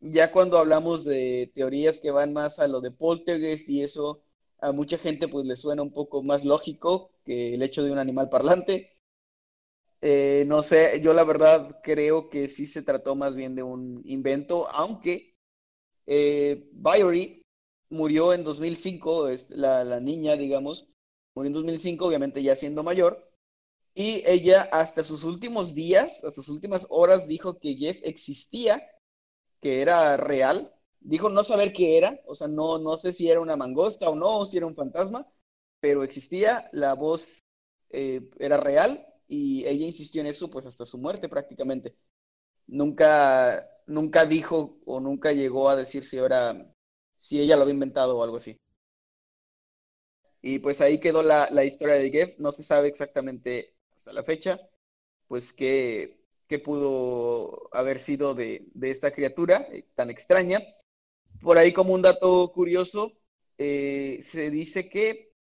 Ya 0.00 0.32
cuando 0.32 0.58
hablamos 0.58 1.04
de 1.04 1.52
teorías 1.54 2.00
que 2.00 2.10
van 2.10 2.32
más 2.32 2.58
a 2.60 2.68
lo 2.68 2.80
de 2.80 2.90
poltergeist 2.92 3.68
y 3.68 3.82
eso, 3.82 4.22
a 4.60 4.72
mucha 4.72 4.98
gente 4.98 5.28
pues 5.28 5.46
le 5.46 5.56
suena 5.56 5.82
un 5.82 5.92
poco 5.92 6.22
más 6.22 6.44
lógico 6.44 7.12
que 7.24 7.54
el 7.54 7.62
hecho 7.62 7.84
de 7.84 7.92
un 7.92 7.98
animal 7.98 8.28
parlante. 8.30 8.98
Eh, 10.00 10.44
no 10.46 10.62
sé, 10.62 11.00
yo 11.02 11.14
la 11.14 11.24
verdad 11.24 11.80
creo 11.82 12.28
que 12.30 12.48
sí 12.48 12.66
se 12.66 12.82
trató 12.82 13.14
más 13.14 13.34
bien 13.34 13.54
de 13.54 13.62
un 13.62 14.02
invento, 14.04 14.68
aunque 14.70 15.35
eh, 16.06 16.70
murió 17.90 18.32
en 18.32 18.44
2005, 18.44 19.28
es 19.28 19.48
la, 19.50 19.84
la 19.84 20.00
niña, 20.00 20.36
digamos, 20.36 20.88
murió 21.34 21.48
en 21.48 21.54
2005, 21.54 22.06
obviamente 22.06 22.42
ya 22.42 22.56
siendo 22.56 22.82
mayor, 22.82 23.30
y 23.94 24.22
ella 24.26 24.68
hasta 24.72 25.04
sus 25.04 25.24
últimos 25.24 25.74
días, 25.74 26.24
hasta 26.24 26.42
sus 26.42 26.50
últimas 26.50 26.86
horas, 26.90 27.28
dijo 27.28 27.58
que 27.58 27.76
Jeff 27.76 27.98
existía, 28.04 28.82
que 29.60 29.82
era 29.82 30.16
real, 30.16 30.72
dijo 31.00 31.28
no 31.30 31.44
saber 31.44 31.72
qué 31.72 31.98
era, 31.98 32.20
o 32.26 32.34
sea, 32.34 32.48
no, 32.48 32.78
no 32.78 32.96
sé 32.96 33.12
si 33.12 33.30
era 33.30 33.40
una 33.40 33.56
mangosta 33.56 34.10
o 34.10 34.16
no, 34.16 34.38
o 34.40 34.46
si 34.46 34.56
era 34.56 34.66
un 34.66 34.76
fantasma, 34.76 35.26
pero 35.80 36.02
existía, 36.04 36.68
la 36.72 36.94
voz 36.94 37.40
eh, 37.90 38.28
era 38.38 38.56
real 38.58 39.06
y 39.28 39.64
ella 39.66 39.86
insistió 39.86 40.20
en 40.20 40.28
eso 40.28 40.50
pues 40.50 40.66
hasta 40.66 40.86
su 40.86 40.98
muerte 40.98 41.28
prácticamente. 41.28 41.96
Nunca, 42.66 43.68
nunca 43.86 44.26
dijo 44.26 44.78
o 44.84 45.00
nunca 45.00 45.32
llegó 45.32 45.68
a 45.68 45.76
decir 45.76 46.04
si 46.04 46.18
era, 46.18 46.72
si 47.18 47.40
ella 47.40 47.56
lo 47.56 47.62
había 47.62 47.74
inventado 47.74 48.18
o 48.18 48.22
algo 48.22 48.36
así. 48.36 48.58
Y 50.42 50.58
pues 50.60 50.80
ahí 50.80 51.00
quedó 51.00 51.22
la, 51.22 51.48
la 51.50 51.64
historia 51.64 51.94
de 51.96 52.10
Jeff, 52.10 52.38
no 52.38 52.52
se 52.52 52.62
sabe 52.62 52.88
exactamente 52.88 53.74
hasta 53.94 54.12
la 54.12 54.22
fecha, 54.22 54.60
pues 55.26 55.52
qué, 55.52 56.20
qué 56.46 56.58
pudo 56.58 57.68
haber 57.72 57.98
sido 57.98 58.34
de, 58.34 58.68
de 58.74 58.90
esta 58.90 59.12
criatura 59.12 59.66
eh, 59.72 59.84
tan 59.94 60.10
extraña. 60.10 60.60
Por 61.40 61.58
ahí 61.58 61.72
como 61.72 61.94
un 61.94 62.02
dato 62.02 62.52
curioso, 62.52 63.12
eh, 63.58 64.20
se 64.22 64.50
dice 64.50 64.88
que 64.88 65.32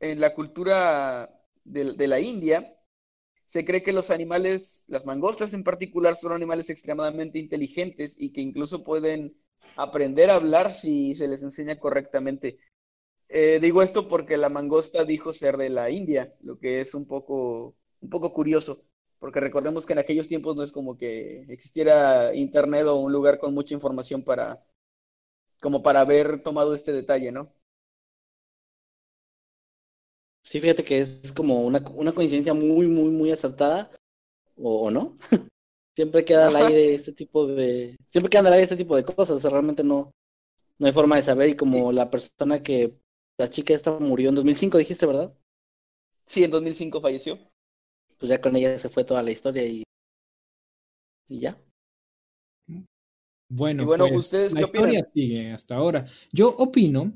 en 0.00 0.20
la 0.20 0.34
cultura 0.34 1.42
de, 1.64 2.06
la 2.06 2.20
India 2.20 2.75
se 3.46 3.64
cree 3.64 3.82
que 3.82 3.92
los 3.92 4.10
animales, 4.10 4.84
las 4.88 5.04
mangostas 5.04 5.52
en 5.54 5.64
particular, 5.64 6.16
son 6.16 6.32
animales 6.32 6.68
extremadamente 6.68 7.38
inteligentes 7.38 8.16
y 8.18 8.32
que 8.32 8.40
incluso 8.40 8.84
pueden 8.84 9.36
aprender 9.76 10.30
a 10.30 10.34
hablar 10.36 10.72
si 10.72 11.14
se 11.14 11.28
les 11.28 11.42
enseña 11.42 11.78
correctamente. 11.78 12.58
Eh, 13.28 13.58
digo 13.60 13.82
esto 13.82 14.08
porque 14.08 14.36
la 14.36 14.48
mangosta 14.48 15.04
dijo 15.04 15.32
ser 15.32 15.56
de 15.56 15.70
la 15.70 15.90
India, 15.90 16.34
lo 16.40 16.58
que 16.58 16.80
es 16.80 16.94
un 16.94 17.06
poco, 17.06 17.76
un 18.00 18.10
poco 18.10 18.32
curioso, 18.32 18.84
porque 19.18 19.40
recordemos 19.40 19.86
que 19.86 19.94
en 19.94 20.00
aquellos 20.00 20.28
tiempos 20.28 20.56
no 20.56 20.62
es 20.62 20.72
como 20.72 20.96
que 20.96 21.42
existiera 21.48 22.34
internet 22.34 22.86
o 22.86 22.96
un 22.96 23.12
lugar 23.12 23.38
con 23.38 23.54
mucha 23.54 23.74
información 23.74 24.22
para, 24.22 24.64
como 25.60 25.82
para 25.82 26.00
haber 26.00 26.42
tomado 26.42 26.74
este 26.74 26.92
detalle, 26.92 27.32
¿no? 27.32 27.52
Sí, 30.46 30.60
fíjate 30.60 30.84
que 30.84 31.00
es 31.00 31.32
como 31.32 31.62
una, 31.62 31.82
una 31.94 32.12
coincidencia 32.12 32.54
muy, 32.54 32.86
muy, 32.86 33.10
muy 33.10 33.32
acertada, 33.32 33.90
o, 34.56 34.82
o 34.82 34.90
no. 34.92 35.18
siempre 35.96 36.24
queda 36.24 36.46
al 36.46 36.56
aire 36.56 36.94
este 36.94 37.12
tipo 37.12 37.48
de, 37.48 37.96
siempre 38.06 38.30
quedan 38.30 38.46
al 38.46 38.52
aire 38.52 38.62
este 38.62 38.76
tipo 38.76 38.94
de 38.94 39.04
cosas, 39.04 39.30
o 39.30 39.40
sea, 39.40 39.50
realmente 39.50 39.82
no, 39.82 40.12
no 40.78 40.86
hay 40.86 40.92
forma 40.92 41.16
de 41.16 41.24
saber 41.24 41.48
y 41.48 41.56
como 41.56 41.90
la 41.90 42.10
persona 42.10 42.62
que, 42.62 42.96
la 43.38 43.50
chica 43.50 43.74
esta 43.74 43.98
murió 43.98 44.28
en 44.28 44.36
2005, 44.36 44.78
dijiste, 44.78 45.04
¿verdad? 45.04 45.34
Sí, 46.26 46.44
en 46.44 46.50
2005 46.52 47.00
falleció. 47.00 47.38
Pues 48.16 48.30
ya 48.30 48.40
con 48.40 48.56
ella 48.56 48.78
se 48.78 48.88
fue 48.88 49.04
toda 49.04 49.22
la 49.22 49.32
historia 49.32 49.66
y, 49.66 49.82
y 51.28 51.40
ya. 51.40 51.58
Bueno, 53.48 53.82
y 53.82 53.86
bueno 53.86 54.06
pues, 54.08 54.20
¿ustedes 54.20 54.52
la 54.52 54.60
qué 54.60 54.64
historia 54.64 55.00
opinan? 55.00 55.12
sigue 55.12 55.52
hasta 55.52 55.74
ahora. 55.74 56.06
Yo 56.32 56.48
opino 56.48 57.12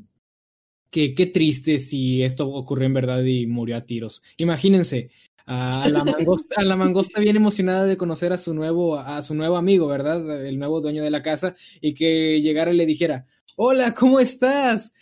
que 0.90 1.14
qué 1.14 1.26
triste 1.26 1.78
si 1.78 2.22
esto 2.22 2.48
ocurrió 2.48 2.86
en 2.86 2.94
verdad 2.94 3.22
y 3.22 3.46
murió 3.46 3.76
a 3.76 3.82
tiros. 3.82 4.22
Imagínense, 4.36 5.10
a 5.46 5.88
la 5.88 6.04
mangosta, 6.04 6.60
a 6.60 6.64
la 6.64 6.76
mangosta 6.76 7.20
bien 7.20 7.36
emocionada 7.36 7.84
de 7.84 7.96
conocer 7.96 8.32
a 8.32 8.38
su 8.38 8.54
nuevo, 8.54 8.98
a 8.98 9.20
su 9.22 9.34
nuevo 9.34 9.56
amigo, 9.56 9.88
¿verdad? 9.88 10.44
El 10.46 10.58
nuevo 10.58 10.80
dueño 10.80 11.02
de 11.02 11.10
la 11.10 11.22
casa, 11.22 11.54
y 11.80 11.94
que 11.94 12.40
llegara 12.40 12.72
y 12.72 12.76
le 12.76 12.86
dijera, 12.86 13.26
hola, 13.56 13.92
¿cómo 13.94 14.20
estás? 14.20 14.92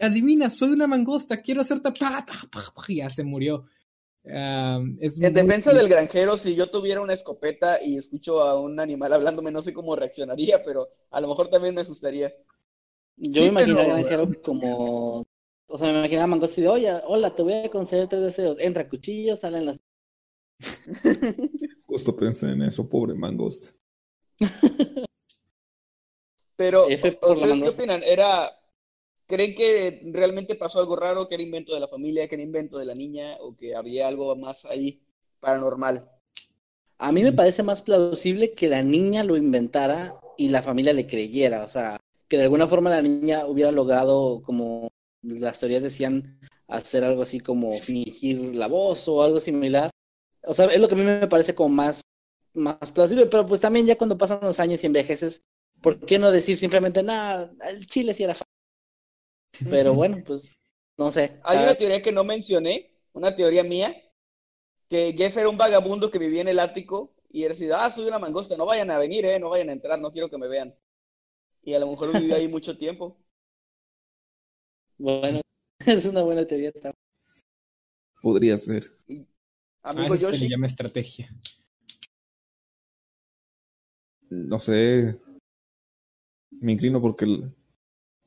Adivina, 0.00 0.50
soy 0.50 0.70
una 0.70 0.86
mangosta, 0.86 1.42
quiero 1.42 1.60
hacerte 1.60 1.92
pa, 1.92 2.24
pa, 2.26 2.48
pa, 2.50 2.72
pa", 2.74 2.84
y 2.88 2.96
ya 2.96 3.10
se 3.10 3.22
murió. 3.22 3.66
Um, 4.24 4.96
es 5.00 5.20
En 5.20 5.34
defensa 5.34 5.74
del 5.74 5.88
granjero, 5.88 6.38
si 6.38 6.54
yo 6.54 6.70
tuviera 6.70 7.00
una 7.00 7.12
escopeta 7.12 7.82
y 7.82 7.96
escucho 7.96 8.40
a 8.40 8.58
un 8.58 8.78
animal 8.78 9.12
hablándome, 9.12 9.50
no 9.50 9.62
sé 9.62 9.72
cómo 9.72 9.96
reaccionaría, 9.96 10.62
pero 10.64 10.88
a 11.10 11.20
lo 11.20 11.28
mejor 11.28 11.48
también 11.48 11.74
me 11.74 11.80
asustaría. 11.80 12.32
Yo 13.16 13.42
Sí, 13.44 13.50
me 13.50 13.62
imagino 13.62 14.02
pero- 14.08 14.42
como, 14.42 15.26
o 15.66 15.78
sea, 15.78 15.92
me 15.92 15.98
imaginaba 15.98 16.24
a 16.24 16.26
Mangosta 16.28 16.60
y 16.60 16.64
de, 16.64 16.68
oye, 16.68 16.92
hola, 17.06 17.34
te 17.34 17.42
voy 17.42 17.54
a 17.54 17.70
conceder 17.70 18.08
tres 18.08 18.22
deseos. 18.22 18.58
Entra 18.58 18.88
cuchillo, 18.88 19.36
salen 19.36 19.66
las... 19.66 19.78
Justo 21.86 22.16
pensé 22.16 22.46
en 22.50 22.62
eso, 22.62 22.88
pobre 22.88 23.14
mangosta. 23.14 23.68
Pero, 26.56 26.88
F 26.88 27.12
por 27.12 27.36
la 27.36 27.46
¿ustedes 27.46 27.62
qué 27.62 27.68
opinan? 27.68 28.02
¿Era, 28.04 28.50
¿Creen 29.26 29.54
que 29.54 30.02
realmente 30.12 30.54
pasó 30.54 30.78
algo 30.80 30.96
raro, 30.96 31.28
que 31.28 31.34
era 31.34 31.42
invento 31.42 31.74
de 31.74 31.80
la 31.80 31.88
familia, 31.88 32.28
que 32.28 32.34
era 32.36 32.44
invento 32.44 32.78
de 32.78 32.84
la 32.86 32.94
niña, 32.94 33.36
o 33.40 33.56
que 33.56 33.74
había 33.74 34.08
algo 34.08 34.34
más 34.36 34.64
ahí 34.64 35.02
paranormal? 35.40 36.08
A 36.98 37.10
mí 37.10 37.22
me 37.22 37.32
parece 37.32 37.62
más 37.62 37.82
plausible 37.82 38.52
que 38.52 38.68
la 38.68 38.82
niña 38.82 39.24
lo 39.24 39.36
inventara 39.36 40.20
y 40.38 40.48
la 40.50 40.62
familia 40.62 40.92
le 40.92 41.06
creyera, 41.06 41.64
o 41.64 41.68
sea, 41.68 41.98
que 42.32 42.38
de 42.38 42.44
alguna 42.44 42.66
forma 42.66 42.88
la 42.88 43.02
niña 43.02 43.44
hubiera 43.44 43.70
logrado, 43.70 44.40
como 44.42 44.90
las 45.20 45.60
teorías 45.60 45.82
decían, 45.82 46.40
hacer 46.66 47.04
algo 47.04 47.20
así 47.20 47.40
como 47.40 47.76
fingir 47.76 48.56
la 48.56 48.68
voz 48.68 49.06
o 49.06 49.22
algo 49.22 49.38
similar. 49.38 49.90
O 50.42 50.54
sea, 50.54 50.64
es 50.64 50.80
lo 50.80 50.88
que 50.88 50.94
a 50.94 50.96
mí 50.96 51.04
me 51.04 51.26
parece 51.28 51.54
como 51.54 51.68
más, 51.68 52.00
más 52.54 52.90
plausible, 52.90 53.26
pero 53.26 53.44
pues 53.44 53.60
también 53.60 53.86
ya 53.86 53.98
cuando 53.98 54.16
pasan 54.16 54.40
los 54.40 54.58
años 54.60 54.82
y 54.82 54.86
envejeces, 54.86 55.42
¿por 55.82 56.00
qué 56.06 56.18
no 56.18 56.30
decir 56.30 56.56
simplemente, 56.56 57.02
nada, 57.02 57.52
el 57.68 57.86
chile 57.86 58.14
sí 58.14 58.24
era 58.24 58.34
fa-"? 58.34 58.46
Pero 59.68 59.92
bueno, 59.92 60.22
pues, 60.24 60.58
no 60.96 61.12
sé. 61.12 61.38
Hay 61.42 61.58
una 61.58 61.74
teoría 61.74 62.00
que 62.00 62.12
no 62.12 62.24
mencioné, 62.24 62.98
una 63.12 63.36
teoría 63.36 63.62
mía, 63.62 63.94
que 64.88 65.12
Jeff 65.12 65.36
era 65.36 65.50
un 65.50 65.58
vagabundo 65.58 66.10
que 66.10 66.18
vivía 66.18 66.40
en 66.40 66.48
el 66.48 66.60
ático 66.60 67.12
y 67.30 67.44
era 67.44 67.52
así, 67.52 67.68
ah, 67.70 67.90
soy 67.90 68.06
una 68.06 68.18
mangosta, 68.18 68.56
no 68.56 68.64
vayan 68.64 68.90
a 68.90 68.96
venir, 68.96 69.26
eh, 69.26 69.38
no 69.38 69.50
vayan 69.50 69.68
a 69.68 69.72
entrar, 69.72 70.00
no 70.00 70.10
quiero 70.10 70.30
que 70.30 70.38
me 70.38 70.48
vean. 70.48 70.74
Y 71.62 71.74
a 71.74 71.78
lo 71.78 71.88
mejor 71.88 72.12
vivió 72.18 72.34
ahí 72.36 72.48
mucho 72.48 72.76
tiempo. 72.76 73.16
Bueno, 74.98 75.40
es 75.86 76.04
una 76.04 76.22
buena 76.22 76.46
teoría 76.46 76.72
también. 76.72 76.94
Podría 78.20 78.56
ser. 78.58 78.84
Amigo 79.82 80.14
Ah, 80.14 80.32
se 80.32 80.48
llama 80.48 80.66
estrategia. 80.68 81.28
No 84.30 84.58
sé. 84.58 85.18
Me 86.50 86.72
inclino 86.72 87.00
porque 87.00 87.24
el- 87.24 87.52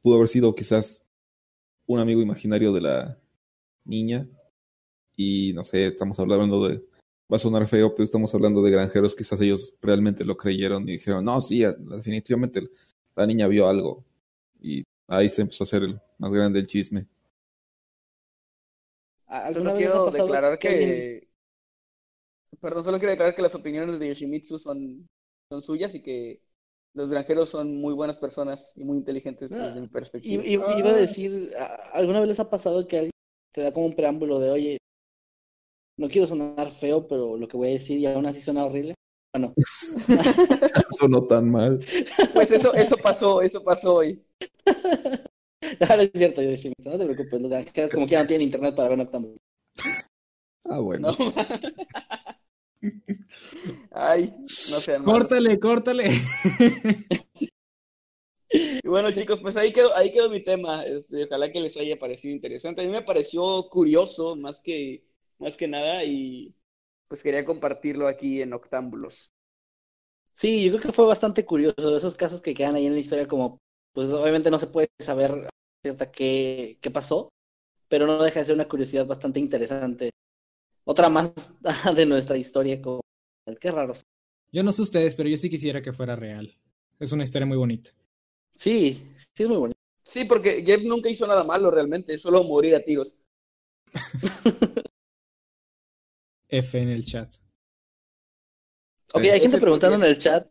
pudo 0.01 0.15
haber 0.15 0.27
sido 0.27 0.53
quizás 0.53 1.01
un 1.87 1.99
amigo 1.99 2.21
imaginario 2.21 2.73
de 2.73 2.81
la 2.81 3.19
niña. 3.85 4.27
Y 5.15 5.53
no 5.53 5.63
sé, 5.63 5.87
estamos 5.87 6.19
hablando 6.19 6.67
de. 6.67 6.77
Va 7.31 7.37
a 7.37 7.39
sonar 7.39 7.67
feo, 7.67 7.95
pero 7.95 8.03
estamos 8.03 8.33
hablando 8.35 8.61
de 8.61 8.69
granjeros. 8.71 9.15
Quizás 9.15 9.39
ellos 9.41 9.75
realmente 9.81 10.25
lo 10.25 10.35
creyeron 10.35 10.83
y 10.87 10.93
dijeron: 10.93 11.23
No, 11.23 11.39
sí, 11.39 11.63
definitivamente 11.79 12.69
la 13.15 13.25
niña 13.27 13.47
vio 13.47 13.67
algo. 13.67 14.03
Y 14.61 14.83
ahí 15.07 15.29
se 15.29 15.41
empezó 15.43 15.63
a 15.63 15.67
hacer 15.67 15.83
el 15.83 15.99
más 16.19 16.33
grande 16.33 16.59
el 16.59 16.67
chisme. 16.67 17.07
¿Alguna 19.27 19.71
solo 19.71 19.73
quiero 19.77 20.09
declarar 20.11 20.59
que. 20.59 21.27
Perdón, 22.61 22.83
solo 22.83 22.97
quiero 22.97 23.11
declarar 23.11 23.35
que 23.35 23.41
las 23.41 23.55
opiniones 23.55 23.99
de 23.99 24.07
Yoshimitsu 24.09 24.57
son, 24.57 25.07
son 25.49 25.61
suyas 25.61 25.93
y 25.95 26.01
que 26.01 26.41
los 26.93 27.09
granjeros 27.11 27.49
son 27.49 27.75
muy 27.81 27.93
buenas 27.93 28.17
personas 28.17 28.71
y 28.75 28.83
muy 28.83 28.97
inteligentes 28.97 29.51
Ah, 29.51 29.55
desde 29.67 29.81
mi 29.81 29.87
perspectiva. 29.87 30.43
I- 30.43 30.55
i- 30.55 30.77
Iba 30.79 30.91
a 30.91 30.93
decir, 30.95 31.51
¿a- 31.57 31.91
¿alguna 31.93 32.19
vez 32.19 32.29
les 32.29 32.39
ha 32.39 32.49
pasado 32.49 32.87
que 32.87 32.97
alguien 32.97 33.11
te 33.53 33.61
da 33.61 33.71
como 33.73 33.87
un 33.87 33.95
preámbulo 33.95 34.39
de, 34.39 34.49
oye, 34.51 34.77
no 35.97 36.07
quiero 36.07 36.25
sonar 36.27 36.71
feo, 36.71 37.05
pero 37.07 37.35
lo 37.37 37.47
que 37.49 37.57
voy 37.57 37.67
a 37.69 37.71
decir 37.71 37.99
y 37.99 38.05
aún 38.05 38.25
así 38.25 38.39
suena 38.41 38.65
horrible? 38.65 38.94
Bueno, 39.35 39.53
Sonó 40.97 41.27
tan 41.27 41.51
mal. 41.51 41.83
Pues 42.33 42.51
eso, 42.51 42.73
eso 42.73 42.95
pasó, 42.95 43.41
eso 43.41 43.61
pasó 43.63 43.95
hoy. 43.95 44.23
No, 45.79 45.87
no 45.95 46.03
es 46.03 46.11
cierto, 46.13 46.43
Yoshimi, 46.43 46.75
no 46.85 46.97
te 46.97 47.05
preocupes, 47.05 47.41
los 47.41 47.49
granjeros 47.49 47.91
como 47.91 48.05
que 48.05 48.11
ya 48.11 48.21
no 48.21 48.27
tienen 48.27 48.45
internet 48.45 48.75
para 48.75 48.89
ver 48.89 48.99
Noctámbulos. 48.99 49.39
Ah, 50.69 50.77
bueno. 50.79 51.07
No. 51.17 51.33
Ay, 53.91 54.31
no 54.69 54.79
sean 54.79 55.03
malos. 55.03 55.21
Córtale, 55.21 55.59
córtale. 55.59 56.11
Y 58.49 58.87
bueno, 58.87 59.11
chicos, 59.11 59.41
pues 59.41 59.57
ahí 59.57 59.73
quedó, 59.73 59.95
ahí 59.97 60.11
quedó 60.11 60.29
mi 60.29 60.41
tema. 60.41 60.85
Este, 60.85 61.23
ojalá 61.23 61.51
que 61.51 61.61
les 61.61 61.75
haya 61.77 61.97
parecido 61.97 62.35
interesante. 62.35 62.81
A 62.81 62.85
mí 62.85 62.91
me 62.91 63.01
pareció 63.01 63.67
curioso 63.69 64.35
más 64.35 64.61
que, 64.61 65.03
más 65.39 65.57
que 65.57 65.67
nada 65.67 66.03
y 66.03 66.53
pues 67.07 67.23
quería 67.23 67.45
compartirlo 67.45 68.07
aquí 68.07 68.41
en 68.41 68.53
Octámbulos. 68.53 69.33
Sí, 70.33 70.65
yo 70.65 70.71
creo 70.71 70.81
que 70.81 70.91
fue 70.91 71.05
bastante 71.05 71.45
curioso, 71.45 71.91
de 71.91 71.97
esos 71.97 72.15
casos 72.15 72.41
que 72.41 72.53
quedan 72.53 72.75
ahí 72.75 72.85
en 72.87 72.93
la 72.93 72.99
historia 72.99 73.27
como, 73.27 73.59
pues 73.93 74.09
obviamente 74.09 74.51
no 74.51 74.59
se 74.59 74.67
puede 74.67 74.89
saber 74.99 75.49
cierta 75.81 76.11
qué, 76.11 76.77
qué 76.81 76.91
pasó, 76.91 77.29
pero 77.87 78.05
no 78.07 78.21
deja 78.21 78.39
de 78.41 78.45
ser 78.45 78.55
una 78.55 78.67
curiosidad 78.67 79.05
bastante 79.05 79.39
interesante. 79.39 80.11
Otra 80.83 81.09
más 81.09 81.33
de 81.95 82.05
nuestra 82.05 82.37
historia, 82.37 82.81
como, 82.81 83.01
qué 83.59 83.71
raro. 83.71 83.93
Yo 84.51 84.63
no 84.63 84.71
sé 84.71 84.81
ustedes, 84.81 85.15
pero 85.15 85.29
yo 85.29 85.37
sí 85.37 85.49
quisiera 85.49 85.81
que 85.81 85.93
fuera 85.93 86.15
real. 86.15 86.57
Es 86.99 87.11
una 87.11 87.23
historia 87.23 87.45
muy 87.45 87.57
bonita. 87.57 87.91
Sí, 88.55 89.03
sí 89.33 89.43
es 89.43 89.47
muy 89.47 89.57
bonito. 89.57 89.79
Sí, 90.03 90.23
porque 90.25 90.63
Jeff 90.65 90.83
nunca 90.83 91.09
hizo 91.09 91.27
nada 91.27 91.43
malo 91.43 91.71
realmente, 91.71 92.17
solo 92.17 92.43
morir 92.43 92.75
a 92.75 92.79
tiros. 92.83 93.15
F 96.49 96.75
en 96.75 96.89
el 96.89 97.05
chat. 97.05 97.31
Ok, 99.13 99.23
hay 99.23 99.39
gente 99.39 99.59
preguntando 99.59 99.95
en 99.97 100.03
el 100.03 100.17
chat 100.17 100.47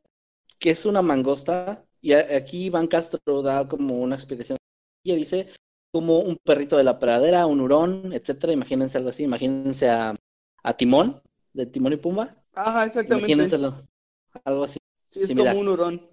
qué 0.59 0.71
es 0.71 0.87
una 0.87 1.03
mangosta, 1.03 1.85
y 2.01 2.13
a- 2.13 2.37
aquí 2.37 2.67
Iván 2.67 2.87
Castro 2.87 3.43
da 3.43 3.69
como 3.69 4.01
una 4.01 4.15
explicación. 4.17 4.59
Ella 5.05 5.17
dice 5.17 5.49
como 5.93 6.21
un 6.21 6.37
perrito 6.37 6.77
de 6.77 6.85
la 6.85 6.99
pradera, 6.99 7.47
un 7.47 7.61
hurón, 7.61 8.13
etcétera. 8.13 8.53
Imagínense 8.53 8.99
algo 8.99 9.11
así, 9.11 9.25
imagínense 9.25 9.89
a, 9.91 10.15
a 10.63 10.77
Timón, 10.77 11.21
de 11.53 11.67
Timón 11.67 11.93
y 11.93 11.97
Pumba. 11.97 12.37
Ajá, 12.55 12.85
exactamente. 12.87 13.29
Imagínenselo, 13.29 13.87
algo 14.45 14.65
así. 14.65 14.79
Sí, 15.09 15.21
es 15.23 15.29
similar. 15.29 15.55
como 15.55 15.61
un 15.61 15.69
hurón. 15.69 16.11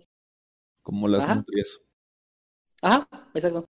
Como 0.83 1.07
las 1.07 1.23
Ajá. 1.23 1.35
nutrias. 1.35 1.79
Ajá, 2.81 3.07
exacto. 3.33 3.65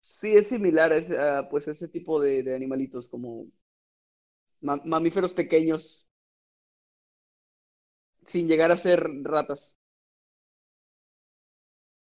Sí, 0.00 0.32
es 0.34 0.48
similar 0.48 0.92
a 0.92 0.96
ese, 0.96 1.18
a, 1.18 1.48
pues, 1.48 1.68
ese 1.68 1.88
tipo 1.88 2.20
de, 2.20 2.42
de 2.42 2.54
animalitos, 2.54 3.08
como 3.08 3.46
mamíferos 4.62 5.34
pequeños, 5.34 6.08
sin 8.26 8.48
llegar 8.48 8.72
a 8.72 8.76
ser 8.76 9.00
ratas. 9.22 9.76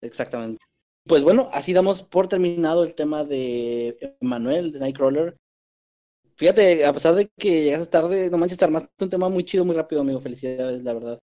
Exactamente. 0.01 0.63
Pues 1.07 1.23
bueno, 1.23 1.49
así 1.53 1.73
damos 1.73 2.03
por 2.03 2.29
terminado 2.29 2.83
el 2.85 2.95
tema 2.95 3.25
de 3.25 4.17
Emanuel, 4.21 4.73
de 4.73 4.81
Nightcrawler. 4.81 5.37
Fíjate, 6.37 6.85
a 6.85 6.93
pesar 6.93 7.15
de 7.15 7.29
que 7.39 7.63
llegaste 7.65 7.87
tarde, 7.89 8.31
no 8.31 8.39
manches, 8.39 8.59
te 8.59 8.65
armaste 8.65 9.05
un 9.05 9.11
tema 9.11 9.29
muy 9.29 9.45
chido, 9.45 9.65
muy 9.65 9.75
rápido, 9.77 10.03
amigo. 10.03 10.21
Felicidades, 10.21 10.83
la 10.83 10.93
verdad. 10.95 11.19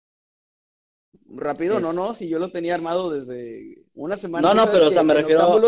Rápido, 1.34 1.76
Es- 1.76 1.82
no, 1.82 1.92
no, 1.92 2.14
si 2.14 2.28
yo 2.28 2.38
lo 2.38 2.50
tenía 2.52 2.74
armado 2.74 3.10
desde 3.10 3.84
una 3.94 4.16
semana. 4.16 4.48
No, 4.48 4.54
no, 4.54 4.70
pero, 4.70 4.88
o 4.88 4.90
sea, 4.90 5.02
me 5.02 5.14
refiero 5.14 5.42
a- 5.42 5.60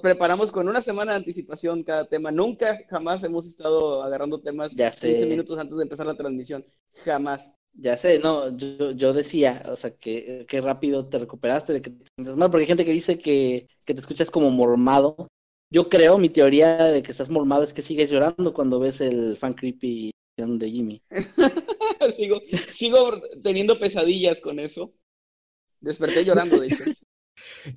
preparamos 0.00 0.50
con 0.52 0.68
una 0.68 0.80
semana 0.82 1.12
de 1.12 1.18
anticipación 1.18 1.82
cada 1.84 2.08
tema. 2.08 2.30
Nunca, 2.30 2.78
jamás 2.88 3.22
hemos 3.24 3.46
estado 3.46 4.02
agarrando 4.02 4.40
temas 4.40 4.72
Ya 4.76 4.90
15 5.00 5.26
sé. 5.26 5.26
minutos 5.26 5.58
antes 5.58 5.76
de 5.76 5.82
empezar 5.82 6.06
la 6.06 6.16
transmisión. 6.16 6.64
Jamás. 7.04 7.54
Ya 7.74 7.96
sé, 7.96 8.18
no, 8.18 8.56
yo, 8.56 8.90
yo 8.92 9.12
decía, 9.12 9.62
o 9.68 9.76
sea, 9.76 9.96
que, 9.96 10.44
que 10.48 10.60
rápido 10.60 11.08
te 11.08 11.18
recuperaste 11.18 11.72
de 11.74 11.82
que 11.82 11.90
te 11.90 12.04
sientes 12.16 12.36
mal, 12.36 12.50
porque 12.50 12.62
hay 12.62 12.66
gente 12.66 12.84
que 12.84 12.92
dice 12.92 13.18
que, 13.18 13.68
que 13.84 13.94
te 13.94 14.00
escuchas 14.00 14.30
como 14.30 14.50
mormado. 14.50 15.28
Yo 15.70 15.88
creo, 15.88 16.18
mi 16.18 16.28
teoría 16.28 16.76
de 16.76 17.02
que 17.02 17.12
estás 17.12 17.30
mormado 17.30 17.62
es 17.62 17.72
que 17.72 17.82
sigues 17.82 18.10
llorando 18.10 18.52
cuando 18.52 18.80
ves 18.80 19.00
el 19.00 19.36
fan 19.36 19.54
creepy 19.54 20.10
de 20.36 20.70
Jimmy. 20.70 21.02
sigo, 22.16 22.40
sigo 22.72 23.20
teniendo 23.42 23.78
pesadillas 23.78 24.40
con 24.40 24.58
eso. 24.58 24.92
Desperté 25.80 26.24
llorando, 26.24 26.62
hecho. 26.62 26.84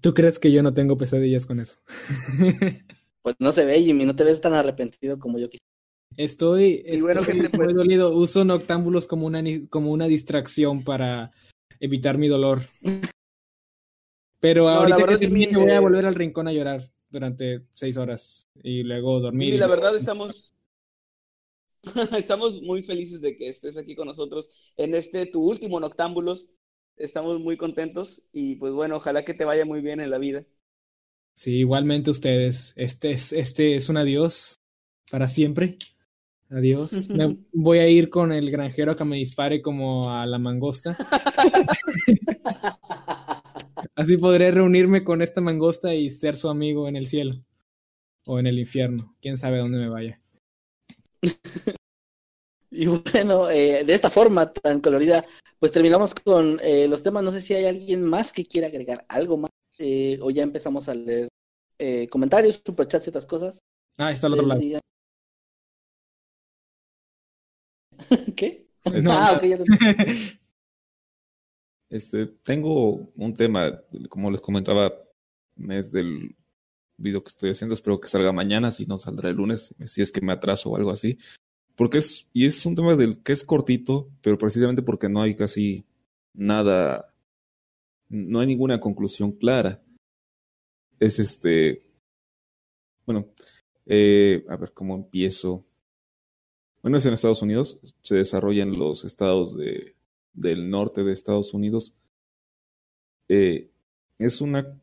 ¿Tú 0.01 0.13
crees 0.13 0.39
que 0.39 0.51
yo 0.51 0.63
no 0.63 0.73
tengo 0.73 0.97
pesadillas 0.97 1.45
con 1.45 1.59
eso? 1.59 1.79
Pues 3.23 3.35
no 3.37 3.51
se 3.51 3.65
ve, 3.65 3.79
Jimmy, 3.79 4.05
no 4.05 4.15
te 4.15 4.23
ves 4.23 4.41
tan 4.41 4.53
arrepentido 4.53 5.19
como 5.19 5.37
yo 5.37 5.47
quisiera. 5.47 5.61
Estoy, 6.17 6.83
bueno, 7.01 7.21
estoy 7.21 7.35
gente, 7.39 7.55
muy 7.55 7.65
pues- 7.67 7.77
dolido. 7.77 8.15
Uso 8.15 8.43
noctámbulos 8.43 9.07
como 9.07 9.27
una, 9.27 9.43
como 9.69 9.91
una 9.91 10.07
distracción 10.07 10.83
para 10.83 11.31
evitar 11.79 12.17
mi 12.17 12.27
dolor. 12.27 12.61
Pero 14.39 14.65
la 14.65 14.77
ahorita 14.77 14.97
que 14.97 15.03
verdad, 15.03 15.19
termine 15.19 15.47
Jimmy, 15.47 15.61
voy 15.61 15.71
a 15.71 15.75
eh, 15.75 15.79
volver 15.79 16.05
al 16.07 16.15
rincón 16.15 16.47
a 16.47 16.51
llorar 16.51 16.91
durante 17.11 17.61
seis 17.73 17.95
horas 17.95 18.47
y 18.63 18.81
luego 18.81 19.19
dormir. 19.19 19.53
Y 19.53 19.57
y 19.57 19.59
la 19.59 19.67
verdad 19.67 19.95
estamos, 19.95 20.55
estamos 22.17 22.59
muy 22.63 22.81
felices 22.81 23.21
de 23.21 23.37
que 23.37 23.49
estés 23.49 23.77
aquí 23.77 23.93
con 23.95 24.07
nosotros 24.07 24.49
en 24.77 24.95
este 24.95 25.27
tu 25.27 25.43
último 25.43 25.79
Noctámbulos. 25.79 26.49
Estamos 27.01 27.39
muy 27.39 27.57
contentos 27.57 28.21
y 28.31 28.55
pues 28.55 28.73
bueno, 28.73 28.97
ojalá 28.97 29.25
que 29.25 29.33
te 29.33 29.43
vaya 29.43 29.65
muy 29.65 29.81
bien 29.81 29.99
en 29.99 30.11
la 30.11 30.19
vida. 30.19 30.45
Sí, 31.33 31.55
igualmente 31.55 32.11
ustedes. 32.11 32.73
Este 32.75 33.11
es, 33.11 33.33
este 33.33 33.75
es 33.75 33.89
un 33.89 33.97
adiós 33.97 34.59
para 35.09 35.27
siempre. 35.27 35.77
Adiós. 36.49 36.91
Me 37.09 37.37
voy 37.53 37.79
a 37.79 37.87
ir 37.87 38.09
con 38.09 38.31
el 38.31 38.51
granjero 38.51 38.91
a 38.91 38.95
que 38.95 39.03
me 39.03 39.15
dispare 39.15 39.61
como 39.61 40.13
a 40.13 40.25
la 40.25 40.37
mangosta. 40.37 40.97
Así 43.95 44.17
podré 44.17 44.51
reunirme 44.51 45.03
con 45.03 45.21
esta 45.21 45.41
mangosta 45.41 45.95
y 45.95 46.09
ser 46.09 46.37
su 46.37 46.49
amigo 46.49 46.87
en 46.87 46.97
el 46.97 47.07
cielo. 47.07 47.33
O 48.25 48.37
en 48.37 48.45
el 48.45 48.59
infierno. 48.59 49.15
Quién 49.21 49.37
sabe 49.37 49.57
dónde 49.57 49.79
me 49.79 49.89
vaya. 49.89 50.21
Y 52.73 52.85
bueno, 52.85 53.49
eh, 53.49 53.83
de 53.83 53.93
esta 53.93 54.09
forma 54.09 54.53
tan 54.53 54.79
colorida, 54.79 55.25
pues 55.61 55.71
terminamos 55.71 56.15
con 56.15 56.59
eh, 56.63 56.87
los 56.87 57.03
temas. 57.03 57.23
No 57.23 57.31
sé 57.31 57.39
si 57.39 57.53
hay 57.53 57.65
alguien 57.65 58.03
más 58.03 58.33
que 58.33 58.45
quiera 58.45 58.65
agregar 58.65 59.05
algo 59.07 59.37
más, 59.37 59.51
eh, 59.77 60.17
o 60.19 60.31
ya 60.31 60.41
empezamos 60.41 60.89
a 60.89 60.95
leer 60.95 61.27
eh, 61.77 62.07
comentarios, 62.09 62.63
superchats 62.65 63.05
y 63.05 63.09
otras 63.09 63.27
cosas. 63.27 63.59
Ah, 63.99 64.11
está 64.11 64.25
al 64.25 64.33
otro 64.33 64.47
Les 64.47 64.63
lado. 64.71 64.81
¿Qué? 68.35 68.65
No, 69.03 69.11
ah, 69.11 69.33
no. 69.33 69.37
ok, 69.37 69.43
ya 69.45 69.57
te- 69.59 69.63
Este, 71.91 72.25
tengo 72.25 73.11
un 73.15 73.33
tema, 73.35 73.83
como 74.09 74.31
les 74.31 74.41
comentaba, 74.41 74.91
es 75.69 75.91
del 75.91 76.35
video 76.97 77.21
que 77.21 77.29
estoy 77.29 77.51
haciendo, 77.51 77.75
espero 77.75 77.99
que 77.99 78.07
salga 78.07 78.31
mañana, 78.31 78.71
si 78.71 78.85
no 78.87 78.97
saldrá 78.97 79.29
el 79.29 79.35
lunes, 79.35 79.75
si 79.85 80.01
es 80.01 80.11
que 80.11 80.21
me 80.21 80.31
atraso 80.31 80.71
o 80.71 80.77
algo 80.77 80.89
así. 80.89 81.19
Porque 81.75 81.99
es, 81.99 82.27
y 82.33 82.45
es 82.45 82.65
un 82.65 82.75
tema 82.75 82.95
del 82.95 83.21
que 83.23 83.33
es 83.33 83.43
cortito, 83.43 84.09
pero 84.21 84.37
precisamente 84.37 84.81
porque 84.81 85.09
no 85.09 85.21
hay 85.21 85.35
casi 85.35 85.85
nada, 86.33 87.13
no 88.09 88.39
hay 88.39 88.47
ninguna 88.47 88.79
conclusión 88.79 89.31
clara. 89.31 89.81
Es 90.99 91.19
este, 91.19 91.81
bueno, 93.05 93.27
eh, 93.85 94.45
a 94.47 94.55
ver 94.57 94.73
cómo 94.73 94.95
empiezo. 94.95 95.65
Bueno, 96.81 96.97
es 96.97 97.05
en 97.05 97.13
Estados 97.13 97.41
Unidos, 97.41 97.79
se 98.01 98.15
desarrolla 98.15 98.63
en 98.63 98.77
los 98.77 99.05
estados 99.05 99.55
de, 99.55 99.95
del 100.33 100.69
norte 100.69 101.03
de 101.03 101.13
Estados 101.13 101.53
Unidos. 101.53 101.95
Eh, 103.27 103.69
es 104.17 104.41
una, 104.41 104.79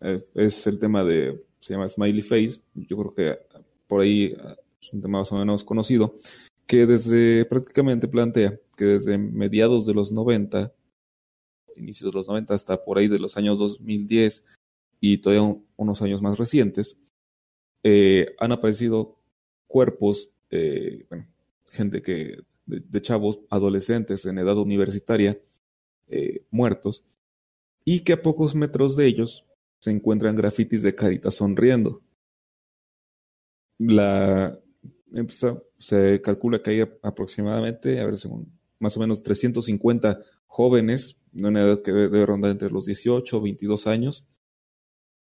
eh, 0.00 0.24
es 0.34 0.66
el 0.66 0.78
tema 0.78 1.04
de, 1.04 1.44
se 1.60 1.74
llama 1.74 1.88
Smiley 1.88 2.22
Face, 2.22 2.60
yo 2.74 2.96
creo 2.96 3.14
que 3.14 3.38
por 3.86 4.00
ahí 4.00 4.34
es 4.82 4.92
un 4.92 5.00
tema 5.00 5.18
más 5.20 5.32
o 5.32 5.36
menos 5.36 5.64
conocido, 5.64 6.16
que 6.66 6.86
desde 6.86 7.44
prácticamente 7.46 8.08
plantea 8.08 8.58
que 8.76 8.84
desde 8.84 9.18
mediados 9.18 9.86
de 9.86 9.94
los 9.94 10.12
90, 10.12 10.72
inicios 11.76 12.12
de 12.12 12.18
los 12.18 12.28
90 12.28 12.54
hasta 12.54 12.84
por 12.84 12.98
ahí 12.98 13.08
de 13.08 13.18
los 13.18 13.36
años 13.36 13.58
2010 13.58 14.44
y 15.00 15.18
todavía 15.18 15.42
un- 15.42 15.66
unos 15.76 16.02
años 16.02 16.22
más 16.22 16.38
recientes, 16.38 16.98
eh, 17.84 18.34
han 18.38 18.52
aparecido 18.52 19.18
cuerpos, 19.66 20.30
eh, 20.50 21.06
gente 21.66 22.02
que, 22.02 22.38
de, 22.66 22.80
de 22.80 23.02
chavos, 23.02 23.40
adolescentes 23.50 24.24
en 24.26 24.38
edad 24.38 24.56
universitaria, 24.58 25.40
eh, 26.08 26.44
muertos, 26.50 27.04
y 27.84 28.00
que 28.00 28.12
a 28.14 28.22
pocos 28.22 28.54
metros 28.54 28.96
de 28.96 29.06
ellos 29.06 29.44
se 29.80 29.90
encuentran 29.90 30.36
grafitis 30.36 30.82
de 30.82 30.94
caritas 30.94 31.34
sonriendo. 31.34 32.02
La, 33.78 34.61
se 35.78 36.20
calcula 36.22 36.62
que 36.62 36.70
hay 36.70 36.80
aproximadamente, 37.02 38.00
a 38.00 38.06
ver, 38.06 38.16
según, 38.16 38.58
más 38.78 38.96
o 38.96 39.00
menos 39.00 39.22
350 39.22 40.20
jóvenes, 40.46 41.18
de 41.32 41.48
una 41.48 41.62
edad 41.62 41.82
que 41.82 41.92
debe 41.92 42.26
rondar 42.26 42.50
entre 42.50 42.70
los 42.70 42.86
18 42.86 43.36
o 43.36 43.40
22 43.40 43.86
años, 43.86 44.26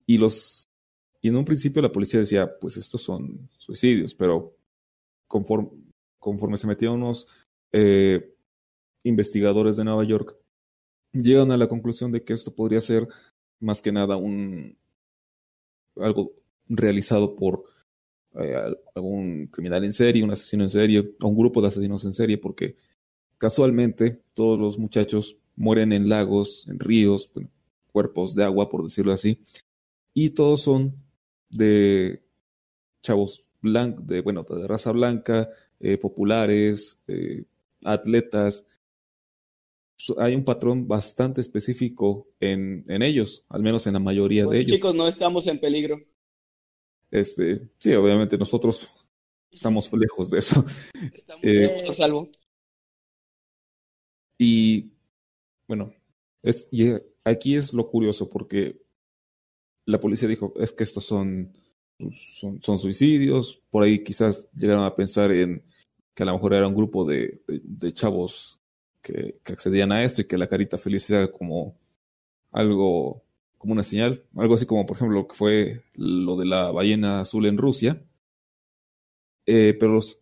y 0.07 0.19
los 0.19 0.71
y 1.23 1.29
en 1.29 1.37
un 1.37 1.45
principio 1.45 1.83
la 1.83 1.93
policía 1.93 2.21
decía, 2.21 2.59
pues 2.59 2.77
estos 2.77 3.03
son 3.03 3.51
suicidios, 3.59 4.15
pero 4.15 4.57
conforme, 5.27 5.71
conforme 6.19 6.57
se 6.57 6.67
metieron 6.67 7.03
unos 7.03 7.29
eh, 7.73 8.35
investigadores 9.05 9.77
de 9.77 9.85
Nueva 9.85 10.05
York, 10.05 10.37
llegan 11.13 11.53
a 11.53 11.59
la 11.59 11.69
conclusión 11.69 12.11
de 12.13 12.25
que 12.25 12.33
esto 12.33 12.55
podría 12.55 12.81
ser 12.81 13.07
más 13.59 13.83
que 13.83 13.93
nada 13.93 14.17
un, 14.17 14.79
algo 15.97 16.33
realizado 16.69 17.37
por 17.37 17.65
eh, 18.39 18.55
algún 18.95 19.49
criminal 19.49 19.85
en 19.85 19.93
serie, 19.93 20.23
un 20.23 20.31
asesino 20.31 20.63
en 20.63 20.69
serie, 20.69 21.17
o 21.21 21.29
un 21.29 21.37
grupo 21.37 21.61
de 21.61 21.69
asesinos 21.69 22.05
en 22.05 22.13
serie, 22.13 22.39
porque 22.39 22.77
casualmente 23.39 24.23
todos 24.35 24.59
los 24.59 24.79
muchachos 24.79 25.37
mueren 25.57 25.93
en 25.93 26.09
lagos, 26.09 26.67
en 26.69 26.79
ríos, 26.79 27.31
bueno, 27.35 27.51
cuerpos 27.93 28.35
de 28.35 28.45
agua, 28.45 28.69
por 28.69 28.85
decirlo 28.85 29.13
así, 29.13 29.41
y 30.15 30.31
todos 30.31 30.63
son 30.63 30.95
de 31.49 32.23
chavos 33.03 33.45
blancos, 33.61 34.07
de, 34.07 34.21
bueno, 34.21 34.47
de 34.49 34.67
raza 34.67 34.93
blanca, 34.93 35.51
eh, 35.81 35.99
populares, 35.99 37.03
eh, 37.09 37.45
atletas. 37.85 38.67
Hay 40.19 40.35
un 40.35 40.45
patrón 40.45 40.89
bastante 40.89 41.41
específico 41.41 42.29
en, 42.41 42.85
en 42.89 43.03
ellos, 43.03 43.45
al 43.49 43.63
menos 43.63 43.87
en 43.87 43.95
la 43.95 43.99
mayoría 43.99 44.47
de 44.47 44.61
ellos. 44.61 44.77
chicos, 44.77 44.95
no 44.95 45.09
estamos 45.09 45.47
en 45.47 45.59
peligro. 45.59 46.01
Este, 47.11 47.69
sí, 47.79 47.93
obviamente 47.95 48.39
nosotros 48.39 48.89
estamos 49.51 49.91
lejos 49.93 50.31
de 50.31 50.39
eso. 50.39 50.65
Estamos 51.13 51.43
Eh, 51.45 51.85
a 51.89 51.93
salvo. 51.93 52.31
Y 54.39 54.93
bueno, 55.69 55.93
es, 56.43 56.69
y 56.71 56.95
aquí 57.25 57.57
es 57.57 57.75
lo 57.75 57.89
curioso 57.89 58.29
porque 58.29 58.81
la 59.87 60.01
policía 60.01 60.29
dijo, 60.29 60.55
es 60.57 60.73
que 60.73 60.85
estos 60.85 61.05
son, 61.05 61.53
son, 62.39 62.63
son 62.63 62.79
suicidios, 62.79 63.63
por 63.71 63.83
ahí 63.83 64.03
quizás 64.03 64.51
llegaron 64.53 64.85
a 64.85 64.95
pensar 64.95 65.31
en 65.33 65.63
que 66.15 66.23
a 66.23 66.27
lo 66.27 66.33
mejor 66.35 66.55
era 66.55 66.67
un 66.67 66.75
grupo 66.75 67.05
de, 67.05 67.43
de, 67.47 67.61
de 67.63 67.93
chavos 67.93 68.61
que, 69.03 69.41
que 69.43 69.53
accedían 69.53 69.93
a 69.93 70.05
esto 70.05 70.23
y 70.23 70.27
que 70.27 70.39
la 70.39 70.49
carita 70.49 70.79
feliz 70.79 71.09
era 71.11 71.31
como 71.31 71.77
algo, 72.53 73.23
como 73.61 73.75
una 73.75 73.83
señal, 73.83 74.25
algo 74.37 74.55
así 74.55 74.65
como 74.65 74.87
por 74.87 74.97
ejemplo 74.97 75.19
lo 75.19 75.29
que 75.29 75.35
fue 75.35 75.83
lo 75.93 76.39
de 76.39 76.47
la 76.47 76.71
ballena 76.71 77.21
azul 77.21 77.45
en 77.45 77.59
Rusia. 77.59 78.03
Eh, 79.45 79.77
pero 79.79 79.93
los, 79.93 80.19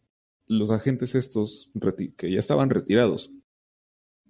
los 0.49 0.73
agentes 0.73 1.15
estos 1.15 1.71
que 2.17 2.33
ya 2.33 2.41
estaban 2.41 2.69
retirados 2.69 3.31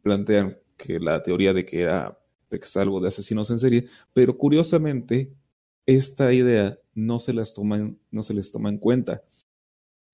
plantean 0.02 0.58
que 0.76 1.00
la 1.00 1.22
teoría 1.22 1.54
de 1.54 1.64
que 1.64 1.80
era 1.80 2.18
de 2.50 2.60
que 2.60 2.66
es 2.66 2.74
de 2.74 3.08
asesinos 3.08 3.50
en 3.50 3.58
serie, 3.58 3.86
pero 4.12 4.36
curiosamente 4.36 5.32
esta 5.86 6.34
idea 6.34 6.78
no 6.92 7.18
se 7.18 7.32
las 7.32 7.54
toma 7.54 7.90
no 8.10 8.22
se 8.22 8.34
les 8.34 8.52
toma 8.52 8.68
en 8.68 8.76
cuenta. 8.76 9.22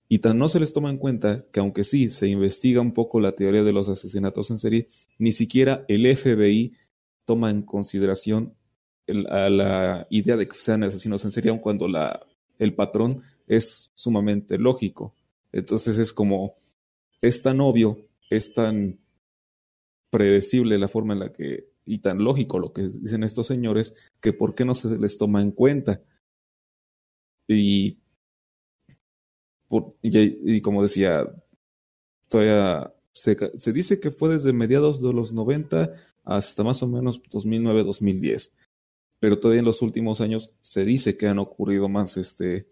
Y 0.07 0.19
tan 0.19 0.37
no 0.37 0.47
se 0.47 0.61
les 0.61 0.71
toma 0.71 0.89
en 0.89 0.99
cuenta 0.99 1.45
que 1.51 1.59
aunque 1.59 1.83
sí 1.83 2.09
se 2.09 2.29
investiga 2.29 2.79
un 2.79 2.93
poco 2.93 3.19
la 3.19 3.33
teoría 3.33 3.63
de 3.63 3.73
los 3.73 3.89
asesinatos 3.89 4.51
en 4.51 4.57
serie, 4.57 4.87
ni 5.17 5.33
siquiera 5.33 5.83
el 5.89 6.15
FBI 6.15 6.77
toma 7.25 7.49
en 7.49 7.61
consideración 7.61 8.55
a 9.29 9.49
la 9.49 10.07
idea 10.09 10.35
de 10.37 10.47
que 10.47 10.55
sean 10.55 10.83
asesinos 10.83 11.23
en 11.25 11.31
serie, 11.31 11.51
aun 11.51 11.59
cuando 11.59 11.87
la, 11.87 12.25
el 12.59 12.73
patrón 12.73 13.23
es 13.47 13.91
sumamente 13.93 14.57
lógico. 14.57 15.13
Entonces 15.51 15.97
es 15.97 16.11
como, 16.11 16.55
es 17.21 17.41
tan 17.41 17.61
obvio, 17.61 17.97
es 18.29 18.53
tan 18.53 18.99
predecible 20.09 20.77
la 20.77 20.87
forma 20.87 21.13
en 21.13 21.19
la 21.19 21.31
que, 21.31 21.69
y 21.85 21.99
tan 21.99 22.23
lógico 22.23 22.59
lo 22.59 22.73
que 22.73 22.83
dicen 22.83 23.23
estos 23.23 23.47
señores, 23.47 23.93
que 24.19 24.33
por 24.33 24.55
qué 24.55 24.65
no 24.65 24.75
se 24.75 24.97
les 24.97 25.17
toma 25.17 25.41
en 25.41 25.51
cuenta. 25.51 26.01
Y, 27.47 27.99
como 30.63 30.81
decía, 30.81 31.25
todavía 32.27 32.93
se, 33.11 33.37
se 33.57 33.73
dice 33.73 33.99
que 33.99 34.11
fue 34.11 34.29
desde 34.33 34.51
mediados 34.51 35.01
de 35.01 35.13
los 35.13 35.31
90 35.31 35.93
hasta 36.23 36.63
más 36.63 36.81
o 36.81 36.87
menos 36.87 37.21
2009-2010. 37.23 38.51
Pero 39.25 39.39
todavía 39.39 39.61
en 39.61 39.65
los 39.65 39.81
últimos 39.81 40.21
años 40.21 40.53
se 40.61 40.85
dice 40.85 41.17
que 41.17 41.25
han 41.25 41.39
ocurrido 41.39 41.89
más 41.89 42.15
este, 42.15 42.67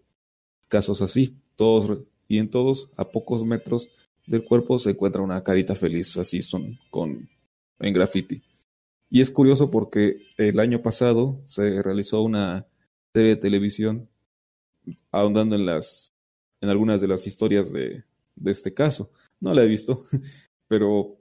casos 0.68 1.02
así. 1.02 1.36
Todos, 1.56 2.04
y 2.28 2.38
en 2.38 2.48
todos, 2.48 2.90
a 2.96 3.10
pocos 3.10 3.44
metros 3.44 3.90
del 4.24 4.44
cuerpo 4.44 4.78
se 4.78 4.90
encuentra 4.90 5.20
una 5.20 5.42
carita 5.42 5.74
feliz, 5.74 6.16
así 6.16 6.42
son, 6.42 6.78
con, 6.90 7.28
en 7.80 7.92
graffiti. 7.92 8.40
Y 9.10 9.20
es 9.20 9.32
curioso 9.32 9.68
porque 9.68 10.28
el 10.36 10.60
año 10.60 10.80
pasado 10.80 11.42
se 11.44 11.82
realizó 11.82 12.22
una 12.22 12.64
serie 13.12 13.30
de 13.30 13.36
televisión 13.36 14.08
ahondando 15.10 15.56
en 15.56 15.66
las, 15.66 16.14
en 16.60 16.68
algunas 16.68 17.00
de 17.00 17.08
las 17.08 17.26
historias 17.26 17.72
de, 17.72 18.04
de 18.36 18.50
este 18.52 18.72
caso. 18.72 19.10
No 19.40 19.52
la 19.54 19.64
he 19.64 19.66
visto, 19.66 20.06
pero 20.68 21.18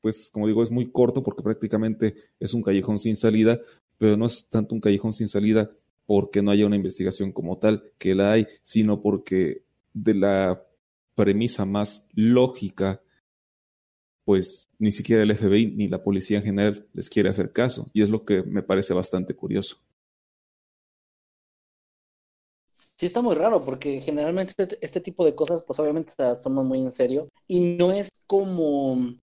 pues 0.00 0.30
como 0.30 0.46
digo, 0.46 0.62
es 0.62 0.70
muy 0.70 0.90
corto 0.92 1.22
porque 1.22 1.42
prácticamente 1.42 2.14
es 2.38 2.54
un 2.54 2.62
callejón 2.62 2.98
sin 2.98 3.16
salida, 3.16 3.60
pero 3.98 4.16
no 4.16 4.26
es 4.26 4.46
tanto 4.48 4.74
un 4.74 4.80
callejón 4.80 5.12
sin 5.12 5.28
salida 5.28 5.70
porque 6.06 6.42
no 6.42 6.50
haya 6.50 6.66
una 6.66 6.76
investigación 6.76 7.32
como 7.32 7.58
tal, 7.58 7.92
que 7.98 8.14
la 8.14 8.32
hay, 8.32 8.46
sino 8.62 9.00
porque 9.00 9.64
de 9.92 10.14
la 10.14 10.62
premisa 11.14 11.64
más 11.64 12.06
lógica, 12.14 13.02
pues 14.24 14.68
ni 14.78 14.92
siquiera 14.92 15.22
el 15.22 15.30
FBI 15.34 15.72
ni 15.74 15.88
la 15.88 16.02
policía 16.02 16.38
en 16.38 16.44
general 16.44 16.86
les 16.92 17.10
quiere 17.10 17.28
hacer 17.28 17.52
caso, 17.52 17.88
y 17.92 18.02
es 18.02 18.10
lo 18.10 18.24
que 18.24 18.42
me 18.42 18.62
parece 18.62 18.94
bastante 18.94 19.34
curioso. 19.34 19.78
Sí, 22.98 23.06
está 23.06 23.20
muy 23.20 23.34
raro 23.34 23.60
porque 23.60 24.00
generalmente 24.00 24.54
este, 24.56 24.78
este 24.80 25.00
tipo 25.00 25.24
de 25.24 25.34
cosas, 25.34 25.62
pues 25.62 25.78
obviamente 25.80 26.12
se 26.16 26.22
las 26.22 26.42
toman 26.42 26.66
muy 26.66 26.80
en 26.80 26.92
serio 26.92 27.28
y 27.46 27.60
no 27.76 27.92
es 27.92 28.08
como 28.26 29.14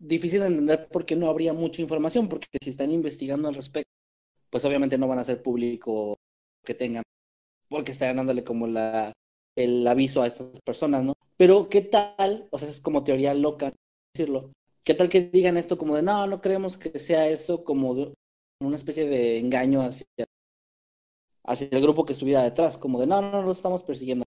difícil 0.00 0.40
de 0.40 0.46
entender 0.46 0.88
por 0.88 1.04
qué 1.06 1.14
no 1.14 1.28
habría 1.28 1.52
mucha 1.52 1.82
información, 1.82 2.28
porque 2.28 2.46
si 2.62 2.70
están 2.70 2.90
investigando 2.90 3.48
al 3.48 3.54
respecto, 3.54 3.90
pues 4.50 4.64
obviamente 4.64 4.98
no 4.98 5.06
van 5.06 5.18
a 5.18 5.22
hacer 5.22 5.42
público 5.42 6.16
que 6.64 6.74
tengan, 6.74 7.04
porque 7.68 7.92
están 7.92 8.16
dándole 8.16 8.42
como 8.42 8.66
la, 8.66 9.12
el 9.56 9.86
aviso 9.86 10.22
a 10.22 10.26
estas 10.26 10.60
personas, 10.62 11.04
¿no? 11.04 11.14
Pero 11.36 11.68
¿qué 11.68 11.82
tal? 11.82 12.48
O 12.50 12.58
sea, 12.58 12.68
es 12.68 12.80
como 12.80 13.04
teoría 13.04 13.34
loca 13.34 13.72
decirlo. 14.14 14.52
¿Qué 14.84 14.94
tal 14.94 15.08
que 15.08 15.22
digan 15.22 15.56
esto 15.56 15.78
como 15.78 15.94
de, 15.96 16.02
no, 16.02 16.26
no 16.26 16.40
creemos 16.40 16.76
que 16.76 16.98
sea 16.98 17.28
eso 17.28 17.64
como 17.64 17.94
de 17.94 18.14
una 18.62 18.76
especie 18.76 19.08
de 19.08 19.38
engaño 19.38 19.82
hacia 19.82 20.06
hacia 21.44 21.68
el 21.70 21.82
grupo 21.82 22.04
que 22.04 22.12
estuviera 22.12 22.42
detrás, 22.42 22.78
como 22.78 23.00
de 23.00 23.06
no, 23.06 23.20
no 23.22 23.42
lo 23.42 23.52
estamos 23.52 23.82
persiguiendo 23.82 24.24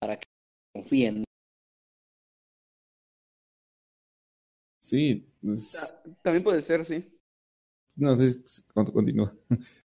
para 0.00 0.18
que 0.18 0.26
confíen. 0.74 1.24
Sí, 4.90 5.26
es- 5.42 5.94
También 6.22 6.42
puede 6.44 6.62
ser, 6.62 6.84
sí. 6.84 7.04
no 7.96 8.16
sé, 8.16 8.42
continúa. 8.92 9.32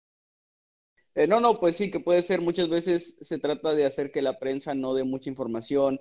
Eh, 1.15 1.28
no, 1.28 1.40
no, 1.41 1.60
pues 1.60 1.76
sí, 1.76 1.91
que 1.91 1.99
puede 1.99 2.22
ser. 2.23 2.41
Muchas 2.41 2.69
veces 2.69 3.18
se 3.22 3.38
trata 3.40 3.73
de 3.73 3.86
hacer 3.86 4.11
que 4.11 4.22
la 4.22 4.40
prensa 4.40 4.73
no 4.73 4.94
dé 4.94 5.03
mucha 5.03 5.30
información, 5.30 5.99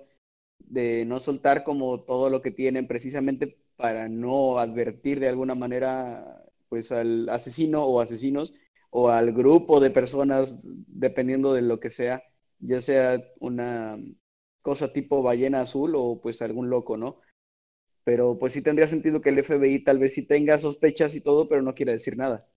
de 0.59 1.05
no 1.05 1.19
soltar 1.19 1.63
como 1.63 2.01
todo 2.03 2.29
lo 2.29 2.41
que 2.41 2.51
tienen, 2.51 2.87
precisamente 2.87 3.57
para 3.75 4.09
no 4.09 4.57
advertir 4.59 5.19
de 5.19 5.29
alguna 5.29 5.55
manera, 5.55 6.43
pues 6.69 6.91
al 6.91 7.27
asesino 7.29 7.83
o 7.85 7.99
asesinos 8.01 8.53
o 8.91 9.09
al 9.09 9.33
grupo 9.33 9.79
de 9.79 9.89
personas, 9.91 10.59
dependiendo 10.63 11.53
de 11.53 11.61
lo 11.63 11.79
que 11.79 11.91
sea, 11.91 12.23
ya 12.59 12.81
sea 12.81 13.21
una 13.39 13.97
cosa 14.61 14.93
tipo 14.93 15.23
ballena 15.23 15.61
azul 15.61 15.93
o 15.95 16.21
pues 16.21 16.41
algún 16.41 16.69
loco, 16.69 16.97
¿no? 16.97 17.19
Pero 18.03 18.37
pues 18.39 18.53
sí 18.53 18.61
tendría 18.61 18.87
sentido 18.87 19.21
que 19.21 19.29
el 19.29 19.39
FBI 19.39 19.83
tal 19.83 19.99
vez 19.99 20.13
sí 20.13 20.23
tenga 20.23 20.57
sospechas 20.59 21.15
y 21.15 21.21
todo, 21.21 21.47
pero 21.47 21.61
no 21.61 21.73
quiera 21.75 21.93
decir 21.93 22.17
nada. 22.17 22.47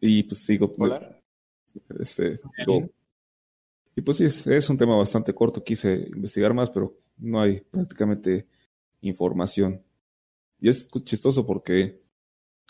Y 0.00 0.22
pues 0.24 0.40
sigo. 0.44 0.70
Hola. 0.78 1.16
Este, 2.00 2.40
digo, 2.58 2.90
y 3.96 4.02
pues 4.02 4.18
sí, 4.18 4.24
es, 4.24 4.46
es 4.46 4.70
un 4.70 4.76
tema 4.76 4.96
bastante 4.96 5.34
corto. 5.34 5.62
Quise 5.62 5.92
investigar 6.14 6.54
más, 6.54 6.70
pero 6.70 6.96
no 7.18 7.40
hay 7.40 7.60
prácticamente 7.60 8.46
información. 9.02 9.82
Y 10.60 10.68
es 10.70 10.88
chistoso 11.04 11.46
porque 11.46 12.00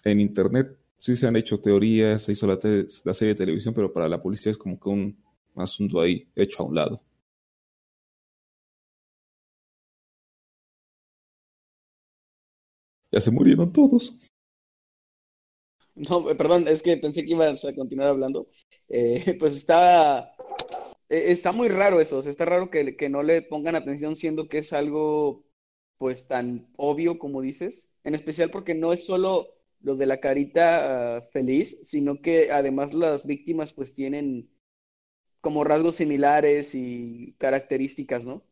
en 0.04 0.20
internet 0.20 0.78
sí 0.98 1.16
se 1.16 1.26
han 1.28 1.36
hecho 1.36 1.60
teorías, 1.60 2.22
se 2.24 2.32
hizo 2.32 2.46
la, 2.46 2.58
te- 2.58 2.86
la 3.04 3.14
serie 3.14 3.34
de 3.34 3.38
televisión, 3.38 3.74
pero 3.74 3.92
para 3.92 4.08
la 4.08 4.22
policía 4.22 4.52
es 4.52 4.58
como 4.58 4.80
que 4.80 4.88
un 4.90 5.18
asunto 5.56 6.00
ahí 6.00 6.28
hecho 6.36 6.62
a 6.62 6.66
un 6.66 6.74
lado. 6.74 7.02
Ya 13.12 13.20
se 13.20 13.30
murieron 13.30 13.72
todos. 13.72 14.14
No, 15.94 16.30
eh, 16.30 16.34
perdón, 16.34 16.66
es 16.68 16.82
que 16.82 16.96
pensé 16.96 17.24
que 17.24 17.32
ibas 17.32 17.64
a 17.64 17.74
continuar 17.74 18.08
hablando. 18.08 18.48
Eh, 18.88 19.36
pues 19.38 19.54
está, 19.54 20.32
eh, 21.08 21.24
está 21.28 21.52
muy 21.52 21.68
raro 21.68 22.00
eso, 22.00 22.20
está 22.20 22.44
raro 22.44 22.70
que, 22.70 22.96
que 22.96 23.08
no 23.08 23.22
le 23.22 23.42
pongan 23.42 23.74
atención 23.76 24.16
siendo 24.16 24.48
que 24.48 24.58
es 24.58 24.72
algo 24.72 25.44
pues 25.98 26.26
tan 26.28 26.68
obvio 26.76 27.18
como 27.18 27.42
dices, 27.42 27.90
en 28.04 28.14
especial 28.14 28.50
porque 28.50 28.74
no 28.74 28.92
es 28.92 29.04
solo 29.04 29.48
lo 29.80 29.96
de 29.96 30.06
la 30.06 30.20
carita 30.20 31.16
ah, 31.18 31.22
feliz, 31.32 31.78
sino 31.82 32.20
que 32.22 32.50
además 32.52 32.94
las 32.94 33.26
víctimas 33.26 33.72
pues 33.74 33.92
tienen 33.94 34.50
como 35.40 35.64
rasgos 35.64 35.96
similares 35.96 36.74
y 36.74 37.34
características, 37.38 38.26
¿no? 38.26 38.44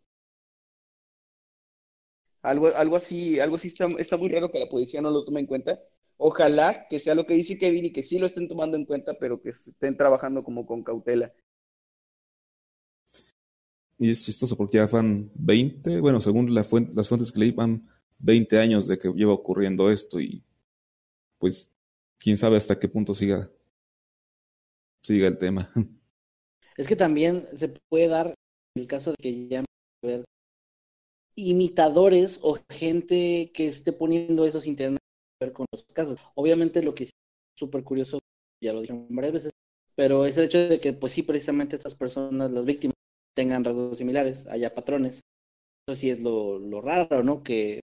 Algo, 2.43 2.69
algo 2.77 2.97
así, 2.97 3.41
algo 3.41 3.57
así 3.57 3.69
está, 3.69 4.17
muy 4.17 4.29
raro 4.29 4.51
que 4.51 4.61
la 4.61 4.69
policía 4.69 5.03
no 5.03 5.11
lo 5.11 5.25
tome 5.25 5.41
en 5.41 5.47
cuenta. 5.47 5.81
Ojalá 6.17 6.87
que 6.89 6.99
sea 6.99 7.15
lo 7.15 7.27
que 7.27 7.35
dice 7.35 7.59
Kevin 7.59 7.87
y 7.87 7.93
que 7.93 8.03
sí 8.03 8.19
lo 8.19 8.27
estén 8.27 8.49
tomando 8.49 8.77
en 8.77 8.85
cuenta, 8.85 9.19
pero 9.19 9.41
que 9.41 9.51
estén 9.51 9.97
trabajando 9.97 10.43
como 10.43 10.67
con 10.67 10.83
cautela. 10.83 11.33
Y 13.99 14.11
es 14.11 14.25
chistoso 14.25 14.57
porque 14.57 14.79
ya 14.79 14.87
van 14.87 15.31
20, 15.35 16.01
bueno, 16.01 16.21
según 16.21 16.55
la 16.55 16.63
fuente, 16.63 16.95
las 16.95 17.09
fuentes 17.09 17.33
que 17.33 17.41
leí, 17.41 17.51
van 17.51 17.89
20 18.19 18.59
años 18.59 18.87
de 18.87 18.99
que 18.99 19.13
lleva 19.13 19.33
ocurriendo 19.33 19.91
esto 19.91 20.21
y 20.21 20.45
pues 21.39 21.71
quién 22.19 22.37
sabe 22.37 22.57
hasta 22.57 22.79
qué 22.79 22.89
punto 22.89 23.15
siga, 23.15 23.51
siga 25.03 25.29
el 25.29 25.39
tema. 25.39 25.73
Es 26.79 26.87
que 26.87 26.95
también 26.95 27.45
se 27.55 27.69
puede 27.91 28.07
dar 28.07 28.35
el 28.77 28.87
caso 28.87 29.11
de 29.11 29.17
que 29.21 29.49
ya 29.49 29.65
haber 30.05 30.25
imitadores 31.37 32.39
o 32.43 32.57
gente 32.71 33.51
que 33.53 33.67
esté 33.67 33.93
poniendo 33.93 34.47
eso 34.47 34.61
sin 34.61 34.77
tener 34.77 34.93
nada 34.93 34.99
que 35.41 35.47
ver 35.47 35.53
con 35.53 35.67
los 35.73 35.85
casos. 35.93 36.21
Obviamente 36.37 36.83
lo 36.83 36.95
que 36.95 37.05
es 37.05 37.11
súper 37.59 37.83
curioso, 37.83 38.21
ya 38.63 38.73
lo 38.73 38.81
dijeron 38.81 39.09
varias 39.11 39.33
veces, 39.33 39.51
pero 39.97 40.25
es 40.25 40.39
el 40.39 40.45
hecho 40.45 40.59
de 40.59 40.79
que 40.79 40.93
pues 40.93 41.13
sí, 41.13 41.23
precisamente 41.23 41.75
estas 41.75 41.97
personas, 41.97 42.53
las 42.53 42.65
víctimas, 42.65 42.95
tengan 43.37 43.65
rasgos 43.65 43.99
similares, 43.99 44.47
haya 44.47 44.73
patrones. 44.73 45.21
Eso 45.89 45.97
sí 45.97 46.11
es 46.11 46.21
lo, 46.21 46.61
lo 46.61 46.81
raro, 46.81 47.25
¿no? 47.25 47.43
Que 47.43 47.77
es 47.77 47.81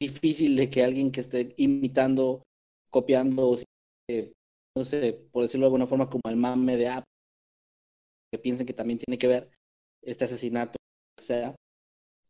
difícil 0.00 0.54
de 0.54 0.70
que 0.70 0.84
alguien 0.84 1.10
que 1.10 1.20
esté 1.20 1.54
imitando, 1.56 2.42
copiando, 2.90 3.56
eh, 4.08 4.32
no 4.76 4.84
sé, 4.84 5.20
por 5.32 5.42
decirlo 5.42 5.64
de 5.64 5.68
alguna 5.68 5.86
forma, 5.88 6.08
como 6.08 6.22
el 6.26 6.36
mame 6.36 6.76
de 6.76 6.88
Apple, 6.88 7.09
que 8.30 8.38
piensen 8.38 8.66
que 8.66 8.72
también 8.74 8.98
tiene 8.98 9.18
que 9.18 9.28
ver 9.28 9.50
este 10.02 10.24
asesinato, 10.24 10.78
o 11.20 11.22
sea, 11.22 11.54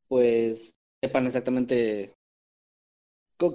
pues 0.09 0.75
sepan 1.03 1.27
exactamente 1.27 2.15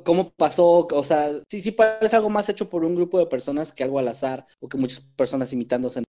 cómo 0.04 0.32
pasó, 0.32 0.88
o 0.92 1.04
sea, 1.04 1.30
sí, 1.50 1.62
sí 1.62 1.72
parece 1.72 2.16
algo 2.16 2.30
más 2.30 2.50
hecho 2.50 2.70
por 2.70 2.84
un 2.84 2.96
grupo 2.96 3.20
de 3.20 3.28
personas 3.28 3.72
que 3.72 3.84
algo 3.84 4.00
al 4.00 4.08
azar, 4.08 4.46
o 4.60 4.68
que 4.68 4.78
muchas 4.78 5.02
personas 5.16 5.54
imitándose, 5.54 6.04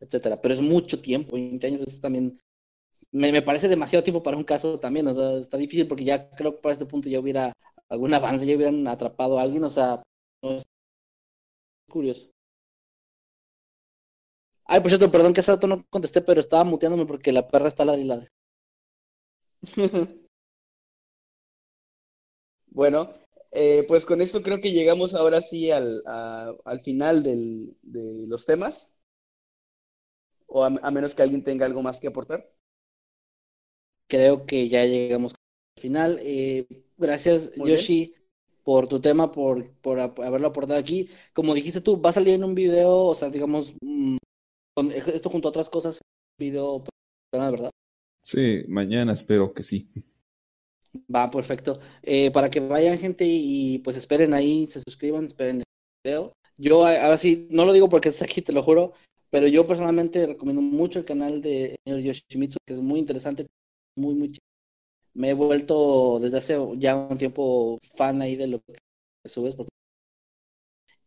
etcétera, 0.00 0.40
pero 0.40 0.54
es 0.54 0.60
mucho 0.60 1.00
tiempo, 1.00 1.34
20 1.34 1.66
años 1.66 1.82
es 1.82 2.00
también, 2.00 2.40
me, 3.12 3.32
me 3.32 3.42
parece 3.42 3.68
demasiado 3.68 4.04
tiempo 4.04 4.22
para 4.22 4.36
un 4.38 4.44
caso 4.44 4.80
también, 4.80 5.08
o 5.08 5.14
sea, 5.14 5.38
está 5.40 5.58
difícil 5.58 5.88
porque 5.88 6.04
ya 6.04 6.30
creo 6.30 6.56
que 6.56 6.62
para 6.62 6.74
este 6.74 6.86
punto 6.86 7.08
ya 7.08 7.20
hubiera 7.20 7.52
algún 7.88 8.14
avance, 8.14 8.46
ya 8.46 8.56
hubieran 8.56 8.86
atrapado 8.88 9.38
a 9.38 9.42
alguien, 9.42 9.64
o 9.64 9.70
sea, 9.70 10.02
no 10.42 10.56
es 10.58 10.64
curioso. 11.90 12.29
Ay, 14.70 14.80
por 14.80 14.90
cierto, 14.90 15.10
perdón 15.14 15.34
que 15.34 15.40
hace 15.40 15.52
rato 15.52 15.66
no 15.66 15.84
contesté, 15.90 16.22
pero 16.22 16.40
estaba 16.40 16.64
muteándome 16.64 17.04
porque 17.04 17.30
la 17.30 17.46
perra 17.46 17.68
está 17.68 17.84
ladri 17.84 18.02
y 18.02 18.04
ladre. 18.06 18.28
Bueno, 22.70 23.12
eh, 23.52 23.84
pues 23.88 24.04
con 24.06 24.20
esto 24.20 24.42
creo 24.42 24.60
que 24.60 24.72
llegamos 24.72 25.14
ahora 25.14 25.40
sí 25.42 25.70
al, 25.70 26.02
a- 26.06 26.54
al 26.64 26.80
final 26.80 27.22
del- 27.22 27.76
de 27.82 28.26
los 28.28 28.44
temas, 28.46 28.94
o 30.46 30.58
a, 30.64 30.66
a 30.86 30.90
menos 30.96 31.14
que 31.14 31.22
alguien 31.22 31.42
tenga 31.42 31.64
algo 31.64 31.80
más 31.82 31.98
que 31.98 32.08
aportar. 32.08 32.40
Creo 34.08 34.46
que 34.46 34.68
ya 34.68 34.84
llegamos 34.84 35.32
al 35.76 35.82
final. 35.82 36.18
Eh, 36.22 36.66
gracias, 36.96 37.52
Muy 37.54 37.70
bien. 37.70 37.76
Yoshi, 37.76 38.14
por 38.64 38.88
tu 38.88 39.00
tema, 39.00 39.30
por, 39.32 39.70
por 39.80 39.98
haberlo 40.00 40.48
aportado 40.48 40.78
aquí. 40.78 41.08
Como 41.32 41.54
dijiste 41.54 41.80
tú, 41.80 42.00
va 42.00 42.10
a 42.10 42.12
salir 42.14 42.34
en 42.34 42.44
un 42.44 42.54
video, 42.54 42.90
o 43.06 43.14
sea, 43.14 43.30
digamos, 43.30 43.74
mm, 43.80 44.16
esto 44.94 45.30
junto 45.30 45.48
a 45.48 45.50
otras 45.50 45.68
cosas, 45.68 46.00
video, 46.38 46.84
personal, 47.30 47.52
¿verdad? 47.52 47.70
Sí, 48.22 48.64
mañana 48.68 49.12
espero 49.12 49.52
que 49.52 49.62
sí. 49.62 49.88
Va, 51.14 51.30
perfecto. 51.30 51.80
Eh, 52.02 52.30
para 52.30 52.50
que 52.50 52.60
vayan, 52.60 52.98
gente, 52.98 53.24
y, 53.26 53.78
pues 53.78 53.96
esperen 53.96 54.34
ahí, 54.34 54.66
se 54.66 54.80
suscriban, 54.86 55.24
esperen 55.24 55.58
el 55.58 55.64
video. 56.04 56.32
Yo, 56.56 56.84
ahora 56.86 57.16
sí, 57.16 57.48
no 57.50 57.64
lo 57.64 57.72
digo 57.72 57.88
porque 57.88 58.08
está 58.10 58.24
aquí, 58.24 58.42
te 58.42 58.52
lo 58.52 58.62
juro, 58.62 58.92
pero 59.30 59.46
yo 59.46 59.66
personalmente 59.66 60.26
recomiendo 60.26 60.60
mucho 60.62 60.98
el 60.98 61.04
canal 61.04 61.40
de 61.40 61.76
señor 61.84 62.00
Yoshimitsu, 62.00 62.58
que 62.66 62.74
es 62.74 62.80
muy 62.80 62.98
interesante, 62.98 63.46
muy, 63.96 64.14
muy 64.14 64.28
chido. 64.32 64.40
Me 65.14 65.30
he 65.30 65.34
vuelto 65.34 66.18
desde 66.20 66.38
hace 66.38 66.58
ya 66.76 66.96
un 66.96 67.18
tiempo 67.18 67.78
fan 67.94 68.20
ahí 68.22 68.36
de 68.36 68.46
lo 68.48 68.60
que 68.60 68.76
subes. 69.28 69.54
porque- 69.54 69.70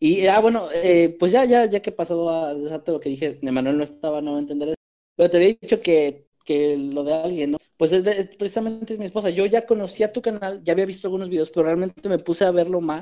Y, 0.04 0.28
ah, 0.28 0.40
bueno, 0.42 0.68
eh, 0.74 1.16
pues 1.18 1.32
ya, 1.32 1.46
ya, 1.46 1.66
ya 1.66 1.82
que 1.82 1.92
pasó 1.94 2.30
a 2.30 2.54
desarte 2.54 2.92
lo 2.92 3.00
que 3.00 3.10
dije, 3.10 3.40
Emanuel 3.42 3.78
no 3.78 3.84
estaba, 3.86 4.22
no 4.22 4.32
va 4.34 4.38
a 4.38 4.42
entender 4.42 4.70
eso, 4.70 4.76
pero 5.16 5.30
te 5.30 5.38
había 5.38 5.50
dicho 5.50 5.82
que, 5.82 6.28
que 6.46 6.76
lo 6.78 7.04
de 7.06 7.14
alguien, 7.14 7.52
¿no? 7.52 7.58
Pues 7.78 7.94
es 7.94 8.04
de- 8.04 8.20
es- 8.20 8.36
precisamente 8.36 8.94
es 8.94 9.00
mi 9.00 9.06
esposa. 9.06 9.30
Yo 9.30 9.46
ya 9.46 9.66
conocía 9.66 10.12
tu 10.12 10.22
canal, 10.22 10.62
ya 10.64 10.74
había 10.74 10.86
visto 10.86 11.08
algunos 11.08 11.30
videos, 11.30 11.52
pero 11.52 11.66
realmente 11.66 12.10
me 12.10 12.20
puse 12.20 12.44
a 12.46 12.52
verlo 12.52 12.82
más. 12.82 13.02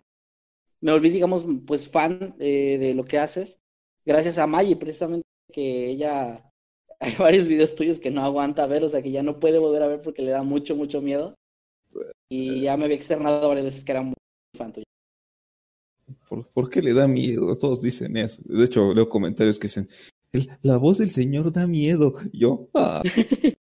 Me 0.82 0.92
volví, 0.94 1.10
digamos, 1.10 1.46
pues 1.68 1.90
fan 1.90 2.36
eh, 2.40 2.78
de 2.80 2.96
lo 2.96 3.06
que 3.06 3.20
haces. 3.20 3.60
Gracias 4.06 4.38
a 4.40 4.48
Maggie, 4.48 4.76
precisamente, 4.78 5.28
que 5.54 5.90
ella, 5.92 6.52
hay 7.02 7.16
varios 7.18 7.48
videos 7.48 7.76
tuyos 7.76 8.00
que 8.00 8.12
no 8.12 8.24
aguanta 8.24 8.68
ver, 8.68 8.84
o 8.86 8.90
sea, 8.90 9.02
que 9.04 9.12
ya 9.12 9.24
no 9.24 9.40
puede 9.40 9.60
volver 9.60 9.84
a 9.84 9.88
ver 9.88 10.02
porque 10.02 10.24
le 10.24 10.32
da 10.32 10.44
mucho, 10.44 10.76
mucho 10.76 11.02
miedo. 11.02 11.36
Y 12.30 12.62
ya 12.62 12.78
me 12.78 12.86
había 12.86 12.98
externado 12.98 13.48
varias 13.50 13.66
veces 13.66 13.86
que 13.86 13.92
era 13.94 14.02
muy 14.04 14.16
fan 14.58 14.74
tuyo. 14.74 14.86
¿Por, 16.30 16.48
por 16.50 16.70
qué 16.70 16.82
le 16.82 16.94
da 16.94 17.08
miedo? 17.08 17.56
Todos 17.58 17.82
dicen 17.82 18.18
eso. 18.18 18.42
De 18.46 18.66
hecho, 18.66 18.94
leo 18.94 19.10
comentarios 19.10 19.58
que 19.60 19.68
dicen, 19.68 19.88
"El- 20.32 20.50
la 20.62 20.78
voz 20.78 20.98
del 21.00 21.10
señor 21.10 21.52
da 21.52 21.68
miedo. 21.68 22.14
Yo, 22.34 22.70
ah, 22.74 23.02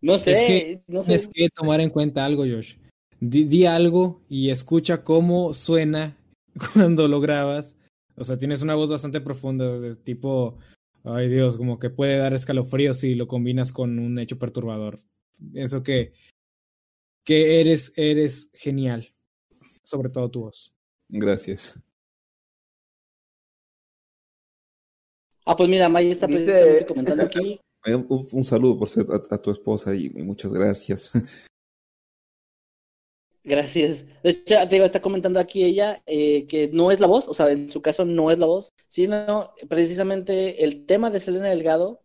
No 0.00 0.18
sé, 0.18 0.32
que 0.32 0.82
no 0.86 1.02
sé. 1.02 1.06
Tienes 1.08 1.28
que 1.28 1.48
tomar 1.50 1.80
en 1.80 1.90
cuenta 1.90 2.24
algo, 2.24 2.44
Josh. 2.44 2.76
Di, 3.20 3.44
di 3.44 3.66
algo 3.66 4.22
y 4.28 4.50
escucha 4.50 5.02
cómo 5.02 5.52
suena 5.54 6.16
cuando 6.74 7.08
lo 7.08 7.20
grabas. 7.20 7.74
O 8.16 8.24
sea, 8.24 8.38
tienes 8.38 8.62
una 8.62 8.74
voz 8.74 8.90
bastante 8.90 9.20
profunda, 9.20 9.78
de 9.80 9.94
tipo, 9.96 10.56
ay 11.04 11.28
Dios, 11.28 11.56
como 11.56 11.78
que 11.78 11.90
puede 11.90 12.16
dar 12.16 12.32
escalofríos 12.34 12.98
si 12.98 13.14
lo 13.14 13.26
combinas 13.26 13.72
con 13.72 13.98
un 13.98 14.18
hecho 14.18 14.38
perturbador. 14.38 15.00
Pienso 15.52 15.82
que, 15.82 16.12
que 17.24 17.60
eres, 17.60 17.92
eres 17.96 18.50
genial, 18.54 19.12
sobre 19.88 20.10
todo 20.10 20.30
tu 20.30 20.40
voz. 20.42 20.72
gracias. 21.08 21.74
Ah, 25.46 25.56
pues 25.56 25.68
mira, 25.68 25.88
Maggie 25.88 26.10
está 26.12 26.26
¿Viste? 26.26 26.44
precisamente 26.44 26.86
comentando 26.86 27.24
aquí. 27.24 27.58
Eh, 27.86 27.94
Un, 27.94 28.28
un 28.32 28.44
saludo 28.44 28.76
por 28.76 28.88
ser 28.88 29.06
a, 29.10 29.34
a 29.34 29.38
tu 29.40 29.52
esposa 29.52 29.94
y, 29.94 30.06
y 30.06 30.22
muchas 30.22 30.52
gracias. 30.52 31.12
Gracias. 33.44 34.04
De 34.22 34.30
hecho, 34.30 34.56
te 34.68 34.74
digo, 34.74 34.84
está 34.84 35.00
comentando 35.00 35.40
aquí 35.40 35.64
ella 35.64 36.02
eh, 36.04 36.46
que 36.48 36.68
no 36.68 36.90
es 36.90 37.00
la 37.00 37.06
voz, 37.06 37.28
o 37.28 37.34
sea, 37.34 37.50
en 37.50 37.70
su 37.70 37.80
caso 37.80 38.04
no 38.04 38.30
es 38.30 38.38
la 38.38 38.46
voz, 38.46 38.74
sino 38.88 39.54
precisamente 39.70 40.64
el 40.64 40.84
tema 40.84 41.08
de 41.08 41.20
Selena 41.20 41.48
Delgado, 41.48 42.02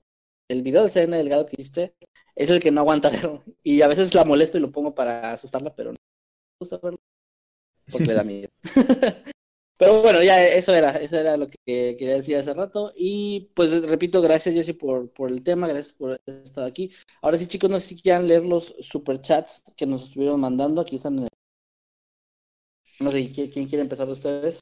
el 0.47 0.61
video 0.61 0.83
de 0.83 0.89
Selena 0.89 1.17
Delgado 1.17 1.45
que 1.47 1.55
hiciste, 1.59 1.95
es 2.35 2.49
el 2.49 2.61
que 2.61 2.71
no 2.71 2.81
aguanta 2.81 3.09
ver. 3.09 3.41
Y 3.63 3.81
a 3.81 3.87
veces 3.89 4.13
la 4.13 4.23
molesto 4.23 4.57
y 4.57 4.61
lo 4.61 4.71
pongo 4.71 4.95
para 4.95 5.33
asustarla, 5.33 5.75
pero 5.75 5.89
no 5.89 5.95
me 5.95 6.57
gusta 6.61 6.77
verlo 6.77 6.99
porque 7.91 8.05
le 8.05 8.13
da 8.13 8.23
miedo. 8.23 8.49
Pero 9.77 10.01
bueno, 10.01 10.23
ya 10.23 10.45
eso 10.45 10.73
era, 10.73 10.91
eso 10.91 11.17
era 11.17 11.35
lo 11.35 11.49
que 11.49 11.57
quería 11.97 12.15
decir 12.15 12.37
hace 12.37 12.53
rato. 12.53 12.93
Y 12.95 13.51
pues 13.53 13.85
repito, 13.85 14.21
gracias 14.21 14.55
Jessy 14.55 14.73
por, 14.73 15.11
por 15.11 15.29
el 15.29 15.43
tema, 15.43 15.67
gracias 15.67 15.93
por 15.93 16.21
estar 16.25 16.63
aquí. 16.63 16.91
Ahora 17.21 17.37
sí, 17.37 17.47
chicos, 17.47 17.69
no 17.69 17.79
sé 17.79 17.87
si 17.87 18.01
quieran 18.01 18.27
leer 18.27 18.45
los 18.45 18.75
superchats 18.79 19.63
que 19.75 19.85
nos 19.85 20.03
estuvieron 20.03 20.39
mandando. 20.39 20.79
Aquí 20.79 20.97
están 20.97 21.17
en 21.17 21.23
el... 21.23 21.29
No 22.99 23.11
sé, 23.11 23.29
¿quién, 23.33 23.49
quién 23.49 23.67
quiere 23.67 23.81
empezar 23.81 24.07
de 24.07 24.13
ustedes? 24.13 24.59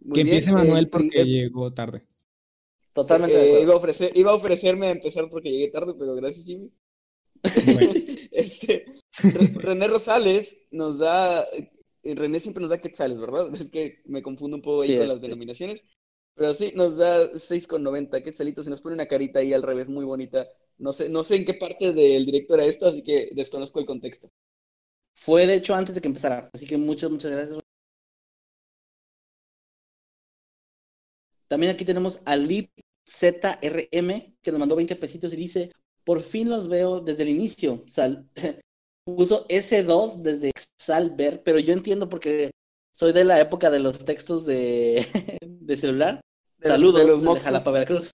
Muy 0.00 0.14
que 0.14 0.24
bien, 0.24 0.34
empiece 0.34 0.52
Manuel 0.52 0.78
el 0.78 0.88
porque 0.88 1.24
llegó 1.24 1.72
tarde. 1.72 2.04
Totalmente 2.94 3.58
Eh, 3.58 3.62
iba, 3.62 3.74
a 3.74 3.76
ofrecer, 3.76 4.10
iba 4.16 4.30
a 4.32 4.34
ofrecerme 4.34 4.88
a 4.88 4.90
empezar 4.90 5.28
porque 5.30 5.52
llegué 5.52 5.68
tarde, 5.68 5.94
pero 5.96 6.14
gracias, 6.16 6.46
Jimmy. 6.46 6.72
Bueno. 7.64 7.94
Este, 8.30 8.84
Re- 9.30 9.52
René 9.54 9.88
Rosales 9.88 10.56
nos 10.70 10.98
da, 10.98 11.42
eh, 11.52 11.70
René 12.14 12.40
siempre 12.40 12.60
nos 12.62 12.70
da 12.70 12.80
quetzales, 12.80 13.18
¿verdad? 13.18 13.50
Es 13.60 13.68
que 13.68 14.02
me 14.06 14.22
confundo 14.22 14.56
un 14.56 14.62
poco 14.62 14.82
ahí 14.82 14.92
Sí, 14.92 14.94
con 14.94 15.08
las 15.08 15.20
sí. 15.20 15.20
denominaciones, 15.20 15.82
pero 16.34 16.54
sí, 16.54 16.72
nos 16.74 16.96
da 16.96 17.28
6,90 17.38 18.22
quetzalitos 18.22 18.66
y 18.66 18.70
nos 18.70 18.80
pone 18.82 18.94
una 18.94 19.06
carita 19.08 19.40
ahí 19.40 19.52
al 19.52 19.62
revés 19.62 19.88
muy 19.88 20.04
bonita. 20.04 20.46
No 20.78 20.92
sé, 20.92 21.08
no 21.08 21.24
sé 21.24 21.36
en 21.36 21.44
qué 21.44 21.54
parte 21.54 21.92
del 21.92 22.24
directo 22.26 22.54
era 22.54 22.64
esto, 22.64 22.86
así 22.86 23.02
que 23.02 23.30
desconozco 23.34 23.80
el 23.80 23.86
contexto. 23.86 24.30
Fue 25.14 25.46
de 25.46 25.54
hecho 25.56 25.74
antes 25.74 25.94
de 25.94 26.00
que 26.00 26.08
empezara, 26.08 26.48
así 26.50 26.66
que 26.66 26.78
muchas, 26.78 27.10
muchas 27.10 27.30
gracias. 27.30 27.58
También 31.48 31.72
aquí 31.72 31.84
tenemos 31.84 32.20
a 32.24 32.36
Lip 32.36 32.70
ZRM 33.08 34.36
que 34.42 34.50
nos 34.50 34.60
mandó 34.60 34.76
20 34.76 34.96
pesitos 34.96 35.32
y 35.32 35.36
dice, 35.36 35.72
por 36.08 36.22
fin 36.22 36.48
los 36.48 36.68
veo 36.68 37.00
desde 37.02 37.24
el 37.24 37.28
inicio. 37.28 37.84
Sal 37.86 38.26
puso 39.04 39.46
S2 39.48 40.22
desde 40.22 40.52
Salver, 40.80 41.42
pero 41.42 41.58
yo 41.58 41.74
entiendo 41.74 42.08
porque 42.08 42.50
soy 42.96 43.12
de 43.12 43.24
la 43.24 43.38
época 43.38 43.68
de 43.70 43.78
los 43.80 44.06
textos 44.06 44.46
de, 44.46 45.04
de 45.42 45.76
celular. 45.76 46.20
De 46.56 46.68
Saludos 46.70 47.00
de 47.02 47.06
los 47.08 47.22
moxos. 47.22 47.44
Jalapa, 47.44 47.70
Veracruz. 47.70 48.10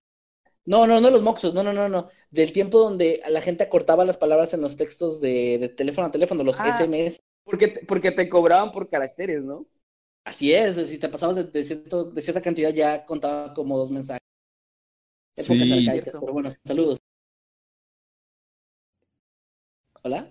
No, 0.66 0.88
no, 0.88 1.00
no 1.00 1.10
los 1.10 1.22
moxos, 1.22 1.54
no, 1.54 1.62
no, 1.62 1.72
no, 1.72 1.88
no. 1.88 2.08
Del 2.32 2.52
tiempo 2.52 2.80
donde 2.80 3.22
la 3.28 3.40
gente 3.40 3.62
acortaba 3.62 4.04
las 4.04 4.16
palabras 4.16 4.54
en 4.54 4.60
los 4.62 4.76
textos 4.76 5.20
de, 5.20 5.58
de 5.58 5.68
teléfono 5.68 6.08
a 6.08 6.10
teléfono, 6.10 6.42
los 6.42 6.58
Ah. 6.58 6.76
SMS. 6.82 7.18
Porque, 7.44 7.68
te- 7.68 7.86
porque 7.86 8.10
te 8.10 8.28
cobraban 8.28 8.72
por 8.72 8.88
caracteres, 8.88 9.42
¿no? 9.44 9.66
Así 10.26 10.52
es, 10.52 10.76
si 10.88 10.98
te 10.98 11.08
pasabas 11.08 11.36
de, 11.36 11.44
de 11.44 11.64
cierto, 11.64 12.04
de 12.06 12.22
cierta 12.22 12.40
cantidad 12.42 12.72
ya 12.72 13.04
contaba 13.06 13.54
como 13.54 13.78
dos 13.78 13.90
mensajes. 13.90 14.20
Épocas 15.36 15.66
Sí. 15.66 15.88
arcaicas, 15.88 16.16
pero 16.20 16.32
bueno, 16.32 16.50
saludos. 16.64 16.98
Hola. 20.04 20.28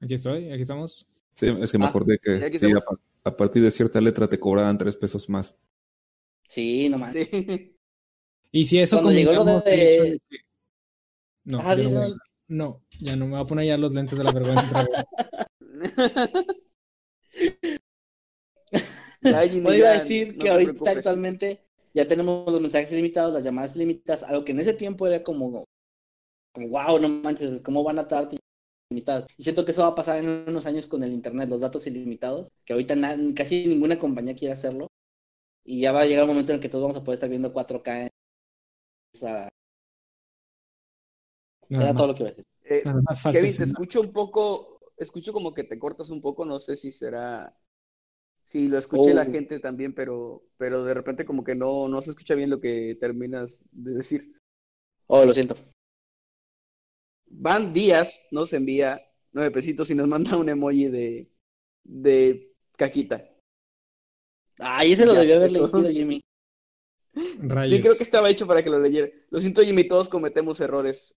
Aquí 0.00 0.14
estoy, 0.14 0.50
aquí 0.52 0.62
estamos. 0.62 1.06
Sí, 1.34 1.46
es 1.60 1.72
que 1.72 1.78
me 1.78 1.86
Ah, 1.86 1.88
acordé 1.88 2.18
que 2.18 2.58
sí, 2.58 2.66
a, 3.24 3.36
partir 3.36 3.62
de 3.62 3.70
cierta 3.70 4.00
letra 4.00 4.28
te 4.28 4.38
cobraban 4.38 4.78
tres 4.78 4.96
pesos 4.96 5.28
más. 5.28 5.58
Sí, 6.48 6.88
no 6.88 6.98
más. 6.98 7.12
Sí. 7.12 7.76
Y 8.52 8.66
si 8.66 8.78
eso 8.78 8.96
Cuando 9.02 9.10
llegó 9.12 9.32
lo 9.32 9.60
de- 9.60 10.20
No, 11.44 11.58
Ah, 11.60 11.74
no, 11.76 12.00
a- 12.02 12.08
no, 12.48 12.82
ya 13.00 13.16
no 13.16 13.24
me 13.26 13.32
voy 13.32 13.40
a 13.40 13.46
poner 13.46 13.66
ya 13.66 13.76
los 13.78 13.92
lentes 13.92 14.16
de 14.18 14.24
la 14.24 14.32
vergüenza 14.32 14.86
Bueno, 19.22 19.74
iba 19.74 19.88
a 19.90 19.94
decir 19.94 20.34
no 20.36 20.38
que 20.38 20.48
ahorita 20.50 20.72
preocupes. 20.72 20.96
actualmente 20.98 21.60
ya 21.94 22.06
tenemos 22.06 22.50
los 22.50 22.60
mensajes 22.60 22.92
ilimitados, 22.92 23.32
las 23.32 23.44
llamadas 23.44 23.76
ilimitadas, 23.76 24.22
algo 24.24 24.44
que 24.44 24.52
en 24.52 24.60
ese 24.60 24.74
tiempo 24.74 25.06
era 25.06 25.22
como, 25.22 25.64
como 26.52 26.68
wow, 26.68 26.98
no 27.00 27.08
manches, 27.08 27.60
¿cómo 27.62 27.82
van 27.84 27.98
a 27.98 28.04
darte 28.04 28.36
Y 29.36 29.42
siento 29.42 29.64
que 29.64 29.72
eso 29.72 29.82
va 29.82 29.88
a 29.88 29.94
pasar 29.94 30.18
en 30.18 30.28
unos 30.48 30.66
años 30.66 30.86
con 30.86 31.02
el 31.02 31.12
internet, 31.12 31.48
los 31.48 31.60
datos 31.60 31.86
ilimitados, 31.86 32.52
que 32.64 32.72
ahorita 32.74 32.96
na- 32.96 33.16
casi 33.34 33.66
ninguna 33.66 33.98
compañía 33.98 34.34
quiere 34.36 34.54
hacerlo. 34.54 34.88
Y 35.64 35.80
ya 35.82 35.92
va 35.92 36.02
a 36.02 36.06
llegar 36.06 36.24
un 36.24 36.30
momento 36.30 36.52
en 36.52 36.56
el 36.56 36.62
que 36.62 36.68
todos 36.70 36.82
vamos 36.84 36.96
a 36.98 37.04
poder 37.04 37.16
estar 37.16 37.30
viendo 37.30 37.52
4K. 37.52 38.02
en- 38.04 38.10
O 39.14 39.18
sea, 39.18 39.48
Nada 41.68 41.86
era 41.86 41.92
más, 41.92 41.96
todo 41.96 42.08
lo 42.08 42.14
que 42.14 42.22
iba 42.22 42.28
a 42.28 42.32
decir. 42.32 42.46
Eh, 42.64 42.84
Kevin, 43.30 43.56
te 43.56 43.64
escucho 43.64 44.00
un 44.00 44.12
poco, 44.12 44.80
escucho 44.96 45.32
como 45.32 45.54
que 45.54 45.64
te 45.64 45.78
cortas 45.78 46.10
un 46.10 46.20
poco, 46.20 46.44
no 46.44 46.58
sé 46.58 46.76
si 46.76 46.92
será, 46.92 47.56
si 48.44 48.68
lo 48.68 48.78
escuche 48.78 49.14
la 49.14 49.26
Oh. 49.26 49.32
gente 49.32 49.60
también, 49.60 49.94
pero, 49.94 50.44
pero 50.58 50.84
de 50.84 50.94
repente 50.94 51.24
como 51.26 51.44
que 51.44 51.54
no, 51.54 51.88
no 51.88 52.02
se 52.02 52.10
escucha 52.10 52.34
bien 52.34 52.50
lo 52.50 52.60
que 52.60 52.96
terminas 53.00 53.64
de 53.72 53.94
decir. 53.94 54.34
Oh, 55.08 55.24
lo 55.24 55.32
siento. 55.32 55.54
Van 57.36 57.72
Díaz 57.72 58.20
nos 58.30 58.52
envía 58.52 59.02
nueve 59.32 59.50
pesitos 59.50 59.90
y 59.90 59.94
nos 59.94 60.06
manda 60.08 60.36
un 60.36 60.48
emoji 60.48 60.86
de, 60.88 61.30
de 61.82 62.52
caquita. 62.76 63.28
Ay, 64.58 64.92
ese 64.92 65.04
lo 65.04 65.14
debió 65.14 65.36
haber 65.36 65.52
leído 65.52 65.90
Jimmy. 65.90 66.20
Rayos. 67.38 67.70
Sí, 67.70 67.80
creo 67.82 67.96
que 67.96 68.02
estaba 68.02 68.30
hecho 68.30 68.46
para 68.46 68.62
que 68.62 68.70
lo 68.70 68.78
leyera. 68.78 69.08
Lo 69.30 69.40
siento, 69.40 69.62
Jimmy, 69.62 69.86
todos 69.86 70.08
cometemos 70.08 70.60
errores. 70.60 71.12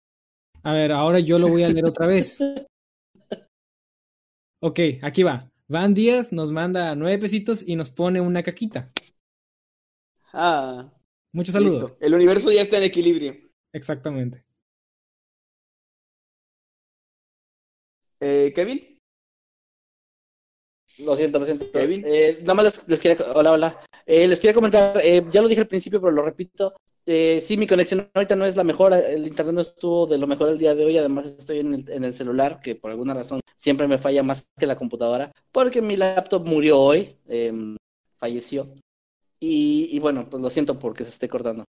A 0.63 0.73
ver, 0.73 0.91
ahora 0.91 1.19
yo 1.19 1.37
lo 1.39 1.47
voy 1.47 1.63
a 1.63 1.69
leer 1.69 1.85
otra 1.85 2.07
vez. 2.07 2.37
Ok, 4.59 4.79
aquí 5.03 5.21
va. 5.21 5.51
Van 5.67 5.93
Díaz 5.93 6.33
nos 6.33 6.49
manda 6.49 6.95
nueve 6.95 7.19
pesitos 7.19 7.61
y 7.61 7.75
nos 7.75 7.91
pone 7.91 8.19
una 8.21 8.41
caquita. 8.41 8.91
Ah, 10.33 10.91
Muchos 11.31 11.53
saludos. 11.53 11.91
listo. 11.91 11.97
El 12.01 12.15
universo 12.15 12.51
ya 12.51 12.63
está 12.63 12.79
en 12.79 12.83
equilibrio. 12.85 13.35
Exactamente. 13.71 14.46
Eh, 18.19 18.51
Kevin, 18.55 18.97
Lo 20.99 21.15
siento, 21.15 21.39
lo 21.39 21.45
siento. 21.45 21.69
Kevin. 21.71 22.03
Eh, 22.05 22.39
nada 22.41 22.55
más 22.55 22.65
les, 22.65 22.87
les 22.87 23.01
quería, 23.01 23.25
hola, 23.33 23.51
hola. 23.51 23.85
Eh, 24.05 24.27
les 24.27 24.39
quería 24.39 24.53
comentar, 24.53 24.97
eh, 25.03 25.23
ya 25.29 25.41
lo 25.41 25.47
dije 25.47 25.61
al 25.61 25.67
principio, 25.67 26.01
pero 26.01 26.11
lo 26.11 26.23
repito. 26.23 26.73
Eh, 27.05 27.39
sí, 27.41 27.55
mi 27.55 27.67
conexión 27.67 28.09
ahorita 28.13 28.35
no 28.35 28.45
es 28.45 28.55
la 28.55 28.63
mejor, 28.63 28.93
el 28.93 29.27
internet 29.27 29.55
no 29.55 29.61
estuvo 29.61 30.07
de 30.07 30.17
lo 30.17 30.27
mejor 30.27 30.49
el 30.49 30.57
día 30.57 30.75
de 30.75 30.83
hoy, 30.85 30.97
además 30.97 31.25
estoy 31.25 31.59
en 31.59 31.73
el, 31.75 31.89
en 31.89 32.03
el 32.03 32.13
celular, 32.13 32.59
que 32.61 32.75
por 32.75 32.91
alguna 32.91 33.13
razón 33.13 33.39
siempre 33.55 33.87
me 33.87 33.97
falla 33.97 34.23
más 34.23 34.49
que 34.57 34.65
la 34.65 34.75
computadora, 34.75 35.31
porque 35.51 35.81
mi 35.81 35.95
laptop 35.95 36.45
murió 36.45 36.79
hoy, 36.79 37.15
eh, 37.27 37.53
falleció. 38.17 38.73
Y, 39.39 39.87
y 39.91 39.99
bueno, 39.99 40.29
pues 40.29 40.41
lo 40.41 40.49
siento 40.49 40.79
porque 40.79 41.03
se 41.05 41.11
esté 41.11 41.29
cortando. 41.29 41.63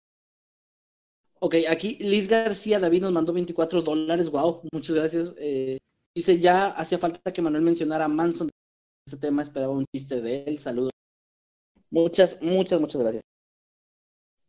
Ok, 1.41 1.55
aquí 1.69 1.97
Liz 2.01 2.29
García 2.29 2.81
David 2.81 3.03
nos 3.03 3.12
mandó 3.12 3.33
24 3.33 3.83
dólares, 3.83 4.31
wow, 4.31 4.62
muchas 4.73 4.97
gracias. 4.97 5.35
Eh, 5.39 5.79
dice, 6.15 6.39
ya 6.39 6.69
hacía 6.69 6.99
falta 6.99 7.33
que 7.33 7.43
Manuel 7.43 7.63
mencionara 7.63 8.05
a 8.05 8.09
Manson 8.09 8.51
este 9.07 9.17
tema, 9.19 9.43
esperaba 9.43 9.73
un 9.73 9.87
chiste 9.95 10.21
de 10.21 10.45
él, 10.45 10.59
saludos. 10.59 10.91
Muchas, 11.91 12.43
muchas, 12.43 12.81
muchas 12.81 13.03
gracias. 13.03 13.23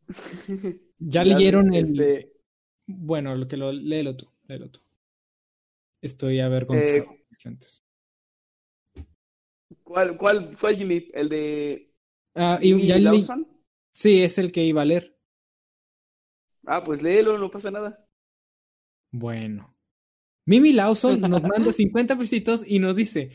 Ya 1.02 1.24
leyeron 1.24 1.74
el. 1.74 1.86
este, 1.86 2.34
Bueno, 2.86 3.34
lo 3.36 3.48
que 3.48 3.56
lo 3.56 3.72
léelo 3.72 4.18
tú, 4.18 4.30
léelo 4.48 4.70
tú. 4.70 4.82
Estoy 6.02 6.42
avergonzado. 6.42 6.94
Eh. 6.94 7.08
¿cuál, 9.84 10.18
cuál 10.18 10.58
fue 10.58 10.76
Jimmy? 10.76 11.10
¿El 11.14 11.30
de 11.30 11.94
Ah, 12.36 12.60
y 12.62 12.86
ya 12.86 12.98
leí- 12.98 13.04
Lawson? 13.04 13.48
Sí, 13.94 14.22
es 14.22 14.38
el 14.38 14.52
que 14.52 14.64
iba 14.64 14.82
a 14.82 14.86
leer. 14.86 15.18
Ah, 16.66 16.84
pues 16.84 17.02
léelo, 17.02 17.38
no 17.38 17.50
pasa 17.50 17.72
nada. 17.72 18.06
Bueno. 19.12 19.74
Mimi 20.46 20.74
Lawson 20.74 21.22
nos 21.22 21.44
manda 21.44 21.74
50 21.74 22.18
pesitos 22.18 22.64
y 22.66 22.80
nos 22.80 22.96
dice: 22.96 23.32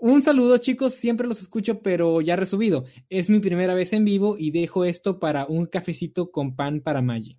Un 0.00 0.22
saludo, 0.22 0.58
chicos, 0.58 0.94
siempre 0.94 1.26
los 1.26 1.40
escucho, 1.40 1.80
pero 1.80 2.20
ya 2.20 2.36
resubido. 2.36 2.84
Es 3.08 3.30
mi 3.30 3.40
primera 3.40 3.74
vez 3.74 3.92
en 3.92 4.04
vivo 4.04 4.36
y 4.38 4.50
dejo 4.50 4.84
esto 4.84 5.18
para 5.18 5.46
un 5.46 5.66
cafecito 5.66 6.30
con 6.30 6.56
pan 6.56 6.80
para 6.80 7.02
Maggie. 7.02 7.38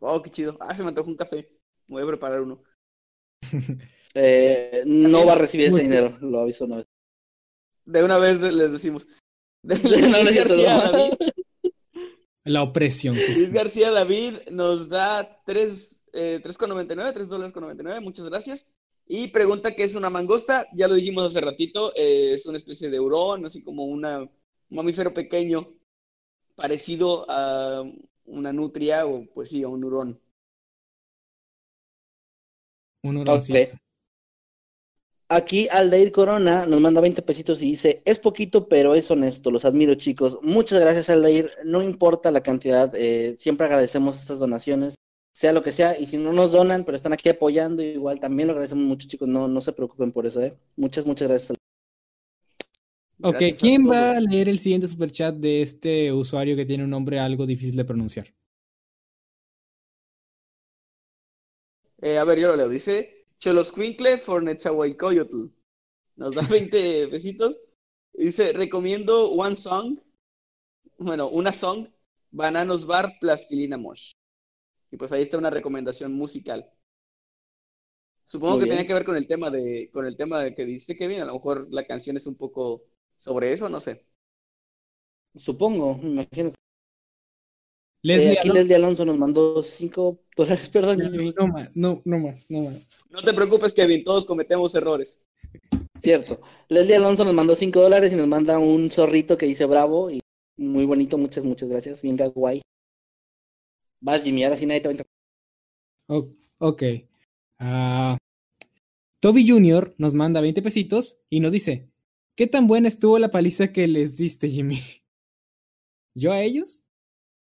Oh, 0.00 0.20
qué 0.20 0.30
chido. 0.30 0.56
Ah, 0.60 0.74
se 0.74 0.82
me 0.82 0.88
antojó 0.88 1.08
un 1.08 1.16
café. 1.16 1.48
Voy 1.86 2.02
a 2.02 2.06
preparar 2.06 2.40
uno. 2.42 2.62
Eh, 4.14 4.82
no 4.84 5.24
va 5.24 5.32
a 5.32 5.36
recibir 5.36 5.68
ese 5.68 5.80
dinero, 5.84 6.14
lo 6.20 6.40
aviso 6.40 6.66
una 6.66 6.76
vez. 6.76 6.86
De 7.86 8.04
una 8.04 8.18
vez 8.18 8.42
les 8.42 8.70
decimos. 8.70 9.06
De- 9.62 9.76
García 9.78 10.44
no. 10.44 10.54
David, 10.54 11.14
La 12.44 12.62
opresión. 12.62 13.16
Luis 13.16 13.50
García 13.50 13.90
David 13.90 14.34
nos 14.50 14.90
da 14.90 15.40
3, 15.46 16.01
eh, 16.12 16.40
3,99, 16.42 17.12
3 17.12 17.28
dólares 17.28 17.52
con 17.52 17.62
99, 17.62 18.00
muchas 18.00 18.26
gracias. 18.26 18.66
Y 19.06 19.28
pregunta 19.28 19.74
qué 19.74 19.84
es 19.84 19.94
una 19.94 20.10
mangosta, 20.10 20.66
ya 20.74 20.88
lo 20.88 20.94
dijimos 20.94 21.24
hace 21.24 21.40
ratito, 21.40 21.92
eh, 21.96 22.34
es 22.34 22.46
una 22.46 22.56
especie 22.58 22.88
de 22.90 23.00
hurón, 23.00 23.44
así 23.46 23.62
como 23.62 23.84
una, 23.86 24.20
un 24.20 24.30
mamífero 24.70 25.12
pequeño, 25.12 25.74
parecido 26.54 27.26
a 27.28 27.84
una 28.26 28.52
nutria 28.52 29.06
o 29.06 29.26
pues 29.34 29.50
sí, 29.50 29.62
a 29.62 29.68
un 29.68 29.84
hurón. 29.84 30.20
Un 33.04 33.16
Ok. 33.18 33.22
huroncito. 33.28 33.78
Aquí 35.28 35.66
Aldair 35.70 36.12
Corona 36.12 36.66
nos 36.66 36.80
manda 36.80 37.00
20 37.00 37.22
pesitos 37.22 37.62
y 37.62 37.70
dice, 37.70 38.02
es 38.04 38.18
poquito, 38.18 38.68
pero 38.68 38.94
es 38.94 39.10
honesto, 39.10 39.50
los 39.50 39.64
admiro 39.64 39.94
chicos. 39.94 40.38
Muchas 40.42 40.80
gracias 40.80 41.08
Aldair, 41.08 41.50
no 41.64 41.82
importa 41.82 42.30
la 42.30 42.42
cantidad, 42.42 42.92
eh, 42.94 43.34
siempre 43.38 43.66
agradecemos 43.66 44.16
estas 44.20 44.40
donaciones, 44.40 44.94
sea 45.32 45.52
lo 45.52 45.62
que 45.62 45.72
sea, 45.72 45.98
y 45.98 46.06
si 46.06 46.18
no 46.18 46.32
nos 46.32 46.52
donan, 46.52 46.84
pero 46.84 46.96
están 46.96 47.12
aquí 47.12 47.28
apoyando, 47.28 47.82
igual 47.82 48.20
también 48.20 48.48
lo 48.48 48.52
agradecemos 48.52 48.84
mucho 48.84 49.08
chicos, 49.08 49.28
no, 49.28 49.48
no 49.48 49.60
se 49.60 49.72
preocupen 49.72 50.12
por 50.12 50.26
eso, 50.26 50.42
¿eh? 50.42 50.56
Muchas, 50.76 51.06
muchas 51.06 51.28
gracias. 51.28 51.58
Ok, 53.24 53.36
Gracias 53.38 53.56
a 53.56 53.60
¿quién 53.60 53.88
va 53.88 54.16
a 54.16 54.20
leer 54.20 54.48
el 54.48 54.58
siguiente 54.58 54.88
superchat 54.88 55.34
de 55.36 55.62
este 55.62 56.12
usuario 56.12 56.56
que 56.56 56.66
tiene 56.66 56.84
un 56.84 56.90
nombre 56.90 57.18
algo 57.18 57.46
difícil 57.46 57.76
de 57.76 57.84
pronunciar? 57.84 58.34
Eh, 62.02 62.18
a 62.18 62.24
ver, 62.24 62.40
yo 62.40 62.48
lo 62.48 62.56
leo. 62.56 62.68
Dice 62.68 63.26
Choloscuincle 63.38 64.18
for 64.18 64.42
Netzahuaycoyotl. 64.42 65.46
Nos 66.16 66.34
da 66.34 66.42
20 66.50 67.08
pesitos. 67.08 67.58
Dice, 68.12 68.52
recomiendo 68.52 69.30
One 69.30 69.56
Song. 69.56 70.00
Bueno, 70.98 71.28
una 71.28 71.52
song. 71.52 71.88
Bananos 72.32 72.86
Bar 72.86 73.12
Plastilina 73.20 73.76
Mosh. 73.76 74.12
Y 74.92 74.96
pues 74.96 75.10
ahí 75.10 75.22
está 75.22 75.38
una 75.38 75.50
recomendación 75.50 76.12
musical. 76.12 76.70
Supongo 78.24 78.54
Muy 78.54 78.60
que 78.60 78.64
bien. 78.64 78.76
tenía 78.78 78.86
que 78.88 78.94
ver 78.94 79.04
con 79.04 79.16
el 79.16 79.26
tema 79.28 79.50
de, 79.50 79.90
con 79.92 80.06
el 80.06 80.16
tema 80.16 80.40
de 80.42 80.54
que 80.54 80.64
dice 80.64 80.96
Kevin. 80.96 81.20
A 81.20 81.24
lo 81.26 81.34
mejor 81.34 81.68
la 81.70 81.86
canción 81.86 82.16
es 82.16 82.26
un 82.26 82.34
poco 82.36 82.84
sobre 83.18 83.52
eso, 83.52 83.68
no 83.68 83.78
sé. 83.80 84.06
Supongo, 85.34 85.98
me 85.98 86.08
imagino. 86.10 86.48
Eh, 86.48 86.54
Leslie, 88.08 88.32
aquí 88.32 88.48
Alonso- 88.48 88.54
Leslie 88.54 88.74
Alonso 88.76 89.04
nos 89.04 89.18
mandó 89.18 89.62
5 89.62 90.18
dólares, 90.36 90.68
perdón. 90.72 90.98
No 91.36 91.46
más, 91.48 91.76
no, 91.76 92.02
no 92.04 92.18
más, 92.18 92.46
no 92.48 92.62
más. 92.62 92.76
No 93.10 93.22
te 93.22 93.32
preocupes, 93.32 93.74
Kevin, 93.74 94.02
todos 94.02 94.24
cometemos 94.24 94.74
errores. 94.74 95.20
Cierto. 96.00 96.40
Leslie 96.68 96.96
Alonso 96.96 97.24
nos 97.24 97.34
mandó 97.34 97.54
5 97.54 97.80
dólares 97.80 98.12
y 98.12 98.16
nos 98.16 98.26
manda 98.26 98.58
un 98.58 98.90
zorrito 98.90 99.36
que 99.38 99.46
dice 99.46 99.66
bravo 99.66 100.10
y 100.10 100.20
muy 100.56 100.84
bonito, 100.84 101.16
muchas, 101.16 101.44
muchas 101.44 101.68
gracias. 101.68 102.02
Bien 102.02 102.16
guay. 102.34 102.62
Vas, 104.02 104.22
Jimmy, 104.22 104.42
ahora 104.42 104.56
sí 104.56 104.66
nadie 104.66 104.80
te 104.80 104.88
va 104.88 104.94
a 106.08 106.14
ok. 106.58 106.82
Ah, 107.58 108.18
Toby 109.20 109.48
Jr. 109.48 109.94
nos 109.98 110.12
manda 110.12 110.40
20 110.40 110.60
pesitos 110.60 111.16
y 111.30 111.38
nos 111.38 111.52
dice: 111.52 111.88
¿Qué 112.34 112.48
tan 112.48 112.66
buena 112.66 112.88
estuvo 112.88 113.18
la 113.20 113.30
paliza 113.30 113.72
que 113.72 113.86
les 113.86 114.16
diste, 114.16 114.48
Jimmy? 114.48 114.80
¿Yo 116.14 116.32
a 116.32 116.42
ellos? 116.42 116.84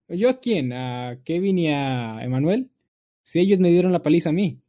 ¿Yo 0.10 0.30
a 0.30 0.40
quién? 0.40 0.74
¿A 0.74 1.22
Kevin 1.24 1.60
y 1.60 1.70
a 1.70 2.24
Emanuel? 2.24 2.70
Si 3.24 3.40
ellos 3.40 3.60
me 3.60 3.70
dieron 3.70 3.94
la 3.94 4.04
paliza 4.04 4.30
a 4.30 4.34
mí. 4.34 4.62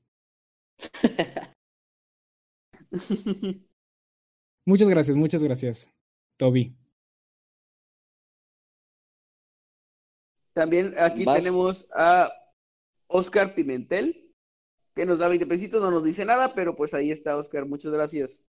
Muchas 4.64 4.88
gracias, 4.88 5.16
muchas 5.16 5.42
gracias, 5.42 5.90
Toby. 6.36 6.74
También 10.52 10.94
aquí 10.98 11.24
Vas. 11.24 11.38
tenemos 11.38 11.88
a 11.94 12.32
Oscar 13.06 13.54
Pimentel, 13.54 14.32
que 14.94 15.06
nos 15.06 15.18
da 15.18 15.28
20 15.28 15.46
pesitos, 15.46 15.80
no 15.80 15.90
nos 15.90 16.04
dice 16.04 16.24
nada, 16.24 16.54
pero 16.54 16.76
pues 16.76 16.94
ahí 16.94 17.10
está 17.10 17.36
Oscar, 17.36 17.66
muchas 17.66 17.92
gracias. 17.92 18.42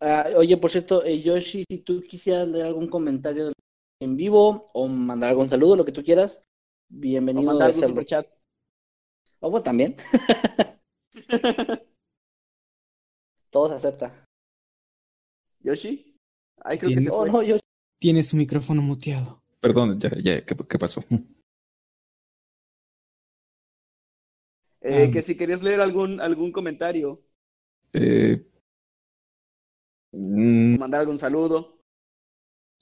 Ah, 0.00 0.28
oye, 0.36 0.56
por 0.56 0.70
cierto, 0.70 1.04
eh, 1.04 1.20
Yoshi, 1.20 1.64
si 1.68 1.78
tú 1.78 2.00
quisieras 2.02 2.46
leer 2.46 2.66
algún 2.66 2.88
comentario 2.88 3.52
en 4.00 4.16
vivo 4.16 4.66
o 4.72 4.86
mandar 4.86 5.30
algún 5.30 5.48
saludo, 5.48 5.74
lo 5.74 5.84
que 5.84 5.90
tú 5.92 6.04
quieras, 6.04 6.38
O 6.38 6.44
bienvenido 6.88 7.50
a 7.50 7.54
mandar 7.54 7.70
algún 7.70 7.88
superchat. 7.88 8.28
O 9.40 9.50
bueno, 9.50 9.64
también. 9.64 9.96
Todo 13.50 13.68
se 13.70 13.74
acepta. 13.74 14.24
Yoshi, 15.60 16.14
ay, 16.58 16.78
creo 16.78 16.94
que 16.94 17.00
se 17.00 17.10
Oh, 17.10 17.26
no, 17.26 17.42
Yoshi. 17.42 17.62
Su 18.22 18.36
micrófono 18.36 18.80
muteado. 18.80 19.42
Perdón, 19.60 19.98
ya, 19.98 20.10
ya, 20.22 20.44
¿qué, 20.44 20.54
qué 20.68 20.78
pasó? 20.78 21.02
Eh, 24.80 25.06
Ah. 25.08 25.10
que 25.12 25.22
si 25.22 25.36
querías 25.36 25.62
leer 25.62 25.80
algún, 25.80 26.20
algún 26.20 26.52
comentario, 26.52 27.20
Eh, 27.92 28.46
mm, 30.12 30.78
mandar 30.78 31.00
algún 31.00 31.18
saludo. 31.18 31.80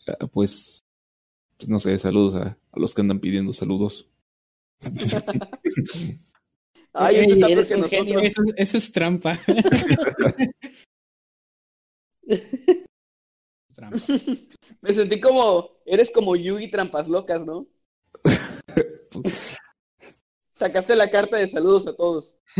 ah, 0.09 0.27
pues, 0.27 0.79
pues 1.57 1.69
no 1.69 1.79
sé, 1.79 1.97
saludos 1.99 2.35
a, 2.37 2.59
a 2.73 2.79
los 2.79 2.95
que 2.95 3.01
andan 3.01 3.21
pidiendo 3.21 3.53
saludos. 3.53 4.09
Ay, 6.93 7.17
Ey, 7.17 7.21
este 7.23 7.35
está 7.35 7.49
eres 7.49 7.71
un 7.71 7.81
nosotros. 7.81 8.05
genio. 8.07 8.21
Eso, 8.21 8.43
eso 8.57 8.79
es 8.79 8.93
trampa. 8.93 9.39
trampa. 13.77 13.99
Me 14.83 14.93
sentí 14.93 15.21
como, 15.21 15.71
eres 15.85 16.11
como 16.11 16.35
Yugi 16.35 16.71
Trampas 16.71 17.09
Locas, 17.09 17.47
¿no? 17.47 17.67
Sacaste 20.53 20.97
la 20.97 21.11
carta 21.11 21.37
de 21.37 21.47
saludos 21.47 21.87
a 21.87 21.95
todos. 21.95 22.39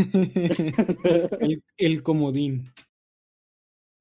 el, 1.41 1.63
el 1.77 2.03
comodín. 2.03 2.71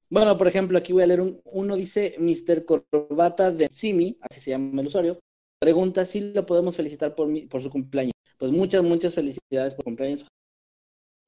Bueno, 0.08 0.38
por 0.38 0.46
ejemplo, 0.46 0.78
aquí 0.78 0.92
voy 0.92 1.02
a 1.02 1.06
leer 1.06 1.20
un, 1.20 1.40
uno 1.46 1.74
dice 1.74 2.14
Mr. 2.18 2.64
Corbata 2.64 3.50
de 3.50 3.68
Simi, 3.72 4.16
así 4.20 4.40
se 4.40 4.50
llama 4.50 4.80
el 4.80 4.86
usuario, 4.86 5.18
pregunta 5.58 6.06
si 6.06 6.32
lo 6.32 6.46
podemos 6.46 6.76
felicitar 6.76 7.14
por, 7.14 7.26
mi- 7.26 7.46
por 7.46 7.60
su 7.60 7.70
cumpleaños. 7.70 8.12
Pues 8.38 8.52
muchas, 8.52 8.84
muchas 8.84 9.14
felicidades 9.14 9.74
por 9.74 9.84
cumpleaños. 9.86 10.26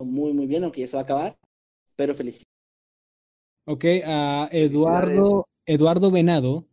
Muy, 0.01 0.33
muy 0.33 0.47
bien, 0.47 0.63
aunque 0.63 0.83
ya 0.83 0.89
se 0.89 0.97
va 0.97 1.01
a 1.01 1.05
acabar, 1.05 1.37
pero 1.97 2.15
felicidades. 2.15 2.45
Ok, 3.67 3.85
a 4.07 4.49
Eduardo, 4.53 5.47
Eduardo 5.73 6.11
Venado 6.11 6.67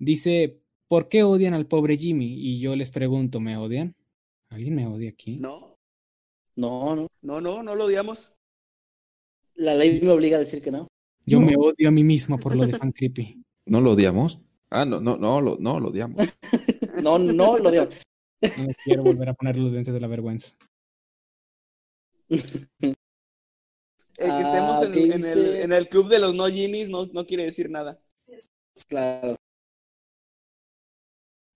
dice, 0.00 0.60
¿por 0.88 1.08
qué 1.08 1.22
odian 1.22 1.54
al 1.54 1.66
pobre 1.66 1.96
Jimmy? 1.96 2.26
Y 2.26 2.58
yo 2.58 2.74
les 2.74 2.90
pregunto, 2.90 3.38
¿me 3.38 3.56
odian? 3.56 3.94
¿Alguien 4.50 4.74
me 4.74 4.84
odia 4.86 5.10
aquí? 5.10 5.36
No, 5.36 5.76
No, 6.56 6.96
no, 6.96 7.06
no, 7.22 7.40
no, 7.40 7.62
no 7.62 7.74
lo 7.76 7.84
odiamos. 7.84 8.34
la 9.54 9.74
ley 9.76 10.00
me 10.02 10.10
obliga 10.10 10.38
a 10.38 10.40
decir 10.40 10.60
que 10.60 10.72
no. 10.72 10.88
Yo 11.24 11.40
me 11.40 11.54
odio 11.56 11.88
a 11.88 11.92
mí 11.92 12.02
mismo 12.02 12.36
por 12.36 12.56
lo 12.56 12.66
de 12.66 12.72
Fan 12.78 12.90
Creepy. 12.92 13.42
¿No 13.66 13.80
lo 13.80 13.92
odiamos? 13.92 14.40
Ah, 14.70 14.84
no, 14.84 15.00
no, 15.00 15.16
no, 15.16 15.40
lo, 15.40 15.56
no 15.60 15.78
lo 15.80 15.88
odiamos. 15.90 16.26
No, 17.02 17.18
no 17.18 17.58
lo 17.58 17.70
digo. 17.70 17.84
No 18.42 18.66
quiero 18.82 19.02
volver 19.04 19.28
a 19.28 19.34
poner 19.34 19.56
los 19.58 19.70
dientes 19.70 19.92
de 19.94 20.00
la 20.00 20.06
vergüenza. 20.08 20.50
El 22.30 22.94
que 24.16 24.32
Ah, 24.32 24.40
estemos 24.40 24.82
en, 24.82 24.88
ok, 24.90 24.96
en 24.96 25.12
el, 25.12 25.18
dice- 25.44 25.62
en 25.62 25.72
el 25.72 25.88
club 25.90 26.08
de 26.08 26.18
los 26.18 26.34
no 26.34 26.48
Jimmys 26.48 26.88
no, 26.88 27.04
no 27.06 27.26
quiere 27.26 27.44
decir 27.44 27.68
nada. 27.68 28.00
Claro. 28.84 29.36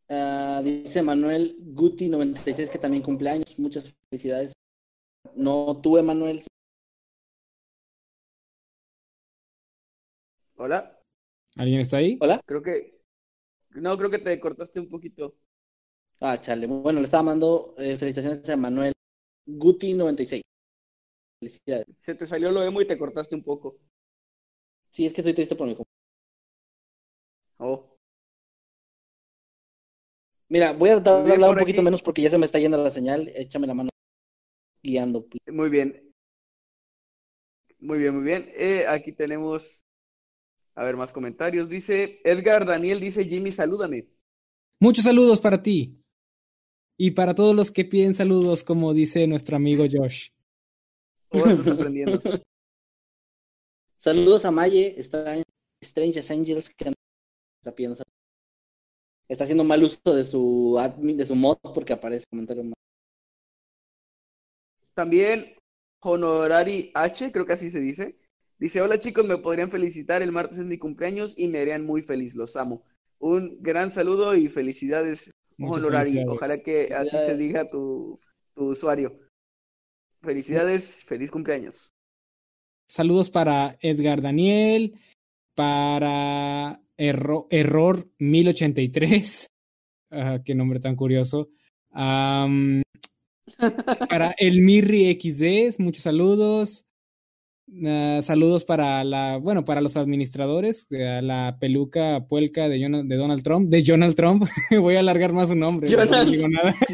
Ah, 0.08 0.60
dice 0.64 1.02
Manuel 1.02 1.56
Guti 1.60 2.08
96 2.08 2.70
que 2.70 2.78
también 2.78 3.02
cumpleaños. 3.02 3.58
Muchas 3.58 3.94
felicidades. 4.10 4.52
No 5.34 5.80
tú, 5.80 5.98
Emanuel. 5.98 6.42
Hola, 10.56 11.00
¿Alguien 11.56 11.80
está 11.80 11.98
ahí? 11.98 12.18
Hola. 12.20 12.40
creo 12.44 12.62
que, 12.62 13.00
no, 13.70 13.96
creo 13.96 14.10
que 14.10 14.18
te 14.18 14.38
cortaste 14.38 14.80
un 14.80 14.88
poquito. 14.88 15.36
Ah, 16.20 16.40
chale. 16.40 16.66
Bueno, 16.66 17.00
le 17.00 17.06
estaba 17.06 17.22
mandando 17.22 17.74
eh, 17.78 17.96
felicitaciones 17.96 18.48
a 18.48 18.56
Manuel 18.56 18.92
Guti 19.46 19.94
96. 19.94 20.42
Felicidades. 21.40 21.86
Se 22.00 22.14
te 22.14 22.26
salió 22.26 22.50
lo 22.50 22.62
emo 22.62 22.80
y 22.80 22.86
te 22.86 22.98
cortaste 22.98 23.34
un 23.34 23.42
poco. 23.42 23.78
Sí, 24.90 25.06
es 25.06 25.12
que 25.12 25.20
estoy 25.20 25.34
triste 25.34 25.56
por 25.56 25.66
mi 25.66 25.74
cumpleaños. 25.74 25.99
Oh, 27.60 27.86
Mira, 30.48 30.72
voy 30.72 30.90
a 30.90 30.94
tratar 30.94 31.24
de 31.24 31.32
hablar 31.32 31.50
un 31.50 31.58
poquito 31.58 31.78
aquí. 31.80 31.84
menos 31.84 32.02
porque 32.02 32.22
ya 32.22 32.30
se 32.30 32.38
me 32.38 32.46
está 32.46 32.58
yendo 32.58 32.76
la 32.82 32.90
señal. 32.90 33.30
Échame 33.36 33.68
la 33.68 33.74
mano 33.74 33.90
guiando. 34.82 35.24
please. 35.26 35.52
muy 35.52 35.70
bien. 35.70 36.12
Muy 37.78 37.98
bien, 37.98 38.14
muy 38.16 38.24
bien. 38.24 38.48
Eh, 38.56 38.84
aquí 38.88 39.12
tenemos, 39.12 39.84
a 40.74 40.84
ver, 40.84 40.96
más 40.96 41.12
comentarios. 41.12 41.68
Dice, 41.68 42.20
Edgar 42.24 42.66
Daniel 42.66 42.98
dice, 42.98 43.24
Jimmy, 43.24 43.52
salúdame. 43.52 44.08
Muchos 44.80 45.04
saludos 45.04 45.40
para 45.40 45.62
ti. 45.62 46.02
Y 46.98 47.12
para 47.12 47.34
todos 47.34 47.54
los 47.54 47.70
que 47.70 47.84
piden 47.84 48.14
saludos, 48.14 48.64
como 48.64 48.92
dice 48.92 49.26
nuestro 49.26 49.56
amigo 49.56 49.84
Josh. 49.90 50.30
¿Cómo 51.28 51.46
estás 51.46 51.68
aprendiendo? 51.68 52.20
Saludos 53.98 54.44
a 54.44 54.50
Maye, 54.50 54.98
está 54.98 55.36
en 55.36 55.44
Strange 55.80 56.20
Angels 56.32 56.70
que 56.70 56.92
está 57.60 57.74
pidiendo 57.74 57.96
saludos. 57.96 58.10
Está 59.28 59.44
haciendo 59.44 59.64
mal 59.64 59.82
uso 59.84 60.14
de 60.14 60.24
su 60.24 60.78
admin, 60.78 61.16
de 61.16 61.26
su 61.26 61.36
mod 61.36 61.58
porque 61.62 61.92
aparece 61.92 62.26
comentario 62.28 62.64
mal. 62.64 62.74
También 64.94 65.54
Honorari 66.02 66.90
H, 66.94 67.30
creo 67.30 67.46
que 67.46 67.52
así 67.52 67.70
se 67.70 67.80
dice. 67.80 68.18
Dice, 68.58 68.82
hola 68.82 68.98
chicos, 68.98 69.24
me 69.24 69.38
podrían 69.38 69.70
felicitar, 69.70 70.20
el 70.20 70.32
martes 70.32 70.58
es 70.58 70.64
mi 70.64 70.78
cumpleaños 70.78 71.34
y 71.38 71.48
me 71.48 71.60
harían 71.60 71.86
muy 71.86 72.02
feliz, 72.02 72.34
los 72.34 72.56
amo. 72.56 72.82
Un 73.18 73.62
gran 73.62 73.90
saludo 73.90 74.34
y 74.34 74.48
felicidades, 74.48 75.30
Muchas 75.56 75.78
Honorari. 75.84 76.10
felicidades. 76.10 76.36
Ojalá 76.36 76.58
que 76.58 76.94
así 76.94 77.10
se 77.10 77.36
diga 77.36 77.68
tu, 77.68 78.18
tu 78.54 78.70
usuario. 78.70 79.18
Felicidades, 80.22 81.04
feliz 81.04 81.30
cumpleaños. 81.30 81.90
Saludos 82.88 83.30
para 83.30 83.78
Edgar 83.80 84.20
Daniel, 84.20 85.00
para 85.54 86.82
Erro- 87.00 87.46
Error 87.50 88.08
1083. 88.18 89.50
Ah, 90.10 90.40
qué 90.44 90.54
nombre 90.54 90.80
tan 90.80 90.96
curioso. 90.96 91.48
Para 91.90 92.82
el 94.36 94.60
Mirri 94.60 95.18
XD, 95.18 95.80
muchos 95.80 96.02
saludos. 96.02 96.84
Ah, 97.86 98.20
saludos 98.22 98.66
para 98.66 99.02
la, 99.04 99.38
bueno, 99.38 99.64
para 99.64 99.80
los 99.80 99.96
administradores, 99.96 100.86
a 100.92 101.22
la 101.22 101.56
peluca 101.58 102.26
puelca 102.28 102.68
de, 102.68 102.78
Donald 102.80 103.42
Trump, 103.42 103.70
de 103.70 103.82
Donald 103.82 104.14
Trump. 104.14 104.44
Voy 104.78 104.96
a 104.96 105.00
alargar 105.00 105.32
más 105.32 105.48
su 105.48 105.56
nombre. 105.56 105.88
no 105.90 106.24
digo 106.26 106.48
nada. 106.48 106.74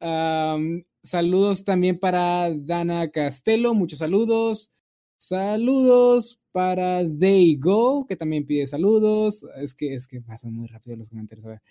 De 0.00 0.84
saludos 1.04 1.64
también 1.64 1.98
para 2.00 2.52
Dana 2.52 3.08
Castelo, 3.10 3.74
muchos 3.74 4.00
saludos. 4.00 4.72
Saludos 5.18 6.41
para 6.52 7.02
They 7.08 7.56
Go, 7.56 8.06
que 8.06 8.16
también 8.16 8.46
pide 8.46 8.66
saludos. 8.66 9.44
Es 9.56 9.74
que, 9.74 9.94
es 9.94 10.06
que 10.06 10.20
pasan 10.20 10.52
muy 10.52 10.68
rápido 10.68 10.96
los 10.96 11.08
comentarios. 11.08 11.44
a 11.46 11.48
ver. 11.48 11.62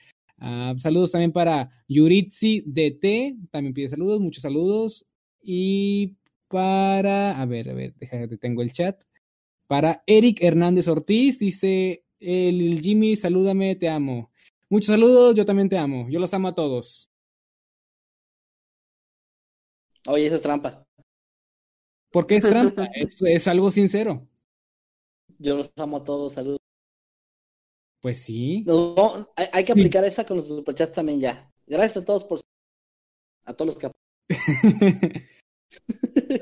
Ah, 0.44 0.74
saludos 0.78 1.12
también 1.12 1.32
para 1.32 1.72
Yuritsi 1.88 2.64
DT, 2.66 3.49
también 3.52 3.76
pide 3.76 3.90
saludos, 3.90 4.20
muchos 4.20 4.41
saludos. 4.41 5.06
Y 5.41 6.16
para, 6.48 7.40
a 7.40 7.45
ver, 7.45 7.70
a 7.70 7.74
ver, 7.74 7.94
déjate, 7.95 8.38
tengo 8.38 8.64
el 8.64 8.72
chat. 8.72 9.03
Para 9.68 10.03
Eric 10.08 10.41
Hernández 10.41 10.88
Ortiz, 10.88 11.40
dice 11.40 12.03
el 12.20 12.80
Jimmy, 12.82 13.16
salúdame, 13.16 13.76
te 13.76 13.88
amo. 13.88 14.32
Muchos 14.68 14.88
saludos, 14.88 15.36
yo 15.36 15.45
también 15.45 15.70
te 15.70 15.78
amo. 15.78 16.10
Yo 16.10 16.20
los 16.20 16.34
amo 16.34 16.48
a 16.48 16.56
todos. 16.56 17.10
Oye, 20.08 20.26
eso 20.26 20.36
es 20.38 20.41
trampa. 20.41 20.88
¿Por 22.12 22.26
qué 22.26 22.38
es 22.38 22.44
trampa? 22.44 22.86
es, 22.95 23.22
es 23.22 23.48
algo 23.48 23.70
sincero. 23.70 24.28
Yo 25.41 25.57
los 25.57 25.72
amo 25.77 25.97
a 25.97 26.03
todos, 26.03 26.34
saludos. 26.34 26.59
Pues 27.99 28.22
sí. 28.23 28.63
Hay, 29.35 29.47
hay 29.51 29.65
que 29.65 29.72
aplicar 29.72 30.03
esa 30.05 30.23
con 30.23 30.38
los 30.38 30.47
superchats 30.47 30.93
también 30.93 31.19
ya. 31.19 31.51
Gracias 31.65 31.97
a 31.97 32.05
todos 32.05 32.23
por 32.23 32.39
a 33.45 33.53
todos 33.53 33.73
los 33.73 33.77
que 33.80 33.89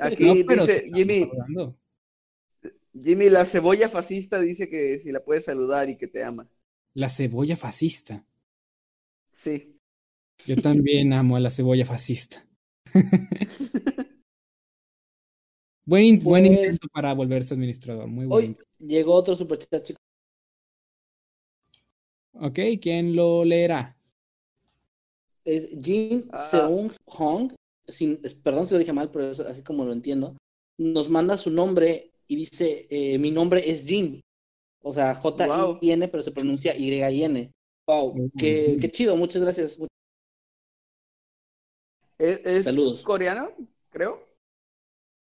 Aquí 0.01 0.43
No, 0.43 0.55
dice 0.55 0.91
Jimmy, 0.93 1.29
hablando. 1.31 1.77
Jimmy, 2.93 3.29
la 3.29 3.45
cebolla 3.45 3.87
fascista 3.87 4.41
dice 4.41 4.69
que 4.69 4.99
si 4.99 5.13
la 5.13 5.23
puedes 5.23 5.45
saludar 5.45 5.89
y 5.89 5.95
que 5.95 6.07
te 6.07 6.21
ama. 6.23 6.49
La 6.93 7.07
cebolla 7.07 7.55
fascista. 7.55 8.25
Sí. 9.31 9.77
Yo 10.45 10.57
también 10.57 11.13
amo 11.13 11.37
a 11.37 11.39
la 11.39 11.51
cebolla 11.51 11.85
fascista. 11.85 12.45
buen, 15.89 16.03
in- 16.05 16.19
buen 16.19 16.45
Pues- 16.45 16.57
intento 16.57 16.87
para 16.89 17.13
volverse 17.13 17.53
administrador. 17.53 18.07
Muy 18.07 18.25
buen 18.25 18.37
Hoy 18.37 18.45
intento. 18.51 18.69
llegó 18.79 19.13
otro 19.15 19.35
superchat, 19.35 19.83
chicos. 19.83 19.99
Ok, 22.33 22.59
¿quién 22.81 23.15
lo 23.15 23.43
leerá? 23.43 23.97
Es 25.43 25.69
Jin 25.83 26.27
Ah. 26.31 26.47
Seung 26.51 26.91
Hong. 27.05 27.53
Sin, 27.87 28.17
perdón 28.43 28.67
si 28.67 28.73
lo 28.73 28.79
dije 28.79 28.93
mal, 28.93 29.09
pero 29.09 29.31
es 29.31 29.39
así 29.39 29.63
como 29.63 29.83
lo 29.83 29.91
entiendo. 29.91 30.37
Nos 30.77 31.09
manda 31.09 31.37
su 31.37 31.49
nombre 31.49 32.11
y 32.27 32.35
dice: 32.35 32.85
eh, 32.89 33.17
Mi 33.17 33.31
nombre 33.31 33.67
es 33.69 33.85
Jin. 33.85 34.21
O 34.81 34.93
sea, 34.93 35.15
J-I-N, 35.15 36.07
pero 36.07 36.23
se 36.23 36.31
pronuncia 36.31 36.77
Y-I-N. 36.77 37.51
Wow, 37.87 38.29
qué, 38.37 38.77
qué 38.79 38.91
chido, 38.91 39.17
muchas 39.17 39.41
gracias. 39.41 39.79
¿Es, 42.19 42.41
es 42.45 42.63
Saludos. 42.65 43.01
coreano? 43.01 43.51
Creo. 43.89 44.23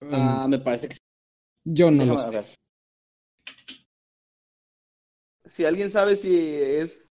Ah, 0.09 0.47
me 0.49 0.59
parece 0.59 0.89
que 0.89 0.95
sí. 0.95 1.01
Yo 1.63 1.91
no 1.91 2.05
lo 2.05 2.17
sé. 2.17 2.57
Si 5.45 5.65
alguien 5.65 5.89
sabe 5.91 6.15
si 6.15 6.35
es. 6.35 7.07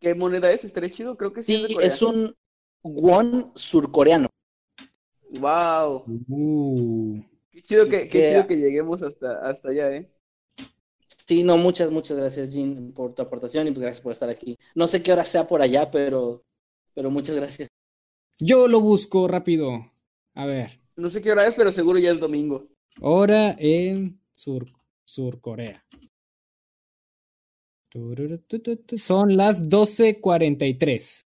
¿Qué 0.00 0.14
moneda 0.14 0.50
es? 0.52 0.64
Estaría 0.64 0.90
chido. 0.90 1.16
Creo 1.16 1.32
que 1.32 1.42
sí, 1.42 1.66
es 1.80 2.00
de 2.00 2.06
un 2.06 2.34
won 2.82 3.52
surcoreano. 3.54 4.28
¡Wow! 5.40 6.04
Uh, 6.28 7.22
Qué 7.50 7.62
chido 7.62 7.88
que, 7.88 8.08
qué 8.08 8.30
chido 8.30 8.46
que 8.46 8.56
lleguemos 8.56 9.02
hasta, 9.02 9.40
hasta 9.40 9.70
allá, 9.70 9.90
¿eh? 9.90 10.10
Sí, 11.26 11.42
no, 11.42 11.56
muchas, 11.56 11.90
muchas 11.90 12.18
gracias, 12.18 12.50
Jin, 12.50 12.92
por 12.92 13.14
tu 13.14 13.22
aportación 13.22 13.66
y 13.66 13.70
pues 13.70 13.82
gracias 13.82 14.02
por 14.02 14.12
estar 14.12 14.28
aquí. 14.28 14.58
No 14.74 14.86
sé 14.86 15.02
qué 15.02 15.12
hora 15.12 15.24
sea 15.24 15.46
por 15.46 15.62
allá, 15.62 15.90
pero, 15.90 16.44
pero 16.94 17.10
muchas 17.10 17.36
gracias. 17.36 17.68
yo 18.38 18.68
lo 18.68 18.80
busco 18.80 19.26
rápido. 19.28 19.90
A 20.34 20.46
ver, 20.46 20.80
No 20.96 21.08
sé 21.08 21.20
qué 21.20 21.32
hora 21.32 21.46
es, 21.46 21.54
pero 21.54 21.72
seguro 21.72 21.98
ya 21.98 22.10
es 22.12 22.20
domingo. 22.20 22.68
hora 23.00 23.56
en 23.58 24.20
Sur, 24.32 24.66
Sur 25.04 25.40
Corea. 25.40 25.84
Son 28.96 29.36
las 29.36 29.64
12.43. 29.68 31.24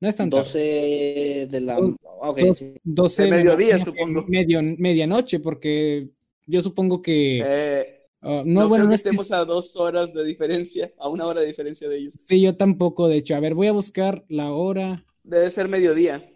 No 0.00 0.08
es 0.08 0.16
tan 0.16 0.30
tarde. 0.30 0.42
12 0.42 1.48
de 1.50 1.60
la... 1.60 1.74
Ah, 1.76 2.30
ok, 2.30 2.38
dos- 2.40 2.58
sí. 2.58 2.74
12 2.82 3.22
De 3.24 3.30
me 3.30 3.36
mediodía, 3.38 3.78
supongo. 3.84 4.24
Medio, 4.26 4.60
medianoche, 4.62 5.40
porque 5.40 6.10
yo 6.46 6.62
supongo 6.62 7.00
que. 7.02 7.40
Eh, 7.44 8.00
ah, 8.22 8.42
no, 8.46 8.62
no, 8.62 8.68
bueno, 8.68 8.84
creo 8.84 8.84
no 8.84 8.88
que 8.90 8.94
es 8.96 9.02
que- 9.02 9.08
estemos 9.10 9.32
a 9.32 9.44
dos 9.44 9.76
horas 9.76 10.12
de 10.14 10.24
diferencia, 10.24 10.92
a 10.98 11.08
una 11.08 11.26
hora 11.26 11.40
de 11.42 11.46
diferencia 11.46 11.88
de 11.88 11.98
ellos. 11.98 12.14
Sí, 12.24 12.40
yo 12.40 12.56
tampoco, 12.56 13.08
de 13.08 13.18
hecho. 13.18 13.34
A 13.34 13.40
ver, 13.40 13.54
voy 13.54 13.66
a 13.68 13.72
buscar 13.72 14.24
la 14.28 14.52
hora. 14.52 15.04
Debe 15.22 15.50
ser 15.50 15.68
mediodía. 15.68 16.30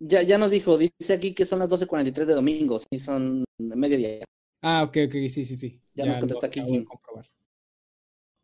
Ya, 0.00 0.22
ya 0.22 0.38
nos 0.38 0.50
dijo, 0.50 0.78
dice 0.78 1.12
aquí 1.12 1.34
que 1.34 1.44
son 1.44 1.58
las 1.58 1.70
12.43 1.70 2.24
de 2.24 2.34
domingo, 2.34 2.78
sí, 2.78 2.98
son 2.98 3.44
mediodía. 3.58 4.24
Ah, 4.62 4.84
ok, 4.84 4.96
ok, 5.06 5.12
sí, 5.28 5.44
sí, 5.44 5.56
sí. 5.56 5.80
Ya 5.94 6.06
nos 6.06 6.18
contestó 6.18 6.46
aquí 6.46 6.60
Jim. 6.62 6.86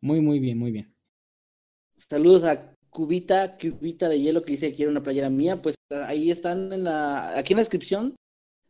Muy, 0.01 0.21
muy 0.21 0.39
bien, 0.39 0.57
muy 0.57 0.71
bien. 0.71 0.93
Saludos 1.95 2.43
a 2.43 2.73
Cubita, 2.89 3.57
Cubita 3.57 4.09
de 4.09 4.19
hielo 4.19 4.43
que 4.43 4.51
dice 4.51 4.69
que 4.69 4.75
quiere 4.75 4.91
una 4.91 5.03
playera 5.03 5.29
mía, 5.29 5.61
pues 5.61 5.75
ahí 5.89 6.29
están 6.29 6.73
en 6.73 6.83
la, 6.83 7.37
aquí 7.37 7.53
en 7.53 7.57
la 7.57 7.61
descripción 7.61 8.15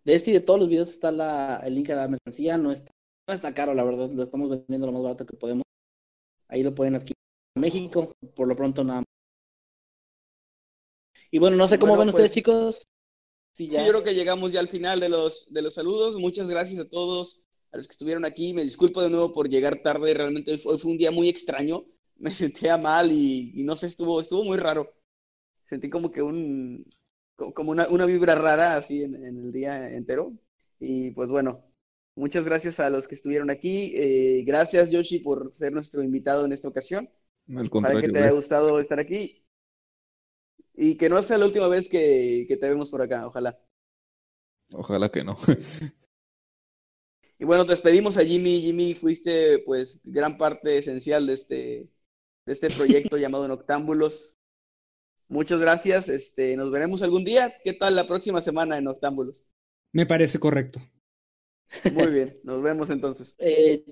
de 0.03 0.15
este 0.15 0.31
y 0.31 0.33
de 0.33 0.39
todos 0.39 0.59
los 0.59 0.69
videos 0.69 0.89
está 0.89 1.11
la, 1.11 1.61
el 1.65 1.75
link 1.75 1.89
a 1.89 1.95
la 1.95 2.07
mercancía, 2.07 2.57
no 2.57 2.71
está, 2.71 2.91
no 3.27 3.33
está 3.33 3.53
caro, 3.53 3.73
la 3.73 3.83
verdad, 3.83 4.11
lo 4.11 4.23
estamos 4.23 4.49
vendiendo 4.49 4.87
lo 4.87 4.93
más 4.93 5.03
barato 5.03 5.25
que 5.25 5.35
podemos. 5.35 5.63
Ahí 6.47 6.63
lo 6.63 6.75
pueden 6.75 6.95
adquirir 6.95 7.15
en 7.55 7.61
México, 7.61 8.15
por 8.35 8.47
lo 8.47 8.55
pronto 8.55 8.83
nada 8.83 8.99
más. 8.99 9.14
Y 11.35 11.37
bueno, 11.37 11.57
no 11.57 11.67
sé 11.67 11.77
cómo 11.77 11.97
Bueno, 11.97 12.05
ven 12.05 12.11
pues- 12.13 12.23
ustedes, 12.23 12.31
chicos. 12.31 12.87
Sí, 13.51 13.65
Sí, 13.65 13.71
ya. 13.71 13.83
yo 13.85 13.89
creo 13.91 14.03
que 14.05 14.15
llegamos 14.15 14.53
ya 14.53 14.61
al 14.61 14.69
final 14.69 15.01
de 15.01 15.09
los, 15.09 15.45
de 15.51 15.61
los 15.61 15.73
saludos. 15.73 16.15
Muchas 16.15 16.47
gracias 16.47 16.79
a 16.79 16.87
todos, 16.87 17.41
a 17.73 17.77
los 17.77 17.89
que 17.89 17.91
estuvieron 17.91 18.23
aquí. 18.23 18.53
Me 18.53 18.63
disculpo 18.63 19.01
de 19.01 19.09
nuevo 19.09 19.33
por 19.33 19.49
llegar 19.49 19.81
tarde. 19.83 20.13
Realmente 20.13 20.51
hoy 20.51 20.57
fue, 20.59 20.73
hoy 20.73 20.79
fue 20.79 20.91
un 20.93 20.97
día 20.97 21.11
muy 21.11 21.27
extraño. 21.27 21.83
Me 22.17 22.33
sentía 22.33 22.77
mal 22.77 23.11
y, 23.11 23.51
y 23.53 23.63
no 23.63 23.75
sé, 23.75 23.87
estuvo, 23.87 24.21
estuvo 24.21 24.45
muy 24.45 24.55
raro. 24.55 24.93
Sentí 25.65 25.89
como 25.89 26.09
que 26.09 26.21
un, 26.21 26.85
co- 27.35 27.53
como 27.53 27.71
una, 27.71 27.89
una 27.89 28.05
vibra 28.05 28.35
rara 28.35 28.77
así 28.77 29.03
en, 29.03 29.15
en 29.15 29.37
el 29.43 29.51
día 29.51 29.93
entero. 29.93 30.31
Y 30.79 31.11
pues 31.11 31.27
bueno, 31.27 31.65
muchas 32.15 32.45
gracias 32.45 32.79
a 32.79 32.89
los 32.89 33.09
que 33.09 33.15
estuvieron 33.15 33.49
aquí. 33.49 33.91
Eh, 33.97 34.45
gracias, 34.47 34.89
Yoshi, 34.89 35.19
por 35.19 35.53
ser 35.53 35.73
nuestro 35.73 36.01
invitado 36.01 36.45
en 36.45 36.53
esta 36.53 36.69
ocasión. 36.69 37.09
Al 37.49 37.55
Para 37.55 37.63
que 37.63 37.69
contrario, 37.69 38.01
te 38.03 38.09
güey. 38.11 38.23
haya 38.23 38.31
gustado 38.31 38.79
estar 38.79 39.01
aquí. 39.01 39.44
Y 40.77 40.95
que 40.95 41.09
no 41.09 41.21
sea 41.23 41.37
la 41.37 41.45
última 41.45 41.67
vez 41.67 41.89
que, 41.89 42.45
que 42.47 42.57
te 42.57 42.67
vemos 42.67 42.89
por 42.89 43.01
acá, 43.01 43.27
ojalá. 43.27 43.59
ojalá 44.73 45.09
que 45.09 45.23
no. 45.23 45.37
Y 47.37 47.45
bueno, 47.45 47.65
te 47.65 47.71
despedimos 47.71 48.17
a 48.17 48.23
Jimmy. 48.23 48.61
Jimmy, 48.61 48.95
fuiste 48.95 49.59
pues 49.59 49.99
gran 50.03 50.37
parte 50.37 50.77
esencial 50.77 51.27
de 51.27 51.33
este, 51.33 51.89
de 52.45 52.53
este 52.53 52.69
proyecto 52.69 53.17
llamado 53.17 53.47
Noctámbulos. 53.47 54.37
Muchas 55.27 55.59
gracias. 55.59 56.07
Este, 56.07 56.55
nos 56.55 56.71
veremos 56.71 57.01
algún 57.01 57.25
día. 57.25 57.53
¿Qué 57.63 57.73
tal 57.73 57.95
la 57.95 58.07
próxima 58.07 58.41
semana 58.41 58.77
en 58.77 58.85
Noctámbulos? 58.85 59.45
Me 59.91 60.05
parece 60.05 60.39
correcto. 60.39 60.79
Muy 61.93 62.07
bien, 62.07 62.39
nos 62.43 62.61
vemos 62.61 62.89
entonces. 62.89 63.35
Eh, 63.39 63.83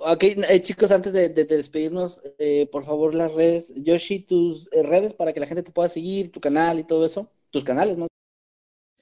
ok, 0.00 0.22
eh, 0.24 0.62
chicos, 0.62 0.90
antes 0.90 1.12
de, 1.12 1.28
de- 1.28 1.44
de 1.44 1.56
despedirnos, 1.56 2.20
eh, 2.38 2.68
por 2.70 2.84
favor, 2.84 3.14
las 3.14 3.34
redes, 3.34 3.72
Yoshi, 3.76 4.20
tus 4.20 4.68
eh, 4.72 4.82
redes 4.82 5.12
para 5.14 5.32
que 5.32 5.40
la 5.40 5.46
gente 5.46 5.62
te 5.62 5.72
pueda 5.72 5.88
seguir, 5.88 6.30
tu 6.32 6.40
canal 6.40 6.78
y 6.78 6.84
todo 6.84 7.04
eso, 7.06 7.30
tus 7.50 7.64
canales, 7.64 7.96
¿no? 7.98 8.06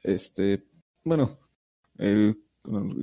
Este, 0.02 0.62
bueno, 1.04 1.38
el, 1.98 2.40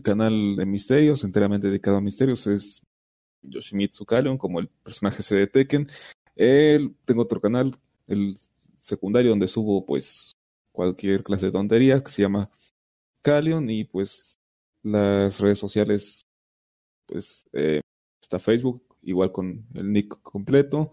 canal 0.04 0.56
de 0.56 0.66
Misterios, 0.66 1.24
enteramente 1.24 1.68
dedicado 1.68 1.98
a 1.98 2.02
Misterios, 2.02 2.48
es 2.48 2.82
Yoshimitsu 3.44 4.06
Kalion, 4.06 4.38
como 4.38 4.60
el 4.60 4.68
personaje 4.68 5.22
ese 5.22 5.36
de 5.36 5.48
Tekken. 5.48 5.88
El- 6.36 6.96
tengo 7.06 7.24
otro 7.24 7.40
canal, 7.40 7.76
el 8.08 8.36
secundario, 8.76 9.32
donde 9.32 9.48
subo 9.48 9.86
pues 9.86 10.34
cualquier 10.72 11.24
clase 11.24 11.48
de 11.48 11.52
tontería, 11.52 12.02
que 12.02 12.10
se 12.10 12.22
llama 12.24 12.50
Kalion, 13.22 13.70
y 13.70 13.84
pues 13.84 14.40
las 14.84 15.40
redes 15.40 15.60
sociales, 15.60 16.26
pues 17.12 17.46
eh, 17.52 17.82
está 18.22 18.40
Facebook, 18.40 18.84
igual 19.02 19.32
con 19.32 19.68
el 19.74 19.92
nick 19.92 20.22
completo. 20.22 20.92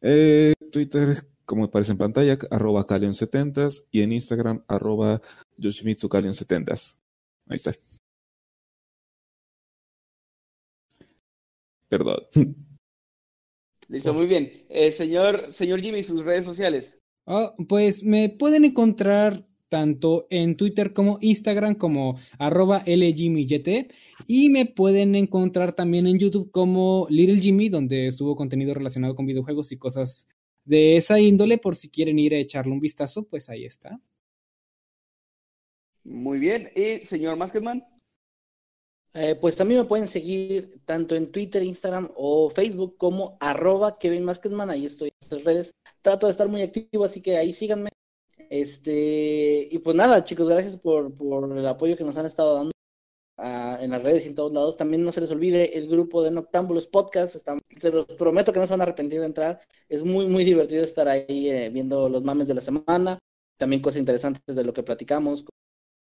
Eh, 0.00 0.54
Twitter, 0.70 1.26
como 1.44 1.64
aparece 1.64 1.92
en 1.92 1.98
pantalla, 1.98 2.38
arroba 2.50 2.86
Kalion70 2.86 3.86
y 3.90 4.02
en 4.02 4.12
Instagram, 4.12 4.64
arroba 4.68 5.20
Yoshimitsu 5.56 6.08
Kalion70. 6.08 6.96
Ahí 7.48 7.56
está. 7.56 7.72
Perdón. 11.88 12.18
Listo, 13.88 14.14
muy 14.14 14.26
bien. 14.26 14.66
Eh, 14.68 14.90
señor, 14.92 15.50
señor 15.50 15.80
Jimmy, 15.80 16.02
sus 16.02 16.24
redes 16.24 16.44
sociales. 16.44 16.98
Ah, 17.26 17.52
pues 17.68 18.04
me 18.04 18.28
pueden 18.28 18.64
encontrar 18.64 19.44
tanto 19.68 20.26
en 20.30 20.56
Twitter 20.56 20.92
como 20.92 21.18
Instagram 21.20 21.74
como 21.74 22.18
arroba 22.38 22.82
LJimmyYT 22.86 23.92
y 24.26 24.48
me 24.50 24.66
pueden 24.66 25.14
encontrar 25.14 25.74
también 25.74 26.06
en 26.06 26.18
YouTube 26.18 26.50
como 26.50 27.06
Little 27.10 27.40
Jimmy, 27.40 27.68
donde 27.68 28.12
subo 28.12 28.36
contenido 28.36 28.74
relacionado 28.74 29.14
con 29.14 29.26
videojuegos 29.26 29.72
y 29.72 29.78
cosas 29.78 30.28
de 30.64 30.96
esa 30.96 31.20
índole, 31.20 31.58
por 31.58 31.76
si 31.76 31.88
quieren 31.88 32.18
ir 32.18 32.34
a 32.34 32.38
echarle 32.38 32.72
un 32.72 32.80
vistazo, 32.80 33.24
pues 33.24 33.48
ahí 33.48 33.64
está. 33.64 34.00
Muy 36.04 36.38
bien. 36.38 36.70
Y 36.74 36.98
señor 36.98 37.36
Masketman. 37.36 37.84
Eh, 39.14 39.34
pues 39.34 39.56
también 39.56 39.80
me 39.80 39.86
pueden 39.86 40.06
seguir 40.06 40.82
tanto 40.84 41.16
en 41.16 41.32
Twitter, 41.32 41.62
Instagram 41.62 42.10
o 42.16 42.50
Facebook 42.50 42.98
como 42.98 43.38
arroba 43.40 43.98
Kevin 43.98 44.24
Masketman, 44.24 44.68
ahí 44.68 44.84
estoy 44.84 45.08
en 45.08 45.14
estas 45.22 45.42
redes. 45.42 45.74
Trato 46.02 46.26
de 46.26 46.32
estar 46.32 46.48
muy 46.48 46.60
activo, 46.60 47.04
así 47.04 47.22
que 47.22 47.38
ahí 47.38 47.54
síganme. 47.54 47.88
Este, 48.50 49.68
y 49.70 49.78
pues 49.80 49.96
nada, 49.96 50.24
chicos, 50.24 50.48
gracias 50.48 50.76
por, 50.76 51.14
por 51.14 51.56
el 51.56 51.66
apoyo 51.66 51.96
que 51.96 52.04
nos 52.04 52.16
han 52.16 52.26
estado 52.26 52.54
dando 52.56 52.72
ah, 53.38 53.78
en 53.80 53.90
las 53.90 54.02
redes 54.02 54.24
y 54.26 54.28
en 54.30 54.34
todos 54.36 54.52
lados. 54.52 54.76
También 54.76 55.04
no 55.04 55.12
se 55.12 55.20
les 55.22 55.30
olvide 55.30 55.78
el 55.78 55.88
grupo 55.88 56.22
de 56.22 56.30
Noctámbulos 56.32 56.86
Podcast. 56.88 57.36
Se 57.80 57.90
los 57.92 58.06
prometo 58.06 58.52
que 58.52 58.60
no 58.60 58.66
se 58.66 58.72
van 58.72 58.80
a 58.82 58.84
arrepentir 58.84 59.20
de 59.20 59.26
entrar. 59.26 59.60
Es 59.88 60.04
muy, 60.04 60.26
muy 60.28 60.44
divertido 60.44 60.84
estar 60.84 61.08
ahí 61.08 61.50
eh, 61.50 61.70
viendo 61.70 62.08
los 62.08 62.24
mames 62.24 62.48
de 62.48 62.54
la 62.54 62.62
semana. 62.62 63.18
También 63.58 63.82
cosas 63.82 63.98
interesantes 64.00 64.56
de 64.56 64.64
lo 64.64 64.72
que 64.74 64.82
platicamos, 64.84 65.44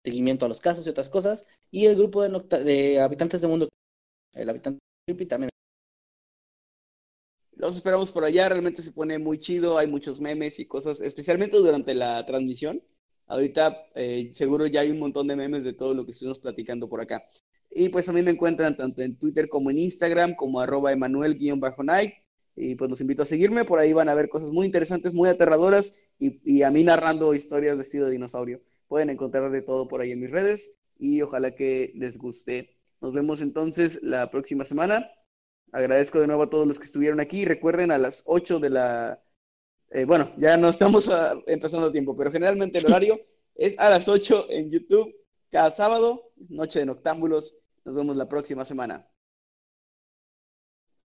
seguimiento 0.04 0.46
a 0.46 0.50
los 0.50 0.60
casos 0.60 0.86
y 0.86 0.90
otras 0.90 1.10
cosas. 1.10 1.46
Y 1.70 1.86
el 1.86 1.96
grupo 1.96 2.22
de, 2.22 2.30
Nocta- 2.30 2.60
de 2.64 3.00
habitantes 3.00 3.40
del 3.42 3.50
mundo, 3.50 3.68
el 4.34 4.50
habitante 4.50 4.80
creepy 5.06 5.26
también. 5.26 5.51
Los 7.62 7.76
esperamos 7.76 8.10
por 8.10 8.24
allá, 8.24 8.48
realmente 8.48 8.82
se 8.82 8.90
pone 8.90 9.20
muy 9.20 9.38
chido, 9.38 9.78
hay 9.78 9.86
muchos 9.86 10.20
memes 10.20 10.58
y 10.58 10.66
cosas, 10.66 11.00
especialmente 11.00 11.56
durante 11.58 11.94
la 11.94 12.26
transmisión. 12.26 12.82
Ahorita 13.28 13.86
eh, 13.94 14.32
seguro 14.34 14.66
ya 14.66 14.80
hay 14.80 14.90
un 14.90 14.98
montón 14.98 15.28
de 15.28 15.36
memes 15.36 15.62
de 15.62 15.72
todo 15.72 15.94
lo 15.94 16.04
que 16.04 16.10
estuvimos 16.10 16.40
platicando 16.40 16.88
por 16.88 17.00
acá. 17.00 17.22
Y 17.70 17.88
pues 17.90 18.08
a 18.08 18.12
mí 18.12 18.20
me 18.20 18.32
encuentran 18.32 18.76
tanto 18.76 19.02
en 19.02 19.16
Twitter 19.16 19.48
como 19.48 19.70
en 19.70 19.78
Instagram, 19.78 20.34
como 20.34 20.58
arroba 20.58 20.90
Emanuel-Night. 20.90 22.14
Y 22.56 22.74
pues 22.74 22.90
los 22.90 23.00
invito 23.00 23.22
a 23.22 23.26
seguirme, 23.26 23.64
por 23.64 23.78
ahí 23.78 23.92
van 23.92 24.08
a 24.08 24.16
ver 24.16 24.28
cosas 24.28 24.50
muy 24.50 24.66
interesantes, 24.66 25.14
muy 25.14 25.28
aterradoras 25.28 25.92
y, 26.18 26.40
y 26.44 26.64
a 26.64 26.72
mí 26.72 26.82
narrando 26.82 27.32
historias 27.32 27.76
de 27.76 27.84
estilo 27.84 28.06
de 28.06 28.10
dinosaurio. 28.10 28.60
Pueden 28.88 29.08
encontrar 29.08 29.52
de 29.52 29.62
todo 29.62 29.86
por 29.86 30.00
ahí 30.00 30.10
en 30.10 30.18
mis 30.18 30.32
redes 30.32 30.74
y 30.98 31.22
ojalá 31.22 31.54
que 31.54 31.92
les 31.94 32.18
guste. 32.18 32.74
Nos 33.00 33.12
vemos 33.12 33.40
entonces 33.40 34.00
la 34.02 34.32
próxima 34.32 34.64
semana. 34.64 35.08
Agradezco 35.72 36.20
de 36.20 36.26
nuevo 36.26 36.42
a 36.42 36.50
todos 36.50 36.66
los 36.66 36.78
que 36.78 36.84
estuvieron 36.84 37.18
aquí. 37.18 37.44
Recuerden 37.44 37.90
a 37.90 37.98
las 37.98 38.22
8 38.26 38.60
de 38.60 38.70
la... 38.70 39.22
eh, 39.90 40.04
bueno, 40.04 40.30
ya 40.36 40.56
no 40.56 40.68
estamos 40.68 41.08
ah, 41.08 41.34
empezando 41.46 41.86
a 41.86 41.92
tiempo, 41.92 42.14
pero 42.14 42.30
generalmente 42.30 42.78
el 42.78 42.86
horario 42.86 43.18
es 43.54 43.78
a 43.78 43.88
las 43.90 44.06
8 44.06 44.46
en 44.50 44.70
YouTube 44.70 45.14
cada 45.50 45.70
sábado, 45.70 46.30
Noche 46.48 46.80
de 46.80 46.86
Noctámbulos. 46.86 47.56
Nos 47.84 47.94
vemos 47.94 48.16
la 48.16 48.28
próxima 48.28 48.64
semana. 48.64 49.08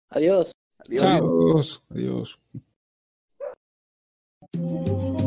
Adiós. 0.09 0.51
Adiós. 0.79 1.83
Adiós. 1.89 2.39
Adiós. 4.53 5.26